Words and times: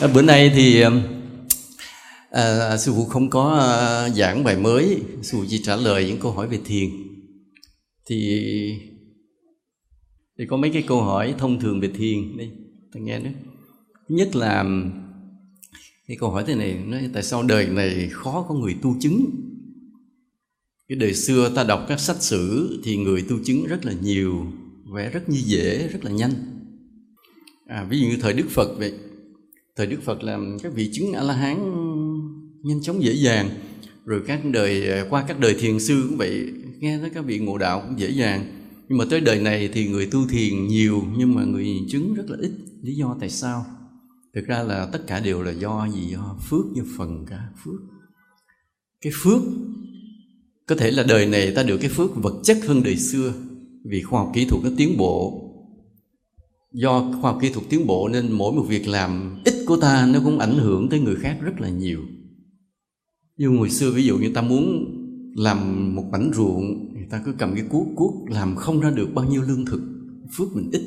à, 0.00 0.08
bữa 0.14 0.22
nay 0.22 0.50
thì 0.54 0.82
à, 2.30 2.76
sư 2.76 2.92
phụ 2.96 3.04
không 3.04 3.30
có 3.30 3.58
à, 3.58 4.08
giảng 4.08 4.44
bài 4.44 4.56
mới. 4.56 5.00
Sư 5.22 5.38
phụ 5.38 5.44
chỉ 5.48 5.62
trả 5.62 5.76
lời 5.76 6.06
những 6.06 6.18
câu 6.20 6.32
hỏi 6.32 6.48
về 6.48 6.58
thiền. 6.64 6.90
Thì 8.06 8.40
thì 10.38 10.46
có 10.46 10.56
mấy 10.56 10.70
cái 10.70 10.82
câu 10.82 11.02
hỏi 11.02 11.34
thông 11.38 11.60
thường 11.60 11.80
về 11.80 11.88
thiền 11.88 12.36
đi, 12.36 12.50
ta 12.94 13.00
nghe 13.00 13.18
nữa 13.18 13.30
nhất 14.08 14.36
là 14.36 14.64
cái 16.08 16.16
câu 16.20 16.30
hỏi 16.30 16.44
thế 16.46 16.54
này 16.54 16.74
nói 16.86 17.10
tại 17.12 17.22
sao 17.22 17.42
đời 17.42 17.66
này 17.66 18.08
khó 18.12 18.46
có 18.48 18.54
người 18.54 18.76
tu 18.82 18.96
chứng? 19.00 19.30
Cái 20.88 20.98
đời 20.98 21.14
xưa 21.14 21.52
ta 21.54 21.64
đọc 21.64 21.84
các 21.88 22.00
sách 22.00 22.22
sử 22.22 22.80
thì 22.84 22.96
người 22.96 23.24
tu 23.28 23.36
chứng 23.44 23.64
rất 23.66 23.86
là 23.86 23.92
nhiều 24.02 24.46
vẻ 24.94 25.10
rất 25.10 25.28
như 25.28 25.38
dễ 25.44 25.88
rất 25.88 26.04
là 26.04 26.10
nhanh. 26.10 26.32
À, 27.66 27.86
ví 27.90 28.00
dụ 28.00 28.06
như 28.06 28.16
thời 28.20 28.32
đức 28.32 28.46
phật 28.50 28.78
vậy 28.78 28.92
thời 29.80 29.86
đức 29.86 30.02
phật 30.02 30.22
làm 30.22 30.58
các 30.62 30.72
vị 30.74 30.90
chứng 30.92 31.12
a 31.12 31.22
la 31.22 31.34
hán 31.34 31.56
nhanh 32.62 32.82
chóng 32.82 33.02
dễ 33.02 33.12
dàng. 33.12 33.50
Rồi 34.04 34.22
các 34.26 34.44
đời 34.44 34.92
à, 34.92 35.06
qua 35.10 35.24
các 35.28 35.40
đời 35.40 35.56
thiền 35.60 35.80
sư 35.80 36.06
cũng 36.08 36.18
vậy, 36.18 36.52
nghe 36.78 36.98
tới 37.00 37.10
các 37.14 37.24
vị 37.24 37.38
ngộ 37.38 37.58
đạo 37.58 37.82
cũng 37.86 37.98
dễ 37.98 38.10
dàng. 38.10 38.44
Nhưng 38.88 38.98
mà 38.98 39.04
tới 39.10 39.20
đời 39.20 39.40
này 39.40 39.68
thì 39.72 39.88
người 39.88 40.06
tu 40.06 40.28
thiền 40.28 40.66
nhiều, 40.66 41.02
nhưng 41.16 41.34
mà 41.34 41.44
người 41.44 41.66
chứng 41.90 42.14
rất 42.14 42.22
là 42.28 42.36
ít. 42.40 42.50
Lý 42.82 42.94
do 42.94 43.16
tại 43.20 43.30
sao? 43.30 43.66
Thực 44.34 44.46
ra 44.46 44.62
là 44.62 44.86
tất 44.92 45.06
cả 45.06 45.20
đều 45.20 45.42
là 45.42 45.52
do 45.52 45.88
gì? 45.94 46.08
Do 46.12 46.36
phước 46.50 46.64
như 46.74 46.84
phần 46.96 47.26
cả 47.30 47.40
phước. 47.64 47.80
Cái 49.00 49.12
phước, 49.22 49.42
có 50.66 50.74
thể 50.74 50.90
là 50.90 51.02
đời 51.08 51.26
này 51.26 51.52
ta 51.56 51.62
được 51.62 51.78
cái 51.80 51.90
phước 51.90 52.16
vật 52.16 52.40
chất 52.44 52.58
hơn 52.66 52.82
đời 52.82 52.96
xưa. 52.96 53.32
Vì 53.84 54.02
khoa 54.02 54.20
học 54.20 54.32
kỹ 54.34 54.44
thuật 54.44 54.64
nó 54.64 54.70
tiến 54.76 54.96
bộ 54.96 55.46
do 56.72 57.12
khoa 57.20 57.32
học 57.32 57.38
kỹ 57.42 57.50
thuật 57.52 57.66
tiến 57.68 57.86
bộ 57.86 58.08
nên 58.08 58.32
mỗi 58.32 58.52
một 58.52 58.64
việc 58.68 58.88
làm 58.88 59.42
ít 59.44 59.54
của 59.66 59.76
ta 59.76 60.08
nó 60.12 60.20
cũng 60.24 60.38
ảnh 60.38 60.58
hưởng 60.58 60.88
tới 60.88 61.00
người 61.00 61.16
khác 61.16 61.38
rất 61.40 61.60
là 61.60 61.68
nhiều. 61.68 62.00
Như 63.36 63.48
hồi 63.48 63.70
xưa 63.70 63.90
ví 63.90 64.04
dụ 64.04 64.18
như 64.18 64.30
ta 64.34 64.42
muốn 64.42 64.84
làm 65.36 65.94
một 65.96 66.04
mảnh 66.12 66.30
ruộng, 66.34 66.94
thì 66.94 67.00
ta 67.10 67.22
cứ 67.24 67.32
cầm 67.38 67.54
cái 67.54 67.64
cuốc 67.70 67.86
cuốc 67.96 68.14
làm 68.30 68.56
không 68.56 68.80
ra 68.80 68.90
được 68.90 69.14
bao 69.14 69.24
nhiêu 69.24 69.42
lương 69.42 69.64
thực, 69.64 69.80
phước 70.36 70.56
mình 70.56 70.70
ít. 70.72 70.82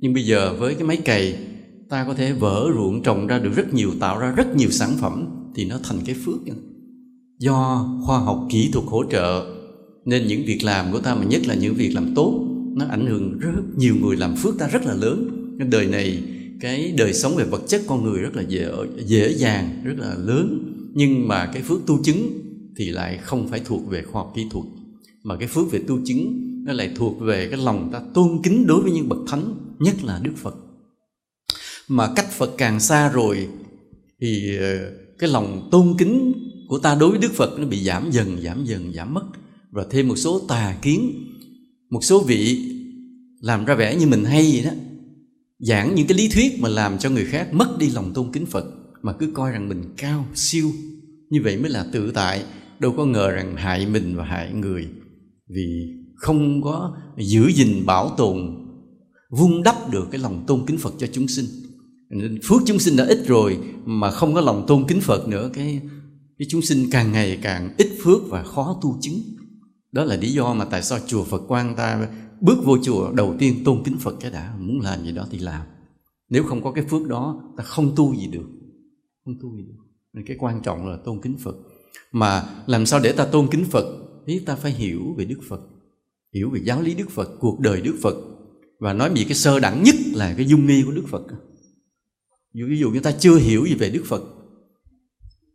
Nhưng 0.00 0.14
bây 0.14 0.24
giờ 0.24 0.56
với 0.58 0.74
cái 0.74 0.84
máy 0.84 0.96
cày, 0.96 1.38
ta 1.88 2.04
có 2.04 2.14
thể 2.14 2.32
vỡ 2.32 2.70
ruộng, 2.74 3.02
trồng 3.02 3.26
ra 3.26 3.38
được 3.38 3.52
rất 3.54 3.74
nhiều, 3.74 3.90
tạo 4.00 4.18
ra 4.18 4.30
rất 4.30 4.56
nhiều 4.56 4.70
sản 4.70 4.90
phẩm 5.00 5.26
thì 5.54 5.64
nó 5.64 5.78
thành 5.82 5.98
cái 6.06 6.14
phước 6.24 6.40
do 7.38 7.88
khoa 8.06 8.18
học 8.18 8.46
kỹ 8.50 8.70
thuật 8.72 8.86
hỗ 8.88 9.04
trợ 9.10 9.56
nên 10.04 10.26
những 10.26 10.42
việc 10.46 10.64
làm 10.64 10.92
của 10.92 11.00
ta 11.00 11.14
mà 11.14 11.24
nhất 11.24 11.46
là 11.46 11.54
những 11.54 11.74
việc 11.74 11.90
làm 11.94 12.14
tốt 12.14 12.49
nó 12.76 12.84
ảnh 12.90 13.06
hưởng 13.06 13.38
rất 13.38 13.50
nhiều 13.76 13.96
người, 14.00 14.16
làm 14.16 14.36
phước 14.36 14.58
ta 14.58 14.68
rất 14.68 14.84
là 14.84 14.94
lớn. 14.94 15.28
Cái 15.58 15.68
đời 15.68 15.86
này, 15.86 16.22
cái 16.60 16.94
đời 16.98 17.14
sống 17.14 17.36
về 17.36 17.44
vật 17.44 17.62
chất 17.68 17.82
con 17.86 18.04
người 18.04 18.20
rất 18.20 18.36
là 18.36 18.42
dễ 18.42 18.70
dễ 19.06 19.32
dàng, 19.32 19.82
rất 19.84 19.94
là 19.98 20.14
lớn. 20.14 20.74
Nhưng 20.94 21.28
mà 21.28 21.46
cái 21.46 21.62
phước 21.62 21.86
tu 21.86 22.02
chứng 22.04 22.30
thì 22.76 22.90
lại 22.90 23.18
không 23.22 23.48
phải 23.48 23.60
thuộc 23.64 23.88
về 23.88 24.02
khoa 24.02 24.22
học 24.22 24.32
kỹ 24.36 24.42
thuật, 24.50 24.66
mà 25.22 25.36
cái 25.36 25.48
phước 25.48 25.70
về 25.70 25.80
tu 25.86 25.98
chứng 26.04 26.46
nó 26.64 26.72
lại 26.72 26.90
thuộc 26.96 27.20
về 27.20 27.48
cái 27.50 27.60
lòng 27.64 27.90
ta 27.92 28.00
tôn 28.14 28.42
kính 28.42 28.66
đối 28.66 28.82
với 28.82 28.92
những 28.92 29.08
bậc 29.08 29.18
thánh, 29.28 29.54
nhất 29.78 29.94
là 30.04 30.20
đức 30.22 30.32
phật. 30.36 30.54
Mà 31.88 32.12
cách 32.16 32.30
phật 32.30 32.50
càng 32.58 32.80
xa 32.80 33.08
rồi 33.12 33.48
thì 34.20 34.56
ờ, 34.56 34.92
cái 35.18 35.30
lòng 35.30 35.68
tôn 35.70 35.94
kính 35.98 36.32
của 36.68 36.78
ta 36.78 36.94
đối 36.94 37.10
với 37.10 37.18
đức 37.18 37.32
phật 37.32 37.58
nó 37.58 37.66
bị 37.66 37.84
giảm 37.84 38.10
dần 38.10 38.40
giảm 38.42 38.64
dần, 38.64 38.92
giảm 38.94 39.14
mất. 39.14 39.24
Và 39.70 39.86
thêm 39.90 40.08
một 40.08 40.16
số 40.16 40.40
tà 40.48 40.76
kiến 40.82 41.26
một 41.90 42.04
số 42.04 42.22
vị 42.22 42.72
làm 43.40 43.64
ra 43.64 43.74
vẻ 43.74 43.96
như 43.96 44.06
mình 44.06 44.24
hay 44.24 44.50
vậy 44.52 44.62
đó, 44.64 44.70
giảng 45.58 45.94
những 45.94 46.06
cái 46.06 46.18
lý 46.18 46.28
thuyết 46.28 46.60
mà 46.60 46.68
làm 46.68 46.98
cho 46.98 47.10
người 47.10 47.24
khác 47.24 47.54
mất 47.54 47.78
đi 47.78 47.90
lòng 47.90 48.12
tôn 48.14 48.32
kính 48.32 48.46
phật, 48.46 48.64
mà 49.02 49.12
cứ 49.12 49.30
coi 49.34 49.52
rằng 49.52 49.68
mình 49.68 49.82
cao 49.96 50.26
siêu. 50.34 50.70
Như 51.30 51.40
vậy 51.44 51.56
mới 51.56 51.70
là 51.70 51.86
tự 51.92 52.12
tại, 52.14 52.44
đâu 52.78 52.94
có 52.96 53.04
ngờ 53.04 53.30
rằng 53.30 53.56
hại 53.56 53.86
mình 53.86 54.16
và 54.16 54.24
hại 54.24 54.52
người. 54.52 54.88
Vì 55.54 55.86
không 56.16 56.62
có 56.62 56.96
giữ 57.18 57.50
gìn 57.54 57.86
bảo 57.86 58.14
tồn, 58.16 58.38
vun 59.30 59.62
đắp 59.62 59.90
được 59.90 60.08
cái 60.10 60.20
lòng 60.20 60.44
tôn 60.46 60.66
kính 60.66 60.78
phật 60.78 60.94
cho 60.98 61.06
chúng 61.12 61.28
sinh. 61.28 61.46
Nên 62.10 62.38
phước 62.44 62.62
chúng 62.66 62.78
sinh 62.78 62.96
đã 62.96 63.04
ít 63.04 63.24
rồi 63.26 63.58
mà 63.84 64.10
không 64.10 64.34
có 64.34 64.40
lòng 64.40 64.64
tôn 64.68 64.84
kính 64.88 65.00
phật 65.00 65.28
nữa, 65.28 65.50
cái 65.54 65.80
cái 66.38 66.46
chúng 66.50 66.62
sinh 66.62 66.90
càng 66.90 67.12
ngày 67.12 67.38
càng 67.42 67.74
ít 67.78 67.88
phước 68.02 68.28
và 68.28 68.42
khó 68.42 68.78
tu 68.82 68.98
chứng 69.00 69.22
đó 69.92 70.04
là 70.04 70.16
lý 70.16 70.32
do 70.32 70.54
mà 70.54 70.64
tại 70.64 70.82
sao 70.82 70.98
chùa 71.06 71.24
Phật 71.24 71.42
Quang 71.48 71.76
ta 71.76 72.08
bước 72.40 72.58
vô 72.64 72.78
chùa 72.82 73.12
đầu 73.12 73.36
tiên 73.38 73.64
tôn 73.64 73.82
kính 73.84 73.96
Phật 73.98 74.16
cái 74.20 74.30
đã. 74.30 74.54
Muốn 74.58 74.80
làm 74.80 75.04
gì 75.04 75.12
đó 75.12 75.26
thì 75.30 75.38
làm. 75.38 75.66
Nếu 76.28 76.44
không 76.44 76.62
có 76.62 76.72
cái 76.72 76.84
phước 76.84 77.06
đó, 77.06 77.42
ta 77.56 77.64
không 77.64 77.92
tu 77.96 78.14
gì 78.14 78.26
được. 78.26 78.48
Không 79.24 79.34
tu 79.42 79.56
gì 79.56 79.62
được. 79.62 79.84
Nên 80.12 80.24
cái 80.26 80.36
quan 80.40 80.62
trọng 80.62 80.88
là 80.88 80.96
tôn 81.04 81.20
kính 81.20 81.36
Phật. 81.38 81.54
Mà 82.12 82.48
làm 82.66 82.86
sao 82.86 83.00
để 83.00 83.12
ta 83.12 83.26
tôn 83.26 83.48
kính 83.50 83.64
Phật? 83.64 83.84
Thì 84.26 84.38
ta 84.38 84.56
phải 84.56 84.72
hiểu 84.72 85.14
về 85.18 85.24
Đức 85.24 85.40
Phật. 85.48 85.60
Hiểu 86.34 86.50
về 86.50 86.60
giáo 86.64 86.82
lý 86.82 86.94
Đức 86.94 87.10
Phật, 87.10 87.30
cuộc 87.40 87.60
đời 87.60 87.80
Đức 87.80 87.98
Phật. 88.02 88.16
Và 88.80 88.92
nói 88.92 89.10
về 89.14 89.24
cái 89.24 89.34
sơ 89.34 89.60
đẳng 89.60 89.82
nhất 89.82 89.94
là 90.12 90.34
cái 90.36 90.46
dung 90.46 90.66
nghi 90.66 90.82
của 90.86 90.92
Đức 90.92 91.04
Phật. 91.08 91.22
Ví 92.54 92.78
dụ 92.78 92.90
như 92.90 93.00
ta 93.00 93.12
chưa 93.12 93.36
hiểu 93.36 93.64
gì 93.66 93.74
về 93.74 93.90
Đức 93.90 94.02
Phật, 94.06 94.22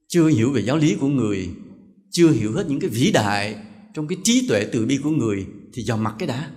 chưa 0.08 0.28
hiểu 0.28 0.52
về 0.52 0.62
giáo 0.62 0.78
lý 0.78 0.96
của 0.96 1.08
người, 1.08 1.50
chưa 2.12 2.32
hiểu 2.32 2.52
hết 2.52 2.66
những 2.70 2.80
cái 2.80 2.90
vĩ 2.90 3.12
đại 3.12 3.64
trong 3.96 4.08
cái 4.08 4.18
trí 4.24 4.48
tuệ 4.48 4.66
từ 4.72 4.86
bi 4.86 5.00
của 5.04 5.10
người 5.10 5.48
thì 5.74 5.84
vào 5.88 5.98
mặt 5.98 6.16
cái 6.20 6.28
đã. 6.28 6.50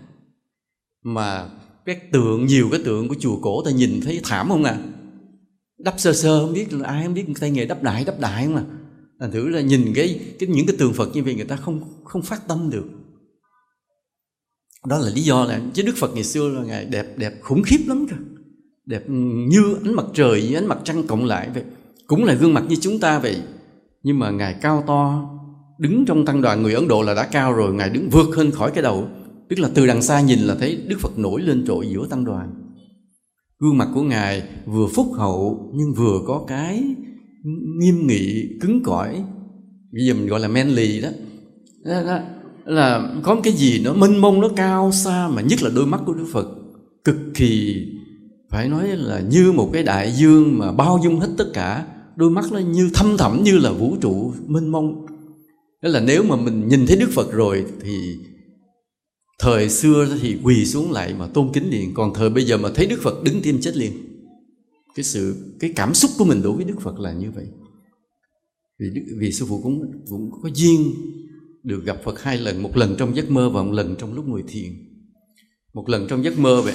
Mà 1.04 1.50
cái 1.86 1.96
tượng 2.12 2.46
nhiều 2.46 2.68
cái 2.70 2.80
tượng 2.84 3.08
của 3.08 3.14
chùa 3.18 3.36
cổ 3.42 3.62
ta 3.64 3.70
nhìn 3.70 4.00
thấy 4.04 4.20
thảm 4.24 4.48
không 4.48 4.64
à? 4.64 4.78
Đắp 5.78 5.94
sơ 6.00 6.12
sơ 6.12 6.40
không 6.40 6.52
biết 6.52 6.72
là 6.72 6.88
ai 6.88 7.04
không 7.04 7.14
biết 7.14 7.24
tay 7.40 7.50
nghề 7.50 7.66
đắp 7.66 7.82
đại 7.82 8.04
đắp 8.04 8.20
đại 8.20 8.46
không 8.46 8.56
à? 8.56 8.64
Thành 9.20 9.32
thử 9.32 9.48
là 9.48 9.60
nhìn 9.60 9.92
cái, 9.94 10.20
cái 10.38 10.48
những 10.48 10.66
cái 10.66 10.76
tượng 10.78 10.92
phật 10.92 11.08
như 11.14 11.22
vậy 11.22 11.34
người 11.34 11.44
ta 11.44 11.56
không 11.56 11.80
không 12.04 12.22
phát 12.22 12.48
tâm 12.48 12.70
được. 12.70 12.84
Đó 14.86 14.98
là 14.98 15.10
lý 15.14 15.22
do 15.22 15.44
là 15.44 15.60
chứ 15.74 15.82
đức 15.82 15.96
phật 15.96 16.14
ngày 16.14 16.24
xưa 16.24 16.48
là 16.48 16.62
ngài 16.62 16.84
đẹp 16.84 17.06
đẹp 17.16 17.32
khủng 17.42 17.62
khiếp 17.62 17.78
lắm 17.86 18.06
cơ. 18.10 18.16
Đẹp 18.86 19.02
như 19.48 19.76
ánh 19.84 19.94
mặt 19.94 20.06
trời 20.14 20.40
với 20.40 20.54
ánh 20.54 20.66
mặt 20.66 20.78
trăng 20.84 21.06
cộng 21.06 21.24
lại 21.24 21.50
vậy. 21.54 21.64
Cũng 22.06 22.24
là 22.24 22.34
gương 22.34 22.54
mặt 22.54 22.64
như 22.68 22.76
chúng 22.80 23.00
ta 23.00 23.18
vậy. 23.18 23.36
Nhưng 24.02 24.18
mà 24.18 24.30
ngài 24.30 24.54
cao 24.62 24.84
to 24.86 25.37
đứng 25.78 26.04
trong 26.04 26.24
tăng 26.24 26.42
đoàn 26.42 26.62
người 26.62 26.74
ấn 26.74 26.88
độ 26.88 27.02
là 27.02 27.14
đã 27.14 27.26
cao 27.26 27.52
rồi 27.52 27.74
ngài 27.74 27.90
đứng 27.90 28.08
vượt 28.10 28.36
hơn 28.36 28.50
khỏi 28.50 28.70
cái 28.70 28.82
đầu. 28.82 29.08
Tức 29.48 29.58
là 29.58 29.68
từ 29.74 29.86
đằng 29.86 30.02
xa 30.02 30.20
nhìn 30.20 30.38
là 30.38 30.54
thấy 30.54 30.76
đức 30.88 30.96
phật 31.00 31.18
nổi 31.18 31.42
lên 31.42 31.64
trội 31.66 31.88
giữa 31.88 32.06
tăng 32.10 32.24
đoàn. 32.24 32.54
Gương 33.60 33.78
mặt 33.78 33.88
của 33.94 34.02
ngài 34.02 34.42
vừa 34.66 34.86
phúc 34.86 35.06
hậu 35.14 35.70
nhưng 35.74 35.94
vừa 35.94 36.20
có 36.26 36.44
cái 36.48 36.84
nghiêm 37.78 38.06
nghị 38.06 38.48
cứng 38.60 38.82
cỏi. 38.82 39.24
Bây 39.92 40.06
giờ 40.06 40.14
mình 40.14 40.26
gọi 40.26 40.40
là 40.40 40.48
manly 40.48 41.00
đó, 41.00 41.08
đó, 41.84 42.02
đó 42.02 42.20
là 42.64 43.14
có 43.22 43.36
cái 43.42 43.52
gì 43.52 43.82
nó 43.84 43.92
mênh 43.92 44.20
mông 44.20 44.40
nó 44.40 44.48
cao 44.56 44.92
xa 44.92 45.28
mà 45.28 45.42
nhất 45.42 45.62
là 45.62 45.70
đôi 45.74 45.86
mắt 45.86 46.00
của 46.06 46.14
đức 46.14 46.26
phật. 46.32 46.48
Cực 47.04 47.16
kỳ 47.34 47.86
phải 48.50 48.68
nói 48.68 48.88
là 48.88 49.20
như 49.20 49.52
một 49.52 49.70
cái 49.72 49.82
đại 49.82 50.12
dương 50.12 50.58
mà 50.58 50.72
bao 50.72 51.00
dung 51.04 51.20
hết 51.20 51.28
tất 51.38 51.50
cả. 51.54 51.86
Đôi 52.16 52.30
mắt 52.30 52.44
nó 52.52 52.58
như 52.58 52.90
thâm 52.94 53.16
thẳm 53.16 53.42
như 53.42 53.58
là 53.58 53.72
vũ 53.72 53.96
trụ 54.00 54.32
mênh 54.46 54.68
mông 54.68 55.06
đó 55.82 55.88
là 55.88 56.00
nếu 56.00 56.22
mà 56.22 56.36
mình 56.36 56.68
nhìn 56.68 56.86
thấy 56.86 56.96
đức 56.96 57.10
phật 57.14 57.32
rồi 57.32 57.64
thì 57.80 58.16
thời 59.38 59.70
xưa 59.70 60.18
thì 60.20 60.36
quỳ 60.42 60.66
xuống 60.66 60.92
lại 60.92 61.14
mà 61.18 61.26
tôn 61.26 61.50
kính 61.52 61.70
liền. 61.70 61.94
Còn 61.94 62.14
thời 62.14 62.30
bây 62.30 62.44
giờ 62.44 62.58
mà 62.58 62.68
thấy 62.74 62.86
đức 62.86 63.00
phật 63.02 63.22
đứng 63.24 63.42
tim 63.42 63.60
chết 63.60 63.76
liền 63.76 63.92
cái 64.94 65.04
sự 65.04 65.36
cái 65.60 65.72
cảm 65.76 65.94
xúc 65.94 66.10
của 66.18 66.24
mình 66.24 66.42
đối 66.42 66.52
với 66.52 66.64
đức 66.64 66.80
phật 66.80 67.00
là 67.00 67.12
như 67.12 67.30
vậy. 67.30 67.46
Vì 68.80 68.86
đức, 68.94 69.16
vì 69.18 69.32
sư 69.32 69.46
phụ 69.48 69.60
cũng 69.62 69.82
cũng 70.08 70.30
có 70.42 70.50
duyên 70.54 70.94
được 71.62 71.84
gặp 71.84 71.96
phật 72.04 72.22
hai 72.22 72.38
lần 72.38 72.62
một 72.62 72.76
lần 72.76 72.96
trong 72.98 73.16
giấc 73.16 73.30
mơ 73.30 73.50
và 73.50 73.62
một 73.62 73.72
lần 73.72 73.96
trong 73.98 74.14
lúc 74.14 74.28
ngồi 74.28 74.44
thiền. 74.48 74.72
Một 75.74 75.88
lần 75.88 76.06
trong 76.08 76.24
giấc 76.24 76.38
mơ 76.38 76.62
vậy. 76.62 76.74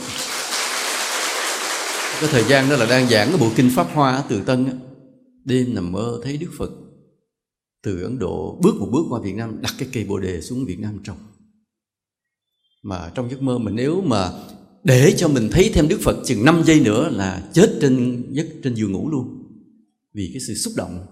Cái 2.19 2.29
thời 2.31 2.43
gian 2.43 2.69
đó 2.69 2.75
là 2.75 2.85
đang 2.85 3.09
giảng 3.09 3.27
cái 3.29 3.37
bộ 3.37 3.51
kinh 3.55 3.69
pháp 3.75 3.87
hoa 3.93 4.23
từ 4.29 4.41
tân 4.41 4.65
á. 4.65 4.73
Đêm 5.45 5.75
nằm 5.75 5.91
mơ 5.91 6.19
thấy 6.23 6.37
đức 6.37 6.49
phật 6.57 6.71
từ 7.83 8.03
ấn 8.03 8.19
độ 8.19 8.59
bước 8.63 8.75
một 8.79 8.89
bước 8.91 9.05
qua 9.09 9.21
việt 9.21 9.35
nam, 9.35 9.61
đặt 9.61 9.73
cái 9.77 9.89
cây 9.93 10.03
bồ 10.03 10.19
đề 10.19 10.41
xuống 10.41 10.65
việt 10.65 10.79
nam 10.79 10.99
trồng. 11.03 11.17
Mà 12.83 13.11
trong 13.15 13.29
giấc 13.29 13.41
mơ 13.41 13.57
mình, 13.57 13.75
nếu 13.75 14.01
mà 14.01 14.31
để 14.83 15.13
cho 15.17 15.27
mình 15.27 15.49
thấy 15.51 15.71
thêm 15.73 15.87
đức 15.87 15.99
phật 16.01 16.17
chừng 16.25 16.45
5 16.45 16.63
giây 16.65 16.79
nữa 16.79 17.09
là 17.09 17.49
chết 17.53 17.77
trên 17.81 18.23
giấc, 18.31 18.47
trên 18.63 18.75
giường 18.75 18.91
ngủ 18.91 19.09
luôn. 19.09 19.27
Vì 20.13 20.29
cái 20.33 20.41
sự 20.47 20.53
xúc 20.53 20.73
động, 20.77 21.05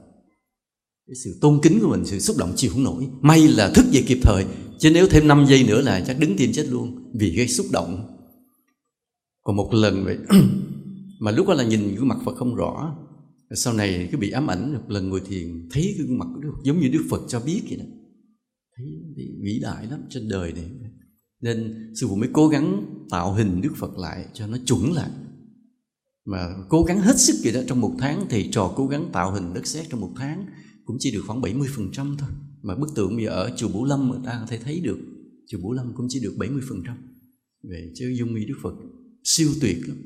cái 1.08 1.16
sự 1.24 1.38
tôn 1.42 1.60
kính 1.64 1.80
của 1.82 1.88
mình, 1.88 2.06
sự 2.06 2.20
xúc 2.20 2.38
động 2.38 2.54
chịu 2.56 2.72
không 2.72 2.84
nổi. 2.84 3.08
May 3.22 3.48
là 3.48 3.72
thức 3.76 3.86
dậy 3.92 4.04
kịp 4.08 4.20
thời, 4.22 4.46
chứ 4.80 4.92
nếu 4.94 5.08
thêm 5.08 5.28
5 5.28 5.46
giây 5.50 5.64
nữa 5.64 5.82
là 5.82 6.04
chắc 6.08 6.20
đứng 6.20 6.38
tim 6.38 6.52
chết 6.54 6.68
luôn. 6.70 7.12
Vì 7.20 7.34
cái 7.38 7.48
xúc 7.48 7.66
động. 7.72 8.18
Còn 9.44 9.56
một 9.56 9.74
lần 9.74 10.04
vậy, 10.04 10.18
mà 11.20 11.32
lúc 11.32 11.48
đó 11.48 11.54
là 11.54 11.64
nhìn 11.64 11.96
gương 11.96 12.08
mặt 12.08 12.18
phật 12.26 12.36
không 12.36 12.56
rõ 12.56 12.96
sau 13.56 13.74
này 13.74 14.10
cứ 14.12 14.18
bị 14.18 14.32
ám 14.32 14.48
ảnh, 14.48 14.74
một 14.74 14.92
lần 14.92 15.10
ngồi 15.10 15.22
thiền, 15.26 15.70
thấy 15.72 15.96
gương 16.00 16.20
mặt 16.20 16.26
của 16.36 16.42
đức 16.42 16.52
phật, 16.54 16.62
giống 16.64 16.80
như 16.80 16.88
đức 16.88 17.06
phật 17.10 17.22
cho 17.28 17.40
biết 17.40 17.62
vậy 17.70 17.78
đó. 17.78 17.86
Thấy 18.78 18.86
vĩ 19.44 19.60
đại 19.60 19.88
lắm 19.88 20.00
trên 20.10 20.30
đời 20.30 20.54
này. 20.54 20.72
Nên 21.42 21.92
sư 21.96 22.08
phụ 22.10 22.16
mới 22.16 22.30
cố 22.34 22.48
gắng 22.48 22.86
tạo 23.10 23.34
hình 23.34 23.62
đức 23.62 23.76
phật 23.76 23.98
lại 23.98 24.26
cho 24.34 24.48
nó 24.48 24.58
chuẩn 24.66 24.94
lại. 24.94 25.10
Mà 26.26 26.48
cố 26.70 26.84
gắng 26.84 27.02
hết 27.02 27.20
sức 27.20 27.36
vậy 27.44 27.54
đó, 27.54 27.62
trong 27.68 27.82
một 27.82 27.96
tháng 28.00 28.26
thì 28.30 28.50
trò 28.52 28.74
cố 28.76 28.88
gắng 28.88 29.10
tạo 29.14 29.34
hình 29.34 29.54
đất 29.54 29.68
sét 29.68 29.90
trong 29.90 30.02
một 30.02 30.12
tháng, 30.16 30.46
cũng 30.86 30.98
chỉ 31.00 31.12
được 31.12 31.24
khoảng 31.28 31.42
70% 31.42 32.18
thôi. 32.18 32.30
Mà 32.62 32.76
bức 32.76 32.96
tượng 32.96 33.16
bây 33.16 33.26
giờ 33.26 33.32
ở 33.32 33.56
chùa 33.58 33.70
Bửu 33.70 33.86
Lâm 33.86 34.10
người 34.10 34.20
ta 34.26 34.38
có 34.42 34.48
thể 34.50 34.58
thấy 34.58 34.80
được, 34.80 35.00
chùa 35.48 35.58
Bửu 35.64 35.72
Lâm 35.72 35.94
cũng 35.96 36.06
chỉ 36.10 36.20
được 36.20 36.34
70% 36.38 36.96
về 37.70 37.92
chứ 37.96 38.14
dung 38.20 38.36
y 38.36 38.46
Đức 38.46 38.56
Phật 38.62 38.74
siêu 39.24 39.50
tuyệt 39.62 39.78
lắm 39.88 39.98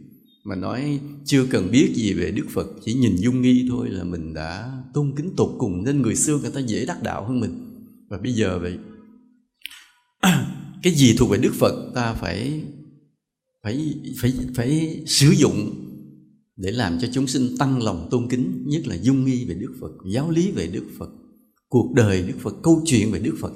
mà 0.45 0.55
nói 0.55 0.99
chưa 1.25 1.45
cần 1.45 1.71
biết 1.71 1.91
gì 1.95 2.13
về 2.13 2.31
Đức 2.31 2.45
Phật, 2.49 2.67
chỉ 2.85 2.93
nhìn 2.93 3.15
dung 3.15 3.41
nghi 3.41 3.65
thôi 3.69 3.89
là 3.89 4.03
mình 4.03 4.33
đã 4.33 4.81
tôn 4.93 5.13
kính 5.17 5.33
tột 5.37 5.55
cùng 5.57 5.83
nên 5.83 6.01
người 6.01 6.15
xưa 6.15 6.37
người 6.37 6.51
ta 6.51 6.59
dễ 6.59 6.85
đắc 6.85 7.03
đạo 7.03 7.25
hơn 7.27 7.39
mình. 7.39 7.53
Và 8.09 8.17
bây 8.17 8.33
giờ 8.33 8.59
vậy, 8.59 8.77
cái 10.83 10.93
gì 10.93 11.15
thuộc 11.17 11.29
về 11.29 11.37
Đức 11.37 11.53
Phật 11.53 11.91
ta 11.95 12.13
phải 12.13 12.63
phải 13.63 13.95
phải 14.21 14.33
phải 14.55 15.03
sử 15.07 15.29
dụng 15.29 15.85
để 16.55 16.71
làm 16.71 16.99
cho 16.99 17.07
chúng 17.13 17.27
sinh 17.27 17.57
tăng 17.57 17.83
lòng 17.83 18.07
tôn 18.11 18.27
kính, 18.29 18.63
nhất 18.65 18.87
là 18.87 18.95
dung 18.95 19.25
nghi 19.25 19.45
về 19.45 19.55
Đức 19.55 19.73
Phật, 19.81 19.91
giáo 20.13 20.31
lý 20.31 20.51
về 20.51 20.67
Đức 20.67 20.85
Phật, 20.97 21.09
cuộc 21.69 21.93
đời 21.95 22.23
Đức 22.27 22.39
Phật, 22.39 22.55
câu 22.63 22.83
chuyện 22.85 23.11
về 23.11 23.19
Đức 23.19 23.35
Phật. 23.41 23.53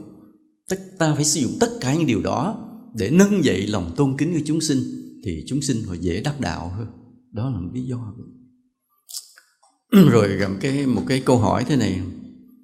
Tất, 0.70 0.80
ta 0.98 1.16
phải 1.16 1.26
sử 1.26 1.42
dụng 1.42 1.58
tất 1.60 1.70
cả 1.82 1.94
những 1.94 2.06
điều 2.06 2.22
đó 2.22 2.70
để 2.96 3.10
nâng 3.10 3.44
dậy 3.44 3.68
lòng 3.68 3.94
tôn 3.96 4.18
kính 4.18 4.34
của 4.34 4.44
chúng 4.46 4.62
sinh 4.62 5.09
thì 5.24 5.44
chúng 5.48 5.62
sinh 5.62 5.84
họ 5.84 5.94
dễ 5.94 6.22
đắc 6.22 6.40
đạo 6.40 6.70
hơn. 6.70 6.88
Đó 7.32 7.50
là 7.50 7.60
một 7.60 7.70
lý 7.74 7.82
do. 7.82 8.14
Rồi 10.12 10.38
gặp 10.38 10.52
cái, 10.62 10.88
một 10.88 11.04
cái 11.08 11.22
câu 11.26 11.38
hỏi 11.38 11.66
thế 11.68 11.76
này. 11.76 12.02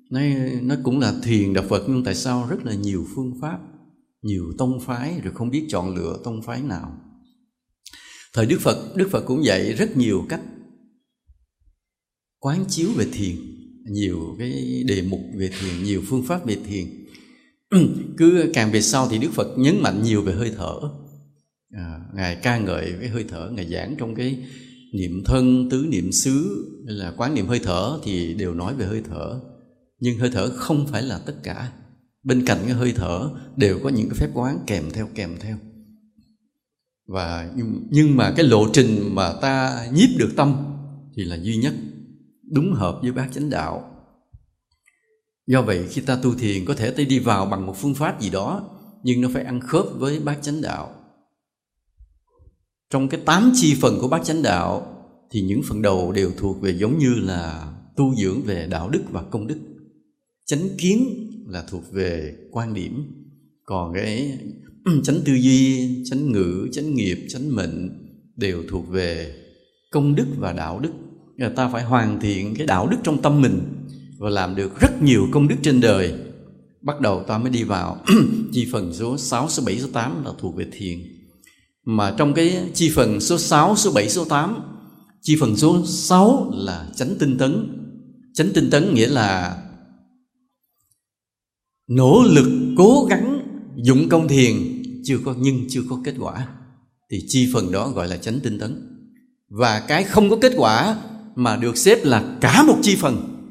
Nó 0.09 0.21
nó 0.61 0.75
cũng 0.83 0.99
là 0.99 1.13
thiền 1.23 1.53
đạo 1.53 1.63
Phật, 1.69 1.83
nhưng 1.87 2.03
tại 2.03 2.15
sao 2.15 2.47
rất 2.49 2.65
là 2.65 2.73
nhiều 2.73 3.07
phương 3.15 3.33
pháp, 3.41 3.59
nhiều 4.21 4.53
tông 4.57 4.79
phái, 4.79 5.21
rồi 5.23 5.33
không 5.33 5.49
biết 5.49 5.65
chọn 5.69 5.95
lựa 5.95 6.19
tông 6.23 6.41
phái 6.41 6.61
nào? 6.61 7.01
Thời 8.33 8.45
Đức 8.45 8.57
Phật 8.61 8.95
Đức 8.95 9.07
Phật 9.11 9.21
cũng 9.25 9.45
dạy 9.45 9.73
rất 9.73 9.97
nhiều 9.97 10.25
cách 10.29 10.41
quán 12.39 12.65
chiếu 12.69 12.89
về 12.95 13.05
thiền, 13.13 13.35
nhiều 13.91 14.35
cái 14.39 14.83
đề 14.87 15.01
mục 15.01 15.19
về 15.35 15.49
thiền, 15.59 15.83
nhiều 15.83 16.01
phương 16.07 16.23
pháp 16.23 16.45
về 16.45 16.57
thiền. 16.67 16.85
Cứ 18.17 18.51
càng 18.53 18.71
về 18.71 18.81
sau 18.81 19.07
thì 19.09 19.17
Đức 19.17 19.31
Phật 19.31 19.57
nhấn 19.57 19.81
mạnh 19.81 20.03
nhiều 20.03 20.21
về 20.21 20.33
hơi 20.33 20.51
thở 20.57 20.79
à, 21.71 21.99
ngài 22.13 22.35
ca 22.35 22.57
ngợi 22.57 22.93
cái 22.99 23.09
hơi 23.09 23.25
thở 23.29 23.49
ngài 23.53 23.69
giảng 23.69 23.95
trong 23.97 24.15
cái 24.15 24.43
niệm 24.93 25.23
thân 25.25 25.69
tứ 25.69 25.85
niệm 25.89 26.11
xứ 26.11 26.65
hay 26.87 26.95
là 26.95 27.13
quán 27.17 27.33
niệm 27.33 27.47
hơi 27.47 27.59
thở 27.59 27.99
thì 28.03 28.33
đều 28.33 28.53
nói 28.53 28.75
về 28.75 28.85
hơi 28.85 29.01
thở. 29.09 29.39
Nhưng 29.99 30.19
hơi 30.19 30.29
thở 30.33 30.49
không 30.49 30.87
phải 30.87 31.03
là 31.03 31.19
tất 31.25 31.33
cả. 31.43 31.71
Bên 32.23 32.45
cạnh 32.45 32.57
cái 32.65 32.73
hơi 32.73 32.93
thở 32.95 33.29
đều 33.55 33.79
có 33.83 33.89
những 33.89 34.09
cái 34.09 34.19
phép 34.19 34.29
quán 34.33 34.59
kèm 34.67 34.91
theo 34.93 35.09
kèm 35.15 35.37
theo. 35.39 35.57
Và 37.07 37.51
nhưng, 37.55 37.87
nhưng 37.89 38.17
mà 38.17 38.33
cái 38.35 38.45
lộ 38.45 38.67
trình 38.73 39.15
mà 39.15 39.33
ta 39.41 39.85
nhiếp 39.93 40.09
được 40.17 40.29
tâm 40.35 40.55
thì 41.17 41.23
là 41.23 41.37
duy 41.41 41.57
nhất 41.57 41.73
đúng 42.51 42.73
hợp 42.73 42.99
với 43.01 43.11
bác 43.11 43.27
chánh 43.33 43.49
đạo. 43.49 43.91
Do 45.47 45.61
vậy 45.61 45.87
khi 45.89 46.01
ta 46.01 46.15
tu 46.15 46.35
thiền 46.35 46.65
có 46.65 46.73
thể 46.73 46.91
ta 46.91 47.03
đi 47.09 47.19
vào 47.19 47.45
bằng 47.45 47.65
một 47.65 47.77
phương 47.77 47.95
pháp 47.95 48.21
gì 48.21 48.29
đó 48.29 48.69
nhưng 49.03 49.21
nó 49.21 49.29
phải 49.33 49.43
ăn 49.43 49.61
khớp 49.61 49.85
với 49.95 50.19
bác 50.19 50.41
chánh 50.41 50.61
đạo 50.61 51.04
trong 52.89 53.07
cái 53.07 53.21
tám 53.25 53.51
chi 53.55 53.75
phần 53.81 53.97
của 54.01 54.07
bát 54.07 54.25
chánh 54.25 54.43
đạo 54.43 54.95
thì 55.31 55.41
những 55.41 55.61
phần 55.69 55.81
đầu 55.81 56.11
đều 56.11 56.31
thuộc 56.37 56.61
về 56.61 56.77
giống 56.77 56.99
như 56.99 57.15
là 57.15 57.73
tu 57.95 58.15
dưỡng 58.15 58.41
về 58.41 58.67
đạo 58.71 58.89
đức 58.89 59.01
và 59.11 59.23
công 59.23 59.47
đức. 59.47 59.57
Chánh 60.45 60.69
kiến 60.77 61.07
là 61.47 61.63
thuộc 61.69 61.91
về 61.91 62.35
quan 62.51 62.73
điểm. 62.73 63.03
Còn 63.65 63.93
cái 63.93 64.39
chánh 65.03 65.19
tư 65.25 65.33
duy 65.33 65.89
chánh 66.05 66.31
ngữ 66.31 66.67
chánh 66.71 66.95
nghiệp 66.95 67.17
chánh 67.29 67.55
mệnh 67.55 67.89
đều 68.35 68.63
thuộc 68.69 68.89
về 68.89 69.35
công 69.91 70.15
đức 70.15 70.25
và 70.37 70.53
đạo 70.53 70.79
đức. 70.79 70.91
Người 71.37 71.49
ta 71.55 71.69
phải 71.69 71.83
hoàn 71.83 72.19
thiện 72.19 72.55
cái 72.55 72.67
đạo 72.67 72.87
đức 72.87 72.97
trong 73.03 73.21
tâm 73.21 73.41
mình 73.41 73.59
và 74.17 74.29
làm 74.29 74.55
được 74.55 74.79
rất 74.79 75.03
nhiều 75.03 75.27
công 75.31 75.47
đức 75.47 75.55
trên 75.61 75.81
đời. 75.81 76.13
Bắt 76.81 77.01
đầu 77.01 77.23
ta 77.23 77.37
mới 77.37 77.49
đi 77.49 77.63
vào 77.63 78.03
chi 78.51 78.67
phần 78.71 78.93
số 78.93 79.17
6, 79.17 79.49
số 79.49 79.63
7, 79.65 79.79
số 79.79 79.87
8 79.93 80.25
là 80.25 80.31
thuộc 80.39 80.55
về 80.55 80.65
thiền 80.71 81.14
mà 81.85 82.13
trong 82.17 82.33
cái 82.33 82.69
chi 82.73 82.91
phần 82.95 83.21
số 83.21 83.37
6, 83.37 83.75
số 83.75 83.91
7, 83.91 84.09
số 84.09 84.25
8 84.25 84.75
chi 85.21 85.37
phần 85.39 85.57
số 85.57 85.85
6 85.85 86.51
là 86.53 86.87
chánh 86.95 87.15
tinh 87.19 87.37
tấn. 87.37 87.81
Chánh 88.33 88.49
tinh 88.53 88.69
tấn 88.69 88.93
nghĩa 88.93 89.07
là 89.07 89.57
nỗ 91.87 92.23
lực 92.23 92.73
cố 92.77 93.07
gắng 93.09 93.41
dụng 93.75 94.09
công 94.09 94.27
thiền 94.27 94.53
chưa 95.03 95.17
có 95.25 95.35
nhưng 95.39 95.65
chưa 95.69 95.81
có 95.89 95.99
kết 96.03 96.15
quả. 96.19 96.47
Thì 97.11 97.25
chi 97.27 97.49
phần 97.53 97.71
đó 97.71 97.89
gọi 97.89 98.07
là 98.07 98.17
chánh 98.17 98.39
tinh 98.39 98.59
tấn. 98.59 98.97
Và 99.49 99.79
cái 99.79 100.03
không 100.03 100.29
có 100.29 100.37
kết 100.41 100.53
quả 100.57 100.97
mà 101.35 101.55
được 101.55 101.77
xếp 101.77 102.05
là 102.05 102.37
cả 102.41 102.63
một 102.63 102.77
chi 102.81 102.95
phần. 102.95 103.45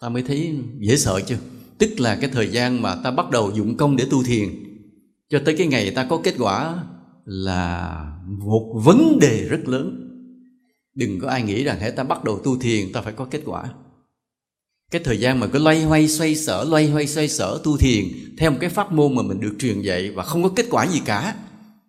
Ta 0.00 0.08
mới 0.08 0.22
thấy 0.22 0.58
dễ 0.78 0.96
sợ 0.96 1.20
chưa? 1.26 1.38
Tức 1.78 2.00
là 2.00 2.16
cái 2.16 2.30
thời 2.30 2.48
gian 2.48 2.82
mà 2.82 2.94
ta 2.94 3.10
bắt 3.10 3.30
đầu 3.30 3.52
dụng 3.54 3.76
công 3.76 3.96
để 3.96 4.06
tu 4.10 4.22
thiền 4.22 4.48
cho 5.30 5.40
tới 5.44 5.54
cái 5.58 5.66
ngày 5.66 5.90
ta 5.90 6.06
có 6.10 6.20
kết 6.24 6.34
quả 6.38 6.84
là 7.24 8.04
một 8.26 8.80
vấn 8.84 9.18
đề 9.20 9.48
rất 9.48 9.68
lớn. 9.68 10.10
Đừng 10.94 11.20
có 11.20 11.28
ai 11.28 11.42
nghĩ 11.42 11.64
rằng 11.64 11.78
hãy 11.80 11.90
ta 11.90 12.04
bắt 12.04 12.24
đầu 12.24 12.38
tu 12.44 12.58
thiền, 12.58 12.92
ta 12.92 13.00
phải 13.00 13.12
có 13.12 13.24
kết 13.24 13.42
quả. 13.44 13.64
Cái 14.90 15.02
thời 15.04 15.20
gian 15.20 15.40
mà 15.40 15.46
cứ 15.46 15.58
loay 15.58 15.82
hoay, 15.82 16.08
xoay 16.08 16.34
sở, 16.36 16.64
loay 16.64 16.90
hoay, 16.90 17.06
xoay 17.06 17.28
sở 17.28 17.60
tu 17.64 17.76
thiền, 17.76 18.04
theo 18.38 18.50
một 18.50 18.56
cái 18.60 18.70
pháp 18.70 18.92
môn 18.92 19.14
mà 19.14 19.22
mình 19.22 19.40
được 19.40 19.54
truyền 19.58 19.80
dạy 19.80 20.10
và 20.10 20.22
không 20.24 20.42
có 20.42 20.48
kết 20.48 20.66
quả 20.70 20.86
gì 20.86 21.00
cả, 21.04 21.36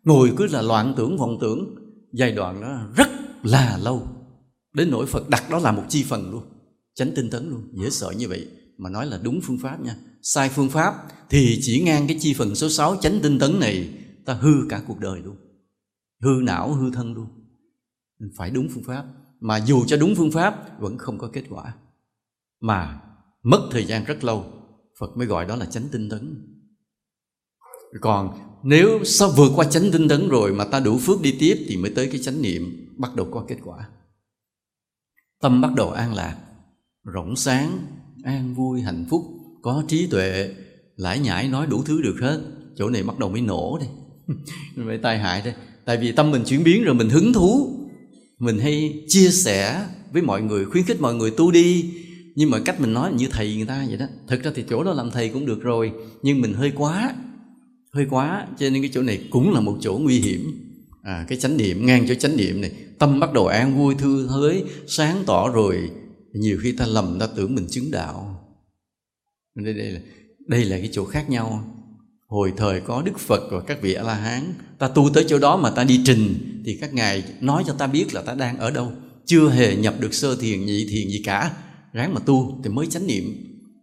ngồi 0.03 0.31
cứ 0.37 0.47
là 0.47 0.61
loạn 0.61 0.93
tưởng, 0.97 1.17
vọng 1.17 1.37
tưởng, 1.41 1.75
giai 2.13 2.31
đoạn 2.31 2.61
đó 2.61 2.79
rất 2.95 3.09
là 3.43 3.79
lâu. 3.83 4.07
Đến 4.73 4.91
nỗi 4.91 5.05
phật 5.05 5.29
đặt 5.29 5.49
đó 5.49 5.59
là 5.59 5.71
một 5.71 5.83
chi 5.89 6.03
phần 6.03 6.31
luôn 6.31 6.43
tránh 6.95 7.11
tinh 7.15 7.29
tấn 7.29 7.49
luôn. 7.49 7.61
Dễ 7.73 7.89
sợ 7.89 8.11
như 8.17 8.27
vậy 8.27 8.47
mà 8.77 8.89
nói 8.89 9.05
là 9.05 9.19
đúng 9.23 9.41
phương 9.41 9.57
pháp 9.57 9.81
nha. 9.81 9.95
Sai 10.21 10.49
phương 10.49 10.69
pháp 10.69 10.93
thì 11.29 11.59
chỉ 11.61 11.81
ngang 11.81 12.07
cái 12.07 12.17
chi 12.19 12.33
phần 12.33 12.55
số 12.55 12.69
6 12.69 12.97
tránh 13.01 13.19
tinh 13.23 13.39
tấn 13.39 13.59
này 13.59 13.89
ta 14.25 14.33
hư 14.33 14.53
cả 14.69 14.81
cuộc 14.87 14.99
đời 14.99 15.21
luôn. 15.21 15.35
Hư 16.21 16.41
não, 16.43 16.73
hư 16.73 16.91
thân 16.91 17.13
luôn. 17.13 17.27
Phải 18.37 18.49
đúng 18.49 18.67
phương 18.73 18.83
pháp. 18.83 19.05
Mà 19.39 19.57
dù 19.57 19.85
cho 19.85 19.97
đúng 19.97 20.15
phương 20.15 20.31
pháp, 20.31 20.79
vẫn 20.79 20.97
không 20.97 21.17
có 21.17 21.29
kết 21.33 21.43
quả. 21.49 21.75
Mà 22.61 23.01
mất 23.43 23.69
thời 23.71 23.85
gian 23.85 24.05
rất 24.05 24.23
lâu, 24.23 24.45
phật 24.99 25.17
mới 25.17 25.27
gọi 25.27 25.45
đó 25.45 25.55
là 25.55 25.65
chánh 25.65 25.83
tinh 25.91 26.09
tấn. 26.09 26.51
Còn 28.01 28.39
nếu 28.63 29.03
sau 29.03 29.29
vượt 29.29 29.51
qua 29.55 29.65
chánh 29.65 29.91
tinh 29.91 30.07
tấn 30.07 30.29
rồi 30.29 30.53
mà 30.53 30.65
ta 30.65 30.79
đủ 30.79 30.97
phước 30.97 31.21
đi 31.21 31.35
tiếp 31.39 31.65
thì 31.67 31.77
mới 31.77 31.91
tới 31.95 32.09
cái 32.11 32.21
chánh 32.21 32.41
niệm 32.41 32.93
bắt 32.97 33.15
đầu 33.15 33.27
có 33.31 33.45
kết 33.47 33.57
quả. 33.63 33.89
Tâm 35.41 35.61
bắt 35.61 35.71
đầu 35.75 35.91
an 35.91 36.13
lạc, 36.13 36.37
rộng 37.03 37.35
sáng, 37.35 37.79
an 38.23 38.53
vui, 38.53 38.81
hạnh 38.81 39.05
phúc, 39.09 39.25
có 39.61 39.83
trí 39.87 40.07
tuệ, 40.07 40.55
lãi 40.95 41.19
nhãi, 41.19 41.47
nói 41.47 41.67
đủ 41.67 41.83
thứ 41.83 42.01
được 42.01 42.15
hết. 42.21 42.41
Chỗ 42.75 42.89
này 42.89 43.03
bắt 43.03 43.19
đầu 43.19 43.29
mới 43.29 43.41
nổ 43.41 43.77
đây 43.81 43.89
vậy 44.75 44.97
tai 44.97 45.19
hại 45.19 45.41
thôi, 45.43 45.53
tại 45.85 45.97
vì 45.97 46.11
tâm 46.11 46.31
mình 46.31 46.43
chuyển 46.45 46.63
biến 46.63 46.83
rồi 46.83 46.95
mình 46.95 47.09
hứng 47.09 47.33
thú. 47.33 47.79
Mình 48.39 48.59
hay 48.59 49.03
chia 49.07 49.29
sẻ 49.29 49.85
với 50.13 50.21
mọi 50.21 50.41
người 50.41 50.65
khuyến 50.65 50.83
khích 50.83 51.01
mọi 51.01 51.15
người 51.15 51.31
tu 51.31 51.51
đi. 51.51 51.93
Nhưng 52.35 52.49
mà 52.49 52.59
cách 52.59 52.81
mình 52.81 52.93
nói 52.93 53.13
như 53.13 53.27
thầy 53.31 53.55
người 53.55 53.65
ta 53.65 53.85
vậy 53.87 53.97
đó. 53.97 54.05
Thực 54.27 54.43
ra 54.43 54.51
thì 54.55 54.63
chỗ 54.69 54.83
đó 54.83 54.93
làm 54.93 55.11
thầy 55.11 55.29
cũng 55.29 55.45
được 55.45 55.61
rồi 55.61 55.91
nhưng 56.21 56.41
mình 56.41 56.53
hơi 56.53 56.71
quá. 56.75 57.15
Hơi 57.93 58.05
quá 58.09 58.47
cho 58.59 58.69
nên 58.69 58.81
cái 58.81 58.91
chỗ 58.93 59.01
này 59.01 59.27
cũng 59.29 59.53
là 59.53 59.59
một 59.59 59.77
chỗ 59.81 59.99
nguy 60.01 60.19
hiểm. 60.19 60.51
À, 61.03 61.25
cái 61.27 61.39
chánh 61.39 61.57
niệm 61.57 61.85
ngang 61.85 62.05
chỗ 62.07 62.13
chánh 62.15 62.37
niệm 62.37 62.61
này. 62.61 62.71
Tâm 62.99 63.19
bắt 63.19 63.33
đầu 63.33 63.47
an 63.47 63.77
vui 63.77 63.95
thư 63.95 64.27
thới 64.27 64.63
sáng 64.87 65.23
tỏ 65.25 65.51
rồi 65.53 65.89
nhiều 66.33 66.57
khi 66.61 66.71
ta 66.71 66.85
lầm 66.85 67.19
ta 67.19 67.27
tưởng 67.27 67.55
mình 67.55 67.67
chứng 67.69 67.91
đạo. 67.91 68.41
Đây, 69.55 69.73
đây 69.73 69.91
là 69.91 69.99
đây 70.47 70.65
là 70.65 70.77
cái 70.77 70.89
chỗ 70.91 71.05
khác 71.05 71.29
nhau 71.29 71.74
hồi 72.35 72.53
thời 72.57 72.81
có 72.81 73.01
đức 73.01 73.19
phật 73.19 73.41
và 73.51 73.61
các 73.61 73.81
vị 73.81 73.93
a 73.93 74.03
la 74.03 74.13
hán 74.13 74.53
ta 74.79 74.87
tu 74.87 75.09
tới 75.13 75.25
chỗ 75.27 75.39
đó 75.39 75.57
mà 75.57 75.69
ta 75.69 75.83
đi 75.83 76.01
trình, 76.05 76.35
thì 76.65 76.77
các 76.81 76.93
ngài 76.93 77.23
nói 77.41 77.63
cho 77.67 77.73
ta 77.73 77.87
biết 77.87 78.13
là 78.13 78.21
ta 78.21 78.35
đang 78.35 78.57
ở 78.57 78.71
đâu. 78.71 78.91
Chưa 79.25 79.49
hề 79.49 79.75
nhập 79.75 79.93
được 79.99 80.13
sơ 80.13 80.35
thiền 80.35 80.65
nhị 80.65 80.87
thiền 80.89 81.07
gì 81.07 81.21
cả. 81.25 81.51
Ráng 81.93 82.13
mà 82.13 82.19
tu 82.25 82.61
thì 82.63 82.69
mới 82.69 82.87
chánh 82.87 83.07
niệm. 83.07 83.23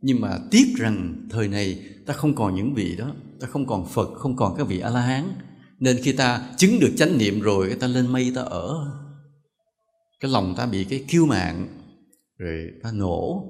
Nhưng 0.03 0.21
mà 0.21 0.39
tiếc 0.51 0.67
rằng 0.77 1.27
thời 1.31 1.49
này 1.49 1.79
ta 2.07 2.15
không 2.15 2.35
còn 2.35 2.57
những 2.57 2.75
vị 2.75 2.97
đó, 2.99 3.15
ta 3.41 3.47
không 3.47 3.67
còn 3.67 3.87
phật, 3.89 4.09
không 4.15 4.37
còn 4.37 4.55
các 4.57 4.67
vị 4.69 4.81
a 4.81 4.91
la 4.91 5.01
hán 5.01 5.33
nên 5.79 5.97
khi 6.03 6.13
ta 6.13 6.43
chứng 6.57 6.81
được 6.81 6.93
chánh 6.97 7.19
niệm 7.19 7.41
rồi 7.41 7.69
cái 7.69 7.79
ta 7.79 7.87
lên 7.87 8.13
mây 8.13 8.33
ta 8.35 8.43
ở. 8.43 8.75
Cái 10.21 10.31
lòng 10.31 10.55
ta 10.57 10.67
bị 10.67 10.85
cái 10.85 11.05
kiêu 11.09 11.27
mạng 11.27 11.69
rồi 12.39 12.71
ta 12.83 12.93
nổ. 12.93 13.45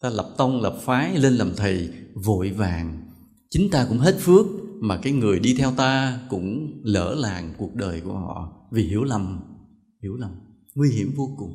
Ta 0.00 0.10
lập 0.10 0.34
tông, 0.36 0.60
lập 0.60 0.78
phái, 0.84 1.18
lên 1.18 1.32
làm 1.32 1.52
thầy, 1.56 1.88
vội 2.14 2.50
vàng 2.50 3.07
chính 3.50 3.70
ta 3.70 3.86
cũng 3.88 3.98
hết 3.98 4.16
phước, 4.20 4.46
mà 4.80 5.00
cái 5.02 5.12
người 5.12 5.40
đi 5.40 5.54
theo 5.54 5.72
ta 5.76 6.20
cũng 6.30 6.80
lỡ 6.84 7.14
làng 7.18 7.54
cuộc 7.58 7.74
đời 7.74 8.00
của 8.00 8.12
họ 8.12 8.68
vì 8.72 8.82
hiểu 8.82 9.04
lầm 9.04 9.40
hiểu 10.02 10.16
lầm, 10.16 10.30
nguy 10.74 10.90
hiểm 10.90 11.12
vô 11.16 11.36
cùng. 11.38 11.52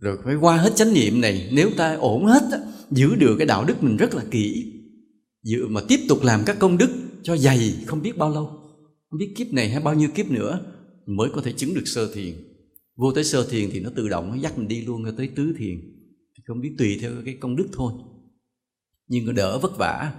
Rồi 0.00 0.18
phải 0.24 0.34
qua 0.34 0.56
hết 0.56 0.72
chánh 0.76 0.94
niệm 0.94 1.20
này, 1.20 1.50
nếu 1.52 1.70
ta 1.76 1.94
ổn 1.94 2.24
hết 2.24 2.42
giữ 2.90 3.14
được 3.14 3.36
cái 3.38 3.46
đạo 3.46 3.64
đức 3.64 3.82
mình 3.82 3.96
rất 3.96 4.14
là 4.14 4.24
kỹ, 4.30 4.72
giữ 5.42 5.68
mà 5.68 5.80
tiếp 5.88 6.00
tục 6.08 6.18
làm 6.22 6.42
các 6.46 6.56
công 6.58 6.78
đức 6.78 6.90
cho 7.22 7.36
dày, 7.36 7.74
không 7.86 8.02
biết 8.02 8.18
bao 8.18 8.30
lâu, 8.30 8.46
không 9.10 9.18
biết 9.18 9.34
kiếp 9.36 9.52
này 9.52 9.70
hay 9.70 9.82
bao 9.82 9.94
nhiêu 9.94 10.08
kiếp 10.14 10.30
nữa, 10.30 10.60
mới 11.06 11.30
có 11.34 11.40
thể 11.40 11.52
chứng 11.52 11.74
được 11.74 11.86
sơ 11.86 12.14
thiền. 12.14 12.34
Vô 12.96 13.12
tới 13.12 13.24
sơ 13.24 13.46
thiền 13.50 13.70
thì 13.72 13.80
nó 13.80 13.90
tự 13.96 14.08
động, 14.08 14.30
nó 14.30 14.34
dắt 14.34 14.58
mình 14.58 14.68
đi 14.68 14.80
luôn 14.80 15.04
tới 15.16 15.28
tứ 15.36 15.54
thiền. 15.58 15.76
Thì 16.36 16.42
không 16.46 16.60
biết 16.60 16.74
tùy 16.78 16.98
theo 17.00 17.12
cái 17.24 17.36
công 17.40 17.56
đức 17.56 17.68
thôi 17.72 17.92
nhưng 19.08 19.26
nó 19.26 19.32
đỡ 19.32 19.58
vất 19.58 19.78
vả. 19.78 20.12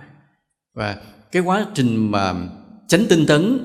Và 0.74 1.02
cái 1.32 1.42
quá 1.42 1.68
trình 1.74 2.12
mà 2.12 2.50
tránh 2.88 3.06
tinh 3.10 3.26
tấn 3.28 3.60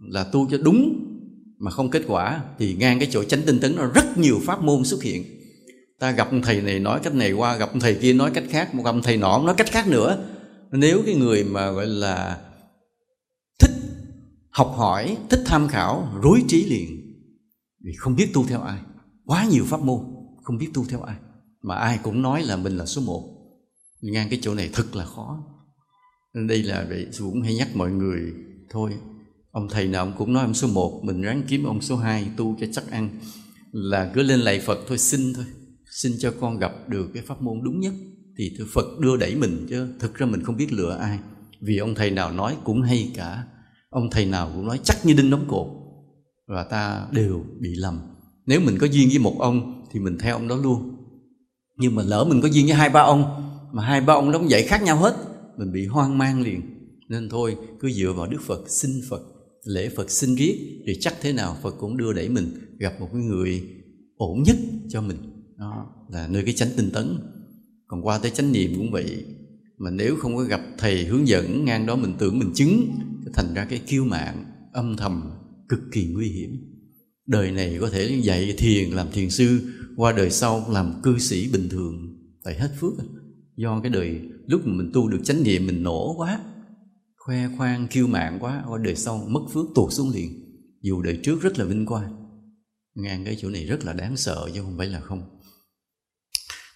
là 0.00 0.24
tu 0.24 0.50
cho 0.50 0.58
đúng 0.58 1.02
mà 1.58 1.70
không 1.70 1.90
kết 1.90 2.02
quả, 2.06 2.44
thì 2.58 2.74
ngang 2.74 2.98
cái 2.98 3.08
chỗ 3.12 3.24
tránh 3.24 3.42
tinh 3.46 3.60
tấn 3.60 3.76
nó 3.76 3.86
rất 3.86 4.18
nhiều 4.18 4.40
pháp 4.44 4.62
môn 4.62 4.84
xuất 4.84 5.02
hiện. 5.02 5.24
Ta 5.98 6.10
gặp 6.10 6.28
thầy 6.42 6.62
này 6.62 6.80
nói 6.80 7.00
cách 7.02 7.14
này 7.14 7.32
qua, 7.32 7.56
gặp 7.56 7.70
thầy 7.80 7.94
kia 7.94 8.12
nói 8.12 8.30
cách 8.34 8.44
khác, 8.50 8.74
một 8.74 8.82
gặp 8.82 8.94
thầy 9.02 9.16
nọ 9.16 9.42
nói 9.44 9.54
cách 9.58 9.70
khác 9.70 9.88
nữa. 9.88 10.24
Nếu 10.72 11.02
cái 11.06 11.14
người 11.14 11.44
mà 11.44 11.70
gọi 11.70 11.86
là 11.86 12.40
thích 13.58 13.70
học 14.50 14.74
hỏi, 14.76 15.16
thích 15.30 15.42
tham 15.46 15.68
khảo, 15.68 16.08
rối 16.22 16.42
trí 16.48 16.64
liền 16.64 17.02
vì 17.84 17.92
không 17.98 18.16
biết 18.16 18.28
tu 18.34 18.46
theo 18.46 18.60
ai. 18.60 18.78
Quá 19.24 19.44
nhiều 19.50 19.64
pháp 19.66 19.80
môn, 19.80 19.98
không 20.42 20.58
biết 20.58 20.68
tu 20.74 20.84
theo 20.88 21.02
ai. 21.02 21.16
Mà 21.62 21.74
ai 21.74 21.98
cũng 22.02 22.22
nói 22.22 22.42
là 22.42 22.56
mình 22.56 22.76
là 22.76 22.86
số 22.86 23.02
một 23.02 23.35
ngang 24.00 24.28
cái 24.30 24.38
chỗ 24.42 24.54
này 24.54 24.70
thật 24.72 24.96
là 24.96 25.04
khó. 25.04 25.44
Nên 26.34 26.46
đây 26.46 26.62
là 26.62 26.86
vậy 26.88 27.06
cũng 27.18 27.42
hay 27.42 27.54
nhắc 27.54 27.76
mọi 27.76 27.90
người, 27.90 28.32
thôi, 28.70 28.92
ông 29.50 29.68
thầy 29.70 29.88
nào 29.88 30.04
ông 30.04 30.14
cũng 30.18 30.32
nói 30.32 30.44
ông 30.44 30.54
số 30.54 30.68
một, 30.68 31.00
mình 31.04 31.22
ráng 31.22 31.42
kiếm 31.48 31.64
ông 31.64 31.80
số 31.80 31.96
hai, 31.96 32.28
tu 32.36 32.56
cho 32.60 32.66
chắc 32.72 32.90
ăn. 32.90 33.18
Là 33.72 34.10
cứ 34.14 34.22
lên 34.22 34.40
lạy 34.40 34.60
phật 34.60 34.78
thôi, 34.88 34.98
xin 34.98 35.34
thôi, 35.34 35.44
xin 35.90 36.12
cho 36.18 36.32
con 36.40 36.58
gặp 36.58 36.72
được 36.88 37.10
cái 37.14 37.22
pháp 37.26 37.42
môn 37.42 37.60
đúng 37.64 37.80
nhất. 37.80 37.92
Thì 38.38 38.54
thưa 38.58 38.64
phật 38.74 38.86
đưa 39.00 39.16
đẩy 39.16 39.34
mình 39.34 39.66
chứ, 39.70 39.88
thực 39.98 40.14
ra 40.14 40.26
mình 40.26 40.42
không 40.42 40.56
biết 40.56 40.72
lựa 40.72 40.96
ai. 41.00 41.18
Vì 41.60 41.78
ông 41.78 41.94
thầy 41.94 42.10
nào 42.10 42.32
nói 42.32 42.56
cũng 42.64 42.82
hay 42.82 43.12
cả. 43.14 43.44
Ông 43.90 44.10
thầy 44.10 44.26
nào 44.26 44.50
cũng 44.54 44.66
nói 44.66 44.80
chắc 44.82 45.06
như 45.06 45.14
đinh 45.14 45.30
đóng 45.30 45.44
cột. 45.48 45.66
Và 46.46 46.64
ta 46.64 47.06
đều 47.12 47.44
bị 47.60 47.70
lầm. 47.74 48.00
Nếu 48.46 48.60
mình 48.60 48.78
có 48.80 48.86
duyên 48.86 49.08
với 49.08 49.18
một 49.18 49.36
ông 49.38 49.84
thì 49.92 50.00
mình 50.00 50.18
theo 50.18 50.36
ông 50.36 50.48
đó 50.48 50.56
luôn. 50.56 50.96
Nhưng 51.78 51.94
mà 51.94 52.02
lỡ 52.02 52.26
mình 52.28 52.40
có 52.40 52.48
duyên 52.48 52.66
với 52.66 52.74
hai, 52.74 52.90
ba 52.90 53.00
ông 53.00 53.24
mà 53.72 53.84
hai 53.84 54.00
ba 54.00 54.14
ông 54.14 54.32
đó 54.32 54.38
cũng 54.38 54.50
dạy 54.50 54.62
khác 54.62 54.82
nhau 54.82 54.96
hết. 54.96 55.16
Mình 55.58 55.72
bị 55.72 55.86
hoang 55.86 56.18
mang 56.18 56.42
liền. 56.42 56.62
Nên 57.08 57.28
thôi, 57.28 57.56
cứ 57.80 57.90
dựa 57.90 58.12
vào 58.12 58.26
đức 58.26 58.40
phật 58.46 58.70
xin 58.70 58.90
phật, 59.08 59.22
lễ 59.64 59.88
phật 59.96 60.10
xin 60.10 60.34
riết, 60.34 60.82
thì 60.86 60.98
chắc 61.00 61.14
thế 61.20 61.32
nào 61.32 61.56
phật 61.62 61.74
cũng 61.78 61.96
đưa 61.96 62.12
đẩy 62.12 62.28
mình, 62.28 62.50
gặp 62.78 63.00
một 63.00 63.08
cái 63.12 63.22
người 63.22 63.62
ổn 64.16 64.42
nhất 64.42 64.56
cho 64.88 65.00
mình. 65.00 65.16
Đó 65.58 65.86
là 66.10 66.28
nơi 66.28 66.42
cái 66.42 66.54
chánh 66.54 66.68
tinh 66.76 66.90
tấn. 66.90 67.18
Còn 67.86 68.02
qua 68.02 68.18
tới 68.18 68.30
chánh 68.30 68.52
niệm 68.52 68.74
cũng 68.76 68.90
vậy. 68.90 69.24
Mà 69.78 69.90
nếu 69.90 70.16
không 70.16 70.36
có 70.36 70.42
gặp 70.42 70.60
thầy 70.78 71.04
hướng 71.04 71.28
dẫn 71.28 71.64
ngang 71.64 71.86
đó, 71.86 71.96
mình 71.96 72.14
tưởng 72.18 72.38
mình 72.38 72.50
chứng 72.54 72.90
thành 73.34 73.54
ra 73.54 73.66
cái 73.70 73.78
kiêu 73.78 74.04
mạng, 74.04 74.44
âm 74.72 74.96
thầm 74.96 75.30
cực 75.68 75.80
kỳ 75.92 76.06
nguy 76.06 76.28
hiểm. 76.28 76.56
Đời 77.26 77.50
này 77.50 77.78
có 77.80 77.90
thể 77.90 78.20
dạy 78.22 78.54
thiền 78.58 78.90
làm 78.90 79.06
thiền 79.12 79.30
sư, 79.30 79.60
qua 79.96 80.12
đời 80.12 80.30
sau 80.30 80.66
làm 80.72 81.00
cư 81.02 81.18
sĩ 81.18 81.48
bình 81.52 81.68
thường, 81.68 82.16
tại 82.44 82.54
hết 82.54 82.70
phước 82.80 82.92
à 82.98 83.04
do 83.56 83.80
cái 83.80 83.90
đời 83.90 84.20
lúc 84.46 84.66
mà 84.66 84.72
mình 84.72 84.90
tu 84.94 85.08
được 85.08 85.20
chánh 85.24 85.42
niệm 85.42 85.66
mình 85.66 85.82
nổ 85.82 86.14
quá 86.16 86.40
khoe 87.16 87.48
khoang 87.56 87.88
kiêu 87.88 88.06
mạng 88.06 88.38
quá 88.40 88.64
qua 88.68 88.78
đời 88.78 88.96
sau 88.96 89.26
mất 89.28 89.40
phước 89.52 89.66
tuột 89.74 89.92
xuống 89.92 90.10
liền. 90.10 90.42
Dù 90.82 91.02
đời 91.02 91.20
trước 91.22 91.42
rất 91.42 91.58
là 91.58 91.64
vinh 91.64 91.86
quang 91.86 92.26
ngang 92.96 93.24
cái 93.24 93.36
chỗ 93.40 93.50
này 93.50 93.64
rất 93.64 93.84
là 93.84 93.92
đáng 93.92 94.16
sợ 94.16 94.50
chứ 94.54 94.62
không 94.62 94.78
phải 94.78 94.86
là 94.86 95.00
không. 95.00 95.40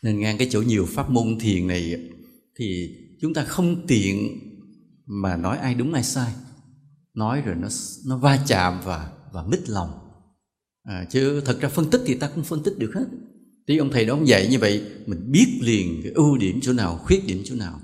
Nên 0.02 0.20
ngang 0.20 0.38
cái 0.38 0.48
chỗ 0.50 0.62
nhiều 0.62 0.86
pháp 0.86 1.10
môn 1.10 1.38
thiền 1.40 1.66
này 1.66 2.10
thì 2.58 2.96
chúng 3.20 3.34
ta 3.34 3.44
không 3.44 3.86
tiện 3.86 4.38
mà 5.06 5.36
nói 5.36 5.58
ai 5.58 5.74
đúng 5.74 5.92
ai 5.92 6.04
sai. 6.04 6.32
Nói 7.14 7.42
rồi 7.42 7.54
nó 7.54 7.68
nó 8.06 8.18
va 8.18 8.44
chạm 8.46 8.80
và 8.84 9.12
và 9.32 9.46
mít 9.46 9.70
lòng. 9.70 9.90
À, 10.82 11.06
chứ 11.10 11.42
thật 11.44 11.58
ra 11.60 11.68
phân 11.68 11.90
tích 11.90 12.00
thì 12.06 12.14
ta 12.14 12.30
cũng 12.34 12.44
phân 12.44 12.62
tích 12.62 12.78
được 12.78 12.92
hết 12.94 13.06
tí 13.66 13.76
ông 13.76 13.90
thầy 13.90 14.04
đó 14.04 14.14
ông 14.14 14.28
dạy 14.28 14.48
như 14.50 14.58
vậy, 14.58 14.82
mình 15.06 15.32
biết 15.32 15.46
liền 15.60 16.00
cái 16.02 16.12
ưu 16.12 16.36
điểm 16.36 16.60
chỗ 16.62 16.72
nào, 16.72 17.00
khuyết 17.04 17.26
điểm 17.26 17.42
chỗ 17.44 17.54
nào. 17.54 17.80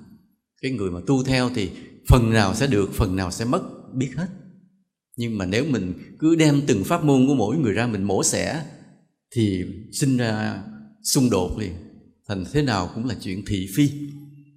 Cái 0.62 0.71
người 0.71 0.90
mà 0.90 1.00
tu 1.06 1.25
theo 1.25 1.50
thì 1.54 1.71
phần 2.09 2.30
nào 2.30 2.54
sẽ 2.54 2.66
được, 2.66 2.95
phần 2.95 3.16
nào 3.16 3.30
sẽ 3.30 3.45
mất, 3.45 3.62
biết 3.95 4.11
hết. 4.16 4.26
Nhưng 5.16 5.38
mà 5.38 5.47
nếu 5.47 5.64
mình 5.64 5.92
cứ 6.18 6.37
đem 6.37 6.61
từng 6.66 6.85
pháp 6.85 7.04
môn 7.04 7.26
của 7.26 7.35
mỗi 7.35 7.56
người 7.56 7.73
ra 7.73 7.87
mình 7.87 8.02
mổ 8.02 8.23
xẻ, 8.23 8.62
thì 9.30 9.64
sinh 9.92 10.16
ra 10.16 10.62
xung 11.02 11.30
đột 11.30 11.59
liền. 11.59 11.73
Thành 12.28 12.45
thế 12.52 12.62
nào 12.62 12.90
cũng 12.95 13.06
là 13.06 13.14
chuyện 13.21 13.45
thị 13.47 13.68
phi. 13.75 13.90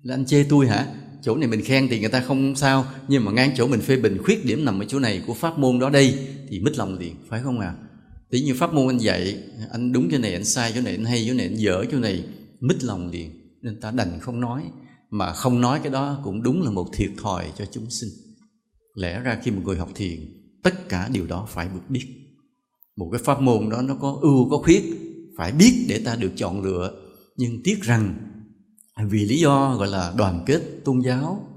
Là 0.03 0.15
anh 0.15 0.25
chê 0.25 0.43
tôi 0.43 0.67
hả? 0.67 0.87
Chỗ 1.21 1.35
này 1.35 1.47
mình 1.47 1.61
khen 1.61 1.87
thì 1.89 1.99
người 1.99 2.09
ta 2.09 2.21
không 2.21 2.55
sao, 2.55 2.85
nhưng 3.07 3.25
mà 3.25 3.31
ngang 3.31 3.51
chỗ 3.55 3.67
mình 3.67 3.81
phê 3.81 3.97
bình, 3.97 4.17
khuyết 4.23 4.45
điểm 4.45 4.65
nằm 4.65 4.79
ở 4.79 4.85
chỗ 4.85 4.99
này 4.99 5.23
của 5.27 5.33
pháp 5.33 5.59
môn 5.59 5.79
đó 5.79 5.89
đây, 5.89 6.27
thì 6.49 6.59
mít 6.59 6.77
lòng 6.77 6.99
liền, 6.99 7.15
phải 7.27 7.41
không 7.43 7.59
à? 7.59 7.73
Tí 8.31 8.41
như 8.41 8.53
pháp 8.53 8.73
môn 8.73 8.87
anh 8.87 8.97
dạy, 8.97 9.43
anh 9.71 9.91
đúng 9.91 10.09
chỗ 10.11 10.17
này, 10.17 10.33
anh 10.33 10.45
sai 10.45 10.71
chỗ 10.75 10.81
này, 10.81 10.95
anh 10.95 11.05
hay 11.05 11.25
chỗ 11.27 11.33
này, 11.33 11.45
anh 11.45 11.59
dở 11.59 11.85
chỗ 11.91 11.99
này, 11.99 12.23
mít 12.59 12.83
lòng 12.83 13.09
liền. 13.09 13.31
Nên 13.61 13.79
ta 13.81 13.91
đành 13.91 14.19
không 14.19 14.39
nói. 14.39 14.63
Mà 15.09 15.33
không 15.33 15.61
nói 15.61 15.79
cái 15.83 15.91
đó 15.91 16.21
cũng 16.23 16.43
đúng 16.43 16.61
là 16.61 16.71
một 16.71 16.87
thiệt 16.93 17.09
thòi 17.21 17.51
cho 17.57 17.65
chúng 17.71 17.89
sinh. 17.89 18.09
Lẽ 18.93 19.19
ra 19.19 19.39
khi 19.43 19.51
một 19.51 19.61
người 19.65 19.77
học 19.77 19.89
thiền, 19.95 20.19
tất 20.63 20.89
cả 20.89 21.09
điều 21.13 21.27
đó 21.27 21.47
phải 21.49 21.67
được 21.73 21.89
biết. 21.89 22.05
Một 22.97 23.09
cái 23.11 23.21
pháp 23.23 23.41
môn 23.41 23.69
đó 23.69 23.81
nó 23.81 23.95
có 23.95 24.19
ưu, 24.21 24.49
có 24.49 24.57
khuyết, 24.57 24.83
phải 25.37 25.51
biết 25.51 25.85
để 25.89 26.01
ta 26.05 26.15
được 26.15 26.31
chọn 26.35 26.63
lựa. 26.63 26.91
Nhưng 27.37 27.63
tiếc 27.63 27.81
rằng, 27.81 28.17
vì 29.09 29.25
lý 29.25 29.39
do 29.39 29.75
gọi 29.75 29.87
là 29.87 30.13
đoàn 30.17 30.43
kết 30.45 30.61
tôn 30.85 30.99
giáo, 30.99 31.47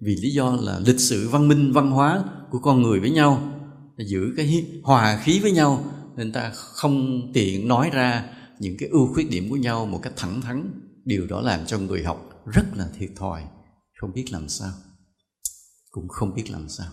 vì 0.00 0.16
lý 0.16 0.30
do 0.30 0.58
là 0.60 0.80
lịch 0.86 1.00
sử 1.00 1.28
văn 1.28 1.48
minh, 1.48 1.72
văn 1.72 1.90
hóa 1.90 2.24
của 2.50 2.58
con 2.58 2.82
người 2.82 3.00
với 3.00 3.10
nhau, 3.10 3.52
giữ 3.98 4.32
cái 4.36 4.66
hòa 4.82 5.20
khí 5.24 5.40
với 5.40 5.52
nhau 5.52 5.84
nên 6.20 6.32
ta 6.32 6.50
không 6.50 7.30
tiện 7.34 7.68
nói 7.68 7.90
ra 7.92 8.36
những 8.58 8.76
cái 8.78 8.88
ưu 8.88 9.14
khuyết 9.14 9.30
điểm 9.30 9.50
của 9.50 9.56
nhau 9.56 9.86
một 9.86 10.00
cách 10.02 10.12
thẳng 10.16 10.40
thắn. 10.40 10.70
Điều 11.04 11.26
đó 11.26 11.40
làm 11.40 11.66
cho 11.66 11.78
người 11.78 12.04
học 12.04 12.42
rất 12.46 12.64
là 12.76 12.88
thiệt 12.98 13.10
thòi. 13.16 13.44
Không 13.96 14.12
biết 14.12 14.32
làm 14.32 14.48
sao. 14.48 14.72
Cũng 15.90 16.08
không 16.08 16.34
biết 16.34 16.50
làm 16.50 16.68
sao. 16.68 16.92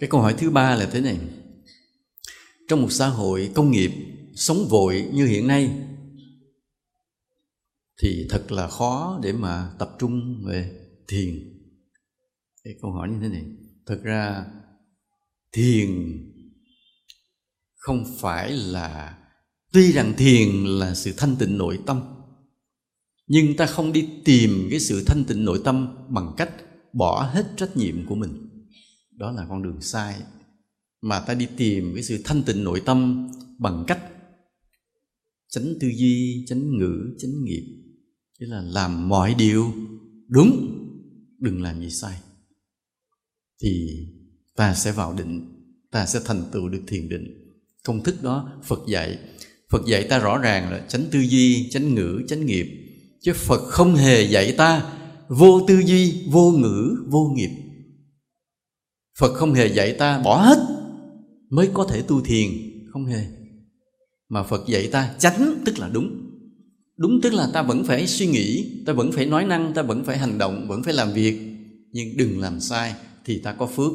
Cái 0.00 0.10
câu 0.10 0.20
hỏi 0.20 0.34
thứ 0.38 0.50
ba 0.50 0.76
là 0.76 0.88
thế 0.92 1.00
này. 1.00 1.18
Trong 2.68 2.82
một 2.82 2.90
xã 2.90 3.08
hội 3.08 3.50
công 3.54 3.70
nghiệp 3.70 3.90
sống 4.34 4.66
vội 4.70 5.10
như 5.12 5.26
hiện 5.26 5.46
nay, 5.46 5.70
thì 8.02 8.26
thật 8.30 8.52
là 8.52 8.68
khó 8.68 9.20
để 9.22 9.32
mà 9.32 9.70
tập 9.78 9.96
trung 9.98 10.44
về 10.46 10.70
thiền. 11.08 11.62
Cái 12.64 12.74
câu 12.82 12.92
hỏi 12.92 13.08
như 13.08 13.18
thế 13.22 13.28
này. 13.28 13.44
Thật 13.86 14.00
ra 14.02 14.44
thiền 15.52 15.90
không 17.80 18.04
phải 18.18 18.52
là, 18.52 19.18
tuy 19.72 19.92
rằng 19.92 20.14
thiền 20.16 20.64
là 20.64 20.94
sự 20.94 21.12
thanh 21.16 21.36
tịnh 21.36 21.58
nội 21.58 21.78
tâm, 21.86 22.00
nhưng 23.26 23.56
ta 23.56 23.66
không 23.66 23.92
đi 23.92 24.08
tìm 24.24 24.66
cái 24.70 24.80
sự 24.80 25.04
thanh 25.06 25.24
tịnh 25.24 25.44
nội 25.44 25.60
tâm 25.64 25.96
bằng 26.08 26.34
cách 26.36 26.52
bỏ 26.92 27.30
hết 27.34 27.46
trách 27.56 27.76
nhiệm 27.76 28.06
của 28.06 28.14
mình. 28.14 28.48
Đó 29.10 29.32
là 29.32 29.46
con 29.48 29.62
đường 29.62 29.80
sai. 29.80 30.14
Mà 31.02 31.20
ta 31.20 31.34
đi 31.34 31.46
tìm 31.56 31.92
cái 31.94 32.02
sự 32.02 32.22
thanh 32.24 32.42
tịnh 32.42 32.64
nội 32.64 32.82
tâm 32.86 33.28
bằng 33.58 33.84
cách 33.86 34.00
tránh 35.48 35.74
tư 35.80 35.88
duy 35.88 36.44
tránh 36.48 36.78
ngữ 36.78 37.16
tránh 37.18 37.44
nghiệp. 37.44 37.64
Tức 38.40 38.46
là 38.46 38.62
làm 38.62 39.08
mọi 39.08 39.34
điều 39.34 39.72
đúng, 40.28 40.76
Đừng 41.38 41.62
làm 41.62 41.80
gì 41.80 41.90
sai. 41.90 42.20
Thì 43.62 44.06
ta 44.56 44.74
sẽ 44.74 44.92
vào 44.92 45.14
định, 45.14 45.60
Ta 45.90 46.06
sẽ 46.06 46.20
thành 46.24 46.44
tựu 46.52 46.68
được 46.68 46.82
thiền 46.86 47.08
định. 47.08 47.39
Công 47.84 48.02
thức 48.02 48.22
đó 48.22 48.52
Phật 48.64 48.80
dạy. 48.88 49.18
Phật 49.70 49.86
dạy 49.86 50.04
ta 50.04 50.18
rõ 50.18 50.38
ràng 50.38 50.72
là 50.72 50.84
tránh 50.88 51.04
tư 51.10 51.20
duy, 51.20 51.70
tránh 51.70 51.94
ngữ, 51.94 52.22
tránh 52.28 52.46
nghiệp. 52.46 52.66
Chứ 53.20 53.32
Phật 53.32 53.60
không 53.60 53.94
hề 53.94 54.22
dạy 54.22 54.52
ta 54.52 54.92
Vô 55.28 55.64
tư 55.68 55.78
duy, 55.78 56.26
vô 56.30 56.50
ngữ, 56.50 56.96
vô 57.08 57.32
nghiệp. 57.36 57.50
Phật 59.18 59.32
không 59.32 59.54
hề 59.54 59.66
dạy 59.66 59.92
ta 59.92 60.18
bỏ 60.18 60.42
hết 60.42 60.58
Mới 61.50 61.70
có 61.74 61.84
thể 61.84 62.02
tu 62.02 62.20
thiền. 62.20 62.48
Không 62.92 63.06
hề. 63.06 63.26
Mà 64.28 64.42
Phật 64.42 64.66
dạy 64.66 64.88
ta 64.92 65.14
tránh 65.18 65.62
tức 65.64 65.78
là 65.78 65.88
đúng. 65.88 66.30
Đúng 66.96 67.20
tức 67.22 67.32
là 67.32 67.50
ta 67.52 67.62
vẫn 67.62 67.84
phải 67.84 68.06
suy 68.06 68.26
nghĩ 68.26 68.66
ta 68.86 68.92
vẫn 68.92 69.12
phải 69.12 69.26
nói 69.26 69.44
năng 69.44 69.74
ta 69.74 69.82
vẫn 69.82 70.04
phải 70.04 70.18
hành 70.18 70.38
động 70.38 70.68
vẫn 70.68 70.82
phải 70.82 70.94
làm 70.94 71.12
việc. 71.12 71.40
Nhưng 71.92 72.16
đừng 72.16 72.40
làm 72.40 72.60
sai 72.60 72.94
thì 73.24 73.38
ta 73.38 73.52
có 73.52 73.66
phước 73.66 73.92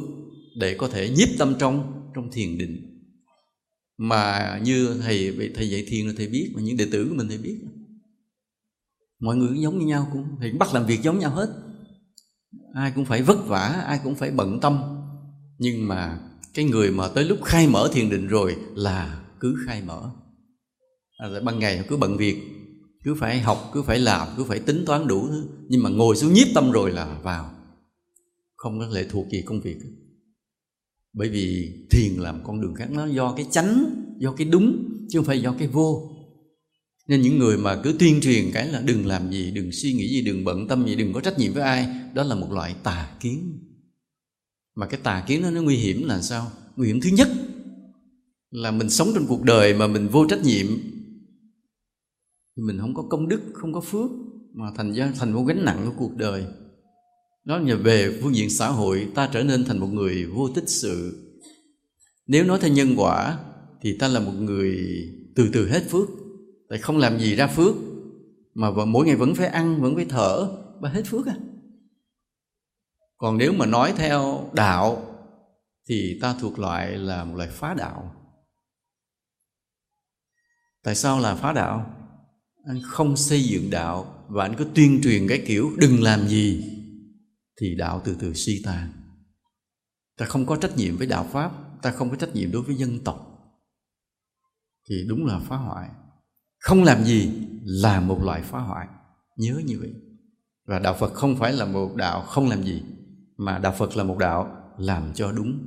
để 0.56 0.74
có 0.74 0.88
thể 0.88 1.08
nhiếp 1.08 1.28
tâm 1.38 1.54
trong 1.58 1.92
trong 2.14 2.30
thiền 2.32 2.58
định 2.58 2.95
mà 3.98 4.58
như 4.64 5.00
thầy 5.02 5.36
thầy 5.54 5.70
dạy 5.70 5.84
thiền 5.88 6.06
là 6.06 6.12
thầy 6.16 6.28
biết 6.28 6.52
mà 6.54 6.62
những 6.62 6.76
đệ 6.76 6.86
tử 6.92 7.06
của 7.08 7.14
mình 7.14 7.28
thầy 7.28 7.38
biết. 7.38 7.60
Mọi 9.18 9.36
người 9.36 9.48
cũng 9.48 9.62
giống 9.62 9.78
như 9.78 9.86
nhau 9.86 10.08
cũng 10.12 10.28
thì 10.40 10.50
cũng 10.50 10.58
bắt 10.58 10.74
làm 10.74 10.86
việc 10.86 11.02
giống 11.02 11.18
nhau 11.18 11.30
hết. 11.30 11.48
Ai 12.74 12.92
cũng 12.94 13.04
phải 13.04 13.22
vất 13.22 13.46
vả 13.46 13.82
ai 13.86 14.00
cũng 14.04 14.14
phải 14.14 14.30
bận 14.30 14.60
tâm. 14.60 14.78
Nhưng 15.58 15.88
mà 15.88 16.20
cái 16.54 16.64
người 16.64 16.90
mà 16.90 17.08
tới 17.08 17.24
lúc 17.24 17.38
khai 17.44 17.68
mở 17.68 17.90
thiền 17.92 18.10
định 18.10 18.26
rồi 18.26 18.56
là 18.74 19.24
cứ 19.40 19.56
khai 19.66 19.82
mở. 19.82 20.10
À, 21.18 21.28
ban 21.44 21.58
ngày 21.58 21.84
cứ 21.88 21.96
bận 21.96 22.16
việc 22.16 22.42
cứ 23.04 23.14
phải 23.14 23.40
học 23.40 23.70
cứ 23.72 23.82
phải 23.82 23.98
làm 23.98 24.28
cứ 24.36 24.44
phải 24.44 24.58
tính 24.58 24.84
toán 24.86 25.06
đủ 25.06 25.28
thứ. 25.28 25.48
Nhưng 25.68 25.82
mà 25.82 25.90
ngồi 25.90 26.16
xuống 26.16 26.32
nhiếp 26.32 26.46
tâm 26.54 26.70
rồi 26.70 26.90
là 26.90 27.18
vào. 27.22 27.50
Không 28.56 28.78
có 28.78 28.86
lệ 28.86 29.06
thuộc 29.10 29.26
gì 29.32 29.42
công 29.46 29.60
việc 29.60 29.76
bởi 31.16 31.28
vì 31.28 31.72
thiền 31.90 32.12
làm 32.12 32.40
con 32.44 32.60
đường 32.60 32.74
khác, 32.74 32.90
nó 32.90 33.06
do 33.06 33.34
cái 33.36 33.46
chánh, 33.50 33.84
do 34.18 34.32
cái 34.32 34.46
đúng, 34.46 34.88
chứ 35.08 35.18
không 35.18 35.26
phải 35.26 35.42
do 35.42 35.54
cái 35.58 35.68
vô. 35.68 36.12
Nên 37.08 37.22
những 37.22 37.38
người 37.38 37.58
mà 37.58 37.80
cứ 37.82 37.96
tuyên 37.98 38.20
truyền 38.20 38.50
cái 38.52 38.68
là 38.68 38.80
đừng 38.80 39.06
làm 39.06 39.30
gì, 39.30 39.50
đừng 39.50 39.72
suy 39.72 39.92
nghĩ 39.92 40.08
gì, 40.08 40.22
đừng 40.22 40.44
bận 40.44 40.68
tâm 40.68 40.86
gì, 40.86 40.94
đừng 40.94 41.12
có 41.12 41.20
trách 41.20 41.38
nhiệm 41.38 41.52
với 41.52 41.62
ai, 41.62 41.88
đó 42.14 42.22
là 42.22 42.34
một 42.34 42.52
loại 42.52 42.74
tà 42.82 43.16
kiến. 43.20 43.58
Mà 44.74 44.86
cái 44.86 45.00
tà 45.02 45.24
kiến 45.26 45.42
đó 45.42 45.50
nó 45.50 45.62
nguy 45.62 45.76
hiểm 45.76 46.06
là 46.06 46.22
sao? 46.22 46.50
Nguy 46.76 46.86
hiểm 46.86 47.00
thứ 47.00 47.10
nhất 47.10 47.28
là 48.50 48.70
mình 48.70 48.90
sống 48.90 49.08
trong 49.14 49.26
cuộc 49.28 49.42
đời 49.42 49.74
mà 49.74 49.86
mình 49.86 50.08
vô 50.08 50.26
trách 50.28 50.44
nhiệm 50.44 50.66
mình 52.56 52.78
không 52.78 52.94
có 52.94 53.02
công 53.02 53.28
đức, 53.28 53.40
không 53.52 53.72
có 53.72 53.80
phước, 53.80 54.10
mà 54.54 54.70
thành 54.76 54.92
ra 54.92 55.12
thành 55.18 55.32
một 55.32 55.44
gánh 55.44 55.64
nặng 55.64 55.82
của 55.86 55.92
cuộc 55.96 56.16
đời 56.16 56.44
đó 57.46 57.58
là 57.58 57.74
về 57.74 58.18
phương 58.22 58.36
diện 58.36 58.50
xã 58.50 58.68
hội, 58.68 59.08
ta 59.14 59.28
trở 59.32 59.42
nên 59.42 59.64
thành 59.64 59.78
một 59.78 59.86
người 59.86 60.24
vô 60.24 60.48
tích 60.54 60.68
sự. 60.68 61.22
Nếu 62.26 62.44
nói 62.44 62.58
theo 62.60 62.70
nhân 62.70 62.94
quả, 62.96 63.38
thì 63.82 63.98
ta 63.98 64.08
là 64.08 64.20
một 64.20 64.32
người 64.32 64.78
từ 65.36 65.50
từ 65.52 65.68
hết 65.68 65.82
phước. 65.90 66.08
Tại 66.68 66.78
không 66.78 66.98
làm 66.98 67.18
gì 67.18 67.36
ra 67.36 67.46
phước, 67.46 67.74
mà 68.54 68.70
mỗi 68.70 69.06
ngày 69.06 69.16
vẫn 69.16 69.34
phải 69.34 69.46
ăn, 69.46 69.82
vẫn 69.82 69.94
phải 69.96 70.04
thở 70.04 70.48
và 70.80 70.88
hết 70.88 71.02
phước 71.06 71.26
à 71.26 71.36
còn 73.16 73.38
nếu 73.38 73.52
mà 73.52 73.66
nói 73.66 73.94
theo 73.96 74.50
đạo, 74.52 75.02
thì 75.88 76.18
ta 76.22 76.34
thuộc 76.40 76.58
loại 76.58 76.90
là 76.90 77.24
một 77.24 77.36
loại 77.36 77.48
phá 77.52 77.74
đạo. 77.74 78.14
Tại 80.82 80.94
sao 80.94 81.20
là 81.20 81.34
phá 81.34 81.52
đạo? 81.52 81.94
Anh 82.66 82.80
không 82.84 83.16
xây 83.16 83.44
dựng 83.44 83.70
đạo 83.70 84.24
và 84.28 84.44
anh 84.44 84.54
cứ 84.58 84.66
tuyên 84.74 85.00
truyền 85.02 85.28
cái 85.28 85.42
kiểu 85.46 85.72
đừng 85.76 86.02
làm 86.02 86.28
gì 86.28 86.64
thì 87.60 87.74
đạo 87.74 88.02
từ 88.04 88.16
từ 88.20 88.34
suy 88.34 88.62
tàn. 88.64 88.92
Ta 90.16 90.26
không 90.26 90.46
có 90.46 90.56
trách 90.56 90.76
nhiệm 90.76 90.96
với 90.96 91.06
đạo 91.06 91.28
pháp, 91.32 91.52
ta 91.82 91.90
không 91.90 92.10
có 92.10 92.16
trách 92.16 92.34
nhiệm 92.34 92.52
đối 92.52 92.62
với 92.62 92.74
dân 92.74 93.04
tộc. 93.04 93.32
Thì 94.88 95.04
đúng 95.08 95.26
là 95.26 95.38
phá 95.38 95.56
hoại. 95.56 95.90
Không 96.58 96.84
làm 96.84 97.04
gì 97.04 97.30
là 97.64 98.00
một 98.00 98.22
loại 98.22 98.42
phá 98.42 98.58
hoại. 98.58 98.86
Nhớ 99.36 99.60
như 99.64 99.78
vậy. 99.80 99.92
Và 100.66 100.78
đạo 100.78 100.96
phật 101.00 101.14
không 101.14 101.36
phải 101.36 101.52
là 101.52 101.64
một 101.64 101.94
đạo 101.96 102.22
không 102.22 102.48
làm 102.48 102.64
gì, 102.64 102.82
mà 103.36 103.58
đạo 103.58 103.74
phật 103.78 103.96
là 103.96 104.04
một 104.04 104.18
đạo 104.18 104.72
làm 104.78 105.14
cho 105.14 105.32
đúng. 105.32 105.66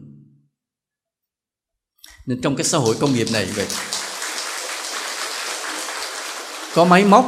Nên 2.26 2.42
trong 2.42 2.56
cái 2.56 2.64
xã 2.64 2.78
hội 2.78 2.96
công 3.00 3.14
nghiệp 3.14 3.28
này 3.34 3.46
vậy, 3.56 3.68
có 6.76 6.86
máy 6.86 7.06
móc, 7.06 7.26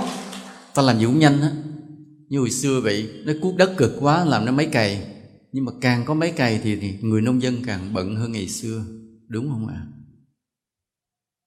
ta 0.73 0.81
làm 0.81 0.99
gì 0.99 1.05
cũng 1.05 1.19
nhanh 1.19 1.41
á 1.41 1.51
như 2.31 2.39
hồi 2.39 2.51
xưa 2.51 2.81
vậy 2.81 3.09
nó 3.25 3.33
cuốc 3.41 3.55
đất 3.57 3.73
cực 3.77 3.91
quá 3.99 4.25
làm 4.25 4.45
nó 4.45 4.51
mấy 4.51 4.65
cày. 4.65 5.07
Nhưng 5.51 5.65
mà 5.65 5.71
càng 5.81 6.05
có 6.05 6.13
mấy 6.13 6.31
cày 6.31 6.59
thì, 6.63 6.75
thì 6.75 6.93
người 7.01 7.21
nông 7.21 7.41
dân 7.41 7.63
càng 7.65 7.93
bận 7.93 8.15
hơn 8.15 8.31
ngày 8.31 8.47
xưa 8.47 8.83
đúng 9.27 9.49
không 9.49 9.67
ạ? 9.67 9.75
À? 9.75 9.87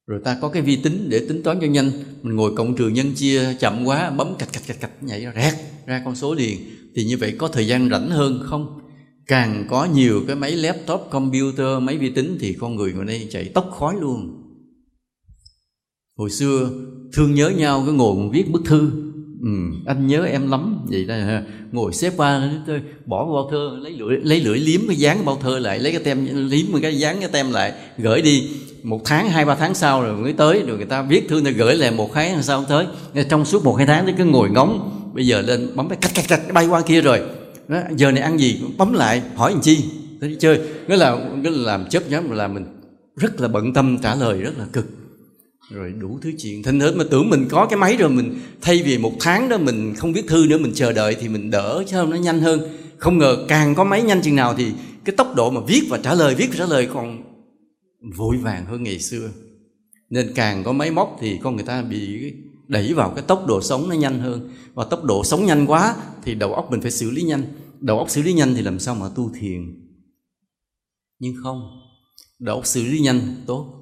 rồi 0.06 0.20
ta 0.24 0.38
có 0.40 0.48
cái 0.48 0.62
vi 0.62 0.76
tính 0.76 1.06
để 1.08 1.26
tính 1.28 1.42
toán 1.42 1.58
cho 1.60 1.66
nhanh 1.66 1.90
mình 2.22 2.36
ngồi 2.36 2.52
cộng 2.56 2.76
trừ 2.76 2.88
nhân 2.88 3.14
chia 3.14 3.54
chậm 3.60 3.84
quá 3.84 4.10
bấm 4.10 4.34
cạch 4.38 4.52
cạch 4.52 4.62
cạch 4.66 4.80
cạch 4.80 5.02
nhảy 5.02 5.26
rẹt 5.34 5.54
ra 5.86 6.02
con 6.04 6.14
số 6.16 6.34
liền. 6.34 6.58
Thì 6.94 7.04
như 7.04 7.16
vậy 7.16 7.34
có 7.38 7.48
thời 7.48 7.66
gian 7.66 7.90
rảnh 7.90 8.10
hơn 8.10 8.42
không? 8.44 8.80
Càng 9.26 9.66
có 9.70 9.84
nhiều 9.84 10.24
cái 10.26 10.36
máy 10.36 10.50
laptop 10.50 11.00
computer 11.10 11.82
máy 11.82 11.98
vi 11.98 12.10
tính 12.10 12.36
thì 12.40 12.56
con 12.60 12.76
người 12.76 12.92
ngồi 12.92 13.04
đây 13.04 13.28
chạy 13.30 13.44
tốc 13.44 13.70
khói 13.78 13.94
luôn. 14.00 14.42
Hồi 16.16 16.30
xưa 16.30 16.70
thương 17.12 17.34
nhớ 17.34 17.48
nhau 17.48 17.82
cái 17.86 17.94
ngồi 17.94 18.30
viết 18.32 18.50
bức 18.50 18.62
thư 18.64 19.03
ừ, 19.42 19.48
anh 19.86 20.06
nhớ 20.06 20.24
em 20.24 20.50
lắm 20.50 20.86
vậy 20.88 21.04
đó 21.04 21.14
ngồi 21.72 21.92
xếp 21.92 22.12
qua 22.16 22.50
bỏ 23.06 23.24
bao 23.24 23.48
thơ 23.50 23.78
lấy 23.82 23.92
lưỡi 23.92 24.18
lấy 24.22 24.40
lưỡi 24.40 24.58
liếm 24.58 24.80
cái 24.88 24.96
dán 24.96 25.24
bao 25.24 25.38
thơ 25.42 25.58
lại 25.58 25.78
lấy 25.78 25.92
cái 25.92 26.00
tem 26.04 26.48
liếm 26.50 26.80
cái 26.82 26.98
dán 26.98 27.16
cái 27.20 27.28
tem 27.28 27.50
lại 27.50 27.72
gửi 27.98 28.22
đi. 28.22 28.50
Một 28.82 29.00
tháng 29.04 29.28
hai 29.28 29.44
ba 29.44 29.54
tháng 29.54 29.74
sau 29.74 30.02
rồi 30.02 30.16
mới 30.16 30.32
tới 30.32 30.62
rồi 30.66 30.76
người 30.76 30.86
ta 30.86 31.02
viết 31.02 31.28
thư 31.28 31.40
này 31.40 31.52
gửi 31.52 31.74
lại 31.74 31.90
một 31.90 32.10
tháng 32.14 32.42
sau 32.42 32.64
tới. 32.64 32.86
Trong 33.28 33.44
suốt 33.44 33.64
một 33.64 33.74
hai 33.74 33.86
tháng 33.86 34.06
nó 34.06 34.12
cứ 34.18 34.24
ngồi 34.24 34.50
ngóng. 34.50 35.00
Bây 35.14 35.26
giờ 35.26 35.40
lên 35.40 35.68
bấm 35.74 35.88
cái 35.88 35.98
cách 36.00 36.12
cách 36.14 36.24
cách 36.28 36.40
bay 36.52 36.66
qua 36.66 36.82
kia 36.82 37.00
rồi. 37.00 37.20
Đó, 37.68 37.78
giờ 37.96 38.12
này 38.12 38.22
ăn 38.22 38.40
gì? 38.40 38.60
Bấm 38.78 38.92
lại 38.92 39.22
hỏi 39.34 39.52
làm 39.52 39.60
chi? 39.60 39.84
Tới 40.20 40.30
đi 40.30 40.36
chơi. 40.40 40.60
Nghĩa 40.88 40.96
là 40.96 41.10
nó 41.42 41.50
là 41.50 41.72
làm 41.72 41.88
chớp 41.88 42.02
nhóm 42.08 42.30
là 42.30 42.48
mình 42.48 42.64
rất 43.16 43.40
là 43.40 43.48
bận 43.48 43.72
tâm 43.72 43.98
trả 44.02 44.14
lời 44.14 44.40
rất 44.40 44.58
là 44.58 44.64
cực 44.72 44.86
rồi 45.70 45.92
đủ 45.92 46.18
thứ 46.22 46.32
chuyện. 46.38 46.62
Thinh 46.62 46.80
hết 46.80 46.96
mà 46.96 47.04
tưởng 47.10 47.30
mình 47.30 47.46
có 47.50 47.66
cái 47.66 47.78
máy 47.78 47.96
rồi 47.96 48.10
mình 48.10 48.38
thay 48.62 48.82
vì 48.82 48.98
một 48.98 49.12
tháng 49.20 49.48
đó 49.48 49.58
mình 49.58 49.94
không 49.94 50.12
viết 50.12 50.26
thư 50.28 50.46
nữa, 50.46 50.58
mình 50.58 50.72
chờ 50.74 50.92
đợi 50.92 51.16
thì 51.20 51.28
mình 51.28 51.50
đỡ, 51.50 51.84
chứ 51.86 51.96
không, 51.96 52.10
nó 52.10 52.16
nhanh 52.16 52.40
hơn. 52.40 52.60
Không 52.98 53.18
ngờ 53.18 53.44
càng 53.48 53.74
có 53.74 53.84
máy 53.84 54.02
nhanh 54.02 54.22
chừng 54.22 54.36
nào 54.36 54.54
thì 54.54 54.72
cái 55.04 55.16
tốc 55.16 55.34
độ 55.36 55.50
mà 55.50 55.60
viết 55.66 55.82
và 55.88 55.98
trả 55.98 56.14
lời, 56.14 56.34
viết 56.34 56.48
và 56.50 56.56
trả 56.58 56.66
lời 56.66 56.88
còn 56.94 57.22
vội 58.16 58.36
vàng 58.36 58.66
hơn 58.66 58.82
ngày 58.82 58.98
xưa. 58.98 59.30
Nên 60.10 60.32
càng 60.34 60.64
có 60.64 60.72
máy 60.72 60.90
móc 60.90 61.16
thì 61.20 61.38
con 61.42 61.56
người 61.56 61.64
ta 61.64 61.82
bị 61.82 62.32
đẩy 62.68 62.94
vào 62.94 63.10
cái 63.10 63.24
tốc 63.26 63.46
độ 63.46 63.60
sống 63.62 63.88
nó 63.88 63.94
nhanh 63.94 64.18
hơn. 64.18 64.50
Và 64.74 64.84
tốc 64.84 65.04
độ 65.04 65.24
sống 65.24 65.46
nhanh 65.46 65.66
quá 65.66 65.96
thì 66.24 66.34
đầu 66.34 66.54
óc 66.54 66.70
mình 66.70 66.80
phải 66.80 66.90
xử 66.90 67.10
lý 67.10 67.22
nhanh. 67.22 67.42
Đầu 67.80 67.98
óc 67.98 68.10
xử 68.10 68.22
lý 68.22 68.32
nhanh 68.32 68.54
thì 68.54 68.62
làm 68.62 68.78
sao 68.78 68.94
mà 68.94 69.06
tu 69.16 69.30
thiền? 69.40 69.60
Nhưng 71.18 71.34
không, 71.42 71.60
đầu 72.38 72.56
óc 72.56 72.66
xử 72.66 72.84
lý 72.84 73.00
nhanh 73.00 73.20
tốt. 73.46 73.80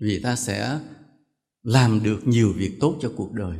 Vì 0.00 0.20
ta 0.22 0.36
sẽ 0.36 0.78
làm 1.64 2.02
được 2.02 2.28
nhiều 2.28 2.52
việc 2.56 2.80
tốt 2.80 2.96
cho 3.00 3.10
cuộc 3.16 3.32
đời. 3.32 3.56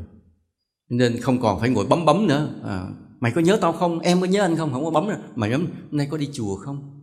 Nên 0.90 1.20
không 1.20 1.40
còn 1.40 1.60
phải 1.60 1.70
ngồi 1.70 1.86
bấm 1.86 2.04
bấm 2.04 2.26
nữa. 2.26 2.48
À, 2.64 2.84
mày 3.20 3.32
có 3.32 3.40
nhớ 3.40 3.58
tao 3.60 3.72
không? 3.72 3.98
Em 4.00 4.20
có 4.20 4.26
nhớ 4.26 4.42
anh 4.42 4.56
không? 4.56 4.72
Không 4.72 4.84
có 4.84 4.90
bấm 4.90 5.08
nữa. 5.08 5.18
Mày 5.34 5.50
bấm 5.50 5.60
hôm 5.60 5.68
nay 5.90 6.08
có 6.10 6.16
đi 6.16 6.28
chùa 6.32 6.56
không? 6.56 7.02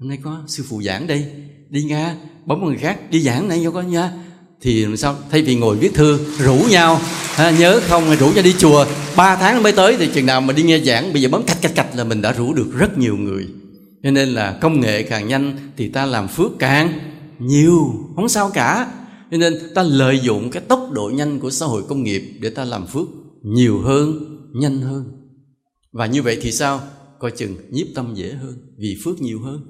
Hôm 0.00 0.08
nay 0.08 0.18
có 0.22 0.42
sư 0.46 0.64
phụ 0.68 0.82
giảng 0.82 1.06
đây. 1.06 1.26
Đi 1.68 1.82
nga 1.82 2.16
bấm 2.46 2.64
người 2.64 2.76
khác. 2.76 3.10
Đi 3.10 3.20
giảng 3.20 3.48
này 3.48 3.64
vô 3.64 3.70
có 3.70 3.82
nha 3.82 4.12
thì 4.60 4.84
làm 4.84 4.96
sao? 4.96 5.16
Thay 5.30 5.42
vì 5.42 5.56
ngồi 5.56 5.76
viết 5.76 5.94
thư 5.94 6.18
rủ 6.38 6.56
nhau. 6.70 7.00
Ha, 7.34 7.50
nhớ 7.50 7.80
không? 7.88 8.16
Rủ 8.16 8.32
nhau 8.32 8.44
đi 8.44 8.54
chùa. 8.58 8.86
Ba 9.16 9.36
tháng 9.36 9.62
mới 9.62 9.72
tới 9.72 9.96
thì 9.98 10.08
chừng 10.14 10.26
nào 10.26 10.40
mà 10.40 10.52
đi 10.52 10.62
nghe 10.62 10.78
giảng 10.78 11.12
bây 11.12 11.22
giờ 11.22 11.28
bấm 11.28 11.42
cạch 11.42 11.58
cạch 11.62 11.74
cạch 11.74 11.96
là 11.96 12.04
mình 12.04 12.22
đã 12.22 12.32
rủ 12.32 12.54
được 12.54 12.72
rất 12.78 12.98
nhiều 12.98 13.16
người. 13.16 13.48
Cho 14.02 14.10
nên 14.10 14.28
là 14.28 14.58
công 14.60 14.80
nghệ 14.80 15.02
càng 15.02 15.28
nhanh 15.28 15.56
thì 15.76 15.88
ta 15.88 16.06
làm 16.06 16.28
phước 16.28 16.50
càng 16.58 16.92
nhiều. 17.38 17.94
Không 18.16 18.28
sao 18.28 18.50
cả 18.54 18.92
cho 19.30 19.38
nên 19.38 19.54
ta 19.74 19.82
lợi 19.82 20.20
dụng 20.22 20.50
cái 20.50 20.62
tốc 20.68 20.90
độ 20.92 21.10
nhanh 21.14 21.40
của 21.40 21.50
xã 21.50 21.66
hội 21.66 21.82
công 21.88 22.02
nghiệp 22.02 22.22
để 22.40 22.50
ta 22.50 22.64
làm 22.64 22.86
phước 22.86 23.08
nhiều 23.42 23.80
hơn, 23.80 24.36
nhanh 24.54 24.78
hơn. 24.78 25.04
Và 25.92 26.06
như 26.06 26.22
vậy 26.22 26.38
thì 26.42 26.52
sao? 26.52 26.80
Coi 27.18 27.30
chừng 27.30 27.56
nhiếp 27.70 27.86
tâm 27.94 28.14
dễ 28.14 28.32
hơn, 28.32 28.74
vì 28.78 28.96
phước 29.04 29.20
nhiều 29.20 29.40
hơn. 29.40 29.60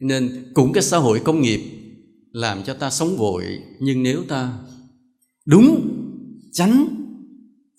Nên 0.00 0.52
cũng 0.54 0.72
cái 0.72 0.82
xã 0.82 0.98
hội 0.98 1.20
công 1.24 1.40
nghiệp 1.40 1.60
làm 2.32 2.62
cho 2.64 2.74
ta 2.74 2.90
sống 2.90 3.16
vội, 3.16 3.44
nhưng 3.80 4.02
nếu 4.02 4.22
ta 4.28 4.58
đúng 5.46 5.90
tránh 6.52 6.88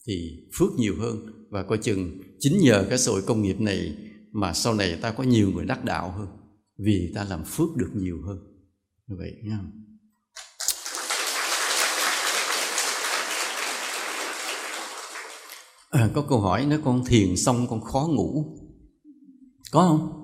thì 0.08 0.32
phước 0.58 0.74
nhiều 0.78 0.96
hơn. 1.00 1.18
Và 1.50 1.64
coi 1.64 1.78
chừng 1.78 2.22
chính 2.40 2.60
nhờ 2.60 2.86
cái 2.90 2.98
xã 2.98 3.12
hội 3.12 3.22
công 3.22 3.42
nghiệp 3.42 3.62
này 3.62 3.98
mà 4.32 4.54
sau 4.54 4.74
này 4.74 4.98
ta 5.02 5.12
có 5.12 5.24
nhiều 5.24 5.52
người 5.52 5.66
đắc 5.66 5.86
đạo 5.86 6.14
hơn, 6.18 6.28
vì 6.80 7.12
ta 7.16 7.24
làm 7.30 7.44
phước 7.44 7.76
được 7.76 7.90
nhiều 7.96 8.18
hơn. 8.28 8.38
Như 9.08 9.16
vậy 9.20 9.32
nha. 9.44 9.60
À, 15.90 16.10
có 16.14 16.26
câu 16.30 16.42
hỏi 16.42 16.66
nếu 16.66 16.82
con 16.84 17.06
thiền 17.06 17.38
xong 17.38 17.68
con 17.70 17.82
khó 17.82 18.08
ngủ 18.08 18.58
có 19.72 19.88
không? 19.88 20.24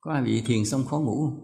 Có 0.00 0.12
ai 0.12 0.22
bị 0.22 0.40
thiền 0.40 0.64
xong 0.64 0.84
khó 0.84 1.00
ngủ 1.00 1.26
không? 1.26 1.42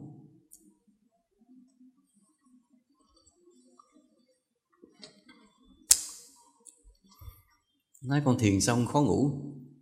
Nói 8.03 8.23
con 8.25 8.39
thiền 8.39 8.61
xong 8.61 8.87
khó 8.87 9.03
ngủ 9.03 9.31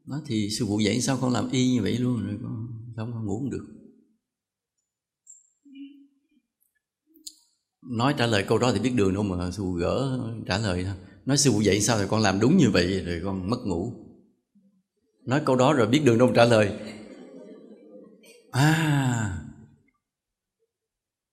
nói 0.07 0.20
thì 0.27 0.49
sư 0.59 0.64
phụ 0.68 0.79
dạy 0.79 1.01
sao 1.01 1.18
con 1.20 1.33
làm 1.33 1.51
y 1.51 1.73
như 1.73 1.83
vậy 1.83 1.99
luôn 1.99 2.25
rồi 2.27 2.38
con 2.42 2.66
không 2.96 3.12
con 3.12 3.27
ngủ 3.27 3.38
không 3.38 3.51
được? 3.51 3.66
Nói 7.83 8.14
trả 8.18 8.27
lời 8.27 8.44
câu 8.49 8.59
đó 8.59 8.73
thì 8.73 8.81
biết 8.81 8.92
đường 8.94 9.14
đâu 9.14 9.23
mà 9.23 9.51
sư 9.51 9.62
phụ 9.62 9.73
gỡ 9.73 10.20
trả 10.46 10.59
lời 10.59 10.85
thôi 10.85 11.10
nói 11.27 11.37
sư 11.37 11.51
phụ 11.53 11.61
dạy 11.61 11.81
sao 11.81 11.99
thì 11.99 12.05
con 12.09 12.21
làm 12.21 12.41
đúng 12.41 12.57
như 12.57 12.71
vậy, 12.71 13.05
rồi 13.05 13.21
con 13.25 13.51
mất 13.51 13.59
ngủ. 13.65 13.93
Nói 15.27 15.43
câu 15.47 15.57
đó 15.57 15.73
rồi 15.73 15.87
biết 15.87 16.03
đường 16.05 16.19
đâu 16.19 16.33
trả 16.35 16.45
lời. 16.45 16.81
À. 18.51 19.37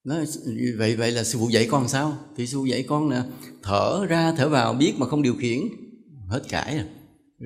Nói, 0.03 0.25
vậy 0.77 0.95
vậy 0.95 1.11
là 1.11 1.23
sư 1.23 1.39
phụ 1.39 1.49
dạy 1.49 1.67
con 1.71 1.87
sao? 1.87 2.17
Thì 2.35 2.47
sư 2.47 2.57
phụ 2.57 2.65
dạy 2.65 2.85
con 2.87 3.09
nè, 3.09 3.23
thở 3.63 4.05
ra, 4.09 4.33
thở 4.37 4.49
vào, 4.49 4.73
biết 4.73 4.93
mà 4.97 5.07
không 5.07 5.21
điều 5.21 5.35
khiển. 5.35 5.59
Hết 6.27 6.43
cãi 6.49 6.77
rồi. 6.77 6.87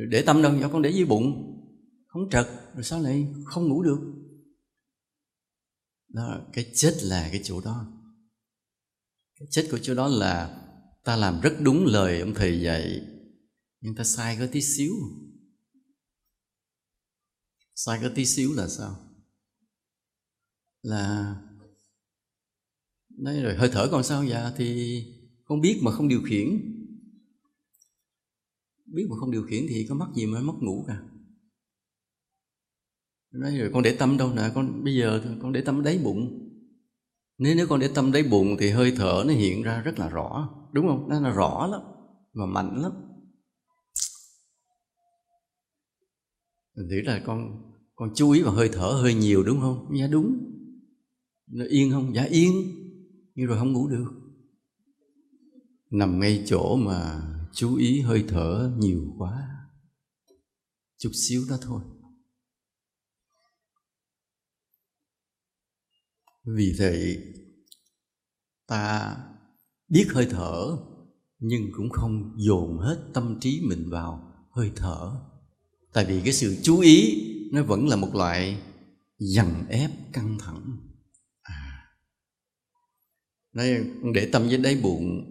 Để 0.08 0.22
tâm 0.22 0.42
đâu 0.42 0.54
cho 0.62 0.70
con 0.70 0.82
để 0.82 0.90
dưới 0.90 1.06
bụng. 1.06 1.58
Không 2.08 2.30
trật, 2.30 2.48
rồi 2.74 2.84
sao 2.84 3.02
lại 3.02 3.28
không 3.46 3.68
ngủ 3.68 3.84
được? 3.84 4.00
Đó, 6.10 6.42
cái 6.54 6.72
chết 6.76 6.94
là 7.02 7.30
cái 7.32 7.42
chỗ 7.44 7.62
đó. 7.62 7.86
Cái 9.40 9.48
chết 9.52 9.68
của 9.72 9.78
chỗ 9.82 9.94
đó 9.94 10.08
là 10.08 10.62
ta 11.04 11.16
làm 11.16 11.42
rất 11.42 11.54
đúng 11.62 11.86
lời 11.86 12.20
ông 12.20 12.34
thầy 12.34 12.62
dạy, 12.62 13.02
nhưng 13.82 13.96
ta 13.96 14.04
sai 14.04 14.38
có 14.40 14.48
tí 14.52 14.62
xíu. 14.62 14.94
Sai 17.76 18.00
có 18.02 18.10
tí 18.16 18.26
xíu 18.26 18.54
là 18.54 18.68
sao? 18.68 18.96
Là 20.82 21.36
nói 23.18 23.42
rồi, 23.42 23.56
hơi 23.56 23.70
thở 23.74 23.88
còn 23.92 24.04
sao? 24.04 24.24
Dạ 24.24 24.52
thì 24.58 25.04
không 25.46 25.62
biết 25.62 25.80
mà 25.84 25.92
không 25.92 26.08
điều 26.08 26.22
khiển. 26.26 26.48
Biết 28.86 29.08
mà 29.10 29.16
không 29.20 29.32
điều 29.32 29.44
khiển 29.44 29.66
thì 29.70 29.86
có 29.90 29.96
mất 29.96 30.08
gì 30.16 30.26
mà 30.26 30.42
mất 30.42 30.54
ngủ 30.60 30.86
cả. 30.88 31.02
Nói 33.32 33.58
rồi, 33.58 33.70
con 33.74 33.84
để 33.84 33.96
tâm 34.00 34.18
đâu 34.18 34.34
nè, 34.34 34.52
con, 34.56 34.84
bây 34.84 34.96
giờ 34.96 35.38
con 35.42 35.52
để 35.54 35.62
tâm 35.62 35.84
đáy 35.84 35.98
bụng. 36.04 36.50
Nếu 37.38 37.56
nếu 37.56 37.68
con 37.68 37.80
để 37.80 37.90
tâm 37.96 38.12
đáy 38.12 38.24
bụng 38.24 38.56
thì 38.60 38.70
hơi 38.70 38.94
thở 38.98 39.24
nó 39.28 39.34
hiện 39.34 39.62
ra 39.62 39.82
rất 39.82 40.00
là 40.00 40.10
rõ 40.10 40.61
đúng 40.74 40.88
không? 40.88 41.10
Nó 41.10 41.20
là 41.20 41.30
rõ 41.30 41.68
lắm 41.68 41.82
và 42.34 42.46
mạnh 42.46 42.82
lắm. 42.82 42.92
Mình 46.76 46.88
nghĩ 46.88 47.02
là 47.04 47.22
con 47.26 47.72
con 47.96 48.12
chú 48.16 48.32
ý 48.32 48.42
vào 48.42 48.54
hơi 48.54 48.70
thở 48.74 48.88
hơi 49.02 49.14
nhiều 49.14 49.44
đúng 49.44 49.60
không? 49.60 49.92
Dạ 50.00 50.08
đúng. 50.08 50.38
Nó 51.48 51.66
yên 51.70 51.92
không? 51.92 52.16
Dạ 52.16 52.24
yên. 52.24 52.52
Nhưng 53.36 53.48
rồi 53.48 53.58
không 53.58 53.74
ngủ 53.74 53.88
được. 53.88 54.12
Nằm 55.90 56.20
ngay 56.20 56.44
chỗ 56.48 56.76
mà 56.76 57.28
chú 57.54 57.76
ý 57.76 58.02
hơi 58.02 58.26
thở 58.28 58.72
nhiều 58.78 59.16
quá. 59.18 59.48
Chút 60.98 61.12
xíu 61.14 61.46
đó 61.50 61.58
thôi. 61.62 61.84
Vì 66.46 66.76
vậy 66.80 67.18
ta 68.68 69.18
biết 69.92 70.08
hơi 70.14 70.28
thở, 70.30 70.78
nhưng 71.40 71.62
cũng 71.72 71.90
không 71.90 72.34
dồn 72.38 72.78
hết 72.78 72.98
tâm 73.14 73.40
trí 73.40 73.62
mình 73.70 73.90
vào 73.90 74.34
hơi 74.52 74.72
thở. 74.76 75.12
Tại 75.94 76.06
vì 76.06 76.22
cái 76.22 76.34
sự 76.34 76.58
chú 76.64 76.80
ý 76.80 77.28
nó 77.52 77.64
vẫn 77.64 77.88
là 77.88 77.96
một 77.96 78.16
loại 78.16 78.62
dằn 79.20 79.66
ép 79.70 79.92
căng 80.14 80.38
thẳng. 80.40 80.78
À. 81.42 81.86
Nói 83.54 83.68
để 84.14 84.30
tâm 84.32 84.48
với 84.48 84.58
đáy 84.58 84.80
bụng, 84.84 85.26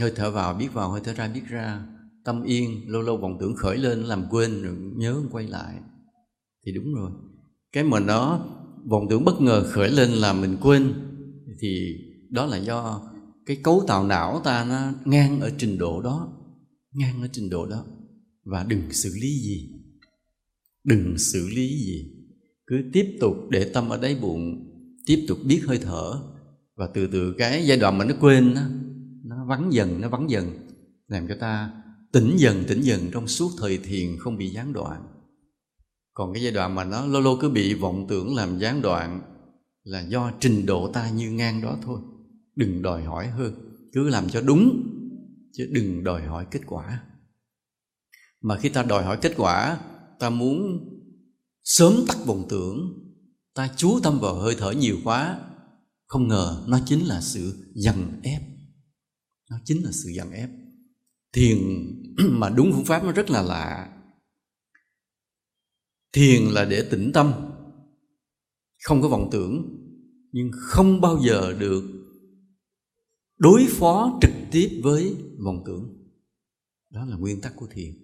hơi 0.00 0.12
thở 0.16 0.30
vào, 0.30 0.54
biết 0.54 0.68
vào, 0.72 0.90
hơi 0.90 1.00
thở 1.04 1.14
ra, 1.14 1.28
biết 1.28 1.44
ra. 1.48 1.86
Tâm 2.24 2.42
yên, 2.42 2.90
lâu 2.92 3.02
lâu 3.02 3.16
vọng 3.16 3.36
tưởng 3.40 3.56
khởi 3.56 3.78
lên, 3.78 4.02
làm 4.02 4.24
quên 4.30 4.62
rồi 4.62 4.76
nhớ 4.96 5.22
quay 5.30 5.46
lại. 5.46 5.74
Thì 6.66 6.72
đúng 6.72 6.94
rồi. 6.94 7.10
Cái 7.72 7.84
mà 7.84 8.00
nó 8.00 8.46
vọng 8.84 9.06
tưởng 9.10 9.24
bất 9.24 9.40
ngờ 9.40 9.64
khởi 9.70 9.90
lên 9.90 10.10
là 10.10 10.32
mình 10.32 10.56
quên, 10.60 10.94
thì 11.60 11.96
đó 12.30 12.46
là 12.46 12.56
do 12.56 13.11
cái 13.46 13.56
cấu 13.62 13.84
tạo 13.86 14.06
não 14.06 14.40
ta 14.44 14.64
nó 14.64 14.92
ngang 15.04 15.40
ở 15.40 15.50
trình 15.58 15.78
độ 15.78 16.02
đó 16.02 16.42
ngang 16.92 17.22
ở 17.22 17.28
trình 17.32 17.50
độ 17.50 17.66
đó. 17.66 17.84
Và 18.44 18.64
đừng 18.68 18.92
xử 18.92 19.10
lý 19.14 19.28
gì. 19.28 19.68
Đừng 20.84 21.18
xử 21.18 21.48
lý 21.48 21.68
gì. 21.68 22.12
Cứ 22.66 22.76
tiếp 22.92 23.16
tục 23.20 23.36
để 23.50 23.70
tâm 23.74 23.88
ở 23.88 23.98
đáy 23.98 24.16
bụng 24.20 24.68
tiếp 25.06 25.24
tục 25.28 25.38
biết 25.44 25.62
hơi 25.66 25.78
thở. 25.78 26.22
Và 26.76 26.86
từ 26.94 27.06
từ 27.06 27.34
cái 27.38 27.66
giai 27.66 27.78
đoạn 27.78 27.98
mà 27.98 28.04
nó 28.04 28.14
quên 28.20 28.54
nó, 28.54 28.62
nó 29.24 29.46
vắng 29.48 29.72
dần 29.72 30.00
nó 30.00 30.08
vắng 30.08 30.30
dần 30.30 30.68
làm 31.08 31.28
cho 31.28 31.34
ta 31.40 31.72
tỉnh 32.12 32.34
dần 32.36 32.64
tỉnh 32.68 32.80
dần 32.80 33.10
trong 33.12 33.28
suốt 33.28 33.50
thời 33.58 33.78
thiền 33.78 34.18
không 34.18 34.36
bị 34.36 34.48
gián 34.48 34.72
đoạn. 34.72 35.02
Còn 36.14 36.34
cái 36.34 36.42
giai 36.42 36.52
đoạn 36.52 36.74
mà 36.74 36.84
nó 36.84 37.06
lâu 37.06 37.22
lâu 37.22 37.38
cứ 37.40 37.50
bị 37.50 37.74
vọng 37.74 38.06
tưởng 38.08 38.34
làm 38.34 38.58
gián 38.58 38.82
đoạn 38.82 39.20
là 39.82 40.00
do 40.00 40.32
trình 40.40 40.66
độ 40.66 40.92
ta 40.92 41.10
như 41.10 41.30
ngang 41.30 41.60
đó 41.62 41.78
thôi 41.82 42.00
đừng 42.56 42.82
đòi 42.82 43.04
hỏi 43.04 43.28
hơn, 43.28 43.54
cứ 43.92 44.08
làm 44.08 44.28
cho 44.28 44.40
đúng, 44.40 44.88
chứ 45.52 45.68
đừng 45.72 46.04
đòi 46.04 46.22
hỏi 46.22 46.46
kết 46.50 46.60
quả. 46.66 47.04
Mà 48.40 48.58
khi 48.58 48.68
ta 48.68 48.82
đòi 48.82 49.04
hỏi 49.04 49.18
kết 49.22 49.32
quả, 49.36 49.80
ta 50.18 50.30
muốn 50.30 50.88
sớm 51.64 52.04
tắt 52.08 52.16
vọng 52.26 52.46
tưởng, 52.48 52.78
ta 53.54 53.74
chú 53.76 54.00
tâm 54.02 54.18
vào 54.20 54.34
hơi 54.34 54.56
thở 54.58 54.70
nhiều 54.70 54.98
quá, 55.04 55.40
không 56.06 56.28
ngờ 56.28 56.64
nó 56.68 56.80
chính 56.86 57.06
là 57.06 57.20
sự 57.20 57.72
dằn 57.74 58.20
ép. 58.22 58.42
Nó 59.50 59.56
chính 59.64 59.84
là 59.84 59.90
sự 59.92 60.08
dằn 60.16 60.32
ép. 60.32 60.50
Thiền 61.32 61.58
mà 62.30 62.48
đúng 62.48 62.72
phương 62.72 62.84
pháp 62.84 63.04
nó 63.04 63.12
rất 63.12 63.30
là 63.30 63.42
lạ. 63.42 63.92
Thiền 66.12 66.42
là 66.42 66.64
để 66.64 66.88
tĩnh 66.90 67.10
tâm, 67.14 67.32
không 68.82 69.02
có 69.02 69.08
vọng 69.08 69.28
tưởng, 69.32 69.78
nhưng 70.32 70.50
không 70.54 71.00
bao 71.00 71.20
giờ 71.26 71.52
được 71.58 72.01
đối 73.42 73.66
phó 73.70 74.18
trực 74.22 74.30
tiếp 74.50 74.80
với 74.82 75.16
vọng 75.38 75.62
tưởng. 75.66 75.94
Đó 76.90 77.04
là 77.04 77.16
nguyên 77.16 77.40
tắc 77.40 77.56
của 77.56 77.66
thiền. 77.70 77.94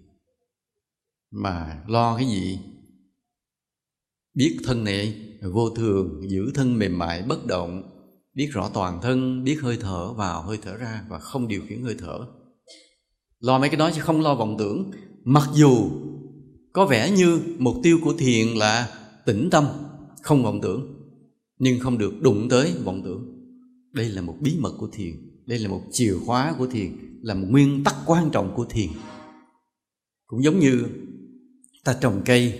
Mà 1.31 1.83
lo 1.87 2.17
cái 2.17 2.27
gì? 2.27 2.59
Biết 4.33 4.57
thân 4.63 4.83
này 4.83 5.15
vô 5.53 5.69
thường, 5.69 6.29
giữ 6.29 6.51
thân 6.53 6.79
mềm 6.79 6.97
mại, 6.97 7.23
bất 7.23 7.45
động. 7.45 7.83
Biết 8.33 8.49
rõ 8.51 8.69
toàn 8.73 9.01
thân, 9.01 9.43
biết 9.43 9.61
hơi 9.61 9.77
thở 9.81 10.13
vào, 10.13 10.41
hơi 10.41 10.57
thở 10.61 10.77
ra 10.77 11.05
và 11.09 11.19
không 11.19 11.47
điều 11.47 11.61
khiển 11.67 11.83
hơi 11.83 11.95
thở. 11.99 12.19
Lo 13.39 13.59
mấy 13.59 13.69
cái 13.69 13.77
đó 13.77 13.91
chứ 13.95 14.01
không 14.01 14.21
lo 14.21 14.35
vọng 14.35 14.55
tưởng. 14.59 14.91
Mặc 15.23 15.49
dù 15.53 15.89
có 16.73 16.85
vẻ 16.85 17.11
như 17.11 17.41
mục 17.57 17.75
tiêu 17.83 17.99
của 18.03 18.13
thiền 18.17 18.47
là 18.47 18.99
tĩnh 19.25 19.49
tâm, 19.51 19.65
không 20.21 20.43
vọng 20.43 20.59
tưởng, 20.61 20.93
nhưng 21.59 21.79
không 21.79 21.97
được 21.97 22.13
đụng 22.21 22.49
tới 22.49 22.73
vọng 22.83 23.01
tưởng. 23.03 23.35
Đây 23.93 24.09
là 24.09 24.21
một 24.21 24.35
bí 24.41 24.55
mật 24.59 24.73
của 24.77 24.89
thiền 24.91 25.28
đây 25.49 25.59
là 25.59 25.69
một 25.69 25.81
chìa 25.91 26.13
khóa 26.25 26.55
của 26.57 26.67
thiền, 26.67 26.91
là 27.21 27.33
một 27.33 27.47
nguyên 27.49 27.83
tắc 27.83 27.95
quan 28.05 28.29
trọng 28.31 28.53
của 28.55 28.65
thiền. 28.69 28.89
Cũng 30.25 30.43
giống 30.43 30.59
như 30.59 30.85
ta 31.83 31.97
trồng 32.01 32.21
cây, 32.25 32.59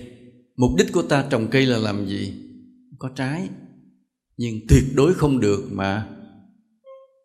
mục 0.57 0.71
đích 0.77 0.87
của 0.93 1.01
ta 1.01 1.27
trồng 1.29 1.47
cây 1.51 1.65
là 1.65 1.77
làm 1.77 2.07
gì? 2.07 2.33
Có 2.99 3.09
trái. 3.15 3.49
Nhưng 4.37 4.55
tuyệt 4.69 4.83
đối 4.95 5.13
không 5.13 5.39
được 5.39 5.67
mà 5.71 6.09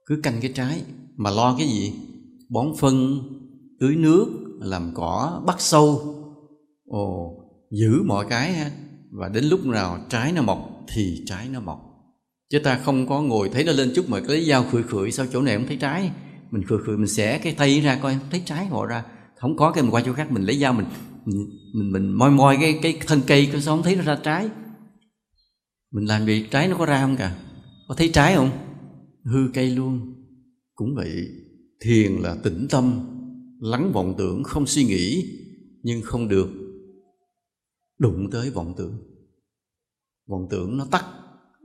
cứ 0.06 0.20
canh 0.22 0.38
cái 0.40 0.52
trái, 0.54 0.82
mà 1.16 1.30
lo 1.30 1.56
cái 1.58 1.68
gì? 1.68 1.92
Bón 2.48 2.66
phân, 2.78 3.18
tưới 3.80 3.96
nước, 3.96 4.26
làm 4.60 4.90
cỏ, 4.94 5.42
bắt 5.46 5.56
sâu. 5.58 6.14
Ồ, 6.86 7.36
giữ 7.70 8.02
mọi 8.06 8.26
cái 8.28 8.52
ha. 8.52 8.70
Và 9.10 9.28
đến 9.28 9.44
lúc 9.44 9.66
nào 9.66 10.06
trái 10.08 10.32
nó 10.32 10.42
mọc 10.42 10.84
thì 10.88 11.22
trái 11.26 11.48
nó 11.48 11.60
mọc 11.60 11.93
chứ 12.54 12.60
ta 12.60 12.78
không 12.84 13.06
có 13.06 13.22
ngồi 13.22 13.48
thấy 13.48 13.64
nó 13.64 13.72
lên 13.72 13.92
chút 13.94 14.08
mà 14.08 14.20
lấy 14.20 14.44
dao 14.44 14.64
khửi 14.64 14.82
khửi 14.82 15.10
sao 15.10 15.26
chỗ 15.32 15.42
này 15.42 15.56
không 15.56 15.66
thấy 15.66 15.76
trái? 15.76 16.10
Mình 16.50 16.62
khửi 16.64 16.78
khửi 16.86 16.96
mình 16.96 17.06
xẻ 17.06 17.38
cái 17.38 17.54
tay 17.54 17.80
ra 17.80 17.98
coi 18.02 18.18
thấy 18.30 18.42
trái 18.44 18.66
ngồi 18.70 18.86
ra. 18.86 19.04
Không 19.36 19.56
có 19.56 19.72
cái 19.72 19.82
mình 19.82 19.94
qua 19.94 20.02
chỗ 20.06 20.12
khác 20.12 20.32
mình 20.32 20.42
lấy 20.42 20.58
dao 20.58 20.72
mình 20.72 20.86
mình 21.24 21.48
mình, 21.74 21.92
mình 21.92 22.12
moi 22.12 22.30
moi 22.30 22.56
cái 22.60 22.78
cái 22.82 22.98
thân 23.06 23.20
cây 23.26 23.48
có 23.52 23.60
sao 23.60 23.76
không 23.76 23.84
thấy 23.84 23.96
nó 23.96 24.02
ra 24.02 24.18
trái. 24.22 24.48
Mình 25.92 26.04
làm 26.04 26.26
gì 26.26 26.46
trái 26.50 26.68
nó 26.68 26.76
có 26.76 26.86
ra 26.86 27.00
không 27.00 27.16
cả? 27.16 27.36
Có 27.88 27.94
thấy 27.94 28.08
trái 28.08 28.34
không? 28.34 28.50
Hư 29.24 29.48
cây 29.54 29.70
luôn. 29.70 30.14
Cũng 30.74 30.94
vậy 30.94 31.12
thiền 31.80 32.12
là 32.12 32.36
tĩnh 32.42 32.66
tâm 32.70 33.00
lắng 33.60 33.92
vọng 33.92 34.14
tưởng 34.18 34.44
không 34.44 34.66
suy 34.66 34.84
nghĩ 34.84 35.24
nhưng 35.82 36.02
không 36.02 36.28
được 36.28 36.48
đụng 37.98 38.30
tới 38.30 38.50
vọng 38.50 38.74
tưởng. 38.76 38.98
Vọng 40.28 40.46
tưởng 40.50 40.76
nó 40.76 40.86
tắt 40.90 41.04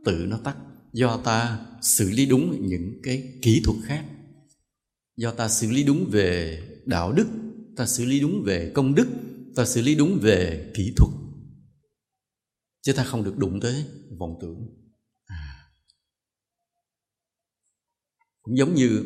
tự 0.05 0.25
nó 0.29 0.37
tắt 0.43 0.55
do 0.93 1.21
ta 1.25 1.65
xử 1.81 2.09
lý 2.09 2.25
đúng 2.25 2.67
những 2.67 2.99
cái 3.03 3.39
kỹ 3.41 3.61
thuật 3.65 3.77
khác. 3.83 4.05
Do 5.15 5.31
ta 5.31 5.49
xử 5.49 5.71
lý 5.71 5.83
đúng 5.83 6.05
về 6.11 6.61
đạo 6.85 7.11
đức 7.11 7.27
ta 7.75 7.85
xử 7.85 8.05
lý 8.05 8.19
đúng 8.19 8.43
về 8.45 8.71
công 8.75 8.95
đức 8.95 9.07
ta 9.55 9.65
xử 9.65 9.81
lý 9.81 9.95
đúng 9.95 10.19
về 10.21 10.71
kỹ 10.75 10.93
thuật. 10.97 11.11
Chứ 12.81 12.93
ta 12.93 13.03
không 13.03 13.23
được 13.23 13.37
đụng 13.37 13.59
tới 13.59 13.85
vọng 14.17 14.37
tưởng. 14.41 14.69
À. 15.25 15.69
cũng 18.41 18.57
giống 18.57 18.73
như 18.73 19.03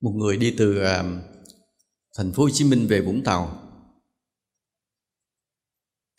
một 0.00 0.10
người 0.10 0.36
đi 0.36 0.54
từ 0.58 0.78
à, 0.78 1.02
thành 2.16 2.32
phố 2.32 2.42
Hồ 2.42 2.50
Chí 2.50 2.64
Minh 2.64 2.86
về 2.86 3.00
Vũng 3.00 3.24
Tàu 3.24 3.60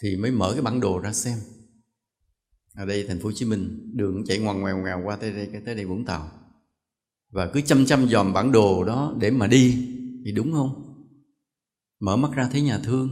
thì 0.01 0.15
mới 0.15 0.31
mở 0.31 0.51
cái 0.53 0.61
bản 0.61 0.79
đồ 0.79 0.99
ra 0.99 1.13
xem 1.13 1.39
ở 2.75 2.85
đây 2.85 3.05
thành 3.07 3.19
phố 3.19 3.25
Hồ 3.25 3.31
Chí 3.31 3.45
Minh, 3.45 3.91
đường 3.93 4.23
chạy 4.25 4.39
ngoằn 4.39 4.61
ngoèo 4.61 4.77
ngoèo 4.77 5.01
qua 5.05 5.15
tới 5.15 5.31
đây 5.31 5.49
tới 5.65 5.75
đây 5.75 5.85
Vũng 5.85 6.05
Tàu. 6.05 6.31
Và 7.31 7.51
cứ 7.53 7.61
chăm 7.61 7.85
chăm 7.85 8.07
dòm 8.07 8.33
bản 8.33 8.51
đồ 8.51 8.83
đó 8.83 9.15
để 9.19 9.31
mà 9.31 9.47
đi, 9.47 9.87
thì 10.25 10.31
đúng 10.31 10.51
không? 10.51 10.81
Mở 11.99 12.15
mắt 12.15 12.31
ra 12.35 12.49
thấy 12.51 12.61
nhà 12.61 12.79
thương. 12.79 13.09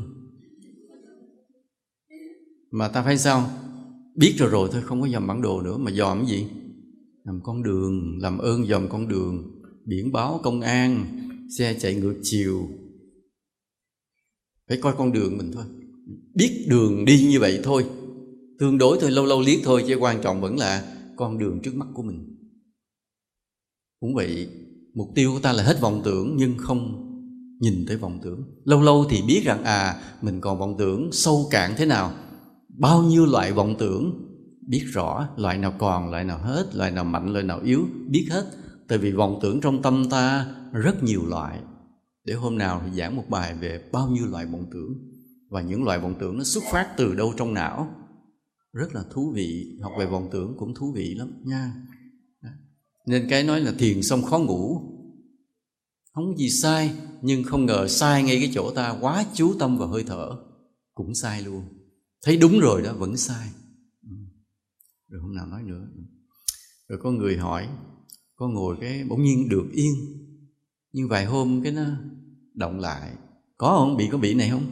Mà 2.71 2.87
ta 2.87 3.03
phải 3.03 3.17
sao? 3.17 3.49
Biết 4.15 4.35
rồi 4.37 4.49
rồi, 4.49 4.69
thôi 4.71 4.81
không 4.81 5.01
có 5.01 5.07
dòm 5.07 5.27
bản 5.27 5.41
đồ 5.41 5.61
nữa. 5.61 5.77
Mà 5.77 5.91
dòm 5.91 6.17
cái 6.17 6.29
gì? 6.29 6.47
Làm 7.23 7.39
con 7.43 7.63
đường, 7.63 8.17
làm 8.21 8.37
ơn 8.37 8.65
dòm 8.65 8.89
con 8.89 9.07
đường. 9.07 9.61
Biển 9.85 10.11
báo 10.11 10.39
công 10.43 10.61
an, 10.61 11.05
xe 11.57 11.79
chạy 11.79 11.95
ngược 11.95 12.15
chiều. 12.21 12.67
Phải 14.69 14.77
coi 14.81 14.93
con 14.97 15.11
đường 15.11 15.37
mình 15.37 15.51
thôi. 15.53 15.65
Biết 16.35 16.65
đường 16.69 17.05
đi 17.05 17.27
như 17.29 17.39
vậy 17.39 17.59
thôi 17.63 17.85
tương 18.63 18.77
đối 18.77 18.97
thôi, 19.01 19.11
lâu 19.11 19.25
lâu 19.25 19.41
liếc 19.41 19.59
thôi, 19.63 19.83
chứ 19.87 19.95
quan 19.95 20.21
trọng 20.21 20.41
vẫn 20.41 20.57
là 20.57 20.83
con 21.15 21.37
đường 21.37 21.59
trước 21.63 21.75
mắt 21.75 21.87
của 21.93 22.03
mình. 22.03 22.35
Cũng 23.99 24.15
vậy, 24.15 24.49
mục 24.95 25.07
tiêu 25.15 25.31
của 25.33 25.39
ta 25.39 25.51
là 25.51 25.63
hết 25.63 25.81
vọng 25.81 26.01
tưởng, 26.05 26.35
nhưng 26.37 26.57
không 26.57 27.09
nhìn 27.59 27.85
tới 27.87 27.97
vọng 27.97 28.19
tưởng. 28.23 28.43
Lâu 28.65 28.81
lâu 28.81 29.05
thì 29.09 29.21
biết 29.27 29.41
rằng 29.45 29.63
à 29.63 30.01
mình 30.21 30.41
còn 30.41 30.59
vọng 30.59 30.75
tưởng 30.79 31.09
sâu 31.11 31.47
cạn 31.51 31.73
thế 31.77 31.85
nào? 31.85 32.13
Bao 32.77 33.03
nhiêu 33.03 33.25
loại 33.25 33.51
vọng 33.51 33.75
tưởng? 33.79 34.13
Biết 34.67 34.83
rõ, 34.93 35.27
loại 35.37 35.57
nào 35.57 35.73
còn, 35.79 36.11
loại 36.11 36.23
nào 36.23 36.37
hết, 36.37 36.75
loại 36.75 36.91
nào 36.91 37.03
mạnh, 37.03 37.33
loại 37.33 37.43
nào 37.43 37.59
yếu, 37.63 37.85
biết 38.09 38.27
hết. 38.31 38.45
Tại 38.87 38.97
vì 38.97 39.11
vọng 39.11 39.39
tưởng 39.41 39.61
trong 39.61 39.81
tâm 39.81 40.09
ta 40.09 40.45
rất 40.73 41.03
nhiều 41.03 41.25
loại. 41.27 41.59
Để 42.25 42.33
hôm 42.33 42.57
nào 42.57 42.81
thì 42.85 42.97
giảng 42.97 43.15
một 43.15 43.25
bài 43.29 43.53
về 43.53 43.89
bao 43.91 44.07
nhiêu 44.07 44.25
loại 44.25 44.45
vọng 44.45 44.65
tưởng. 44.71 44.93
Và 45.49 45.61
những 45.61 45.83
loại 45.83 45.99
vọng 45.99 46.15
tưởng 46.19 46.37
nó 46.37 46.43
xuất 46.43 46.63
phát 46.71 46.87
từ 46.97 47.15
đâu 47.15 47.33
trong 47.37 47.53
não? 47.53 48.02
Rất 48.73 48.95
là 48.95 49.03
thú 49.11 49.31
vị. 49.31 49.77
Học 49.81 49.91
về 49.99 50.05
vọng 50.05 50.29
tưởng 50.31 50.55
cũng 50.57 50.73
thú 50.75 50.91
vị 50.91 51.15
lắm 51.15 51.41
nha. 51.43 51.73
Nên 53.05 53.27
cái 53.29 53.43
nói 53.43 53.61
là 53.61 53.73
thiền 53.79 54.03
xong 54.03 54.23
khó 54.23 54.39
ngủ. 54.39 54.81
Không 56.13 56.31
có 56.31 56.37
gì 56.37 56.49
sai, 56.49 56.95
nhưng 57.21 57.43
không 57.43 57.65
ngờ 57.65 57.87
sai 57.87 58.23
ngay 58.23 58.39
cái 58.39 58.51
chỗ 58.53 58.71
ta 58.75 58.97
quá 59.01 59.25
chú 59.33 59.53
tâm 59.59 59.77
vào 59.77 59.87
hơi 59.87 60.03
thở. 60.07 60.29
Cũng 60.93 61.15
sai 61.15 61.41
luôn. 61.41 61.63
Thấy 62.23 62.37
đúng 62.37 62.59
rồi 62.59 62.81
đó, 62.81 62.93
vẫn 62.93 63.17
sai. 63.17 63.49
Ừ. 64.03 64.15
Rồi 65.07 65.21
hôm 65.21 65.35
nào 65.35 65.47
nói 65.47 65.63
nữa. 65.63 65.87
Rồi 66.87 66.99
có 67.03 67.11
người 67.11 67.37
hỏi, 67.37 67.67
có 68.35 68.47
ngồi 68.47 68.77
cái 68.81 69.03
bỗng 69.03 69.23
nhiên 69.23 69.49
được 69.49 69.65
yên. 69.73 69.93
Nhưng 70.91 71.07
vài 71.07 71.25
hôm 71.25 71.61
cái 71.63 71.71
nó 71.71 71.83
động 72.53 72.79
lại. 72.79 73.11
Có 73.57 73.77
không? 73.77 73.97
Bị 73.97 74.07
có 74.11 74.17
bị 74.17 74.33
này 74.33 74.49
không? 74.49 74.65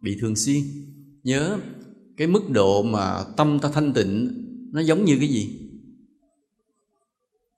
Bị 0.00 0.16
thường 0.20 0.36
xuyên. 0.36 0.62
Nhớ 1.22 1.58
cái 2.16 2.26
mức 2.26 2.50
độ 2.50 2.82
mà 2.82 3.24
tâm 3.36 3.58
ta 3.62 3.70
thanh 3.74 3.92
tịnh 3.92 4.44
nó 4.72 4.80
giống 4.80 5.04
như 5.04 5.16
cái 5.18 5.28
gì? 5.28 5.60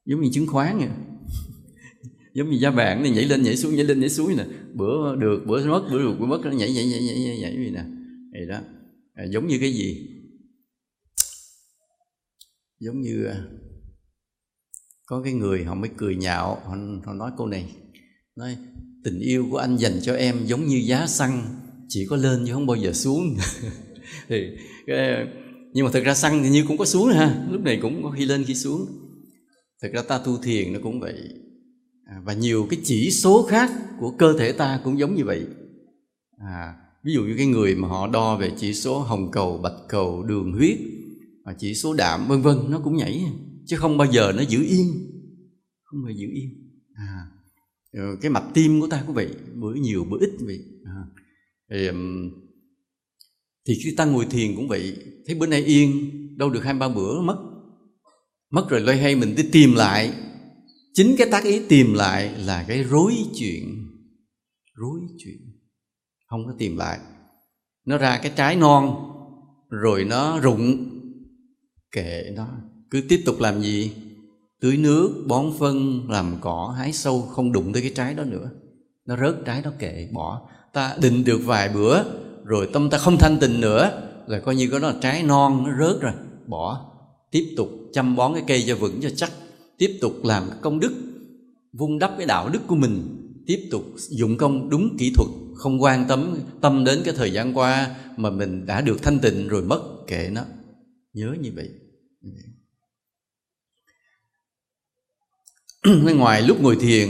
Giống 0.05 0.21
như 0.21 0.31
chứng 0.33 0.47
khoán 0.47 0.79
vậy. 0.79 0.89
Giống 2.35 2.51
như 2.51 2.59
giá 2.59 2.71
vàng 2.71 3.03
này 3.03 3.11
nhảy 3.11 3.25
lên 3.25 3.43
nhảy 3.43 3.57
xuống 3.57 3.75
nhảy 3.75 3.85
lên 3.85 4.01
nhảy 4.01 4.09
xuống 4.09 4.37
nè. 4.37 4.47
Bữa 4.75 5.17
được 5.17 5.45
bữa 5.47 5.67
mất 5.67 5.89
bữa 5.91 5.99
được 5.99 6.17
bữa 6.21 6.27
mất 6.27 6.41
nó 6.45 6.51
nhảy 6.51 6.73
nhảy 6.73 6.87
nhảy 6.87 7.03
nhảy 7.03 7.21
nhảy, 7.21 7.39
nhảy 7.39 7.57
vậy 7.57 7.71
nè. 7.71 7.85
Vậy 8.33 8.47
đó. 8.49 8.61
À, 9.15 9.25
giống 9.31 9.47
như 9.47 9.59
cái 9.61 9.73
gì? 9.73 10.09
Giống 12.81 13.01
như 13.01 13.25
à, 13.25 13.45
có 15.07 15.23
cái 15.23 15.33
người 15.33 15.65
họ 15.65 15.75
mới 15.75 15.91
cười 15.97 16.17
nhạo 16.17 16.55
họ, 16.55 16.77
họ 17.05 17.15
nói 17.15 17.31
câu 17.39 17.47
này. 17.47 17.77
Nói 18.37 18.57
tình 19.05 19.21
yêu 19.21 19.47
của 19.51 19.59
anh 19.59 19.77
dành 19.77 20.01
cho 20.03 20.15
em 20.15 20.47
giống 20.47 20.67
như 20.67 20.83
giá 20.87 21.07
xăng 21.07 21.45
chỉ 21.89 22.07
có 22.11 22.17
lên 22.17 22.45
chứ 22.47 22.53
không 22.53 22.67
bao 22.67 22.77
giờ 22.77 22.93
xuống. 22.93 23.37
thì 24.29 24.47
cái, 24.87 25.27
nhưng 25.73 25.85
mà 25.85 25.91
thực 25.93 26.05
ra 26.05 26.15
xăng 26.15 26.43
thì 26.43 26.51
như 26.51 26.65
cũng 26.69 26.79
có 26.79 26.85
xuống 26.85 27.09
ha. 27.09 27.47
Lúc 27.51 27.63
này 27.63 27.79
cũng 27.83 28.03
có 28.03 28.11
khi 28.11 28.25
lên 28.25 28.45
khi 28.45 28.55
xuống. 28.55 28.87
Thực 29.83 29.93
ra 29.93 30.03
ta 30.03 30.19
tu 30.19 30.37
thiền 30.43 30.73
nó 30.73 30.79
cũng 30.83 31.01
vậy. 31.01 31.15
À, 32.05 32.21
và 32.25 32.33
nhiều 32.33 32.67
cái 32.71 32.81
chỉ 32.85 33.11
số 33.11 33.47
khác 33.51 33.71
của 34.01 34.11
cơ 34.11 34.39
thể 34.39 34.53
ta 34.53 34.81
cũng 34.85 34.99
giống 34.99 35.15
như 35.15 35.25
vậy. 35.25 35.47
À, 36.39 36.75
ví 37.05 37.13
dụ 37.13 37.23
như 37.23 37.35
cái 37.37 37.47
người 37.47 37.75
mà 37.75 37.89
họ 37.89 38.07
đo 38.07 38.37
về 38.37 38.53
chỉ 38.57 38.75
số 38.75 38.99
hồng 38.99 39.31
cầu 39.31 39.59
bạch 39.59 39.89
cầu 39.89 40.23
đường 40.23 40.53
huyết 40.53 40.79
và 41.45 41.55
chỉ 41.59 41.75
số 41.75 41.95
đạm 41.95 42.29
vân 42.29 42.43
vân 42.43 42.57
nó 42.69 42.81
cũng 42.85 42.97
nhảy. 42.97 43.25
Chứ 43.67 43.77
không 43.77 43.99
bao 43.99 44.13
giờ 44.13 44.33
nó 44.37 44.43
giữ 44.43 44.63
yên. 44.63 44.87
Không 45.85 46.03
bao 46.03 46.13
giờ 46.13 46.17
giữ 46.19 46.29
yên. 46.33 46.51
À, 46.95 47.27
ờ, 47.93 48.17
cái 48.21 48.31
mạch 48.31 48.47
tim 48.55 48.81
của 48.81 48.87
ta 48.87 49.03
cũng 49.07 49.15
vậy. 49.15 49.29
Bữa 49.55 49.75
nhiều 49.75 50.05
bữa 50.05 50.19
ít 50.21 50.31
vậy. 50.41 50.59
À, 50.85 51.05
thì, 51.71 51.89
thì 53.67 53.75
khi 53.85 53.95
ta 53.97 54.05
ngồi 54.05 54.27
thiền 54.31 54.57
cũng 54.57 54.69
vậy. 54.69 54.97
Thấy 55.27 55.35
bữa 55.35 55.47
nay 55.47 55.65
yên, 55.65 56.11
đâu 56.39 56.51
được 56.51 56.65
hai 56.65 56.75
ba 56.75 56.89
bữa 56.89 57.21
mất. 57.21 57.37
Mất 58.51 58.67
rồi 58.69 58.81
loay 58.81 58.99
hay 58.99 59.17
mình 59.17 59.35
đi 59.37 59.49
tìm 59.53 59.75
lại. 59.75 60.13
Chính 60.95 61.15
cái 61.19 61.29
tác 61.31 61.45
ý 61.45 61.61
tìm 61.69 61.95
lại 61.95 62.35
là 62.39 62.65
cái 62.69 62.83
rối 62.83 63.15
chuyện. 63.35 63.89
Rối 64.75 65.01
chuyện. 65.19 65.39
Không 66.27 66.47
có 66.47 66.55
tìm 66.59 66.77
lại. 66.77 66.99
Nó 67.87 67.99
ra 67.99 68.19
cái 68.23 68.33
trái 68.37 68.57
non, 68.57 68.97
rồi 69.71 70.05
nó 70.05 70.41
rụng. 70.41 70.91
Kệ 71.93 72.25
nó. 72.35 72.49
Cứ 72.91 73.01
tiếp 73.09 73.23
tục 73.27 73.41
làm 73.41 73.63
gì? 73.63 73.93
Tưới 74.61 74.77
nước, 74.77 75.25
bón 75.29 75.53
phân, 75.59 76.07
làm 76.11 76.37
cỏ, 76.41 76.75
hái 76.79 76.93
sâu, 76.93 77.23
không 77.23 77.53
đụng 77.53 77.73
tới 77.73 77.83
cái 77.83 77.93
trái 77.95 78.15
đó 78.15 78.25
nữa. 78.25 78.51
Nó 79.07 79.17
rớt 79.17 79.37
trái 79.45 79.63
đó 79.63 79.73
kệ, 79.79 80.09
bỏ. 80.13 80.49
Ta 80.73 80.97
định 81.03 81.25
được 81.25 81.41
vài 81.45 81.69
bữa 81.69 82.03
rồi 82.47 82.69
tâm 82.73 82.91
ta 82.91 82.99
không 82.99 83.19
thanh 83.19 83.39
tịnh 83.41 83.61
nữa, 83.61 84.03
là 84.27 84.41
coi 84.41 84.57
như 84.57 84.69
có 84.71 84.79
nó 84.79 84.89
là 84.89 84.97
trái 85.01 85.23
non, 85.23 85.65
nó 85.65 85.87
rớt 85.87 86.01
rồi. 86.01 86.13
Bỏ. 86.47 86.93
Tiếp 87.31 87.55
tục 87.57 87.69
chăm 87.93 88.17
bón 88.17 88.35
cái 88.35 88.45
cây 88.47 88.65
cho 88.67 88.77
vững 88.77 89.01
cho 89.03 89.11
chắc. 89.17 89.33
Tiếp 89.79 89.99
tục 90.01 90.25
làm 90.25 90.51
công 90.61 90.81
đức, 90.81 90.93
vun 91.73 91.99
đắp 91.99 92.15
cái 92.19 92.27
đạo 92.27 92.49
đức 92.49 92.61
của 92.67 92.77
mình. 92.77 93.23
Tiếp 93.47 93.69
tục 93.71 93.85
dụng 93.97 94.37
công 94.37 94.71
đúng 94.71 94.97
kỹ 94.99 95.13
thuật, 95.17 95.29
không 95.55 95.83
quan 95.83 96.05
tâm 96.09 96.39
tâm 96.61 96.85
đến 96.85 97.03
cái 97.05 97.15
thời 97.17 97.33
gian 97.33 97.57
qua 97.59 97.97
mà 98.17 98.31
mình 98.31 98.67
đã 98.67 98.81
được 98.81 99.03
thanh 99.03 99.19
tịnh 99.19 99.49
rồi 99.49 99.63
mất, 99.63 99.83
kệ 100.07 100.31
nó. 100.33 100.43
Nhớ 101.13 101.35
như 101.41 101.53
vậy. 101.55 101.71
Ngoài 106.15 106.43
lúc 106.43 106.61
ngồi 106.61 106.77
thiền, 106.77 107.09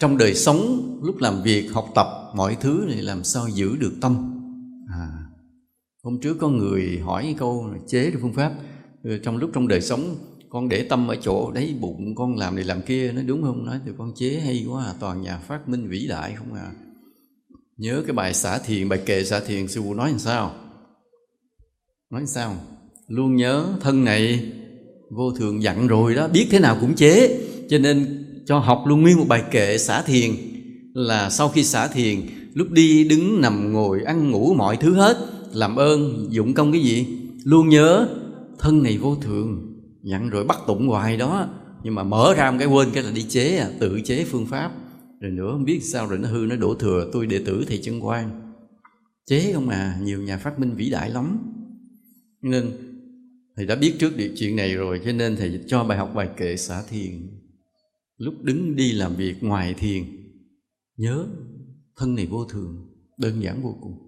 trong 0.00 0.18
đời 0.18 0.34
sống, 0.34 0.98
lúc 1.02 1.18
làm 1.18 1.42
việc, 1.42 1.72
học 1.72 1.88
tập, 1.94 2.06
mọi 2.34 2.56
thứ 2.60 2.84
này 2.88 3.02
làm 3.02 3.24
sao 3.24 3.48
giữ 3.48 3.76
được 3.76 3.92
tâm? 4.00 4.37
Hôm 6.08 6.18
trước 6.20 6.36
có 6.40 6.48
người 6.48 7.00
hỏi 7.04 7.22
cái 7.22 7.34
câu 7.38 7.70
chế 7.86 8.10
được 8.10 8.18
phương 8.22 8.32
pháp. 8.32 8.52
Ừ, 9.02 9.18
trong 9.22 9.36
lúc 9.36 9.50
trong 9.54 9.68
đời 9.68 9.80
sống 9.80 10.16
con 10.48 10.68
để 10.68 10.82
tâm 10.82 11.08
ở 11.08 11.16
chỗ 11.22 11.50
đấy 11.50 11.74
bụng 11.80 12.14
con 12.14 12.36
làm 12.36 12.56
này 12.56 12.64
làm 12.64 12.82
kia 12.82 13.12
nó 13.12 13.22
đúng 13.22 13.42
không? 13.42 13.66
Nói 13.66 13.80
thì 13.86 13.92
con 13.98 14.12
chế 14.16 14.40
hay 14.44 14.66
quá 14.68 14.84
à, 14.84 14.94
toàn 15.00 15.22
nhà 15.22 15.38
phát 15.38 15.68
minh 15.68 15.88
vĩ 15.88 16.06
đại 16.08 16.34
không 16.38 16.54
à? 16.54 16.72
Nhớ 17.76 18.02
cái 18.06 18.12
bài 18.12 18.34
xả 18.34 18.58
thiền 18.58 18.88
bài 18.88 19.00
kệ 19.06 19.24
xả 19.24 19.40
thiền 19.40 19.68
sư 19.68 19.82
phụ 19.84 19.94
nói 19.94 20.10
làm 20.10 20.18
sao? 20.18 20.54
Nói 22.10 22.20
làm 22.20 22.26
sao? 22.26 22.56
Luôn 23.08 23.36
nhớ 23.36 23.66
thân 23.80 24.04
này 24.04 24.52
vô 25.10 25.32
thường 25.32 25.62
dặn 25.62 25.86
rồi 25.86 26.14
đó 26.14 26.28
biết 26.28 26.48
thế 26.50 26.58
nào 26.58 26.76
cũng 26.80 26.94
chế. 26.94 27.40
Cho 27.68 27.78
nên 27.78 28.24
cho 28.46 28.58
học 28.58 28.82
luôn 28.86 29.02
nguyên 29.02 29.18
một 29.18 29.26
bài 29.28 29.42
kệ 29.50 29.78
xả 29.78 30.02
thiền 30.02 30.30
là 30.94 31.30
sau 31.30 31.48
khi 31.48 31.64
xả 31.64 31.88
thiền 31.88 32.20
lúc 32.54 32.70
đi 32.70 33.04
đứng 33.04 33.40
nằm 33.40 33.72
ngồi 33.72 34.02
ăn 34.02 34.30
ngủ 34.30 34.54
mọi 34.54 34.76
thứ 34.76 34.94
hết 34.94 35.37
làm 35.52 35.76
ơn, 35.76 36.26
dụng 36.30 36.54
công 36.54 36.72
cái 36.72 36.80
gì? 36.80 37.06
Luôn 37.44 37.68
nhớ, 37.68 38.08
thân 38.58 38.82
này 38.82 38.98
vô 38.98 39.16
thường. 39.16 39.74
Dặn 40.02 40.30
rồi 40.30 40.44
bắt 40.44 40.58
tụng 40.66 40.88
hoài 40.88 41.16
đó. 41.16 41.48
Nhưng 41.84 41.94
mà 41.94 42.02
mở 42.02 42.34
ra 42.36 42.50
một 42.50 42.56
cái 42.58 42.68
quên 42.68 42.88
cái 42.92 43.02
là 43.02 43.10
đi 43.10 43.22
chế 43.22 43.56
à 43.56 43.70
tự 43.80 44.00
chế 44.04 44.24
phương 44.24 44.46
pháp. 44.46 44.72
Rồi 45.20 45.32
nữa, 45.32 45.50
không 45.52 45.64
biết 45.64 45.80
sao 45.82 46.06
rồi 46.06 46.18
nó 46.18 46.28
hư, 46.28 46.46
nó 46.46 46.56
đổ 46.56 46.74
thừa. 46.74 47.10
Tôi 47.12 47.26
đệ 47.26 47.38
tử 47.38 47.64
thầy 47.68 47.78
chân 47.78 48.04
quan. 48.04 48.52
Chế 49.26 49.52
không 49.54 49.68
à 49.68 49.98
nhiều 50.02 50.22
nhà 50.22 50.38
phát 50.38 50.58
minh 50.58 50.74
vĩ 50.76 50.90
đại 50.90 51.10
lắm. 51.10 51.38
Nên 52.42 52.70
thầy 53.56 53.66
đã 53.66 53.76
biết 53.76 53.94
trước 53.98 54.16
điều 54.16 54.30
chuyện 54.36 54.56
này 54.56 54.74
rồi, 54.74 55.00
cho 55.04 55.12
nên 55.12 55.36
thầy 55.36 55.60
cho 55.66 55.84
bài 55.84 55.98
học 55.98 56.12
bài 56.14 56.28
kệ 56.36 56.56
xả 56.56 56.82
thiền. 56.90 57.12
Lúc 58.16 58.34
đứng 58.42 58.76
đi 58.76 58.92
làm 58.92 59.16
việc 59.16 59.42
ngoài 59.42 59.74
thiền, 59.74 60.04
nhớ, 60.96 61.26
thân 61.96 62.14
này 62.14 62.26
vô 62.26 62.44
thường, 62.44 62.86
đơn 63.18 63.42
giản 63.42 63.62
vô 63.62 63.76
cùng 63.80 64.07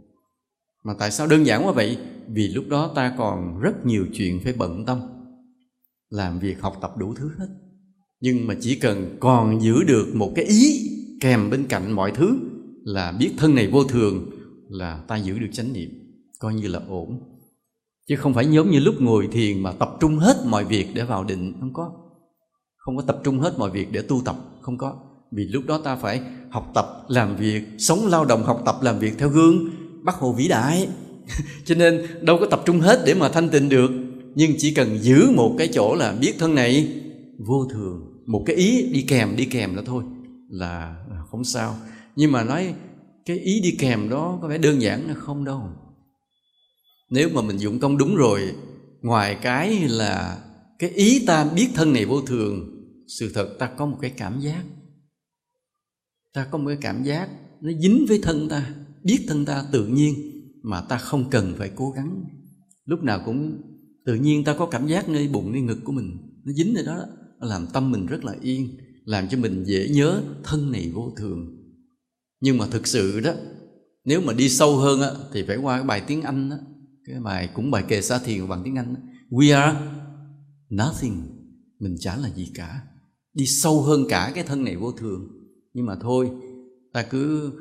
mà 0.85 0.95
tại 0.99 1.11
sao 1.11 1.27
đơn 1.27 1.47
giản 1.47 1.67
quá 1.67 1.73
vậy? 1.73 1.99
Vì 2.29 2.49
lúc 2.49 2.65
đó 2.69 2.93
ta 2.95 3.15
còn 3.19 3.61
rất 3.61 3.87
nhiều 3.87 4.07
chuyện 4.13 4.41
phải 4.45 4.53
bận 4.53 4.85
tâm. 4.87 5.01
Làm 6.11 6.39
việc, 6.39 6.61
học 6.61 6.79
tập 6.81 6.93
đủ 6.99 7.15
thứ 7.15 7.31
hết. 7.39 7.47
Nhưng 8.21 8.47
mà 8.47 8.55
chỉ 8.61 8.75
cần 8.75 9.17
còn 9.21 9.63
giữ 9.63 9.83
được 9.83 10.15
một 10.15 10.33
cái 10.37 10.45
ý 10.45 10.91
kèm 11.21 11.51
bên 11.51 11.65
cạnh 11.69 11.93
mọi 11.93 12.11
thứ 12.11 12.39
là 12.85 13.13
biết 13.13 13.31
thân 13.39 13.55
này 13.55 13.67
vô 13.67 13.85
thường, 13.85 14.31
là 14.69 15.05
ta 15.09 15.17
giữ 15.17 15.39
được 15.39 15.49
chánh 15.53 15.73
niệm, 15.73 15.91
coi 16.39 16.55
như 16.55 16.69
là 16.69 16.81
ổn. 16.89 17.21
Chứ 18.09 18.17
không 18.17 18.35
phải 18.35 18.47
giống 18.51 18.71
như 18.71 18.79
lúc 18.79 18.95
ngồi 19.01 19.29
thiền 19.33 19.63
mà 19.63 19.73
tập 19.73 19.97
trung 20.01 20.19
hết 20.19 20.37
mọi 20.47 20.65
việc 20.65 20.87
để 20.95 21.05
vào 21.05 21.25
định, 21.25 21.55
không 21.61 21.73
có. 21.73 21.93
Không 22.77 22.97
có 22.97 23.03
tập 23.03 23.21
trung 23.25 23.39
hết 23.39 23.55
mọi 23.59 23.71
việc 23.71 23.93
để 23.93 24.03
tu 24.03 24.23
tập, 24.25 24.37
không 24.61 24.79
có. 24.79 24.99
Vì 25.33 25.45
lúc 25.45 25.63
đó 25.67 25.81
ta 25.85 25.97
phải 25.97 26.23
học 26.51 26.71
tập, 26.75 26.87
làm 27.09 27.37
việc, 27.37 27.63
sống 27.79 28.07
lao 28.07 28.25
động, 28.25 28.43
học 28.43 28.63
tập, 28.67 28.77
làm 28.83 28.99
việc 28.99 29.19
theo 29.19 29.29
gương 29.29 29.71
bác 30.03 30.15
hồ 30.15 30.33
vĩ 30.33 30.49
đại. 30.49 30.89
Cho 31.65 31.75
nên 31.75 32.07
đâu 32.23 32.37
có 32.41 32.47
tập 32.47 32.63
trung 32.67 32.81
hết 32.81 33.03
để 33.07 33.15
mà 33.15 33.29
thanh 33.29 33.49
tịnh 33.49 33.69
được. 33.69 33.91
Nhưng 34.35 34.53
chỉ 34.59 34.75
cần 34.75 34.99
giữ 35.03 35.31
một 35.31 35.55
cái 35.59 35.69
chỗ 35.73 35.95
là 35.95 36.13
biết 36.13 36.35
thân 36.39 36.55
này. 36.55 36.89
Vô 37.39 37.65
thường. 37.65 38.23
Một 38.27 38.43
cái 38.47 38.57
ý 38.57 38.91
đi 38.93 39.03
kèm 39.03 39.37
đi 39.37 39.45
kèm 39.45 39.77
đó 39.77 39.83
thôi. 39.87 40.05
Là 40.51 40.97
à, 41.11 41.19
không 41.31 41.45
sao. 41.45 41.77
Nhưng 42.17 42.33
mà 42.33 42.45
nói 42.45 42.75
cái 43.27 43.39
ý 43.39 43.61
đi 43.61 43.77
kèm 43.79 44.09
đó 44.09 44.39
có 44.43 44.49
vẻ 44.49 44.59
đơn 44.59 44.83
giản 44.83 45.09
là 45.09 45.15
không 45.15 45.45
đâu. 45.45 45.63
Nếu 47.11 47.29
mà 47.29 47.43
mình 47.43 47.59
dụng 47.59 47.81
công 47.81 47.99
đúng 47.99 48.17
rồi, 48.17 48.55
ngoài 49.03 49.39
cái 49.43 49.89
là 49.89 50.39
cái 50.79 50.91
ý 50.91 51.25
ta 51.27 51.45
biết 51.45 51.69
thân 51.75 51.93
này 51.93 52.05
vô 52.05 52.21
thường, 52.21 52.71
sự 53.19 53.33
thật 53.35 53.57
ta 53.59 53.67
có 53.67 53.87
một 53.87 53.99
cái 54.01 54.11
cảm 54.17 54.41
giác. 54.41 54.63
Ta 56.35 56.47
có 56.51 56.59
một 56.59 56.69
cái 56.69 56.79
cảm 56.81 57.03
giác 57.03 57.29
nó 57.61 57.71
dính 57.81 58.07
với 58.09 58.21
thân 58.23 58.49
ta 58.49 58.75
biết 59.05 59.25
thân 59.29 59.45
ta 59.45 59.65
tự 59.73 59.87
nhiên 59.87 60.15
mà 60.63 60.81
ta 60.81 60.99
không 60.99 61.31
cần 61.31 61.55
phải 61.59 61.71
cố 61.77 61.91
gắng. 61.91 62.25
Lúc 62.85 63.03
nào 63.03 63.23
cũng 63.25 63.63
tự 64.05 64.15
nhiên 64.15 64.45
ta 64.45 64.55
có 64.59 64.67
cảm 64.67 64.87
giác 64.87 65.09
nơi 65.09 65.29
bụng 65.29 65.53
nơi 65.53 65.61
ngực 65.61 65.79
của 65.85 65.93
mình 65.93 66.17
nó 66.45 66.53
dính 66.53 66.75
ở 66.75 66.83
đó 66.83 67.05
làm 67.41 67.67
tâm 67.73 67.91
mình 67.91 68.07
rất 68.07 68.25
là 68.25 68.37
yên 68.41 68.77
làm 69.05 69.29
cho 69.29 69.39
mình 69.39 69.65
dễ 69.65 69.89
nhớ 69.89 70.23
thân 70.43 70.73
này 70.73 70.91
vô 70.95 71.13
thường. 71.17 71.57
Nhưng 72.41 72.59
mà 72.59 72.67
thực 72.67 72.87
sự 72.87 73.21
đó 73.21 73.33
nếu 74.05 74.21
mà 74.21 74.33
đi 74.33 74.49
sâu 74.49 74.77
hơn 74.77 75.01
á, 75.01 75.11
thì 75.33 75.45
phải 75.47 75.57
qua 75.57 75.77
cái 75.77 75.87
bài 75.87 76.03
tiếng 76.07 76.23
anh 76.23 76.51
á, 76.51 76.57
cái 77.07 77.21
bài 77.21 77.51
cũng 77.55 77.71
bài 77.71 77.85
kệ 77.89 78.03
xa 78.03 78.19
thiền 78.19 78.49
bằng 78.49 78.63
tiếng 78.65 78.77
anh 78.77 78.95
á. 78.95 79.01
we 79.31 79.61
are 79.63 79.79
nothing 80.71 81.23
mình 81.79 81.97
chả 82.01 82.17
là 82.17 82.31
gì 82.31 82.51
cả. 82.55 82.83
Đi 83.35 83.47
sâu 83.47 83.83
hơn 83.83 84.05
cả 84.09 84.33
cái 84.35 84.45
thân 84.45 84.65
này 84.65 84.77
vô 84.77 84.93
thường. 84.93 85.29
Nhưng 85.75 85.87
mà 85.87 85.97
thôi 86.01 86.31
ta 86.93 87.03
cứ 87.03 87.53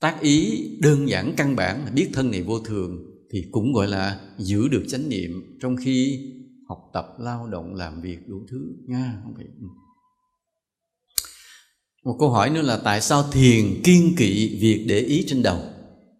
tác 0.00 0.20
ý 0.20 0.68
đơn 0.80 1.08
giản 1.08 1.34
căn 1.36 1.56
bản 1.56 1.84
là 1.84 1.90
biết 1.90 2.10
thân 2.12 2.30
này 2.30 2.42
vô 2.42 2.60
thường 2.60 2.98
thì 3.30 3.44
cũng 3.50 3.72
gọi 3.72 3.88
là 3.88 4.20
giữ 4.38 4.68
được 4.68 4.84
chánh 4.88 5.08
niệm 5.08 5.58
trong 5.60 5.76
khi 5.76 6.20
học 6.68 6.78
tập, 6.92 7.06
lao 7.18 7.46
động, 7.46 7.74
làm 7.74 8.00
việc 8.00 8.28
đủ 8.28 8.46
thứ. 8.50 8.58
Nha, 8.86 9.20
không 9.24 9.34
phải. 9.36 9.44
Ừ. 9.44 9.66
Một 12.04 12.16
câu 12.18 12.30
hỏi 12.30 12.50
nữa 12.50 12.62
là 12.62 12.80
tại 12.84 13.00
sao 13.00 13.24
thiền 13.32 13.64
kiên 13.84 14.14
kỵ 14.16 14.58
việc 14.60 14.84
để 14.88 15.00
ý 15.00 15.24
trên 15.26 15.42
đầu? 15.42 15.58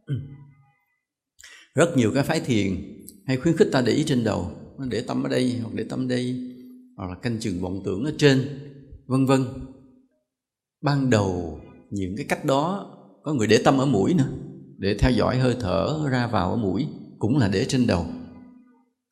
Ừ. 0.06 0.14
Rất 1.74 1.96
nhiều 1.96 2.10
cái 2.14 2.24
phái 2.24 2.40
thiền 2.40 2.96
hay 3.26 3.36
khuyến 3.36 3.56
khích 3.56 3.68
ta 3.72 3.82
để 3.82 3.92
ý 3.92 4.04
trên 4.04 4.24
đầu. 4.24 4.50
Nó 4.78 4.86
để 4.86 5.00
tâm 5.00 5.22
ở 5.22 5.28
đây 5.28 5.58
hoặc 5.62 5.74
để 5.74 5.84
tâm 5.84 6.08
đây, 6.08 6.54
hoặc 6.96 7.10
là 7.10 7.14
canh 7.22 7.40
chừng 7.40 7.60
vọng 7.60 7.82
tưởng 7.84 8.04
ở 8.04 8.12
trên, 8.18 8.60
vân 9.06 9.26
vân. 9.26 9.44
Ban 10.82 11.10
đầu, 11.10 11.60
những 11.90 12.16
cái 12.16 12.26
cách 12.28 12.44
đó 12.44 12.92
có 13.26 13.34
người 13.34 13.46
để 13.46 13.60
tâm 13.64 13.78
ở 13.78 13.86
mũi 13.86 14.14
nữa. 14.14 14.28
Để 14.78 14.96
theo 14.98 15.10
dõi 15.10 15.38
hơi 15.38 15.56
thở 15.60 16.08
ra 16.10 16.26
vào 16.26 16.50
ở 16.50 16.56
mũi 16.56 16.86
cũng 17.18 17.38
là 17.38 17.48
để 17.48 17.64
trên 17.68 17.86
đầu. 17.86 18.06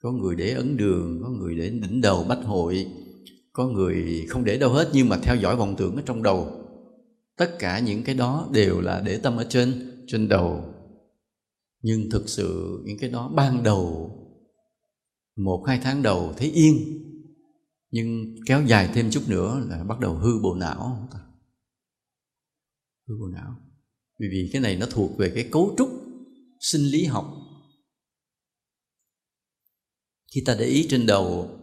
Có 0.03 0.13
người 0.13 0.37
để 0.37 0.51
ấn 0.51 0.77
đường, 0.77 1.21
có 1.23 1.29
người 1.29 1.55
để 1.55 1.71
đỉnh 1.71 2.01
đầu, 2.01 2.25
bách 2.29 2.45
hội. 2.45 2.87
Có 3.53 3.69
người 3.69 4.27
không 4.29 4.45
để 4.45 4.59
đâu 4.59 4.73
hết 4.73 4.91
nhưng 4.93 5.09
mà 5.09 5.17
theo 5.23 5.37
dõi 5.37 5.57
vọng 5.57 5.75
tưởng 5.79 5.97
ở 5.97 6.03
trong 6.07 6.23
đầu. 6.23 6.51
Tất 7.37 7.59
cả 7.59 7.79
những 7.79 8.03
cái 8.03 8.15
đó 8.15 8.49
đều 8.53 8.81
là 8.81 9.03
để 9.07 9.19
tâm 9.19 9.37
ở 9.37 9.47
trên 9.49 9.91
trên 10.07 10.29
đầu. 10.29 10.65
Nhưng 11.83 12.11
thực 12.11 12.29
sự 12.29 12.81
những 12.85 12.99
cái 12.99 13.11
đó 13.11 13.33
ban 13.35 13.63
đầu, 13.63 14.11
một 15.37 15.65
hai 15.67 15.81
tháng 15.83 16.03
đầu 16.03 16.33
thấy 16.37 16.51
yên. 16.51 16.77
Nhưng 17.91 18.35
kéo 18.47 18.63
dài 18.67 18.91
thêm 18.95 19.11
chút 19.11 19.23
nữa 19.29 19.63
là 19.69 19.85
bắt 19.85 20.01
đầu 20.01 20.15
hư 20.15 20.41
bộ 20.43 20.55
não 20.55 21.09
hư 23.09 23.15
bộ 23.21 23.27
não 23.27 23.57
vì 24.19 24.29
vì 24.31 24.51
cái 24.53 24.63
này 24.63 24.77
nó 24.77 24.87
thuộc 24.91 25.19
về 25.19 25.33
cái 25.35 25.49
cấu 25.53 25.75
trúc 25.79 25.89
sinh 26.61 26.83
lý 26.83 27.05
học. 27.05 27.35
Khi 30.35 30.43
ta 30.47 30.57
để 30.59 30.65
ý 30.65 30.87
trên 30.91 31.07
đầu, 31.07 31.59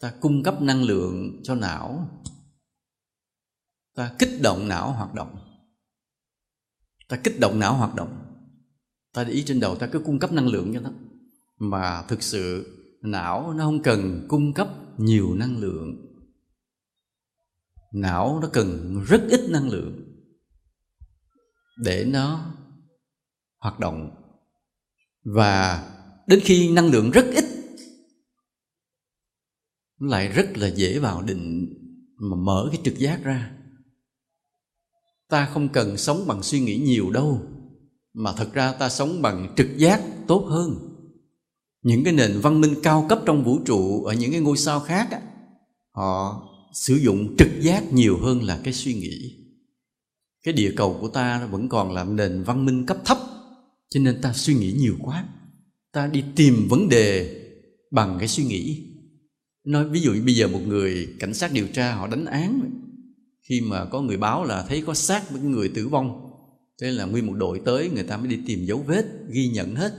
ta 0.00 0.14
cung 0.20 0.42
cấp 0.42 0.62
năng 0.62 0.82
lượng 0.82 1.40
cho 1.42 1.54
não. 1.54 2.10
Ta 3.94 4.16
kích 4.18 4.38
động 4.42 4.68
não 4.68 4.92
hoạt 4.92 5.14
động. 5.14 5.38
Ta 7.08 7.20
kích 7.24 7.40
động 7.40 7.58
não 7.58 7.76
hoạt 7.76 7.94
động. 7.94 8.22
Ta 9.12 9.24
để 9.24 9.32
ý 9.32 9.42
trên 9.46 9.60
đầu, 9.60 9.76
ta 9.76 9.86
cứ 9.86 9.98
cung 9.98 10.18
cấp 10.18 10.32
năng 10.32 10.48
lượng 10.48 10.74
cho 10.74 10.80
nó. 10.80 10.90
Mà 11.58 12.04
thực 12.08 12.22
sự, 12.22 12.72
não 13.02 13.52
nó 13.52 13.64
không 13.64 13.82
cần 13.82 14.26
cung 14.28 14.54
cấp 14.54 14.68
nhiều 14.98 15.34
năng 15.34 15.58
lượng. 15.58 16.06
Não 17.92 18.40
nó 18.42 18.48
cần 18.52 19.02
rất 19.08 19.22
ít 19.30 19.40
năng 19.48 19.68
lượng 19.68 20.05
để 21.76 22.04
nó 22.04 22.54
hoạt 23.58 23.80
động. 23.80 24.10
Và 25.24 25.88
đến 26.26 26.40
khi 26.42 26.72
năng 26.72 26.86
lượng 26.86 27.10
rất 27.10 27.26
ít 27.34 27.44
lại 29.98 30.28
rất 30.28 30.56
là 30.56 30.68
dễ 30.68 30.98
vào 30.98 31.22
định 31.22 31.74
mà 32.18 32.36
mở 32.36 32.68
cái 32.72 32.80
trực 32.84 32.98
giác 32.98 33.20
ra. 33.24 33.52
Ta 35.28 35.46
không 35.46 35.68
cần 35.68 35.96
sống 35.96 36.24
bằng 36.26 36.42
suy 36.42 36.60
nghĩ 36.60 36.76
nhiều 36.76 37.10
đâu 37.10 37.42
mà 38.12 38.32
thật 38.32 38.50
ra 38.52 38.72
ta 38.72 38.88
sống 38.88 39.22
bằng 39.22 39.54
trực 39.56 39.76
giác 39.76 40.02
tốt 40.26 40.46
hơn. 40.50 40.74
Những 41.82 42.04
cái 42.04 42.12
nền 42.12 42.40
văn 42.40 42.60
minh 42.60 42.74
cao 42.82 43.06
cấp 43.08 43.18
trong 43.26 43.44
vũ 43.44 43.58
trụ 43.64 44.04
ở 44.04 44.14
những 44.14 44.30
cái 44.30 44.40
ngôi 44.40 44.56
sao 44.56 44.80
khác 44.80 45.08
á, 45.10 45.20
họ 45.94 46.42
sử 46.74 46.94
dụng 46.94 47.36
trực 47.38 47.48
giác 47.60 47.92
nhiều 47.92 48.18
hơn 48.22 48.42
là 48.42 48.60
cái 48.64 48.72
suy 48.72 48.94
nghĩ 48.94 49.45
cái 50.46 50.52
địa 50.52 50.72
cầu 50.76 50.98
của 51.00 51.08
ta 51.08 51.46
vẫn 51.46 51.68
còn 51.68 51.92
là 51.92 52.04
nền 52.04 52.42
văn 52.42 52.64
minh 52.64 52.86
cấp 52.86 52.96
thấp, 53.04 53.18
cho 53.90 54.00
nên 54.00 54.20
ta 54.20 54.32
suy 54.32 54.54
nghĩ 54.54 54.72
nhiều 54.72 54.94
quá. 55.02 55.24
Ta 55.92 56.06
đi 56.06 56.24
tìm 56.36 56.68
vấn 56.68 56.88
đề 56.88 57.40
bằng 57.90 58.16
cái 58.18 58.28
suy 58.28 58.44
nghĩ. 58.44 58.84
Nói 59.64 59.88
ví 59.88 60.00
dụ 60.00 60.12
như 60.12 60.22
bây 60.22 60.34
giờ 60.34 60.48
một 60.48 60.60
người 60.66 61.08
cảnh 61.18 61.34
sát 61.34 61.52
điều 61.52 61.66
tra 61.66 61.94
họ 61.94 62.06
đánh 62.06 62.24
án, 62.24 62.70
khi 63.48 63.60
mà 63.60 63.84
có 63.84 64.00
người 64.00 64.16
báo 64.16 64.44
là 64.44 64.64
thấy 64.68 64.82
có 64.86 64.94
xác 64.94 65.30
với 65.30 65.40
người 65.40 65.68
tử 65.68 65.88
vong, 65.88 66.30
thế 66.80 66.90
là 66.90 67.04
nguyên 67.04 67.26
một 67.26 67.34
đội 67.36 67.60
tới, 67.64 67.90
người 67.94 68.04
ta 68.04 68.16
mới 68.16 68.28
đi 68.28 68.38
tìm 68.46 68.64
dấu 68.64 68.84
vết, 68.86 69.06
ghi 69.30 69.48
nhận 69.48 69.74
hết. 69.74 69.92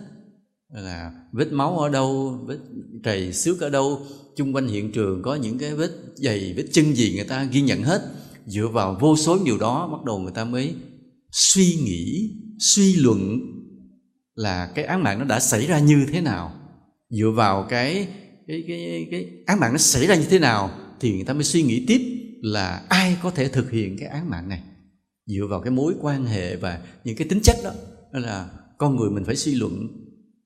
Là 0.74 1.12
vết 1.32 1.52
máu 1.52 1.80
ở 1.80 1.90
đâu, 1.90 2.40
vết 2.46 2.58
trầy 3.04 3.34
xước 3.34 3.62
ở 3.62 3.70
đâu, 3.70 4.06
chung 4.36 4.56
quanh 4.56 4.68
hiện 4.68 4.92
trường 4.92 5.22
có 5.22 5.36
những 5.36 5.58
cái 5.58 5.76
vết 5.76 5.92
giày 6.16 6.54
vết 6.58 6.66
chân 6.72 6.96
gì 6.96 7.14
người 7.16 7.26
ta 7.26 7.44
ghi 7.44 7.62
nhận 7.62 7.84
hết 7.84 8.02
dựa 8.48 8.68
vào 8.68 8.98
vô 9.00 9.16
số 9.16 9.40
điều 9.46 9.58
đó, 9.58 9.90
bắt 9.92 10.06
đầu 10.06 10.20
người 10.20 10.32
ta 10.32 10.46
mới 10.46 10.76
suy 11.32 11.76
nghĩ, 11.76 12.32
suy 12.60 12.96
luận 12.96 13.40
là 14.36 14.72
cái 14.76 14.86
án 14.86 15.04
mạng 15.04 15.20
nó 15.20 15.26
đã 15.26 15.40
xảy 15.40 15.66
ra 15.66 15.80
như 15.80 16.06
thế 16.12 16.22
nào. 16.22 16.54
Dựa 17.10 17.30
vào 17.36 17.66
cái 17.70 18.08
cái 18.48 18.64
cái 18.68 19.08
cái 19.12 19.28
án 19.46 19.60
mạng 19.60 19.72
nó 19.72 19.78
xảy 19.78 20.08
ra 20.08 20.16
như 20.16 20.26
thế 20.30 20.40
nào 20.40 20.72
thì 21.00 21.14
người 21.14 21.24
ta 21.24 21.34
mới 21.34 21.44
suy 21.44 21.64
nghĩ 21.64 21.86
tiếp 21.88 22.02
là 22.42 22.86
ai 22.90 23.18
có 23.24 23.32
thể 23.32 23.48
thực 23.48 23.72
hiện 23.72 23.98
cái 24.00 24.10
án 24.10 24.30
mạng 24.30 24.50
này. 24.50 24.62
Dựa 25.26 25.48
vào 25.50 25.62
cái 25.62 25.72
mối 25.72 25.94
quan 26.02 26.26
hệ 26.26 26.56
và 26.56 26.82
những 27.04 27.16
cái 27.16 27.28
tính 27.28 27.40
chất 27.44 27.56
đó 27.64 27.72
đó 28.14 28.20
là 28.20 28.50
con 28.78 28.96
người 28.96 29.10
mình 29.10 29.26
phải 29.26 29.36
suy 29.36 29.56
luận. 29.56 29.88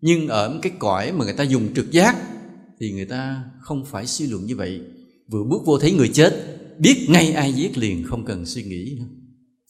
Nhưng 0.01 0.27
ở 0.27 0.59
cái 0.61 0.71
cõi 0.79 1.11
mà 1.11 1.25
người 1.25 1.33
ta 1.33 1.43
dùng 1.43 1.73
trực 1.73 1.91
giác 1.91 2.15
thì 2.79 2.91
người 2.91 3.05
ta 3.05 3.43
không 3.59 3.85
phải 3.85 4.07
suy 4.07 4.27
luận 4.27 4.45
như 4.45 4.55
vậy. 4.55 4.81
Vừa 5.31 5.43
bước 5.43 5.61
vô 5.65 5.79
thấy 5.79 5.91
người 5.91 6.09
chết 6.13 6.60
biết 6.81 7.05
ngay 7.09 7.31
ai 7.31 7.53
giết 7.53 7.77
liền, 7.77 8.03
không 8.03 8.25
cần 8.25 8.45
suy 8.45 8.63
nghĩ 8.63 8.97
nữa. 8.99 9.05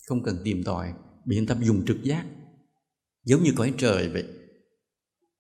Không 0.08 0.24
cần 0.24 0.38
tìm 0.44 0.64
tòi, 0.64 0.94
bị 1.26 1.38
tâm 1.38 1.60
ta 1.60 1.66
dùng 1.66 1.86
trực 1.86 2.04
giác. 2.04 2.26
Giống 3.24 3.44
như 3.44 3.54
cõi 3.56 3.74
trời 3.78 4.10
vậy. 4.10 4.24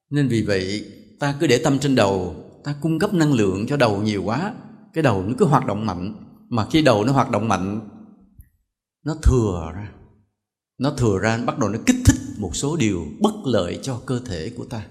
Nên 0.10 0.28
vì 0.28 0.44
vậy, 0.44 0.86
ta 1.20 1.38
cứ 1.40 1.48
để 1.48 1.62
tâm 1.64 1.80
trên 1.80 1.96
đầu. 1.96 2.36
Ta 2.64 2.76
cung 2.82 3.00
cấp 3.00 3.14
năng 3.14 3.34
lượng 3.34 3.66
cho 3.68 3.78
đầu 3.78 4.04
nhiều 4.04 4.24
quá. 4.24 4.56
Cái 4.94 5.04
đầu 5.04 5.24
nó 5.24 5.34
cứ 5.38 5.46
hoạt 5.46 5.66
động 5.66 5.86
mạnh. 5.86 6.28
Mà 6.50 6.68
khi 6.72 6.82
đầu 6.82 7.04
nó 7.04 7.14
hoạt 7.14 7.32
động 7.32 7.48
mạnh, 7.48 7.90
nó 9.04 9.16
thừa 9.24 9.72
ra. 9.76 9.94
Nó 10.78 10.92
thừa 10.98 11.20
ra, 11.20 11.38
bắt 11.38 11.60
đầu 11.60 11.70
nó 11.70 11.80
kích 11.86 11.96
thích 12.06 12.20
một 12.38 12.56
số 12.56 12.76
điều 12.76 13.06
bất 13.20 13.34
lợi 13.46 13.80
cho 13.82 14.02
cơ 14.06 14.22
thể 14.26 14.50
của 14.58 14.66
ta. 14.66 14.88